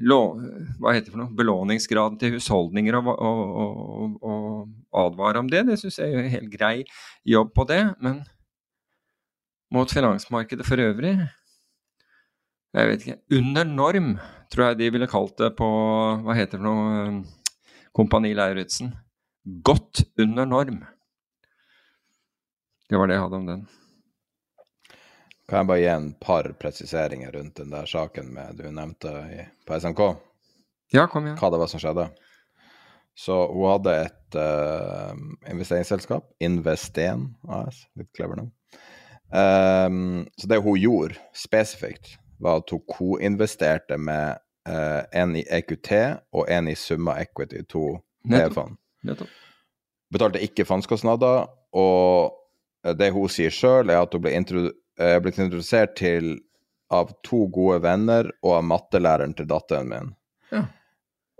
lån, 0.00 0.40
hva 0.80 0.92
heter 0.92 1.06
det 1.06 1.12
for 1.14 1.20
noe, 1.22 1.32
belåningsgraden 1.36 2.18
til 2.20 2.34
husholdninger 2.36 2.96
og, 2.98 3.08
og, 3.12 3.40
og, 3.52 4.16
og 4.20 5.02
advare 5.02 5.40
om 5.40 5.48
det. 5.48 5.62
Det 5.68 5.78
syns 5.80 5.98
jeg 6.00 6.12
er 6.12 6.20
en 6.20 6.32
helt 6.32 6.52
grei 6.52 6.74
jobb 7.28 7.54
på 7.56 7.64
det. 7.70 7.80
Men 8.04 8.20
mot 9.72 9.88
finansmarkedet 9.88 10.66
for 10.68 10.80
øvrig 10.84 11.14
Jeg 12.72 12.88
vet 12.88 13.06
ikke. 13.06 13.18
Under 13.38 13.64
norm, 13.68 14.12
tror 14.52 14.66
jeg 14.66 14.78
de 14.80 14.90
ville 14.92 15.08
kalt 15.08 15.36
det 15.40 15.50
på 15.56 15.68
Hva 16.24 16.36
heter 16.36 16.56
det 16.56 16.60
for 16.60 16.68
noe? 16.68 17.22
Kompani 17.92 18.32
Lauritzen. 18.36 18.94
Godt 19.64 20.04
under 20.20 20.48
norm. 20.48 20.82
Det 22.92 22.98
var 22.98 23.08
det 23.08 23.14
jeg 23.14 23.22
hadde 23.22 23.36
om 23.40 23.46
den. 23.48 23.60
Kan 25.48 25.62
jeg 25.62 25.68
bare 25.70 25.80
gi 25.80 25.86
en 25.88 26.08
par 26.20 26.44
presiseringer 26.60 27.30
rundt 27.32 27.62
den 27.62 27.70
der 27.72 27.86
saken 27.88 28.26
med 28.34 28.58
du 28.60 28.66
nevnte 28.68 29.12
i, 29.32 29.38
på 29.64 29.78
SMK? 29.80 30.02
Ja, 30.92 31.06
kom 31.08 31.24
igjen. 31.24 31.38
Hva 31.40 31.48
det 31.54 31.60
var 31.62 31.70
som 31.72 31.80
skjedde. 31.80 32.04
Så 33.16 33.38
hun 33.48 33.70
hadde 33.70 33.94
et 34.02 34.36
uh, 34.36 35.14
investeringsselskap, 35.48 36.26
Investen 36.44 37.30
AS, 37.48 37.78
litt 37.96 38.10
clever 38.12 38.42
nå. 38.42 38.44
Um, 39.32 40.26
så 40.36 40.52
det 40.52 40.60
hun 40.60 40.76
gjorde 40.76 41.16
spesifikt, 41.32 42.18
var 42.44 42.60
at 42.60 42.76
hun 42.76 42.84
koinvesterte 42.92 43.96
med 43.96 44.36
uh, 44.68 45.00
en 45.16 45.32
i 45.40 45.46
EQT 45.48 45.94
og 46.36 46.44
en 46.44 46.68
i 46.68 46.76
Summa 46.76 47.16
Equity, 47.24 47.64
to 47.64 47.86
e-fond. 48.28 48.76
Betalte 50.12 50.44
ikke 50.44 50.68
fondskostnader, 50.68 51.48
og 51.72 52.38
det 52.82 53.12
hun 53.14 53.30
sier 53.30 53.52
sjøl, 53.54 53.90
er 53.90 54.02
at 54.02 54.14
hun 54.14 54.24
ble 54.24 54.32
jeg 55.02 55.16
er 55.16 55.22
blitt 55.24 55.38
introdusert 55.40 55.96
til 55.98 56.36
av 56.92 57.10
to 57.24 57.46
gode 57.52 57.80
venner 57.82 58.28
og 58.44 58.58
av 58.58 58.66
mattelæreren 58.68 59.32
til 59.36 59.48
datteren 59.48 59.88
min. 59.88 60.10
Ja. 60.52 60.66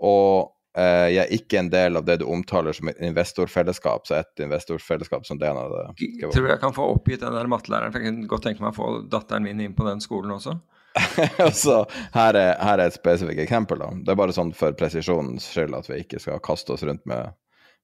Og 0.03 0.49
eh, 0.77 1.13
jeg 1.13 1.21
er 1.21 1.33
ikke 1.37 1.59
en 1.61 1.69
del 1.73 1.99
av 1.99 2.07
det 2.07 2.17
du 2.23 2.25
omtaler 2.33 2.73
som 2.75 2.89
et 2.89 3.01
investorfellesskap, 3.05 4.07
så 4.09 4.17
et 4.19 4.43
investorfellesskap 4.43 5.27
som 5.29 5.39
det 5.39 5.51
han 5.51 5.61
hadde 5.61 6.25
Tror 6.25 6.47
du 6.47 6.49
jeg 6.49 6.61
kan 6.63 6.75
få 6.75 6.89
oppgitt 6.95 7.21
den 7.21 7.37
der 7.37 7.51
mattelæreren, 7.51 7.93
for 7.93 8.01
jeg 8.01 8.09
kunne 8.09 8.31
godt 8.31 8.47
tenke 8.49 8.65
meg 8.65 8.73
å 8.73 8.79
få 8.79 8.91
datteren 9.13 9.45
min 9.45 9.61
inn 9.61 9.77
på 9.77 9.85
den 9.87 10.01
skolen 10.03 10.33
også? 10.39 10.57
altså, 11.45 11.83
her 12.13 12.37
er, 12.37 12.51
her 12.61 12.79
er 12.79 12.89
et 12.89 12.97
spesifikt 12.97 13.45
eksempel. 13.45 13.81
da. 13.81 13.93
Det 14.01 14.13
er 14.13 14.19
bare 14.19 14.35
sånn 14.35 14.53
for 14.57 14.75
presisjonens 14.77 15.47
skyld 15.53 15.77
at 15.77 15.89
vi 15.89 16.01
ikke 16.03 16.21
skal 16.21 16.41
kaste 16.43 16.73
oss 16.75 16.85
rundt 16.85 17.05
med, 17.09 17.37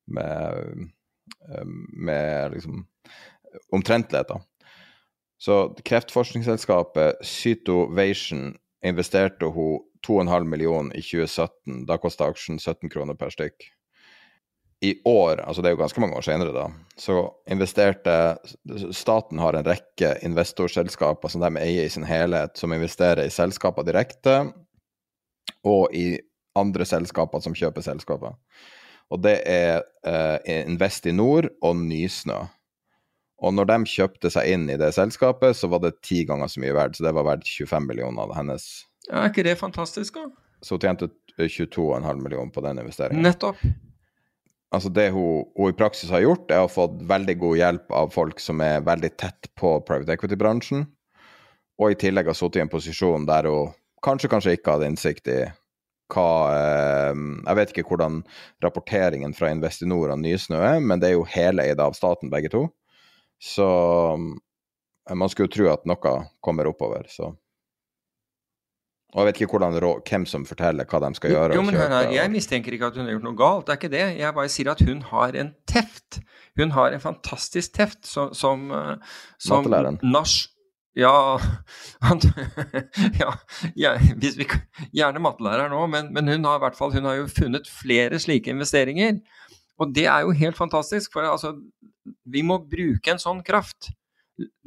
med, 0.10 0.90
eh, 1.45 1.65
med 2.10 2.57
liksom 2.57 2.84
omtrentligheter. 3.71 4.41
Så 5.39 5.76
kreftforskningsselskapet 5.85 7.26
Cytovation 7.26 8.57
investerte 8.85 9.45
hun 9.45 9.80
2,5 10.07 10.43
millioner 10.43 10.95
i 10.95 11.01
2017. 11.01 11.85
Da 11.88 11.97
kosta 11.97 12.27
aksjen 12.27 12.59
17 12.59 12.89
kroner 12.89 13.15
per 13.19 13.31
stykk. 13.34 13.69
I 14.81 14.93
år, 15.07 15.41
altså 15.43 15.61
det 15.61 15.69
er 15.69 15.73
jo 15.76 15.81
ganske 15.81 15.99
mange 15.99 16.15
år 16.15 16.23
senere, 16.23 16.53
da, 16.55 16.69
så 16.95 17.17
investerte 17.51 18.13
Staten 18.95 19.41
har 19.43 19.57
en 19.59 19.67
rekke 19.67 20.13
investorselskaper 20.23 21.31
som 21.31 21.43
de 21.43 21.49
eier 21.59 21.84
i 21.84 21.91
sin 21.91 22.07
helhet, 22.07 22.55
som 22.55 22.71
investerer 22.71 23.27
i 23.27 23.34
selskaper 23.34 23.84
direkte, 23.84 24.38
og 25.67 25.91
i 25.91 26.13
andre 26.59 26.88
selskaper 26.88 27.43
som 27.43 27.57
kjøper 27.59 27.84
selskaper. 27.84 28.38
Og 29.11 29.19
det 29.26 29.39
er 29.49 29.81
eh, 30.07 30.63
Investinor 30.63 31.49
og 31.65 31.76
Nysnø. 31.81 32.45
Og 33.39 33.55
når 33.55 33.69
de 33.69 33.77
kjøpte 33.87 34.31
seg 34.33 34.49
inn 34.51 34.67
i 34.71 34.77
det 34.79 34.91
selskapet, 34.97 35.55
så 35.55 35.69
var 35.71 35.83
det 35.83 35.99
ti 36.05 36.25
ganger 36.27 36.51
så 36.51 36.61
mye 36.63 36.75
verdt. 36.75 36.97
Så 36.97 37.05
det 37.05 37.15
var 37.15 37.27
verdt 37.27 37.47
25 37.47 37.87
millioner 37.87 38.25
av 38.25 38.35
hennes. 38.35 38.67
Ja, 39.07 39.23
Er 39.23 39.31
ikke 39.31 39.47
det 39.47 39.55
fantastisk, 39.61 40.19
da? 40.19 40.27
Så 40.61 40.75
hun 40.75 40.83
tjente 40.83 41.07
22,5 41.39 42.19
millioner 42.19 42.51
på 42.51 42.63
den 42.65 42.81
investeringen. 42.81 43.23
Nettopp. 43.23 43.61
Altså 44.75 44.89
Det 44.93 45.09
hun, 45.09 45.45
hun, 45.57 45.71
i 45.71 45.77
praksis 45.77 46.11
har 46.13 46.21
gjort, 46.21 46.51
er 46.51 46.65
å 46.65 46.69
få 46.69 46.85
veldig 47.09 47.35
god 47.41 47.57
hjelp 47.57 47.95
av 47.95 48.11
folk 48.13 48.41
som 48.43 48.61
er 48.61 48.83
veldig 48.85 49.09
tett 49.17 49.49
på 49.57 49.79
private 49.87 50.13
equity-bransjen, 50.13 50.83
og 51.79 51.93
i 51.93 51.97
tillegg 51.97 52.27
har 52.29 52.37
sittet 52.37 52.59
i 52.59 52.65
en 52.65 52.71
posisjon 52.71 53.25
der 53.25 53.47
hun 53.49 53.71
kanskje, 54.05 54.29
kanskje 54.29 54.53
ikke 54.57 54.75
hadde 54.75 54.91
innsikt 54.91 55.31
i 55.31 55.39
hva 56.09 56.29
eh, 56.53 57.17
Jeg 57.45 57.57
vet 57.59 57.71
ikke 57.73 57.87
hvordan 57.91 58.21
rapporteringen 58.65 59.35
fra 59.37 59.51
Investinor 59.53 60.13
og 60.13 60.21
Nysnø 60.21 60.57
er, 60.57 60.79
men 60.81 61.01
det 61.01 61.11
er 61.11 61.17
jo 61.17 61.27
heleid 61.29 61.81
av 61.81 61.97
staten, 61.97 62.31
begge 62.33 62.51
to. 62.53 62.67
Så 63.39 63.67
eh, 64.15 65.15
man 65.15 65.31
skulle 65.31 65.49
jo 65.49 65.55
tro 65.57 65.69
at 65.73 65.87
noe 65.89 66.15
kommer 66.43 66.69
oppover, 66.71 67.07
så 67.11 67.33
og 69.09 69.23
jeg 69.23 69.25
vet 69.25 69.39
ikke 69.41 69.55
hvordan, 69.57 69.73
hvem 70.05 70.25
som 70.29 70.43
forteller 70.45 70.85
hva 70.85 70.99
de 71.01 71.07
skal 71.17 71.31
gjøre. 71.33 71.55
Jo, 71.57 71.63
men 71.65 71.73
kjøpe, 71.73 71.87
her, 71.95 72.11
Jeg 72.13 72.29
mistenker 72.29 72.75
ikke 72.75 72.91
at 72.91 72.99
hun 72.99 73.07
har 73.07 73.15
gjort 73.15 73.25
noe 73.25 73.39
galt, 73.39 73.63
det 73.65 73.73
er 73.73 73.79
ikke 73.79 73.89
det. 73.95 74.03
Jeg 74.19 74.35
bare 74.37 74.51
sier 74.53 74.69
at 74.69 74.83
hun 74.85 75.01
har 75.09 75.37
en 75.41 75.49
teft. 75.65 76.19
Hun 76.59 76.75
har 76.75 76.93
en 76.93 77.01
fantastisk 77.01 77.73
teft 77.73 78.05
som, 78.05 78.35
som, 78.37 78.67
eh, 78.69 79.17
som 79.41 79.65
Nach, 79.65 80.35
ja, 80.99 81.39
han, 82.07 82.21
ja, 83.17 83.33
ja, 83.75 83.95
vi, 83.97 84.47
Gjerne 84.93 85.21
mattelærer 85.25 85.73
nå, 85.73 85.81
men, 85.89 86.13
men, 86.13 86.29
hun 86.29 86.45
har 86.45 86.59
i 86.59 86.65
hvert 86.67 86.77
fall 86.77 86.93
hun 86.93 87.09
har 87.09 87.17
jo 87.21 87.27
funnet 87.33 87.69
flere 87.69 88.21
slike 88.21 88.53
investeringer. 88.53 89.19
Og 89.80 89.93
det 89.95 90.06
er 90.11 90.26
jo 90.26 90.35
helt 90.35 90.57
fantastisk, 90.60 91.14
for 91.15 91.27
altså, 91.27 91.53
vi 92.27 92.43
må 92.43 92.60
bruke 92.68 93.14
en 93.14 93.22
sånn 93.22 93.41
kraft. 93.45 93.91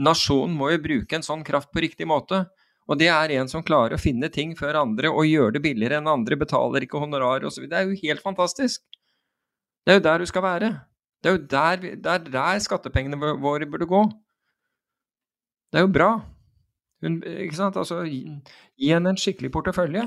Nasjonen 0.01 0.55
må 0.57 0.71
jo 0.73 0.83
bruke 0.85 1.17
en 1.17 1.25
sånn 1.25 1.45
kraft 1.45 1.73
på 1.73 1.83
riktig 1.85 2.09
måte. 2.09 2.47
Og 2.91 2.99
det 2.99 3.09
er 3.13 3.35
en 3.37 3.49
som 3.49 3.63
klarer 3.65 3.97
å 3.97 4.01
finne 4.01 4.29
ting 4.33 4.57
før 4.59 4.81
andre 4.81 5.13
og 5.13 5.29
gjøre 5.29 5.57
det 5.57 5.63
billigere 5.65 6.01
enn 6.01 6.11
andre, 6.11 6.39
betaler 6.41 6.85
ikke 6.85 7.01
honorar 7.03 7.45
osv. 7.47 7.69
Det 7.71 7.79
er 7.79 7.87
jo 7.87 8.01
helt 8.03 8.25
fantastisk. 8.25 8.83
Det 9.87 9.95
er 9.95 10.01
jo 10.01 10.07
der 10.09 10.23
du 10.23 10.29
skal 10.31 10.45
være. 10.47 10.73
Det 11.23 11.31
er 11.31 11.37
jo 11.37 11.45
der, 11.53 11.87
der, 12.03 12.27
der 12.27 12.63
skattepengene 12.63 13.19
våre 13.41 13.69
burde 13.71 13.87
gå. 13.89 14.03
Det 15.73 15.81
er 15.81 15.87
jo 15.87 15.93
bra. 15.95 16.11
Hun, 17.03 17.21
ikke 17.23 17.59
sant? 17.59 17.79
Altså, 17.79 18.03
gi 18.07 18.91
henne 18.91 19.15
en 19.15 19.19
skikkelig 19.19 19.53
portefølje. 19.55 20.05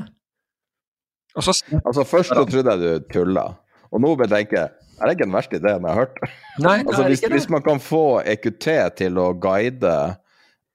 Så, 1.35 1.55
altså, 1.81 2.03
først 2.07 2.31
så 2.31 2.43
trodde 2.47 2.75
jeg 2.75 2.79
du 2.79 3.07
tulla, 3.11 3.49
og 3.91 3.99
nå 4.03 4.13
vil 4.15 4.29
jeg 4.29 4.47
tenke 4.47 4.61
er 4.95 5.07
det 5.07 5.15
ikke 5.15 5.27
den 5.27 5.35
verste 5.35 5.59
ideen 5.59 5.85
jeg 5.85 5.91
har 5.91 6.01
hørt? 6.05 6.19
Nei, 6.65 6.77
altså, 6.83 7.07
hvis, 7.09 7.23
hvis, 7.31 7.49
man 7.51 7.63
kan 7.65 7.81
få 7.83 8.21
EQT 8.25 8.67
til 8.99 9.19
å 9.21 9.29
guide 9.37 9.95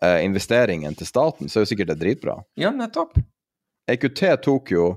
eh, 0.02 0.18
investeringen 0.26 0.97
til 0.98 1.09
staten, 1.09 1.48
så 1.48 1.60
er 1.60 1.66
jo 1.66 1.70
sikkert 1.72 1.94
det 1.94 2.01
dritbra. 2.02 2.40
Ja, 2.60 2.72
nettopp. 2.74 3.16
EQT 3.90 4.24
tok 4.44 4.74
jo 4.74 4.90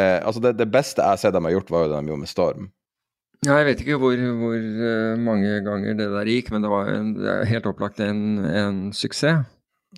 eh, 0.00 0.18
Altså, 0.18 0.40
det, 0.42 0.56
det, 0.58 0.70
beste 0.72 1.02
jeg 1.02 1.14
har 1.14 1.20
sett 1.20 1.36
de 1.36 1.44
har 1.44 1.56
gjort, 1.58 1.70
var 1.74 1.84
jo 1.84 1.92
det 1.92 2.00
de 2.00 2.12
gjorde 2.12 2.24
med 2.24 2.32
Storm. 2.32 2.70
Ja, 3.44 3.58
jeg 3.60 3.66
vet 3.68 3.82
ikke 3.84 3.98
hvor, 4.00 4.16
hvor 4.40 4.54
uh, 4.56 5.18
mange 5.20 5.58
ganger 5.66 5.98
det 5.98 6.06
der 6.14 6.30
gikk, 6.32 6.48
men 6.54 6.64
det 6.64 6.70
var 6.72 6.88
en, 6.88 7.10
det 7.18 7.34
helt 7.50 7.66
opplagt 7.68 8.00
en, 8.00 8.22
en, 8.48 8.78
suksess. 8.96 9.44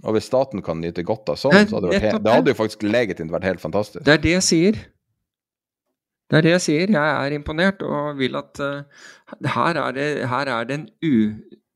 Og 0.03 0.13
hvis 0.13 0.27
staten 0.29 0.61
kan 0.67 0.81
nyte 0.83 1.05
godt 1.07 1.31
av 1.33 1.39
sånn, 1.41 1.55
så 1.71 1.79
hadde 1.79 1.93
det, 1.93 2.01
vært, 2.03 2.19
det 2.25 2.33
hadde 2.35 2.53
jo 2.53 2.59
faktisk 2.59 2.83
legitimt 2.85 3.33
vært 3.33 3.47
helt 3.49 3.63
fantastisk. 3.63 4.03
Det 4.05 4.17
er 4.17 4.21
det 4.21 4.35
jeg 4.35 4.45
sier. 4.45 4.81
Det 6.27 6.41
er 6.41 6.47
det 6.47 6.55
jeg 6.57 6.63
sier. 6.65 6.91
Jeg 6.97 7.27
er 7.27 7.35
imponert 7.37 7.83
og 7.87 8.17
vil 8.19 8.35
at 8.39 8.59
uh, 8.63 8.83
her, 9.57 9.79
er 9.79 9.95
det, 9.95 10.09
her 10.31 10.51
er 10.51 10.67
det 10.67 10.75
en 10.81 10.89
u... 11.05 11.15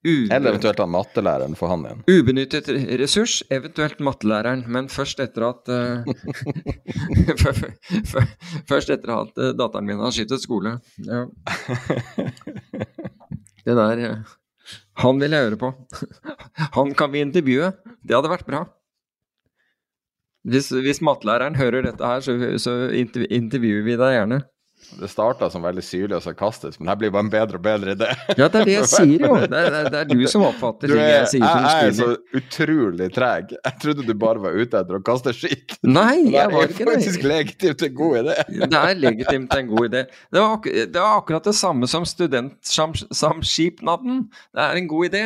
u 0.03 0.15
Eller 0.27 0.51
eventuelt 0.51 0.81
han 0.83 0.91
mattelæreren 0.91 1.55
for 1.59 1.71
han 1.71 1.85
igjen. 1.87 2.03
Ubenyttet 2.11 2.71
ressurs, 2.99 3.43
eventuelt 3.53 4.01
mattelæreren. 4.03 4.65
Men 4.67 4.89
først 4.91 5.23
etter 5.23 5.47
at 5.53 5.71
uh, 5.77 6.03
Først 8.71 8.91
etter 8.91 9.15
at 9.21 9.39
uh, 9.39 9.53
datteren 9.55 9.87
min 9.87 10.03
har 10.03 10.15
skiftet 10.17 10.43
skole. 10.43 10.79
Ja. 11.07 11.27
Det 13.61 13.77
der 13.77 14.25
Han 15.05 15.21
vil 15.21 15.31
jeg 15.37 15.47
høre 15.47 15.59
på. 15.61 15.69
Han 16.75 16.95
kan 16.97 17.13
vi 17.13 17.21
intervjue. 17.23 17.71
Det 18.03 18.17
hadde 18.17 18.33
vært 18.33 18.49
bra. 18.49 18.65
Hvis, 20.49 20.71
hvis 20.73 21.03
mattelæreren 21.05 21.57
hører 21.59 21.83
dette 21.91 22.01
her, 22.07 22.21
så, 22.25 22.33
så 22.63 22.73
intervjuer 22.97 23.83
vi 23.85 23.97
deg 24.01 24.15
gjerne. 24.17 24.39
Det 24.97 25.11
starta 25.13 25.45
som 25.53 25.61
veldig 25.63 25.83
syrlig 25.85 26.17
og 26.17 26.23
sarkastisk, 26.25 26.81
men 26.81 26.89
her 26.89 26.97
blir 26.99 27.11
bare 27.13 27.21
en 27.27 27.31
bedre 27.31 27.59
og 27.61 27.65
bedre 27.67 27.93
idé. 27.93 28.07
Ja, 28.39 28.47
det 28.49 28.61
er 28.63 28.65
det 28.65 28.73
jeg 28.79 28.87
sier, 28.95 29.21
jo. 29.27 29.35
Det 29.45 29.59
er, 29.61 29.85
det 29.93 29.99
er 30.01 30.07
du 30.09 30.25
som 30.33 30.41
oppfatter 30.49 30.89
ting 30.89 31.03
jeg 31.05 31.27
sier 31.35 31.45
som 31.45 31.67
Jeg 31.69 31.85
er 31.85 31.93
så 31.99 32.09
utrolig 32.41 33.09
treg. 33.15 33.53
Jeg 33.59 33.75
trodde 33.85 34.03
du 34.09 34.15
bare 34.19 34.41
var 34.43 34.53
ute 34.57 34.73
etter 34.81 34.95
å 34.97 35.03
kaste 35.05 35.33
skitt. 35.37 35.77
Nei, 35.85 36.33
jeg 36.33 36.49
var 36.55 36.65
er 36.65 36.69
ikke 36.73 36.89
faktisk 36.89 37.21
det. 37.21 37.29
legitimt 37.29 37.83
en 37.87 37.95
god 38.01 38.15
idé. 38.23 38.35
Det 38.57 38.81
er 38.81 38.97
legitimt 39.05 39.53
en 39.61 39.69
god 39.75 39.85
idé. 39.91 40.01
Det 40.33 40.39
var, 40.41 40.51
ak 40.57 40.65
det 40.73 40.97
var 41.05 41.13
akkurat 41.21 41.45
det 41.51 41.57
samme 41.61 41.85
som 41.93 42.03
studentsamskipnaden. 42.09 44.25
Det 44.57 44.63
er 44.65 44.73
en 44.81 44.89
god 44.97 45.05
idé. 45.13 45.25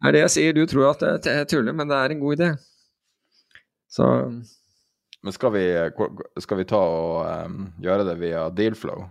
Det 0.00 0.08
er 0.08 0.12
det 0.16 0.22
jeg 0.24 0.32
sier. 0.38 0.56
Du 0.56 0.64
tror 0.72 0.84
at 0.94 1.04
jeg 1.28 1.44
tuller, 1.52 1.76
men 1.76 1.84
det 1.92 1.98
er 2.00 2.08
en 2.16 2.24
god 2.24 2.32
idé. 2.40 2.48
Så 3.88 4.06
Men 5.22 5.32
skal 5.32 5.52
vi, 5.54 5.64
skal 6.42 6.58
vi 6.60 6.64
ta 6.68 6.78
og 6.78 7.46
um, 7.46 7.72
gjøre 7.82 8.04
det 8.06 8.16
via 8.20 8.48
Dealflow? 8.50 9.06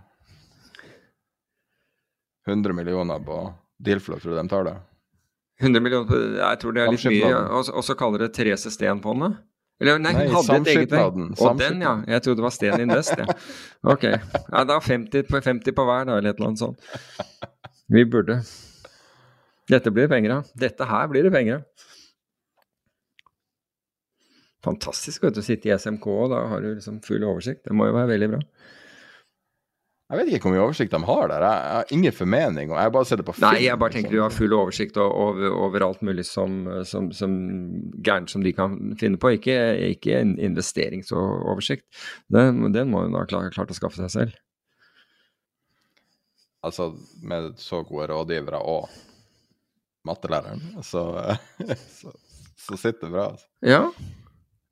100 2.46 2.72
millioner 2.72 3.18
på 3.26 3.40
Dealflow, 3.82 4.18
tror 4.22 4.36
du 4.36 4.38
de 4.38 4.48
tar 4.48 4.64
det? 4.64 4.76
100 5.60 5.82
millioner 5.82 6.08
på 6.08 6.20
Jeg 6.38 6.60
tror 6.62 6.76
det 6.76 6.84
er 6.84 6.92
litt 6.94 7.04
mye. 7.10 7.42
Og 7.58 7.84
så- 7.84 7.96
kaller 7.98 8.18
det 8.18 8.34
Therese 8.34 8.70
Steen-fondet? 8.70 9.36
Eller 9.80 9.98
nei, 9.98 10.12
Nei, 10.12 10.28
Samskipnaden. 10.28 11.34
Og 11.36 11.58
den, 11.58 11.82
ja. 11.84 12.02
Jeg 12.08 12.22
trodde 12.24 12.40
det 12.40 12.46
var 12.46 12.54
Sten 12.54 12.80
Invest, 12.80 13.12
ja. 13.18 13.26
Ok. 13.92 14.04
Ja, 14.04 14.64
da 14.64 14.78
50 14.80 15.26
på, 15.28 15.40
50 15.44 15.72
på 15.76 15.84
hver, 15.84 16.06
da, 16.08 16.16
eller 16.16 16.32
et 16.32 16.38
eller 16.38 16.48
annet 16.48 16.62
sånt. 16.62 16.80
Vi 17.92 18.04
burde. 18.08 18.38
Dette 19.68 19.92
blir 19.92 20.08
penger 20.08 20.38
av. 20.38 20.48
Dette 20.56 20.86
her 20.88 21.10
blir 21.12 21.26
det 21.26 21.32
penger 21.34 21.58
av. 21.58 21.85
Fantastisk 24.66 25.22
vet 25.22 25.36
du, 25.36 25.42
å 25.42 25.46
sitte 25.46 25.70
i 25.70 25.76
SMK, 25.76 26.06
og 26.10 26.32
da 26.34 26.42
har 26.50 26.64
du 26.64 26.72
liksom 26.72 26.98
full 27.06 27.24
oversikt. 27.26 27.64
Det 27.68 27.76
må 27.76 27.86
jo 27.88 27.94
være 27.96 28.12
veldig 28.16 28.32
bra. 28.34 28.42
Jeg 30.06 30.20
vet 30.20 30.28
ikke 30.36 30.46
hvor 30.46 30.52
mye 30.54 30.62
oversikt 30.62 30.92
de 30.92 30.98
har 31.02 31.30
der. 31.32 31.42
Jeg, 31.42 31.70
har 31.74 31.92
ingen 31.96 32.14
formening, 32.14 32.70
og 32.70 32.76
jeg 32.78 32.92
bare 32.94 33.08
ser 33.08 33.18
det 33.18 33.24
på 33.26 33.32
film. 33.34 33.46
Nei, 33.48 33.64
jeg 33.64 33.78
bare 33.82 33.94
tenker 33.96 34.12
du 34.12 34.14
liksom. 34.14 34.26
har 34.28 34.34
full 34.36 34.52
oversikt 34.54 34.98
over, 35.02 35.46
over 35.50 35.84
alt 35.86 36.02
mulig 36.06 36.24
som, 36.28 36.60
som, 36.86 37.08
som 37.14 37.32
gærent 38.06 38.30
som 38.30 38.44
de 38.46 38.52
kan 38.54 38.76
finne 39.00 39.18
på. 39.18 39.32
Ikke, 39.34 39.56
ikke 39.96 40.20
en 40.20 40.36
investeringsoversikt. 40.38 41.88
Den, 42.30 42.68
den 42.74 42.92
må 42.92 43.02
hun 43.02 43.18
ha 43.18 43.24
klart, 43.26 43.50
klart 43.56 43.74
å 43.74 43.78
skaffe 43.78 43.98
seg 43.98 44.12
selv. 44.14 44.36
Altså, 46.66 46.92
med 47.26 47.58
så 47.62 47.82
gode 47.86 48.06
rådgivere 48.12 48.62
og 48.62 48.86
mattelæreren, 50.06 50.62
så, 50.86 51.02
så, 51.98 52.14
så 52.54 52.78
sitter 52.78 53.08
det 53.08 53.12
bra. 53.18 53.26
Altså. 53.34 53.50
Ja, 53.66 53.82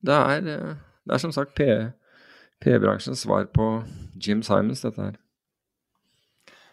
det 0.05 0.17
er, 0.17 0.49
eh, 0.55 0.75
det 1.05 1.17
er 1.17 1.23
som 1.23 1.33
sagt 1.35 1.55
P-bransjens 2.65 3.25
svar 3.25 3.47
på 3.55 3.69
Jim 4.21 4.43
Simons, 4.47 4.85
dette 4.85 5.01
her. 5.03 5.17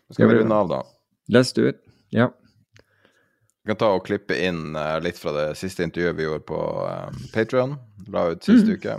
Nå 0.08 0.16
skal 0.16 0.30
vi 0.32 0.40
runde 0.42 0.56
av, 0.56 0.70
da. 0.72 0.82
Let's 1.32 1.54
do 1.56 1.68
it. 1.68 1.80
Ja. 2.12 2.30
Vi 3.64 3.70
kan 3.70 3.78
ta 3.80 3.92
og 3.96 4.06
klippe 4.08 4.36
inn 4.42 4.76
eh, 4.76 4.98
litt 5.06 5.20
fra 5.22 5.32
det 5.36 5.48
siste 5.60 5.86
intervjuet 5.86 6.18
vi 6.18 6.26
gjorde 6.26 6.48
på 6.50 6.62
um, 6.88 7.20
Patrion. 7.34 7.78
La 8.12 8.26
ut 8.34 8.44
sist 8.44 8.66
Mm. 8.68 8.74
uke. 8.76 8.98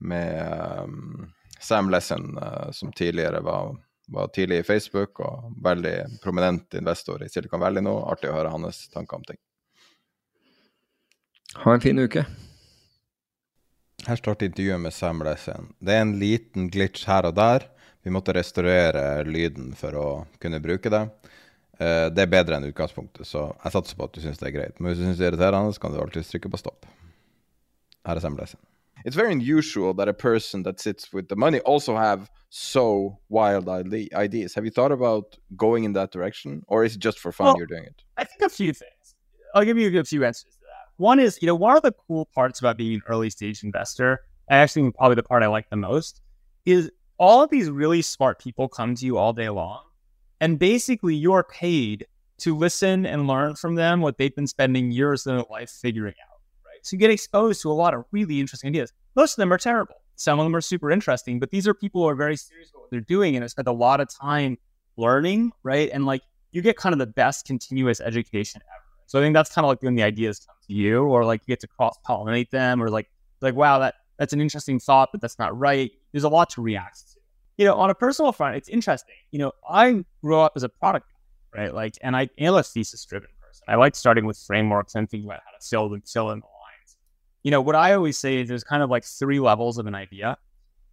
Med 0.00 0.82
um, 0.84 1.30
Sam 1.60 1.90
Lesson, 1.92 2.38
eh, 2.38 2.70
som 2.72 2.92
tidligere 2.92 3.40
var, 3.44 3.76
var 4.08 4.28
tidlig 4.34 4.58
i 4.58 4.62
Facebook 4.66 5.20
og 5.20 5.52
veldig 5.64 6.20
prominent 6.22 6.74
investor 6.74 7.22
i 7.22 7.28
Silicon 7.28 7.60
Valley 7.60 7.84
nå. 7.84 7.94
Artig 8.10 8.32
å 8.32 8.36
høre 8.36 8.52
hans 8.52 8.88
tanker 8.92 9.20
om 9.20 9.24
ting. 9.28 9.38
Ha 11.64 11.74
en 11.74 11.80
fin 11.84 11.98
uke. 11.98 12.24
Her 14.06 14.16
starter 14.16 14.46
intervjuet 14.46 14.80
med 14.80 14.92
Sam 14.94 15.22
Lesson. 15.26 15.72
Det 15.78 15.94
er 15.94 16.04
en 16.04 16.16
liten 16.18 16.70
glitch 16.72 17.06
her 17.08 17.26
og 17.28 17.34
der. 17.36 17.66
Vi 18.02 18.10
måtte 18.10 18.32
restaurere 18.32 19.24
lyden 19.28 19.74
for 19.76 19.96
å 19.98 20.06
kunne 20.40 20.60
bruke 20.64 20.90
det. 20.92 21.02
Eh, 21.80 22.06
det 22.12 22.24
er 22.24 22.32
bedre 22.32 22.56
enn 22.56 22.68
utgangspunktet, 22.70 23.26
så 23.28 23.50
jeg 23.64 23.72
satser 23.76 23.96
på 23.98 24.08
at 24.08 24.16
du 24.16 24.22
syns 24.24 24.40
det 24.40 24.48
er 24.50 24.56
greit. 24.56 24.80
Men 24.80 24.90
hvis 24.92 25.00
du 25.00 25.06
syns 25.06 25.20
det 25.20 25.28
er 25.28 25.34
irriterende, 25.34 25.74
så 25.76 25.84
kan 25.84 25.94
du 25.94 26.00
alltid 26.00 26.28
trykke 26.28 26.52
på 26.52 26.60
stopp. 26.60 26.88
Her 28.08 28.16
er 28.16 28.24
Sam 28.24 28.36
Lesson. 28.40 28.60
It's 29.04 29.16
very 29.16 29.32
unusual 29.32 29.94
that 29.96 30.08
a 30.08 30.12
person 30.12 30.62
that 30.64 30.80
sits 30.80 31.12
with 31.12 31.28
the 31.28 31.36
money 31.36 31.60
also 31.64 31.96
have 31.96 32.28
so 32.50 33.18
wild 33.30 33.66
ide- 33.68 34.10
ideas. 34.14 34.54
Have 34.54 34.66
you 34.66 34.70
thought 34.70 34.92
about 34.92 35.38
going 35.56 35.84
in 35.84 35.94
that 35.94 36.12
direction, 36.12 36.62
or 36.68 36.84
is 36.84 36.96
it 36.96 37.00
just 37.00 37.18
for 37.18 37.32
fun 37.32 37.46
Well, 37.46 37.56
you're 37.56 37.66
doing 37.66 37.84
it? 37.84 38.02
I 38.18 38.24
think 38.24 38.42
a 38.42 38.48
few 38.50 38.72
things. 38.74 39.14
I'll 39.54 39.64
give 39.64 39.78
you 39.78 39.98
a 39.98 40.04
few 40.04 40.24
answers. 40.24 40.58
One 41.00 41.18
is, 41.18 41.38
you 41.40 41.46
know, 41.46 41.54
one 41.54 41.78
of 41.78 41.82
the 41.82 41.92
cool 42.06 42.28
parts 42.34 42.60
about 42.60 42.76
being 42.76 42.96
an 42.96 43.02
early 43.08 43.30
stage 43.30 43.64
investor, 43.64 44.20
and 44.50 44.60
actually 44.60 44.90
probably 44.90 45.14
the 45.14 45.22
part 45.22 45.42
I 45.42 45.46
like 45.46 45.70
the 45.70 45.76
most, 45.76 46.20
is 46.66 46.90
all 47.16 47.42
of 47.42 47.48
these 47.48 47.70
really 47.70 48.02
smart 48.02 48.38
people 48.38 48.68
come 48.68 48.94
to 48.96 49.06
you 49.06 49.16
all 49.16 49.32
day 49.32 49.48
long. 49.48 49.80
And 50.42 50.58
basically 50.58 51.14
you're 51.14 51.42
paid 51.42 52.06
to 52.40 52.54
listen 52.54 53.06
and 53.06 53.26
learn 53.26 53.54
from 53.54 53.76
them 53.76 54.02
what 54.02 54.18
they've 54.18 54.34
been 54.36 54.46
spending 54.46 54.90
years 54.90 55.26
of 55.26 55.36
their 55.36 55.44
life 55.50 55.70
figuring 55.70 56.16
out. 56.22 56.40
Right. 56.66 56.80
So 56.82 56.96
you 56.96 57.00
get 57.00 57.10
exposed 57.10 57.62
to 57.62 57.70
a 57.70 57.72
lot 57.72 57.94
of 57.94 58.04
really 58.12 58.38
interesting 58.38 58.68
ideas. 58.68 58.92
Most 59.16 59.32
of 59.32 59.36
them 59.36 59.54
are 59.54 59.58
terrible. 59.58 59.94
Some 60.16 60.38
of 60.38 60.44
them 60.44 60.54
are 60.54 60.60
super 60.60 60.90
interesting, 60.90 61.40
but 61.40 61.50
these 61.50 61.66
are 61.66 61.72
people 61.72 62.02
who 62.02 62.08
are 62.08 62.14
very 62.14 62.36
serious 62.36 62.68
about 62.68 62.82
what 62.82 62.90
they're 62.90 63.00
doing 63.00 63.36
and 63.36 63.42
have 63.42 63.50
spent 63.50 63.68
a 63.68 63.72
lot 63.72 64.02
of 64.02 64.08
time 64.10 64.58
learning, 64.98 65.52
right? 65.62 65.88
And 65.94 66.04
like 66.04 66.20
you 66.52 66.60
get 66.60 66.76
kind 66.76 66.92
of 66.92 66.98
the 66.98 67.06
best 67.06 67.46
continuous 67.46 68.02
education 68.02 68.60
ever. 68.66 68.89
So 69.10 69.18
I 69.18 69.22
think 69.22 69.34
that's 69.34 69.52
kind 69.52 69.64
of 69.64 69.70
like 69.70 69.82
when 69.82 69.96
the 69.96 70.04
ideas 70.04 70.38
come 70.46 70.54
to 70.68 70.72
you, 70.72 71.02
or 71.02 71.24
like 71.24 71.40
you 71.44 71.50
get 71.50 71.58
to 71.62 71.66
cross 71.66 71.98
pollinate 72.08 72.50
them, 72.50 72.80
or 72.80 72.88
like 72.88 73.10
like 73.40 73.56
wow, 73.56 73.80
that 73.80 73.96
that's 74.20 74.32
an 74.32 74.40
interesting 74.40 74.78
thought, 74.78 75.08
but 75.10 75.20
that's 75.20 75.36
not 75.36 75.58
right. 75.58 75.90
There's 76.12 76.22
a 76.22 76.28
lot 76.28 76.48
to 76.50 76.62
react 76.62 77.00
to. 77.14 77.20
You 77.58 77.64
know, 77.64 77.74
on 77.74 77.90
a 77.90 77.94
personal 77.96 78.30
front, 78.30 78.54
it's 78.54 78.68
interesting. 78.68 79.16
You 79.32 79.40
know, 79.40 79.52
I 79.68 80.04
grew 80.22 80.38
up 80.38 80.52
as 80.54 80.62
a 80.62 80.68
product 80.68 81.08
guy, 81.52 81.62
right? 81.62 81.74
Like, 81.74 81.98
and 82.02 82.14
I 82.14 82.28
am 82.38 82.54
a 82.54 82.62
thesis 82.62 83.04
driven 83.04 83.30
person. 83.40 83.64
I 83.66 83.74
like 83.74 83.96
starting 83.96 84.26
with 84.26 84.38
frameworks 84.38 84.94
and 84.94 85.10
thinking 85.10 85.28
about 85.28 85.40
how 85.44 85.58
to 85.58 85.66
fill 85.66 85.92
and 85.92 86.08
fill 86.08 86.30
in 86.30 86.38
the 86.38 86.46
lines. 86.46 86.96
You 87.42 87.50
know, 87.50 87.60
what 87.60 87.74
I 87.74 87.94
always 87.94 88.16
say 88.16 88.40
is 88.40 88.48
there's 88.48 88.62
kind 88.62 88.80
of 88.80 88.90
like 88.90 89.04
three 89.04 89.40
levels 89.40 89.76
of 89.78 89.88
an 89.88 89.96
idea. 89.96 90.38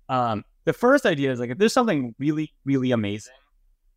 Um, 0.10 0.44
the 0.66 0.74
first 0.74 1.06
idea 1.06 1.32
is 1.32 1.40
like 1.40 1.52
if 1.52 1.60
there's 1.60 1.72
something 1.72 2.16
really, 2.18 2.52
really 2.66 2.90
amazing, 2.94 3.36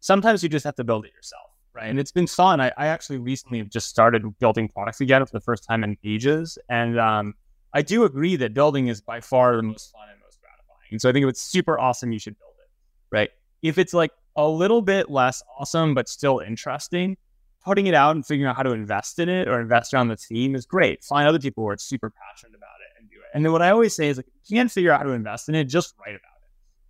sometimes 0.00 0.42
you 0.42 0.50
just 0.50 0.66
have 0.66 0.76
to 0.76 0.84
build 0.84 1.06
it 1.06 1.12
yourself, 1.14 1.49
right? 1.74 1.88
And 1.88 1.98
it's 1.98 2.12
been 2.12 2.26
fun. 2.26 2.60
I, 2.60 2.72
I 2.76 2.86
actually 2.86 3.18
recently 3.18 3.58
have 3.58 3.68
just 3.68 3.88
started 3.88 4.38
building 4.38 4.68
products 4.68 5.00
again 5.00 5.24
for 5.24 5.32
the 5.32 5.40
first 5.40 5.64
time 5.64 5.84
in 5.84 5.96
ages, 6.04 6.58
and 6.68 6.98
um, 6.98 7.34
I 7.72 7.82
do 7.82 8.04
agree 8.04 8.36
that 8.36 8.54
building 8.54 8.88
is 8.88 9.00
by 9.00 9.20
far 9.20 9.56
the 9.56 9.62
most 9.62 9.92
fun 9.92 10.08
and 10.10 10.20
most 10.20 10.40
gratifying. 10.40 10.88
And 10.90 11.00
so 11.00 11.08
I 11.08 11.12
think 11.12 11.24
if 11.24 11.30
it's 11.30 11.42
super 11.42 11.78
awesome, 11.78 12.12
you 12.12 12.18
should 12.18 12.38
build 12.38 12.54
it, 12.58 12.70
right? 13.14 13.30
If 13.62 13.78
it's 13.78 13.94
like 13.94 14.10
a 14.36 14.48
little 14.48 14.82
bit 14.82 15.10
less 15.10 15.42
awesome 15.58 15.94
but 15.94 16.08
still 16.08 16.40
interesting, 16.40 17.16
putting 17.64 17.86
it 17.86 17.94
out 17.94 18.16
and 18.16 18.26
figuring 18.26 18.48
out 18.48 18.56
how 18.56 18.62
to 18.62 18.72
invest 18.72 19.18
in 19.18 19.28
it 19.28 19.48
or 19.48 19.60
invest 19.60 19.92
around 19.94 20.08
the 20.08 20.16
theme 20.16 20.54
is 20.54 20.66
great. 20.66 21.04
Find 21.04 21.28
other 21.28 21.38
people 21.38 21.64
who 21.64 21.68
are 21.68 21.76
super 21.76 22.10
passionate 22.10 22.56
about 22.56 22.68
it 22.80 23.00
and 23.00 23.10
do 23.10 23.16
it. 23.16 23.28
And 23.34 23.44
then 23.44 23.52
what 23.52 23.62
I 23.62 23.70
always 23.70 23.94
say 23.94 24.08
is 24.08 24.16
like, 24.16 24.26
if 24.26 24.50
you 24.50 24.56
can't 24.56 24.70
figure 24.70 24.92
out 24.92 25.00
how 25.00 25.06
to 25.06 25.12
invest 25.12 25.48
in 25.48 25.54
it, 25.54 25.64
just 25.64 25.94
write 26.00 26.14
about 26.14 26.16
it, 26.16 26.29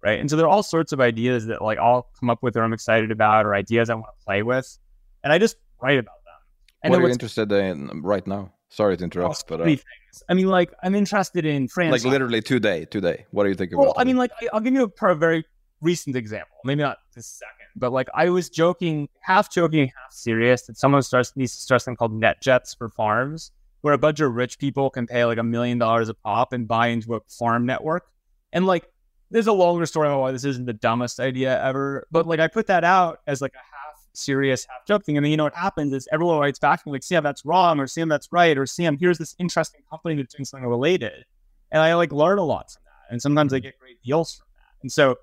right? 0.02 0.18
And 0.18 0.31
so 0.31 0.36
there 0.36 0.47
are 0.47 0.48
all 0.48 0.62
sorts 0.62 0.93
of 0.93 1.01
ideas 1.01 1.47
that 1.47 1.62
like 1.62 1.78
I'll 1.78 2.09
come 2.18 2.31
up 2.31 2.43
with 2.43 2.56
or 2.56 2.62
I'm 2.62 2.72
excited 2.72 3.10
about 3.10 3.47
or 3.47 3.55
ideas 3.55 3.90
I 3.90 3.94
want 3.94 4.06
to 4.06 4.24
play 4.24 4.43
with, 4.43 4.78
and 5.22 5.32
I 5.32 5.39
just 5.39 5.56
write 5.81 5.98
about 5.98 6.14
them. 6.24 6.35
And 6.82 6.90
what 6.93 7.02
are 7.02 7.06
you 7.06 7.12
interested 7.12 7.51
in 7.52 8.02
right 8.02 8.27
now? 8.27 8.52
Sorry 8.70 8.97
to 8.97 9.05
interrupt, 9.05 9.47
but 9.48 9.60
uh, 9.60 9.64
things. 9.64 9.82
I 10.28 10.35
mean, 10.35 10.47
like 10.47 10.72
I'm 10.82 10.94
interested 10.94 11.44
in 11.44 11.68
France. 11.68 11.93
like 11.93 12.10
literally 12.10 12.40
today, 12.40 12.85
today. 12.85 13.27
What 13.32 13.47
are 13.47 13.48
you 13.48 13.55
thinking 13.55 13.78
Well, 13.78 13.90
about? 13.90 14.01
I 14.01 14.05
mean, 14.05 14.16
like 14.16 14.31
I'll 14.52 14.60
give 14.60 14.74
you 14.74 14.93
a, 15.01 15.06
a 15.06 15.14
very 15.14 15.44
recent 15.81 16.16
example. 16.16 16.56
Maybe 16.64 16.82
not 16.82 16.98
this 17.14 17.27
second, 17.27 17.66
but 17.77 17.93
like 17.93 18.09
I 18.14 18.31
was 18.31 18.48
joking, 18.48 19.09
half 19.22 19.51
joking, 19.51 19.86
half 19.86 20.12
serious, 20.12 20.62
that 20.62 20.77
someone 20.78 21.02
starts 21.02 21.32
needs 21.36 21.56
to 21.56 21.62
start 21.62 21.82
something 21.82 21.97
called 21.97 22.12
net 22.12 22.40
jets 22.43 22.74
for 22.74 22.89
farms, 22.89 23.51
where 23.81 23.94
a 23.94 23.98
bunch 23.98 24.20
of 24.20 24.35
rich 24.35 24.59
people 24.59 24.90
can 24.90 25.06
pay 25.06 25.24
like 25.24 25.39
a 25.39 25.43
million 25.43 25.78
dollars 25.78 26.09
a 26.09 26.14
pop 26.14 26.52
and 26.52 26.68
buy 26.68 26.89
into 26.89 27.14
a 27.14 27.20
farm 27.28 27.66
network. 27.66 28.06
And 28.52 28.66
like, 28.66 28.89
there's 29.31 29.47
a 29.47 29.52
longer 29.52 29.86
story 29.86 30.09
about 30.09 30.20
why 30.20 30.32
this 30.32 30.44
isn't 30.44 30.66
the 30.66 30.73
dumbest 30.73 31.20
idea 31.20 31.62
ever, 31.65 32.07
but 32.11 32.27
like 32.27 32.40
I 32.40 32.48
put 32.48 32.66
that 32.69 32.85
out 32.85 33.20
as 33.27 33.40
like 33.40 33.55
a 33.55 33.59
half 33.59 34.07
serious, 34.12 34.66
half 34.69 34.86
joking, 34.86 35.16
and 35.16 35.24
then 35.24 35.31
you 35.31 35.36
know 35.36 35.44
what 35.44 35.55
happens 35.55 35.93
is 35.93 36.09
everyone 36.12 36.39
writes 36.39 36.59
back 36.59 36.82
and 36.85 36.93
like, 36.93 37.02
Sam, 37.02 37.23
that's 37.23 37.44
wrong, 37.44 37.78
or 37.78 37.86
Sam, 37.86 38.09
that's 38.09 38.28
right, 38.32 38.57
or 38.59 38.66
Sam, 38.66 38.94
oh, 38.94 38.98
here's 39.01 39.19
this 39.19 39.35
interesting 39.39 39.82
company 39.89 40.16
that's 40.16 40.35
doing 40.35 40.44
something 40.44 40.69
related, 40.69 41.24
and 41.70 41.82
I 41.82 41.94
like 41.94 42.12
learn 42.12 42.39
a 42.39 42.44
lot 42.44 42.70
from 42.70 42.82
that, 42.85 43.12
and 43.12 43.23
sometimes 43.23 43.52
I 43.52 43.59
mm-hmm. 43.59 43.65
get 43.65 43.78
great 43.78 44.02
deals 44.02 44.35
from 44.35 44.47
that, 44.57 44.82
and 44.82 44.93
so 44.93 45.16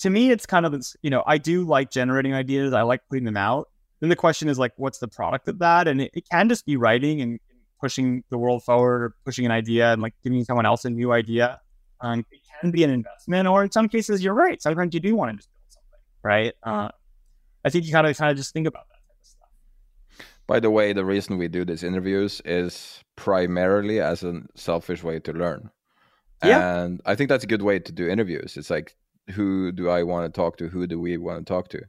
to 0.00 0.10
me, 0.10 0.30
it's 0.30 0.46
kind 0.46 0.64
of 0.64 0.72
this, 0.72 0.96
you 1.02 1.10
know, 1.10 1.22
I 1.26 1.36
do 1.36 1.62
like 1.64 1.90
generating 1.90 2.32
ideas, 2.32 2.72
I 2.72 2.82
like 2.82 3.02
putting 3.08 3.24
them 3.24 3.36
out. 3.36 3.68
Then 4.00 4.08
the 4.08 4.16
question 4.16 4.48
is 4.48 4.58
like, 4.58 4.72
what's 4.76 4.98
the 4.98 5.08
product 5.08 5.46
of 5.46 5.58
that? 5.58 5.86
And 5.86 6.00
it, 6.00 6.10
it 6.14 6.24
can 6.30 6.48
just 6.48 6.64
be 6.64 6.76
writing 6.76 7.20
and 7.20 7.38
pushing 7.80 8.24
the 8.30 8.38
world 8.38 8.64
forward, 8.64 9.02
or 9.02 9.14
pushing 9.26 9.44
an 9.44 9.52
idea 9.52 9.92
and 9.92 10.00
like 10.00 10.14
giving 10.24 10.42
someone 10.44 10.64
else 10.64 10.86
a 10.86 10.90
new 10.90 11.12
idea. 11.12 11.60
Um, 12.02 12.24
it 12.30 12.40
can 12.60 12.70
be 12.70 12.84
an 12.84 12.90
investment, 12.90 13.46
or 13.48 13.64
in 13.64 13.70
some 13.70 13.88
cases, 13.88 14.22
you're 14.22 14.34
right. 14.34 14.60
Sometimes 14.60 14.94
you 14.94 15.00
do 15.00 15.14
want 15.14 15.30
to 15.32 15.36
just 15.36 15.48
build 15.52 15.72
something, 15.72 15.98
right? 16.22 16.54
Uh, 16.62 16.88
I 17.64 17.70
think 17.70 17.84
you 17.86 17.92
kind 17.92 18.06
of 18.06 18.16
kind 18.16 18.30
of 18.30 18.36
just 18.36 18.52
think 18.52 18.66
about 18.66 18.86
that 18.88 18.94
type 18.94 19.16
of 19.20 19.26
stuff. 19.26 20.26
By 20.46 20.60
the 20.60 20.70
way, 20.70 20.92
the 20.92 21.04
reason 21.04 21.36
we 21.38 21.48
do 21.48 21.64
these 21.64 21.82
interviews 21.82 22.40
is 22.44 23.02
primarily 23.16 24.00
as 24.00 24.22
a 24.22 24.40
selfish 24.54 25.02
way 25.04 25.20
to 25.20 25.32
learn. 25.32 25.70
Yeah. 26.42 26.82
And 26.84 27.00
I 27.04 27.14
think 27.16 27.28
that's 27.28 27.44
a 27.44 27.46
good 27.46 27.60
way 27.62 27.78
to 27.78 27.92
do 27.92 28.08
interviews. 28.08 28.56
It's 28.56 28.70
like, 28.70 28.96
who 29.32 29.72
do 29.72 29.90
I 29.90 30.02
want 30.02 30.24
to 30.32 30.40
talk 30.40 30.56
to? 30.56 30.68
Who 30.68 30.86
do 30.86 30.98
we 30.98 31.18
want 31.18 31.46
to 31.46 31.52
talk 31.52 31.68
to? 31.68 31.82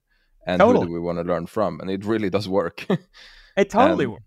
And 0.46 0.60
Totally. 0.60 0.82
who 0.86 0.88
do 0.88 0.94
we 0.94 1.00
want 1.00 1.20
to 1.20 1.24
learn 1.24 1.46
from? 1.46 1.80
And 1.80 1.90
it 1.90 2.04
really 2.04 2.30
does 2.30 2.50
work. 2.50 2.86
It 3.58 3.70
totally 3.70 4.06
Um, 4.06 4.12
works. 4.14 4.24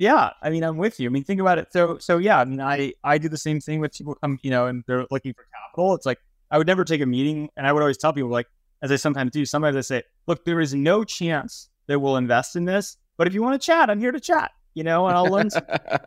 Yeah, 0.00 0.30
I 0.40 0.48
mean, 0.48 0.64
I'm 0.64 0.78
with 0.78 0.98
you. 0.98 1.10
I 1.10 1.12
mean, 1.12 1.24
think 1.24 1.42
about 1.42 1.58
it. 1.58 1.70
So, 1.74 1.98
so 1.98 2.16
yeah, 2.16 2.40
I 2.40 2.46
mean, 2.46 2.58
I 2.58 2.94
I 3.04 3.18
do 3.18 3.28
the 3.28 3.36
same 3.36 3.60
thing 3.60 3.80
with 3.80 3.92
people 3.92 4.14
come, 4.14 4.38
you 4.42 4.50
know, 4.50 4.66
and 4.66 4.82
they're 4.86 5.04
looking 5.10 5.34
for 5.34 5.44
capital. 5.52 5.94
It's 5.94 6.06
like 6.06 6.18
I 6.50 6.56
would 6.56 6.66
never 6.66 6.86
take 6.86 7.02
a 7.02 7.06
meeting, 7.06 7.50
and 7.54 7.66
I 7.66 7.72
would 7.72 7.82
always 7.82 7.98
tell 7.98 8.10
people, 8.10 8.30
like, 8.30 8.46
as 8.80 8.90
I 8.90 8.96
sometimes 8.96 9.30
do, 9.30 9.44
sometimes 9.44 9.76
I 9.76 9.82
say, 9.82 10.02
look, 10.26 10.46
there 10.46 10.58
is 10.58 10.72
no 10.72 11.04
chance 11.04 11.68
that 11.86 12.00
we'll 12.00 12.16
invest 12.16 12.56
in 12.56 12.64
this, 12.64 12.96
but 13.18 13.26
if 13.26 13.34
you 13.34 13.42
want 13.42 13.60
to 13.60 13.66
chat, 13.66 13.90
I'm 13.90 14.00
here 14.00 14.10
to 14.10 14.18
chat, 14.18 14.52
you 14.72 14.84
know, 14.84 15.06
and 15.06 15.18
I'll 15.18 15.30
learn. 15.30 15.50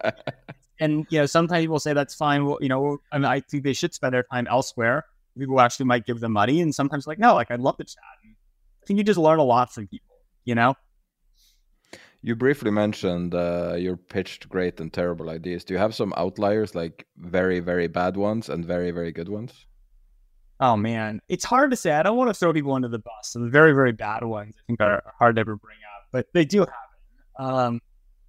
and 0.79 1.05
you 1.11 1.19
know, 1.19 1.27
sometimes 1.27 1.61
people 1.61 1.77
say 1.77 1.93
that's 1.93 2.15
fine. 2.15 2.47
Well, 2.47 2.57
you 2.61 2.69
know, 2.69 2.97
I 3.11 3.19
mean, 3.19 3.25
I 3.25 3.41
think 3.41 3.63
they 3.63 3.73
should 3.73 3.93
spend 3.93 4.15
their 4.15 4.23
time 4.23 4.47
elsewhere. 4.49 5.05
People 5.37 5.61
actually 5.61 5.85
might 5.85 6.07
give 6.07 6.19
them 6.19 6.31
money, 6.31 6.61
and 6.61 6.73
sometimes 6.73 7.05
like, 7.05 7.19
no, 7.19 7.35
like 7.35 7.51
I'd 7.51 7.59
love 7.59 7.77
to 7.77 7.83
chat. 7.83 8.01
And 8.23 8.33
I 8.81 8.85
think 8.87 8.97
you 8.97 9.03
just 9.03 9.19
learn 9.19 9.37
a 9.37 9.43
lot 9.43 9.71
from 9.71 9.85
people, 9.85 10.15
you 10.45 10.55
know. 10.55 10.73
You 12.23 12.35
briefly 12.35 12.71
mentioned 12.71 13.35
uh, 13.35 13.75
your 13.77 13.97
pitched 13.97 14.47
great 14.47 14.79
and 14.79 14.91
terrible 14.91 15.29
ideas. 15.29 15.65
Do 15.65 15.73
you 15.73 15.77
have 15.77 15.93
some 15.93 16.13
outliers, 16.15 16.73
like 16.73 17.05
very, 17.17 17.59
very 17.59 17.87
bad 17.87 18.15
ones 18.15 18.47
and 18.47 18.65
very, 18.65 18.91
very 18.91 19.11
good 19.11 19.27
ones? 19.27 19.65
Oh 20.61 20.77
man, 20.77 21.21
it's 21.27 21.43
hard 21.43 21.69
to 21.71 21.77
say. 21.77 21.91
I 21.91 22.01
don't 22.01 22.15
want 22.15 22.29
to 22.29 22.33
throw 22.33 22.53
people 22.53 22.71
under 22.71 22.87
the 22.87 22.99
bus. 22.99 23.11
So 23.23 23.39
the 23.39 23.49
very, 23.49 23.73
very 23.73 23.91
bad 23.91 24.23
ones, 24.23 24.55
I 24.57 24.61
think, 24.65 24.79
are 24.79 25.03
hard 25.19 25.35
to 25.35 25.41
ever 25.41 25.57
bring 25.57 25.77
up, 25.97 26.07
but 26.13 26.27
they 26.33 26.45
do 26.45 26.59
happen. 26.59 26.73
Um, 27.37 27.81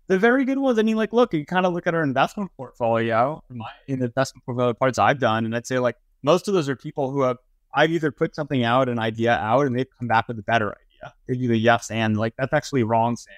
the 0.08 0.18
very 0.18 0.44
good 0.44 0.58
ones, 0.58 0.78
I 0.78 0.82
mean, 0.82 0.96
like, 0.96 1.12
look, 1.12 1.32
you 1.32 1.46
kind 1.46 1.64
of 1.64 1.72
look 1.72 1.86
at 1.86 1.94
our 1.94 2.02
investment 2.02 2.50
portfolio, 2.56 3.42
my 3.48 3.70
in 3.86 4.00
the 4.00 4.06
investment 4.06 4.44
portfolio 4.44 4.74
parts 4.74 4.98
I've 4.98 5.20
done, 5.20 5.44
and 5.44 5.54
I'd 5.54 5.68
say 5.68 5.78
like 5.78 5.96
most 6.24 6.48
of 6.48 6.54
those 6.54 6.68
are 6.68 6.74
people 6.74 7.12
who 7.12 7.22
have 7.22 7.36
I've 7.72 7.92
either 7.92 8.10
put 8.10 8.34
something 8.34 8.64
out, 8.64 8.88
an 8.88 8.98
idea 8.98 9.34
out, 9.36 9.66
and 9.66 9.78
they've 9.78 9.86
come 9.96 10.08
back 10.08 10.26
with 10.26 10.38
a 10.40 10.42
better 10.42 10.70
idea. 10.70 11.14
They're 11.28 11.36
the 11.36 11.56
yes 11.56 11.92
and 11.92 12.16
like 12.16 12.34
that's 12.36 12.52
actually 12.52 12.82
wrong, 12.82 13.14
Sam. 13.16 13.34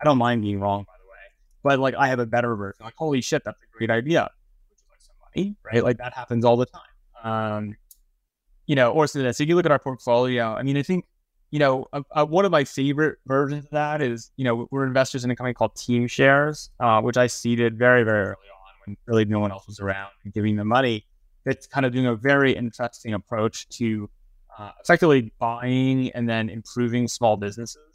I 0.00 0.04
don't 0.04 0.18
mind 0.18 0.42
being 0.42 0.60
wrong, 0.60 0.84
by 0.84 0.92
the 1.02 1.08
way, 1.08 1.16
but 1.62 1.78
like 1.78 1.94
I 1.94 2.08
have 2.08 2.18
a 2.18 2.26
better 2.26 2.54
version. 2.56 2.84
Like, 2.84 2.94
holy 2.96 3.20
shit, 3.20 3.42
that's 3.44 3.58
a 3.60 3.76
great 3.76 3.90
idea. 3.90 4.30
Which 4.68 4.78
is 4.78 4.84
like 4.90 5.00
some 5.00 5.14
money, 5.34 5.56
right? 5.64 5.82
Like 5.82 5.98
that 5.98 6.14
happens 6.14 6.44
all 6.44 6.56
the 6.56 6.66
time. 6.66 6.82
Um, 7.24 7.76
you 8.66 8.76
know, 8.76 8.92
or 8.92 9.06
so 9.06 9.20
that 9.20 9.40
If 9.40 9.48
you 9.48 9.56
look 9.56 9.66
at 9.66 9.72
our 9.72 9.78
portfolio. 9.78 10.54
I 10.54 10.62
mean, 10.62 10.76
I 10.76 10.82
think 10.82 11.06
you 11.50 11.58
know 11.58 11.86
uh, 11.92 12.02
uh, 12.12 12.26
one 12.26 12.44
of 12.44 12.52
my 12.52 12.64
favorite 12.64 13.18
versions 13.26 13.64
of 13.64 13.70
that 13.70 14.02
is 14.02 14.30
you 14.36 14.44
know 14.44 14.68
we're 14.70 14.86
investors 14.86 15.24
in 15.24 15.30
a 15.30 15.36
company 15.36 15.54
called 15.54 15.74
Team 15.74 16.06
Shares, 16.06 16.70
uh, 16.78 17.00
which 17.00 17.16
I 17.16 17.26
seeded 17.26 17.78
very 17.78 18.04
very 18.04 18.26
early 18.26 18.32
on 18.32 18.74
when 18.86 18.96
really 19.06 19.24
no 19.24 19.40
one 19.40 19.50
else 19.50 19.66
was 19.66 19.80
around 19.80 20.10
and 20.24 20.32
giving 20.32 20.56
them 20.56 20.68
money. 20.68 21.06
That's 21.44 21.66
kind 21.66 21.86
of 21.86 21.92
doing 21.92 22.06
a 22.06 22.14
very 22.14 22.52
interesting 22.52 23.14
approach 23.14 23.68
to 23.70 24.10
uh, 24.58 24.72
effectively 24.82 25.32
buying 25.38 26.10
and 26.10 26.28
then 26.28 26.50
improving 26.50 27.08
small 27.08 27.36
businesses. 27.36 27.87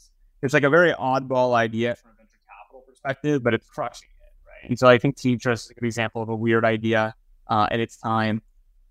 It's 0.44 0.54
like 0.54 0.64
a 0.64 0.70
very 0.70 0.92
oddball 0.92 1.54
idea 1.56 1.96
from 1.96 2.12
a 2.12 2.18
venture 2.18 2.38
capital 2.46 2.84
perspective, 2.86 3.42
but 3.42 3.54
it's 3.54 3.66
crushing 3.66 4.10
it, 4.10 4.34
right? 4.46 4.70
And 4.70 4.78
so 4.78 4.88
I 4.88 4.98
think 4.98 5.16
Team 5.16 5.40
Shares 5.40 5.64
is 5.64 5.70
a 5.70 5.74
good 5.74 5.86
example 5.86 6.22
of 6.22 6.28
a 6.28 6.36
weird 6.36 6.66
idea 6.66 7.16
uh, 7.48 7.68
at 7.72 7.80
its 7.80 7.96
time. 7.96 8.42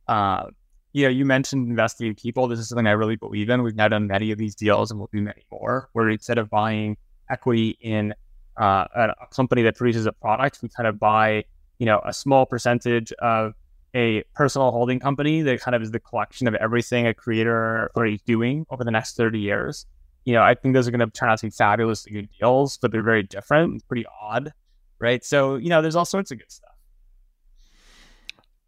Uh, 0.09 0.47
you 0.95 1.05
know, 1.05 1.11
you 1.11 1.27
mentioned 1.27 1.69
investing 1.69 2.07
in 2.07 2.15
people. 2.15 2.49
This 2.49 2.59
is 2.59 2.71
something 2.71 2.87
I 2.87 2.93
really 2.93 3.17
believe 3.17 3.51
in. 3.51 3.63
We've 3.63 3.77
now 3.77 3.89
done 3.89 4.07
many 4.07 4.31
of 4.31 4.39
these 4.39 4.55
deals, 4.55 4.91
and 4.91 4.99
we'll 4.99 5.11
do 5.13 5.21
many 5.21 5.45
more. 5.51 5.91
Where 5.93 6.09
instead 6.09 6.39
of 6.39 6.49
buying 6.49 6.97
equity 7.31 7.77
in 7.83 8.15
uh, 8.59 8.87
a, 8.95 9.09
a 9.21 9.27
company 9.35 9.63
that 9.63 9.77
produces 9.77 10.07
a 10.07 10.13
product, 10.13 10.61
we 10.63 10.71
kind 10.71 10.87
of 10.87 10.99
buy, 10.99 11.45
you 11.79 11.85
know, 11.85 12.01
a 12.03 12.15
small 12.15 12.47
percentage 12.47 13.13
of 13.21 13.53
a 13.95 14.23
personal 14.35 14.71
holding 14.71 15.01
company 15.01 15.43
that 15.43 15.61
kind 15.61 15.75
of 15.75 15.83
is 15.83 15.91
the 15.91 16.01
collection 16.01 16.49
of 16.49 16.55
everything 16.55 17.07
a 17.07 17.13
creator 17.13 17.91
or 17.95 18.07
is 18.07 18.23
doing 18.23 18.65
over 18.71 18.85
the 18.85 18.91
next 18.91 19.17
30 19.19 19.39
years. 19.39 19.85
You 20.25 20.35
know, 20.35 20.43
I 20.43 20.55
think 20.55 20.75
those 20.75 20.87
are 20.87 20.91
going 20.91 21.01
to 21.01 21.11
turn 21.11 21.31
out 21.31 21.39
to 21.41 21.47
be 21.47 21.51
fabulously 21.51 22.13
good 22.13 22.29
deals, 22.39 22.79
but 22.79 22.93
they're 22.93 23.03
very 23.03 23.23
different, 23.25 23.73
and 23.73 23.89
pretty 23.89 24.05
odd, 24.21 24.53
right? 25.01 25.25
So, 25.25 25.57
you 25.57 25.69
know, 25.69 25.83
there's 25.83 25.97
all 25.97 26.05
sorts 26.05 26.31
of 26.31 26.39
good 26.39 26.51
stuff. 26.51 26.69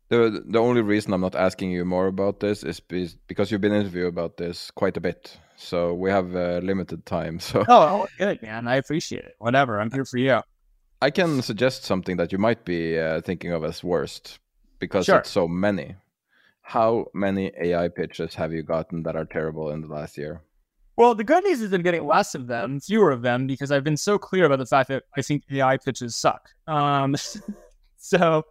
The 0.08 0.42
the 0.46 0.58
only 0.58 0.82
reason 0.82 1.12
I'm 1.14 1.20
not 1.22 1.34
asking 1.34 1.70
you 1.70 1.84
more 1.84 2.08
about 2.08 2.40
this 2.40 2.62
is 2.62 2.78
because 2.80 3.50
you've 3.50 3.60
been 3.62 3.72
interviewed 3.72 4.08
about 4.08 4.36
this 4.36 4.70
quite 4.70 4.96
a 4.96 5.00
bit. 5.00 5.38
So 5.56 5.94
we 5.94 6.10
have 6.10 6.34
uh, 6.36 6.60
limited 6.62 7.06
time. 7.06 7.38
So 7.48 7.60
Oh, 7.68 7.82
oh, 8.02 8.06
good, 8.18 8.42
man. 8.42 8.68
I 8.68 8.76
appreciate 8.76 9.24
it. 9.24 9.34
Whatever. 9.38 9.80
I'm 9.80 9.90
here 9.90 10.04
for 10.04 10.18
you. 10.18 10.40
I 11.00 11.10
can 11.10 11.42
suggest 11.42 11.84
something 11.84 12.16
that 12.18 12.32
you 12.32 12.38
might 12.38 12.64
be 12.64 12.98
uh, 12.98 13.20
thinking 13.22 13.52
of 13.52 13.64
as 13.64 13.82
worst 13.84 14.38
because 14.78 15.06
Sure. 15.06 15.18
it's 15.18 15.30
so 15.30 15.48
many. 15.48 15.96
How 16.62 17.06
many 17.14 17.52
AI 17.60 17.88
pitches 17.88 18.34
have 18.34 18.52
you 18.52 18.62
gotten 18.62 19.02
that 19.04 19.16
are 19.16 19.24
terrible 19.26 19.70
in 19.70 19.80
the 19.82 19.86
last 19.88 20.16
year? 20.18 20.42
Well, 20.96 21.16
the 21.16 21.24
good 21.24 21.42
news 21.42 21.60
is 21.60 21.72
I'm 21.72 21.82
getting 21.82 22.06
less 22.06 22.36
of 22.36 22.46
them, 22.46 22.78
fewer 22.78 23.10
of 23.10 23.22
them, 23.22 23.48
because 23.48 23.72
I've 23.72 23.82
been 23.82 23.96
so 23.96 24.16
clear 24.16 24.44
about 24.44 24.60
the 24.60 24.66
fact 24.66 24.88
that 24.90 25.02
I 25.16 25.22
think 25.22 25.42
AI 25.50 25.76
pitches 25.76 26.14
suck. 26.14 26.50
Um, 26.68 27.16
so 27.98 28.44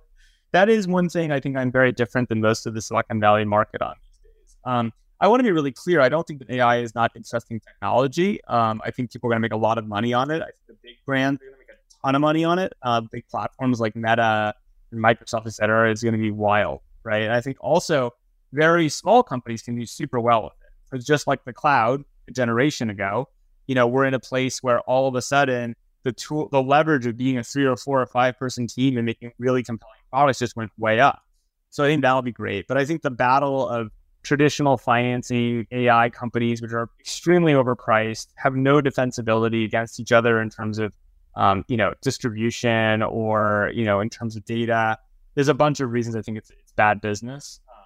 that 0.52 0.68
is 0.68 0.86
one 0.86 1.08
thing 1.08 1.32
I 1.32 1.40
think 1.40 1.56
I'm 1.56 1.72
very 1.72 1.94
different 1.94 2.28
than 2.28 2.42
most 2.42 2.66
of 2.66 2.74
the 2.74 2.82
Silicon 2.82 3.22
Valley 3.22 3.46
market 3.46 3.82
on 3.82 3.96
these 3.96 4.20
days. 4.24 4.58
Um, 4.66 4.92
I 5.22 5.28
want 5.30 5.40
to 5.40 5.44
be 5.46 5.54
really 5.54 5.72
clear. 5.72 6.02
I 6.02 6.10
don't 6.10 6.28
think 6.28 6.40
that 6.40 6.50
AI 6.50 6.80
is 6.80 6.94
not 6.94 7.12
interesting 7.16 7.62
technology. 7.62 8.44
Um, 8.46 8.82
I 8.84 8.92
think 8.92 9.14
people 9.14 9.30
are 9.30 9.32
going 9.32 9.42
to 9.42 9.46
make 9.46 9.54
a 9.54 9.58
lot 9.58 9.78
of 9.78 9.88
money 9.88 10.14
on 10.14 10.30
it. 10.30 10.42
I 10.42 10.48
think 10.48 10.68
the 10.68 10.76
big 10.84 10.96
brands 11.06 11.42
are 11.42 11.46
going 11.46 11.54
to 11.54 11.60
make 11.60 11.70
a 11.70 12.06
ton 12.06 12.16
of 12.16 12.22
money 12.22 12.44
on 12.44 12.60
it. 12.60 12.74
Uh, 12.82 13.00
big 13.10 13.26
platforms 13.30 13.80
like 13.80 13.96
Meta 13.96 14.54
and 14.92 15.02
Microsoft, 15.02 15.48
et 15.48 15.54
cetera, 15.54 15.90
is 15.90 16.04
going 16.04 16.14
to 16.14 16.20
be 16.20 16.32
wild, 16.32 16.82
right? 17.06 17.22
And 17.22 17.32
I 17.32 17.40
think 17.40 17.56
also 17.62 18.12
very 18.52 18.90
small 18.90 19.24
companies 19.24 19.62
can 19.62 19.76
do 19.76 19.86
super 19.86 20.20
well 20.20 20.44
with 20.44 20.54
it. 20.54 20.98
It's 20.98 21.06
just 21.06 21.26
like 21.26 21.46
the 21.46 21.54
cloud 21.54 22.04
a 22.28 22.32
generation 22.32 22.90
ago. 22.90 23.30
You 23.68 23.76
know, 23.76 23.88
we're 23.88 24.06
in 24.06 24.14
a 24.14 24.20
place 24.20 24.62
where 24.62 24.80
all 24.82 25.08
of 25.08 25.16
a 25.16 25.22
sudden 25.22 25.76
the 26.04 26.12
tool, 26.12 26.50
the 26.50 26.62
leverage 26.62 27.06
of 27.06 27.18
being 27.18 27.38
a 27.38 27.44
three 27.44 27.66
or 27.66 27.78
four 27.78 28.02
or 28.02 28.06
five 28.06 28.38
person 28.38 28.68
team 28.68 28.98
and 28.98 29.06
making 29.06 29.32
really 29.40 29.64
compelling 29.64 29.96
products 30.12 30.40
just 30.40 30.56
went 30.56 30.72
way 30.78 31.00
up. 31.00 31.22
So 31.70 31.84
I 31.84 31.88
think 31.88 32.02
that'll 32.02 32.22
be 32.22 32.32
great. 32.32 32.68
But 32.68 32.78
I 32.78 32.86
think 32.86 33.02
the 33.02 33.10
battle 33.12 33.68
of 33.68 33.90
traditional 34.22 34.78
financing 34.78 35.66
AI 35.72 36.10
companies, 36.10 36.62
which 36.62 36.72
are 36.72 36.90
extremely 37.00 37.54
overpriced, 37.54 38.28
have 38.36 38.56
no 38.56 38.82
defensibility 38.82 39.66
against 39.66 40.00
each 40.00 40.12
other 40.12 40.42
in 40.42 40.50
terms 40.50 40.80
of, 40.80 40.94
um, 41.36 41.66
you 41.68 41.78
know, 41.78 41.94
distribution 42.02 43.02
or 43.02 43.72
you 43.74 43.86
know, 43.86 44.00
in 44.02 44.10
terms 44.10 44.36
of 44.36 44.46
data. 44.46 44.98
There's 45.36 45.48
a 45.48 45.54
bunch 45.54 45.80
of 45.80 45.92
reasons 45.92 46.16
I 46.16 46.22
think 46.22 46.38
it's, 46.38 46.52
it's 46.52 46.72
bad 46.74 47.02
business. 47.02 47.60
Um, 47.68 47.84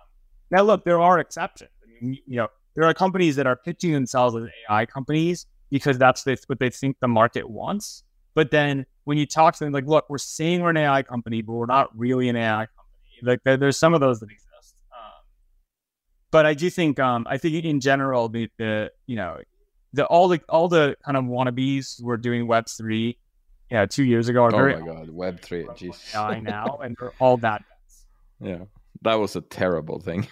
now, 0.52 0.64
look, 0.64 0.84
there 0.84 1.00
are 1.00 1.20
exceptions. 1.20 1.72
I 1.82 2.04
mean, 2.04 2.20
you 2.28 2.38
know, 2.38 2.48
there 2.78 2.86
are 2.86 2.94
companies 2.94 3.36
that 3.36 3.48
are 3.48 3.56
pitching 3.56 3.92
themselves 3.92 4.36
as 4.36 4.44
AI 4.70 4.86
companies 4.86 5.48
because 5.72 5.98
that's 5.98 6.24
what 6.46 6.60
they 6.60 6.70
think 6.70 6.96
the 7.02 7.08
market 7.08 7.50
wants. 7.50 8.04
But 8.36 8.52
then 8.52 8.86
when 9.06 9.18
you 9.18 9.26
talk 9.26 9.56
to 9.56 9.64
them, 9.64 9.74
like, 9.74 9.88
look, 9.88 10.06
we're 10.10 10.20
saying 10.20 10.62
we're 10.62 10.70
an 10.70 10.78
AI 10.78 11.02
company, 11.02 11.42
but 11.42 11.54
we're 11.54 11.66
not 11.66 11.90
really 11.98 12.30
an 12.30 12.36
AI 12.36 12.68
company. 12.68 13.20
Like, 13.24 13.40
there, 13.44 13.58
there's 13.58 13.80
some 13.80 13.96
of 13.96 14.00
those 14.00 14.20
that 14.20 14.30
exist. 14.30 14.76
Um, 14.92 15.26
but 16.30 16.46
I 16.46 16.54
do 16.54 16.70
think, 16.70 17.00
um, 17.00 17.26
I 17.28 17.40
think 17.40 17.66
in 17.66 17.80
general, 17.80 18.30
the, 18.30 18.48
the 18.60 18.92
you 19.08 19.16
know, 19.16 19.40
the 19.94 20.06
all 20.06 20.28
the 20.28 20.40
all 20.48 20.68
the 20.68 20.96
kind 21.04 21.18
of 21.18 21.24
wannabes 21.24 22.00
were 22.04 22.18
doing 22.18 22.46
Web 22.46 22.68
three, 22.70 23.18
you 23.72 23.78
know, 23.78 23.88
two 23.88 24.04
years 24.04 24.30
ago 24.30 24.44
are 24.44 24.54
Oh 24.54 24.58
very 24.58 24.80
my 24.80 24.86
god, 24.86 25.10
Web 25.10 25.42
three, 25.42 25.64
jeez. 25.64 26.16
AI 26.16 26.42
now, 26.42 26.78
and 26.84 26.96
they're 27.00 27.14
all 27.20 27.38
bad. 27.38 27.64
Yeah, 28.40 28.66
that 29.02 29.16
was 29.16 29.36
a 29.36 29.42
terrible 29.42 30.00
thing. 30.00 30.28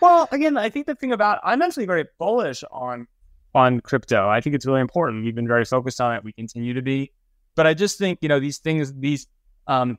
Well, 0.00 0.28
again, 0.32 0.56
I 0.56 0.70
think 0.70 0.86
the 0.86 0.94
thing 0.94 1.12
about 1.12 1.40
I'm 1.44 1.60
actually 1.62 1.86
very 1.86 2.06
bullish 2.18 2.64
on 2.70 3.06
on 3.54 3.80
crypto. 3.80 4.28
I 4.28 4.40
think 4.40 4.54
it's 4.54 4.66
really 4.66 4.80
important. 4.80 5.24
We've 5.24 5.34
been 5.34 5.48
very 5.48 5.64
focused 5.64 6.00
on 6.00 6.14
it. 6.14 6.24
We 6.24 6.32
continue 6.32 6.74
to 6.74 6.82
be, 6.82 7.12
but 7.54 7.66
I 7.66 7.74
just 7.74 7.98
think 7.98 8.18
you 8.22 8.28
know 8.28 8.40
these 8.40 8.58
things, 8.58 8.94
these 8.94 9.26
um, 9.66 9.98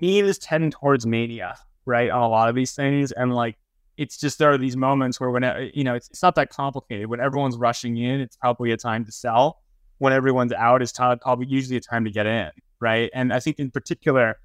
memes 0.00 0.38
tend 0.38 0.72
towards 0.72 1.06
mania, 1.06 1.56
right? 1.84 2.10
On 2.10 2.22
a 2.22 2.28
lot 2.28 2.48
of 2.48 2.54
these 2.54 2.72
things, 2.72 3.12
and 3.12 3.34
like 3.34 3.56
it's 3.96 4.16
just 4.16 4.38
there 4.38 4.50
are 4.52 4.58
these 4.58 4.76
moments 4.76 5.20
where 5.20 5.30
when 5.30 5.70
you 5.74 5.84
know 5.84 5.94
it's, 5.94 6.08
it's 6.08 6.22
not 6.22 6.34
that 6.36 6.50
complicated. 6.50 7.06
When 7.08 7.20
everyone's 7.20 7.56
rushing 7.56 7.96
in, 7.98 8.20
it's 8.20 8.36
probably 8.36 8.72
a 8.72 8.76
time 8.76 9.04
to 9.04 9.12
sell. 9.12 9.60
When 9.98 10.12
everyone's 10.12 10.52
out, 10.52 10.80
t- 10.80 10.92
probably 11.20 11.46
usually 11.46 11.76
a 11.76 11.80
time 11.80 12.04
to 12.04 12.10
get 12.10 12.26
in, 12.26 12.50
right? 12.80 13.10
And 13.14 13.32
I 13.32 13.40
think 13.40 13.58
in 13.58 13.70
particular, 13.70 14.36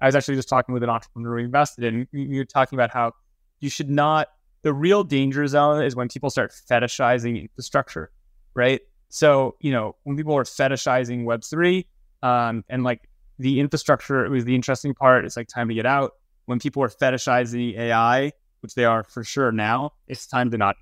I 0.00 0.06
was 0.06 0.14
actually 0.14 0.36
just 0.36 0.48
talking 0.48 0.72
with 0.72 0.82
an 0.82 0.90
entrepreneur 0.90 1.36
we 1.36 1.44
invested 1.44 1.84
in. 1.84 2.08
Were 2.12 2.44
talking 2.44 2.76
about 2.76 2.90
how 2.90 3.12
you 3.60 3.70
should 3.70 3.90
not. 3.90 4.28
The 4.62 4.72
real 4.72 5.04
danger 5.04 5.46
zone 5.46 5.82
is 5.82 5.96
when 5.96 6.08
people 6.08 6.30
start 6.30 6.52
fetishizing 6.70 7.40
infrastructure, 7.40 8.10
right? 8.54 8.80
So 9.08 9.56
you 9.60 9.72
know 9.72 9.96
when 10.04 10.16
people 10.16 10.36
are 10.36 10.44
fetishizing 10.44 11.24
Web 11.24 11.42
three, 11.44 11.86
um, 12.22 12.64
and 12.68 12.84
like 12.84 13.08
the 13.38 13.60
infrastructure 13.60 14.24
it 14.24 14.30
was 14.30 14.44
the 14.44 14.54
interesting 14.54 14.94
part. 14.94 15.24
It's 15.24 15.36
like 15.36 15.48
time 15.48 15.68
to 15.68 15.74
get 15.74 15.86
out. 15.86 16.12
When 16.46 16.58
people 16.58 16.82
are 16.82 16.88
fetishizing 16.88 17.78
AI, 17.78 18.32
which 18.60 18.74
they 18.74 18.84
are 18.84 19.04
for 19.04 19.24
sure 19.24 19.52
now, 19.52 19.92
it's 20.08 20.26
time 20.26 20.50
to 20.50 20.58
not. 20.58 20.76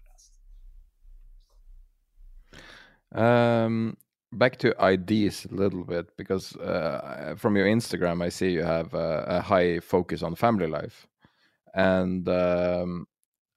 Um, 3.15 3.97
back 4.33 4.59
to 4.59 4.75
IDs 4.85 5.47
a 5.47 5.55
little 5.55 5.85
bit 5.85 6.17
because 6.17 6.55
uh, 6.57 7.35
from 7.37 7.57
your 7.57 7.67
Instagram, 7.67 8.23
I 8.23 8.29
see 8.29 8.51
you 8.51 8.63
have 8.63 8.93
a, 8.95 9.25
a 9.29 9.41
high 9.41 9.81
focus 9.81 10.23
on 10.23 10.35
family 10.35 10.67
life, 10.67 11.07
and 11.75 12.29
um, 12.29 13.07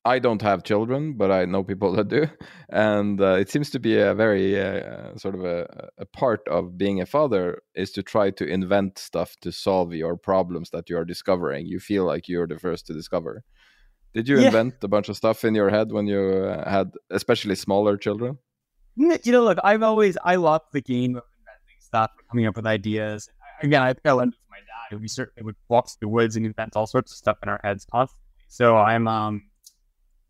I 0.03 0.17
don't 0.17 0.41
have 0.41 0.63
children, 0.63 1.13
but 1.13 1.31
I 1.31 1.45
know 1.45 1.63
people 1.63 1.91
that 1.93 2.07
do, 2.07 2.25
and 2.69 3.21
uh, 3.21 3.33
it 3.33 3.49
seems 3.49 3.69
to 3.71 3.79
be 3.79 3.99
a 3.99 4.15
very 4.15 4.59
uh, 4.59 5.15
sort 5.15 5.35
of 5.35 5.43
a, 5.45 5.89
a 5.99 6.05
part 6.07 6.41
of 6.47 6.77
being 6.77 7.01
a 7.01 7.05
father 7.05 7.61
is 7.75 7.91
to 7.91 8.01
try 8.03 8.31
to 8.31 8.45
invent 8.45 8.97
stuff 8.97 9.35
to 9.41 9.51
solve 9.51 9.93
your 9.93 10.17
problems 10.17 10.71
that 10.71 10.89
you 10.89 10.97
are 10.97 11.05
discovering. 11.05 11.67
You 11.67 11.79
feel 11.79 12.05
like 12.05 12.27
you're 12.27 12.47
the 12.47 12.57
first 12.57 12.87
to 12.87 12.93
discover. 12.93 13.43
Did 14.13 14.27
you 14.27 14.39
Yeah. 14.39 14.47
invent 14.47 14.75
a 14.83 14.87
bunch 14.87 15.07
of 15.07 15.17
stuff 15.17 15.45
in 15.45 15.53
your 15.55 15.69
head 15.69 15.91
when 15.91 16.07
you 16.07 16.19
uh, 16.19 16.67
had, 16.69 16.91
especially 17.11 17.55
smaller 17.55 17.95
children? 17.95 18.39
You 18.95 19.19
know, 19.31 19.43
look, 19.43 19.57
I've 19.63 19.83
always 19.83 20.17
I 20.23 20.35
love 20.35 20.61
the 20.73 20.81
game 20.81 21.15
of 21.15 21.23
inventing 21.39 21.79
stuff, 21.79 22.11
coming 22.29 22.45
up 22.47 22.55
with 22.55 22.65
ideas. 22.65 23.29
Again, 23.61 23.81
I 23.83 23.93
think 23.93 24.05
I 24.05 24.11
learned 24.11 24.33
from 24.33 24.49
my 24.49 24.57
dad. 24.57 24.99
We 24.99 25.07
certainly 25.07 25.45
would 25.45 25.55
walk 25.69 25.87
through 25.89 25.97
the 26.01 26.07
woods 26.09 26.35
and 26.35 26.45
invent 26.45 26.75
all 26.75 26.87
sorts 26.87 27.11
of 27.11 27.17
stuff 27.17 27.37
in 27.43 27.49
our 27.49 27.61
heads 27.63 27.85
constantly. 27.89 28.17
So 28.47 28.75
I'm, 28.75 29.07
um, 29.07 29.43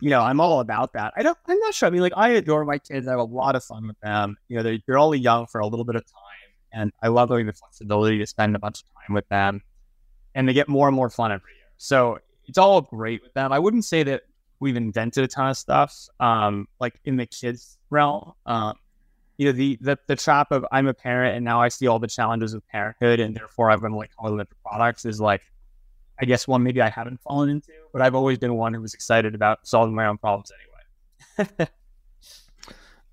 you 0.01 0.09
know, 0.09 0.21
I'm 0.21 0.41
all 0.41 0.59
about 0.59 0.93
that. 0.93 1.13
I 1.15 1.23
don't, 1.23 1.37
I'm 1.47 1.59
not 1.59 1.73
sure. 1.73 1.87
I 1.87 1.89
mean, 1.89 2.01
like, 2.01 2.13
I 2.15 2.29
adore 2.29 2.65
my 2.65 2.79
kids. 2.79 3.07
I 3.07 3.11
have 3.11 3.19
a 3.19 3.23
lot 3.23 3.55
of 3.55 3.63
fun 3.63 3.87
with 3.87 3.99
them. 4.01 4.35
You 4.49 4.57
know, 4.57 4.63
they're, 4.63 4.79
they're 4.85 4.97
only 4.97 5.19
young 5.19 5.47
for 5.47 5.61
a 5.61 5.67
little 5.67 5.85
bit 5.85 5.95
of 5.95 6.03
time, 6.05 6.51
and 6.73 6.91
I 7.01 7.07
love 7.07 7.29
having 7.29 7.45
the 7.45 7.53
flexibility 7.53 8.17
to 8.17 8.25
spend 8.25 8.55
a 8.55 8.59
bunch 8.59 8.81
of 8.81 8.85
time 9.01 9.13
with 9.13 9.27
them, 9.29 9.61
and 10.35 10.49
they 10.49 10.53
get 10.53 10.67
more 10.67 10.87
and 10.87 10.95
more 10.95 11.09
fun 11.09 11.31
every 11.31 11.51
year. 11.53 11.67
So 11.77 12.19
it's 12.47 12.57
all 12.57 12.81
great 12.81 13.21
with 13.23 13.33
them. 13.33 13.53
I 13.53 13.59
wouldn't 13.59 13.85
say 13.85 14.03
that 14.03 14.23
we've 14.59 14.75
invented 14.75 15.23
a 15.23 15.27
ton 15.27 15.49
of 15.49 15.57
stuff, 15.57 16.07
um, 16.19 16.67
like 16.79 16.99
in 17.05 17.17
the 17.17 17.25
kids 17.25 17.77
realm. 17.89 18.33
Um, 18.45 18.75
you 19.37 19.47
know, 19.47 19.53
the, 19.53 19.77
the 19.81 19.97
the 20.07 20.15
trap 20.15 20.51
of 20.51 20.65
I'm 20.71 20.87
a 20.87 20.93
parent 20.93 21.35
and 21.35 21.43
now 21.43 21.61
I 21.61 21.69
see 21.69 21.87
all 21.87 21.97
the 21.97 22.07
challenges 22.07 22.53
of 22.53 22.67
parenthood, 22.67 23.19
and 23.19 23.35
therefore 23.35 23.71
I've 23.71 23.81
been 23.81 23.93
like 23.93 24.11
it 24.23 24.37
the 24.37 24.47
products 24.63 25.05
is 25.05 25.19
like, 25.19 25.41
I 26.21 26.25
guess 26.25 26.47
one 26.47 26.63
maybe 26.63 26.81
I 26.81 26.89
haven't 26.89 27.19
fallen 27.21 27.49
into, 27.49 27.71
but 27.93 28.01
I've 28.01 28.15
always 28.15 28.37
been 28.37 28.53
one 28.55 28.73
who 28.73 28.81
was 28.81 28.93
excited 28.93 29.33
about 29.35 29.59
solving 29.65 29.95
my 29.95 30.05
own 30.05 30.17
problems 30.17 30.51
anyway. 31.37 31.67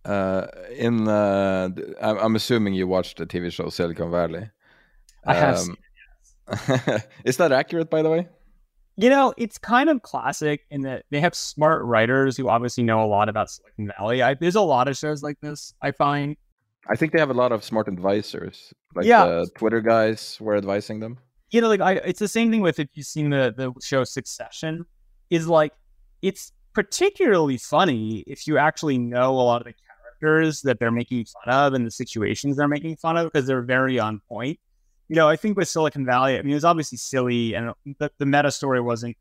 Uh, 0.05 0.47
in 0.74 1.06
uh, 1.06 1.68
th- 1.68 1.89
I'm, 2.01 2.35
assuming 2.35 2.72
you 2.72 2.86
watched 2.86 3.18
the 3.18 3.26
TV 3.26 3.52
show 3.52 3.68
Silicon 3.68 4.10
Valley. 4.10 4.48
I 5.26 5.35
have 5.35 5.59
Um, 5.59 5.76
is 7.24 7.36
that 7.36 7.52
accurate, 7.52 7.90
by 7.90 8.01
the 8.01 8.09
way? 8.09 8.28
You 8.97 9.10
know, 9.10 9.35
it's 9.36 9.59
kind 9.59 9.90
of 9.90 10.01
classic 10.01 10.62
in 10.70 10.80
that 10.82 11.05
they 11.10 11.20
have 11.20 11.35
smart 11.35 11.85
writers 11.85 12.39
who 12.39 12.48
obviously 12.48 12.85
know 12.85 13.05
a 13.05 13.06
lot 13.06 13.28
about 13.28 13.51
Silicon 13.51 13.93
Valley. 13.98 14.22
I, 14.22 14.32
there's 14.35 14.55
a 14.55 14.62
lot 14.62 14.89
of 14.89 14.97
shows 14.97 15.22
like 15.22 15.39
this. 15.43 15.74
I 15.82 15.90
find 15.90 16.36
I 16.89 16.97
think 16.97 17.12
they 17.12 17.20
have 17.20 17.30
a 17.30 17.35
lot 17.35 17.52
of 17.52 17.62
smart 17.62 17.86
advisors, 17.86 18.72
like 18.94 19.05
Yeah. 19.05 19.26
the 19.26 19.51
Twitter 19.59 19.82
guys 19.82 20.39
were 20.40 20.56
advising 20.56 21.01
them. 21.01 21.18
You 21.50 21.60
know, 21.60 21.68
like 21.68 21.80
I, 21.80 21.92
it's 21.94 22.18
the 22.18 22.28
same 22.28 22.50
thing 22.50 22.60
with 22.60 22.78
if 22.78 22.88
you've 22.94 23.06
seen 23.06 23.30
the 23.30 23.54
the 23.56 23.72
show 23.82 24.04
Succession, 24.04 24.84
is 25.30 25.48
like 25.48 25.72
it's 26.22 26.52
particularly 26.74 27.56
funny 27.56 28.24
if 28.26 28.46
you 28.46 28.58
actually 28.58 28.98
know 28.98 29.30
a 29.32 29.42
lot 29.42 29.60
of 29.60 29.66
the 29.66 29.74
characters 30.20 30.62
that 30.62 30.78
they're 30.78 30.90
making 30.90 31.24
fun 31.24 31.52
of 31.52 31.74
and 31.74 31.86
the 31.86 31.90
situations 31.90 32.56
they're 32.56 32.68
making 32.68 32.96
fun 32.96 33.16
of 33.16 33.26
because 33.26 33.46
they're 33.46 33.62
very 33.62 33.98
on 33.98 34.20
point. 34.28 34.58
You 35.08 35.16
know, 35.16 35.28
I 35.28 35.36
think 35.36 35.56
with 35.56 35.68
Silicon 35.68 36.04
Valley, 36.04 36.38
I 36.38 36.42
mean, 36.42 36.50
it 36.50 36.54
was 36.54 36.64
obviously 36.64 36.98
silly 36.98 37.54
and 37.54 37.72
the, 37.98 38.10
the 38.18 38.26
meta 38.26 38.50
story 38.50 38.80
wasn't 38.80 39.16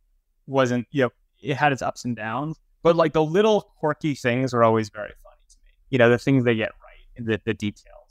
wasn't 0.48 0.88
you 0.92 1.04
know 1.04 1.10
it 1.42 1.56
had 1.56 1.72
its 1.72 1.82
ups 1.82 2.04
and 2.04 2.16
downs, 2.16 2.58
but 2.84 2.96
like 2.96 3.14
the 3.14 3.24
little 3.24 3.74
quirky 3.80 4.16
things 4.16 4.54
are 4.54 4.64
always 4.64 4.90
very 4.90 5.14
funny 5.24 5.42
to 5.50 5.58
me. 5.64 5.72
You 5.92 5.98
know, 6.00 6.10
the 6.10 6.18
things 6.18 6.44
they 6.44 6.56
get 6.56 6.72
right, 6.84 7.26
the 7.26 7.42
the 7.46 7.54
details. 7.54 8.07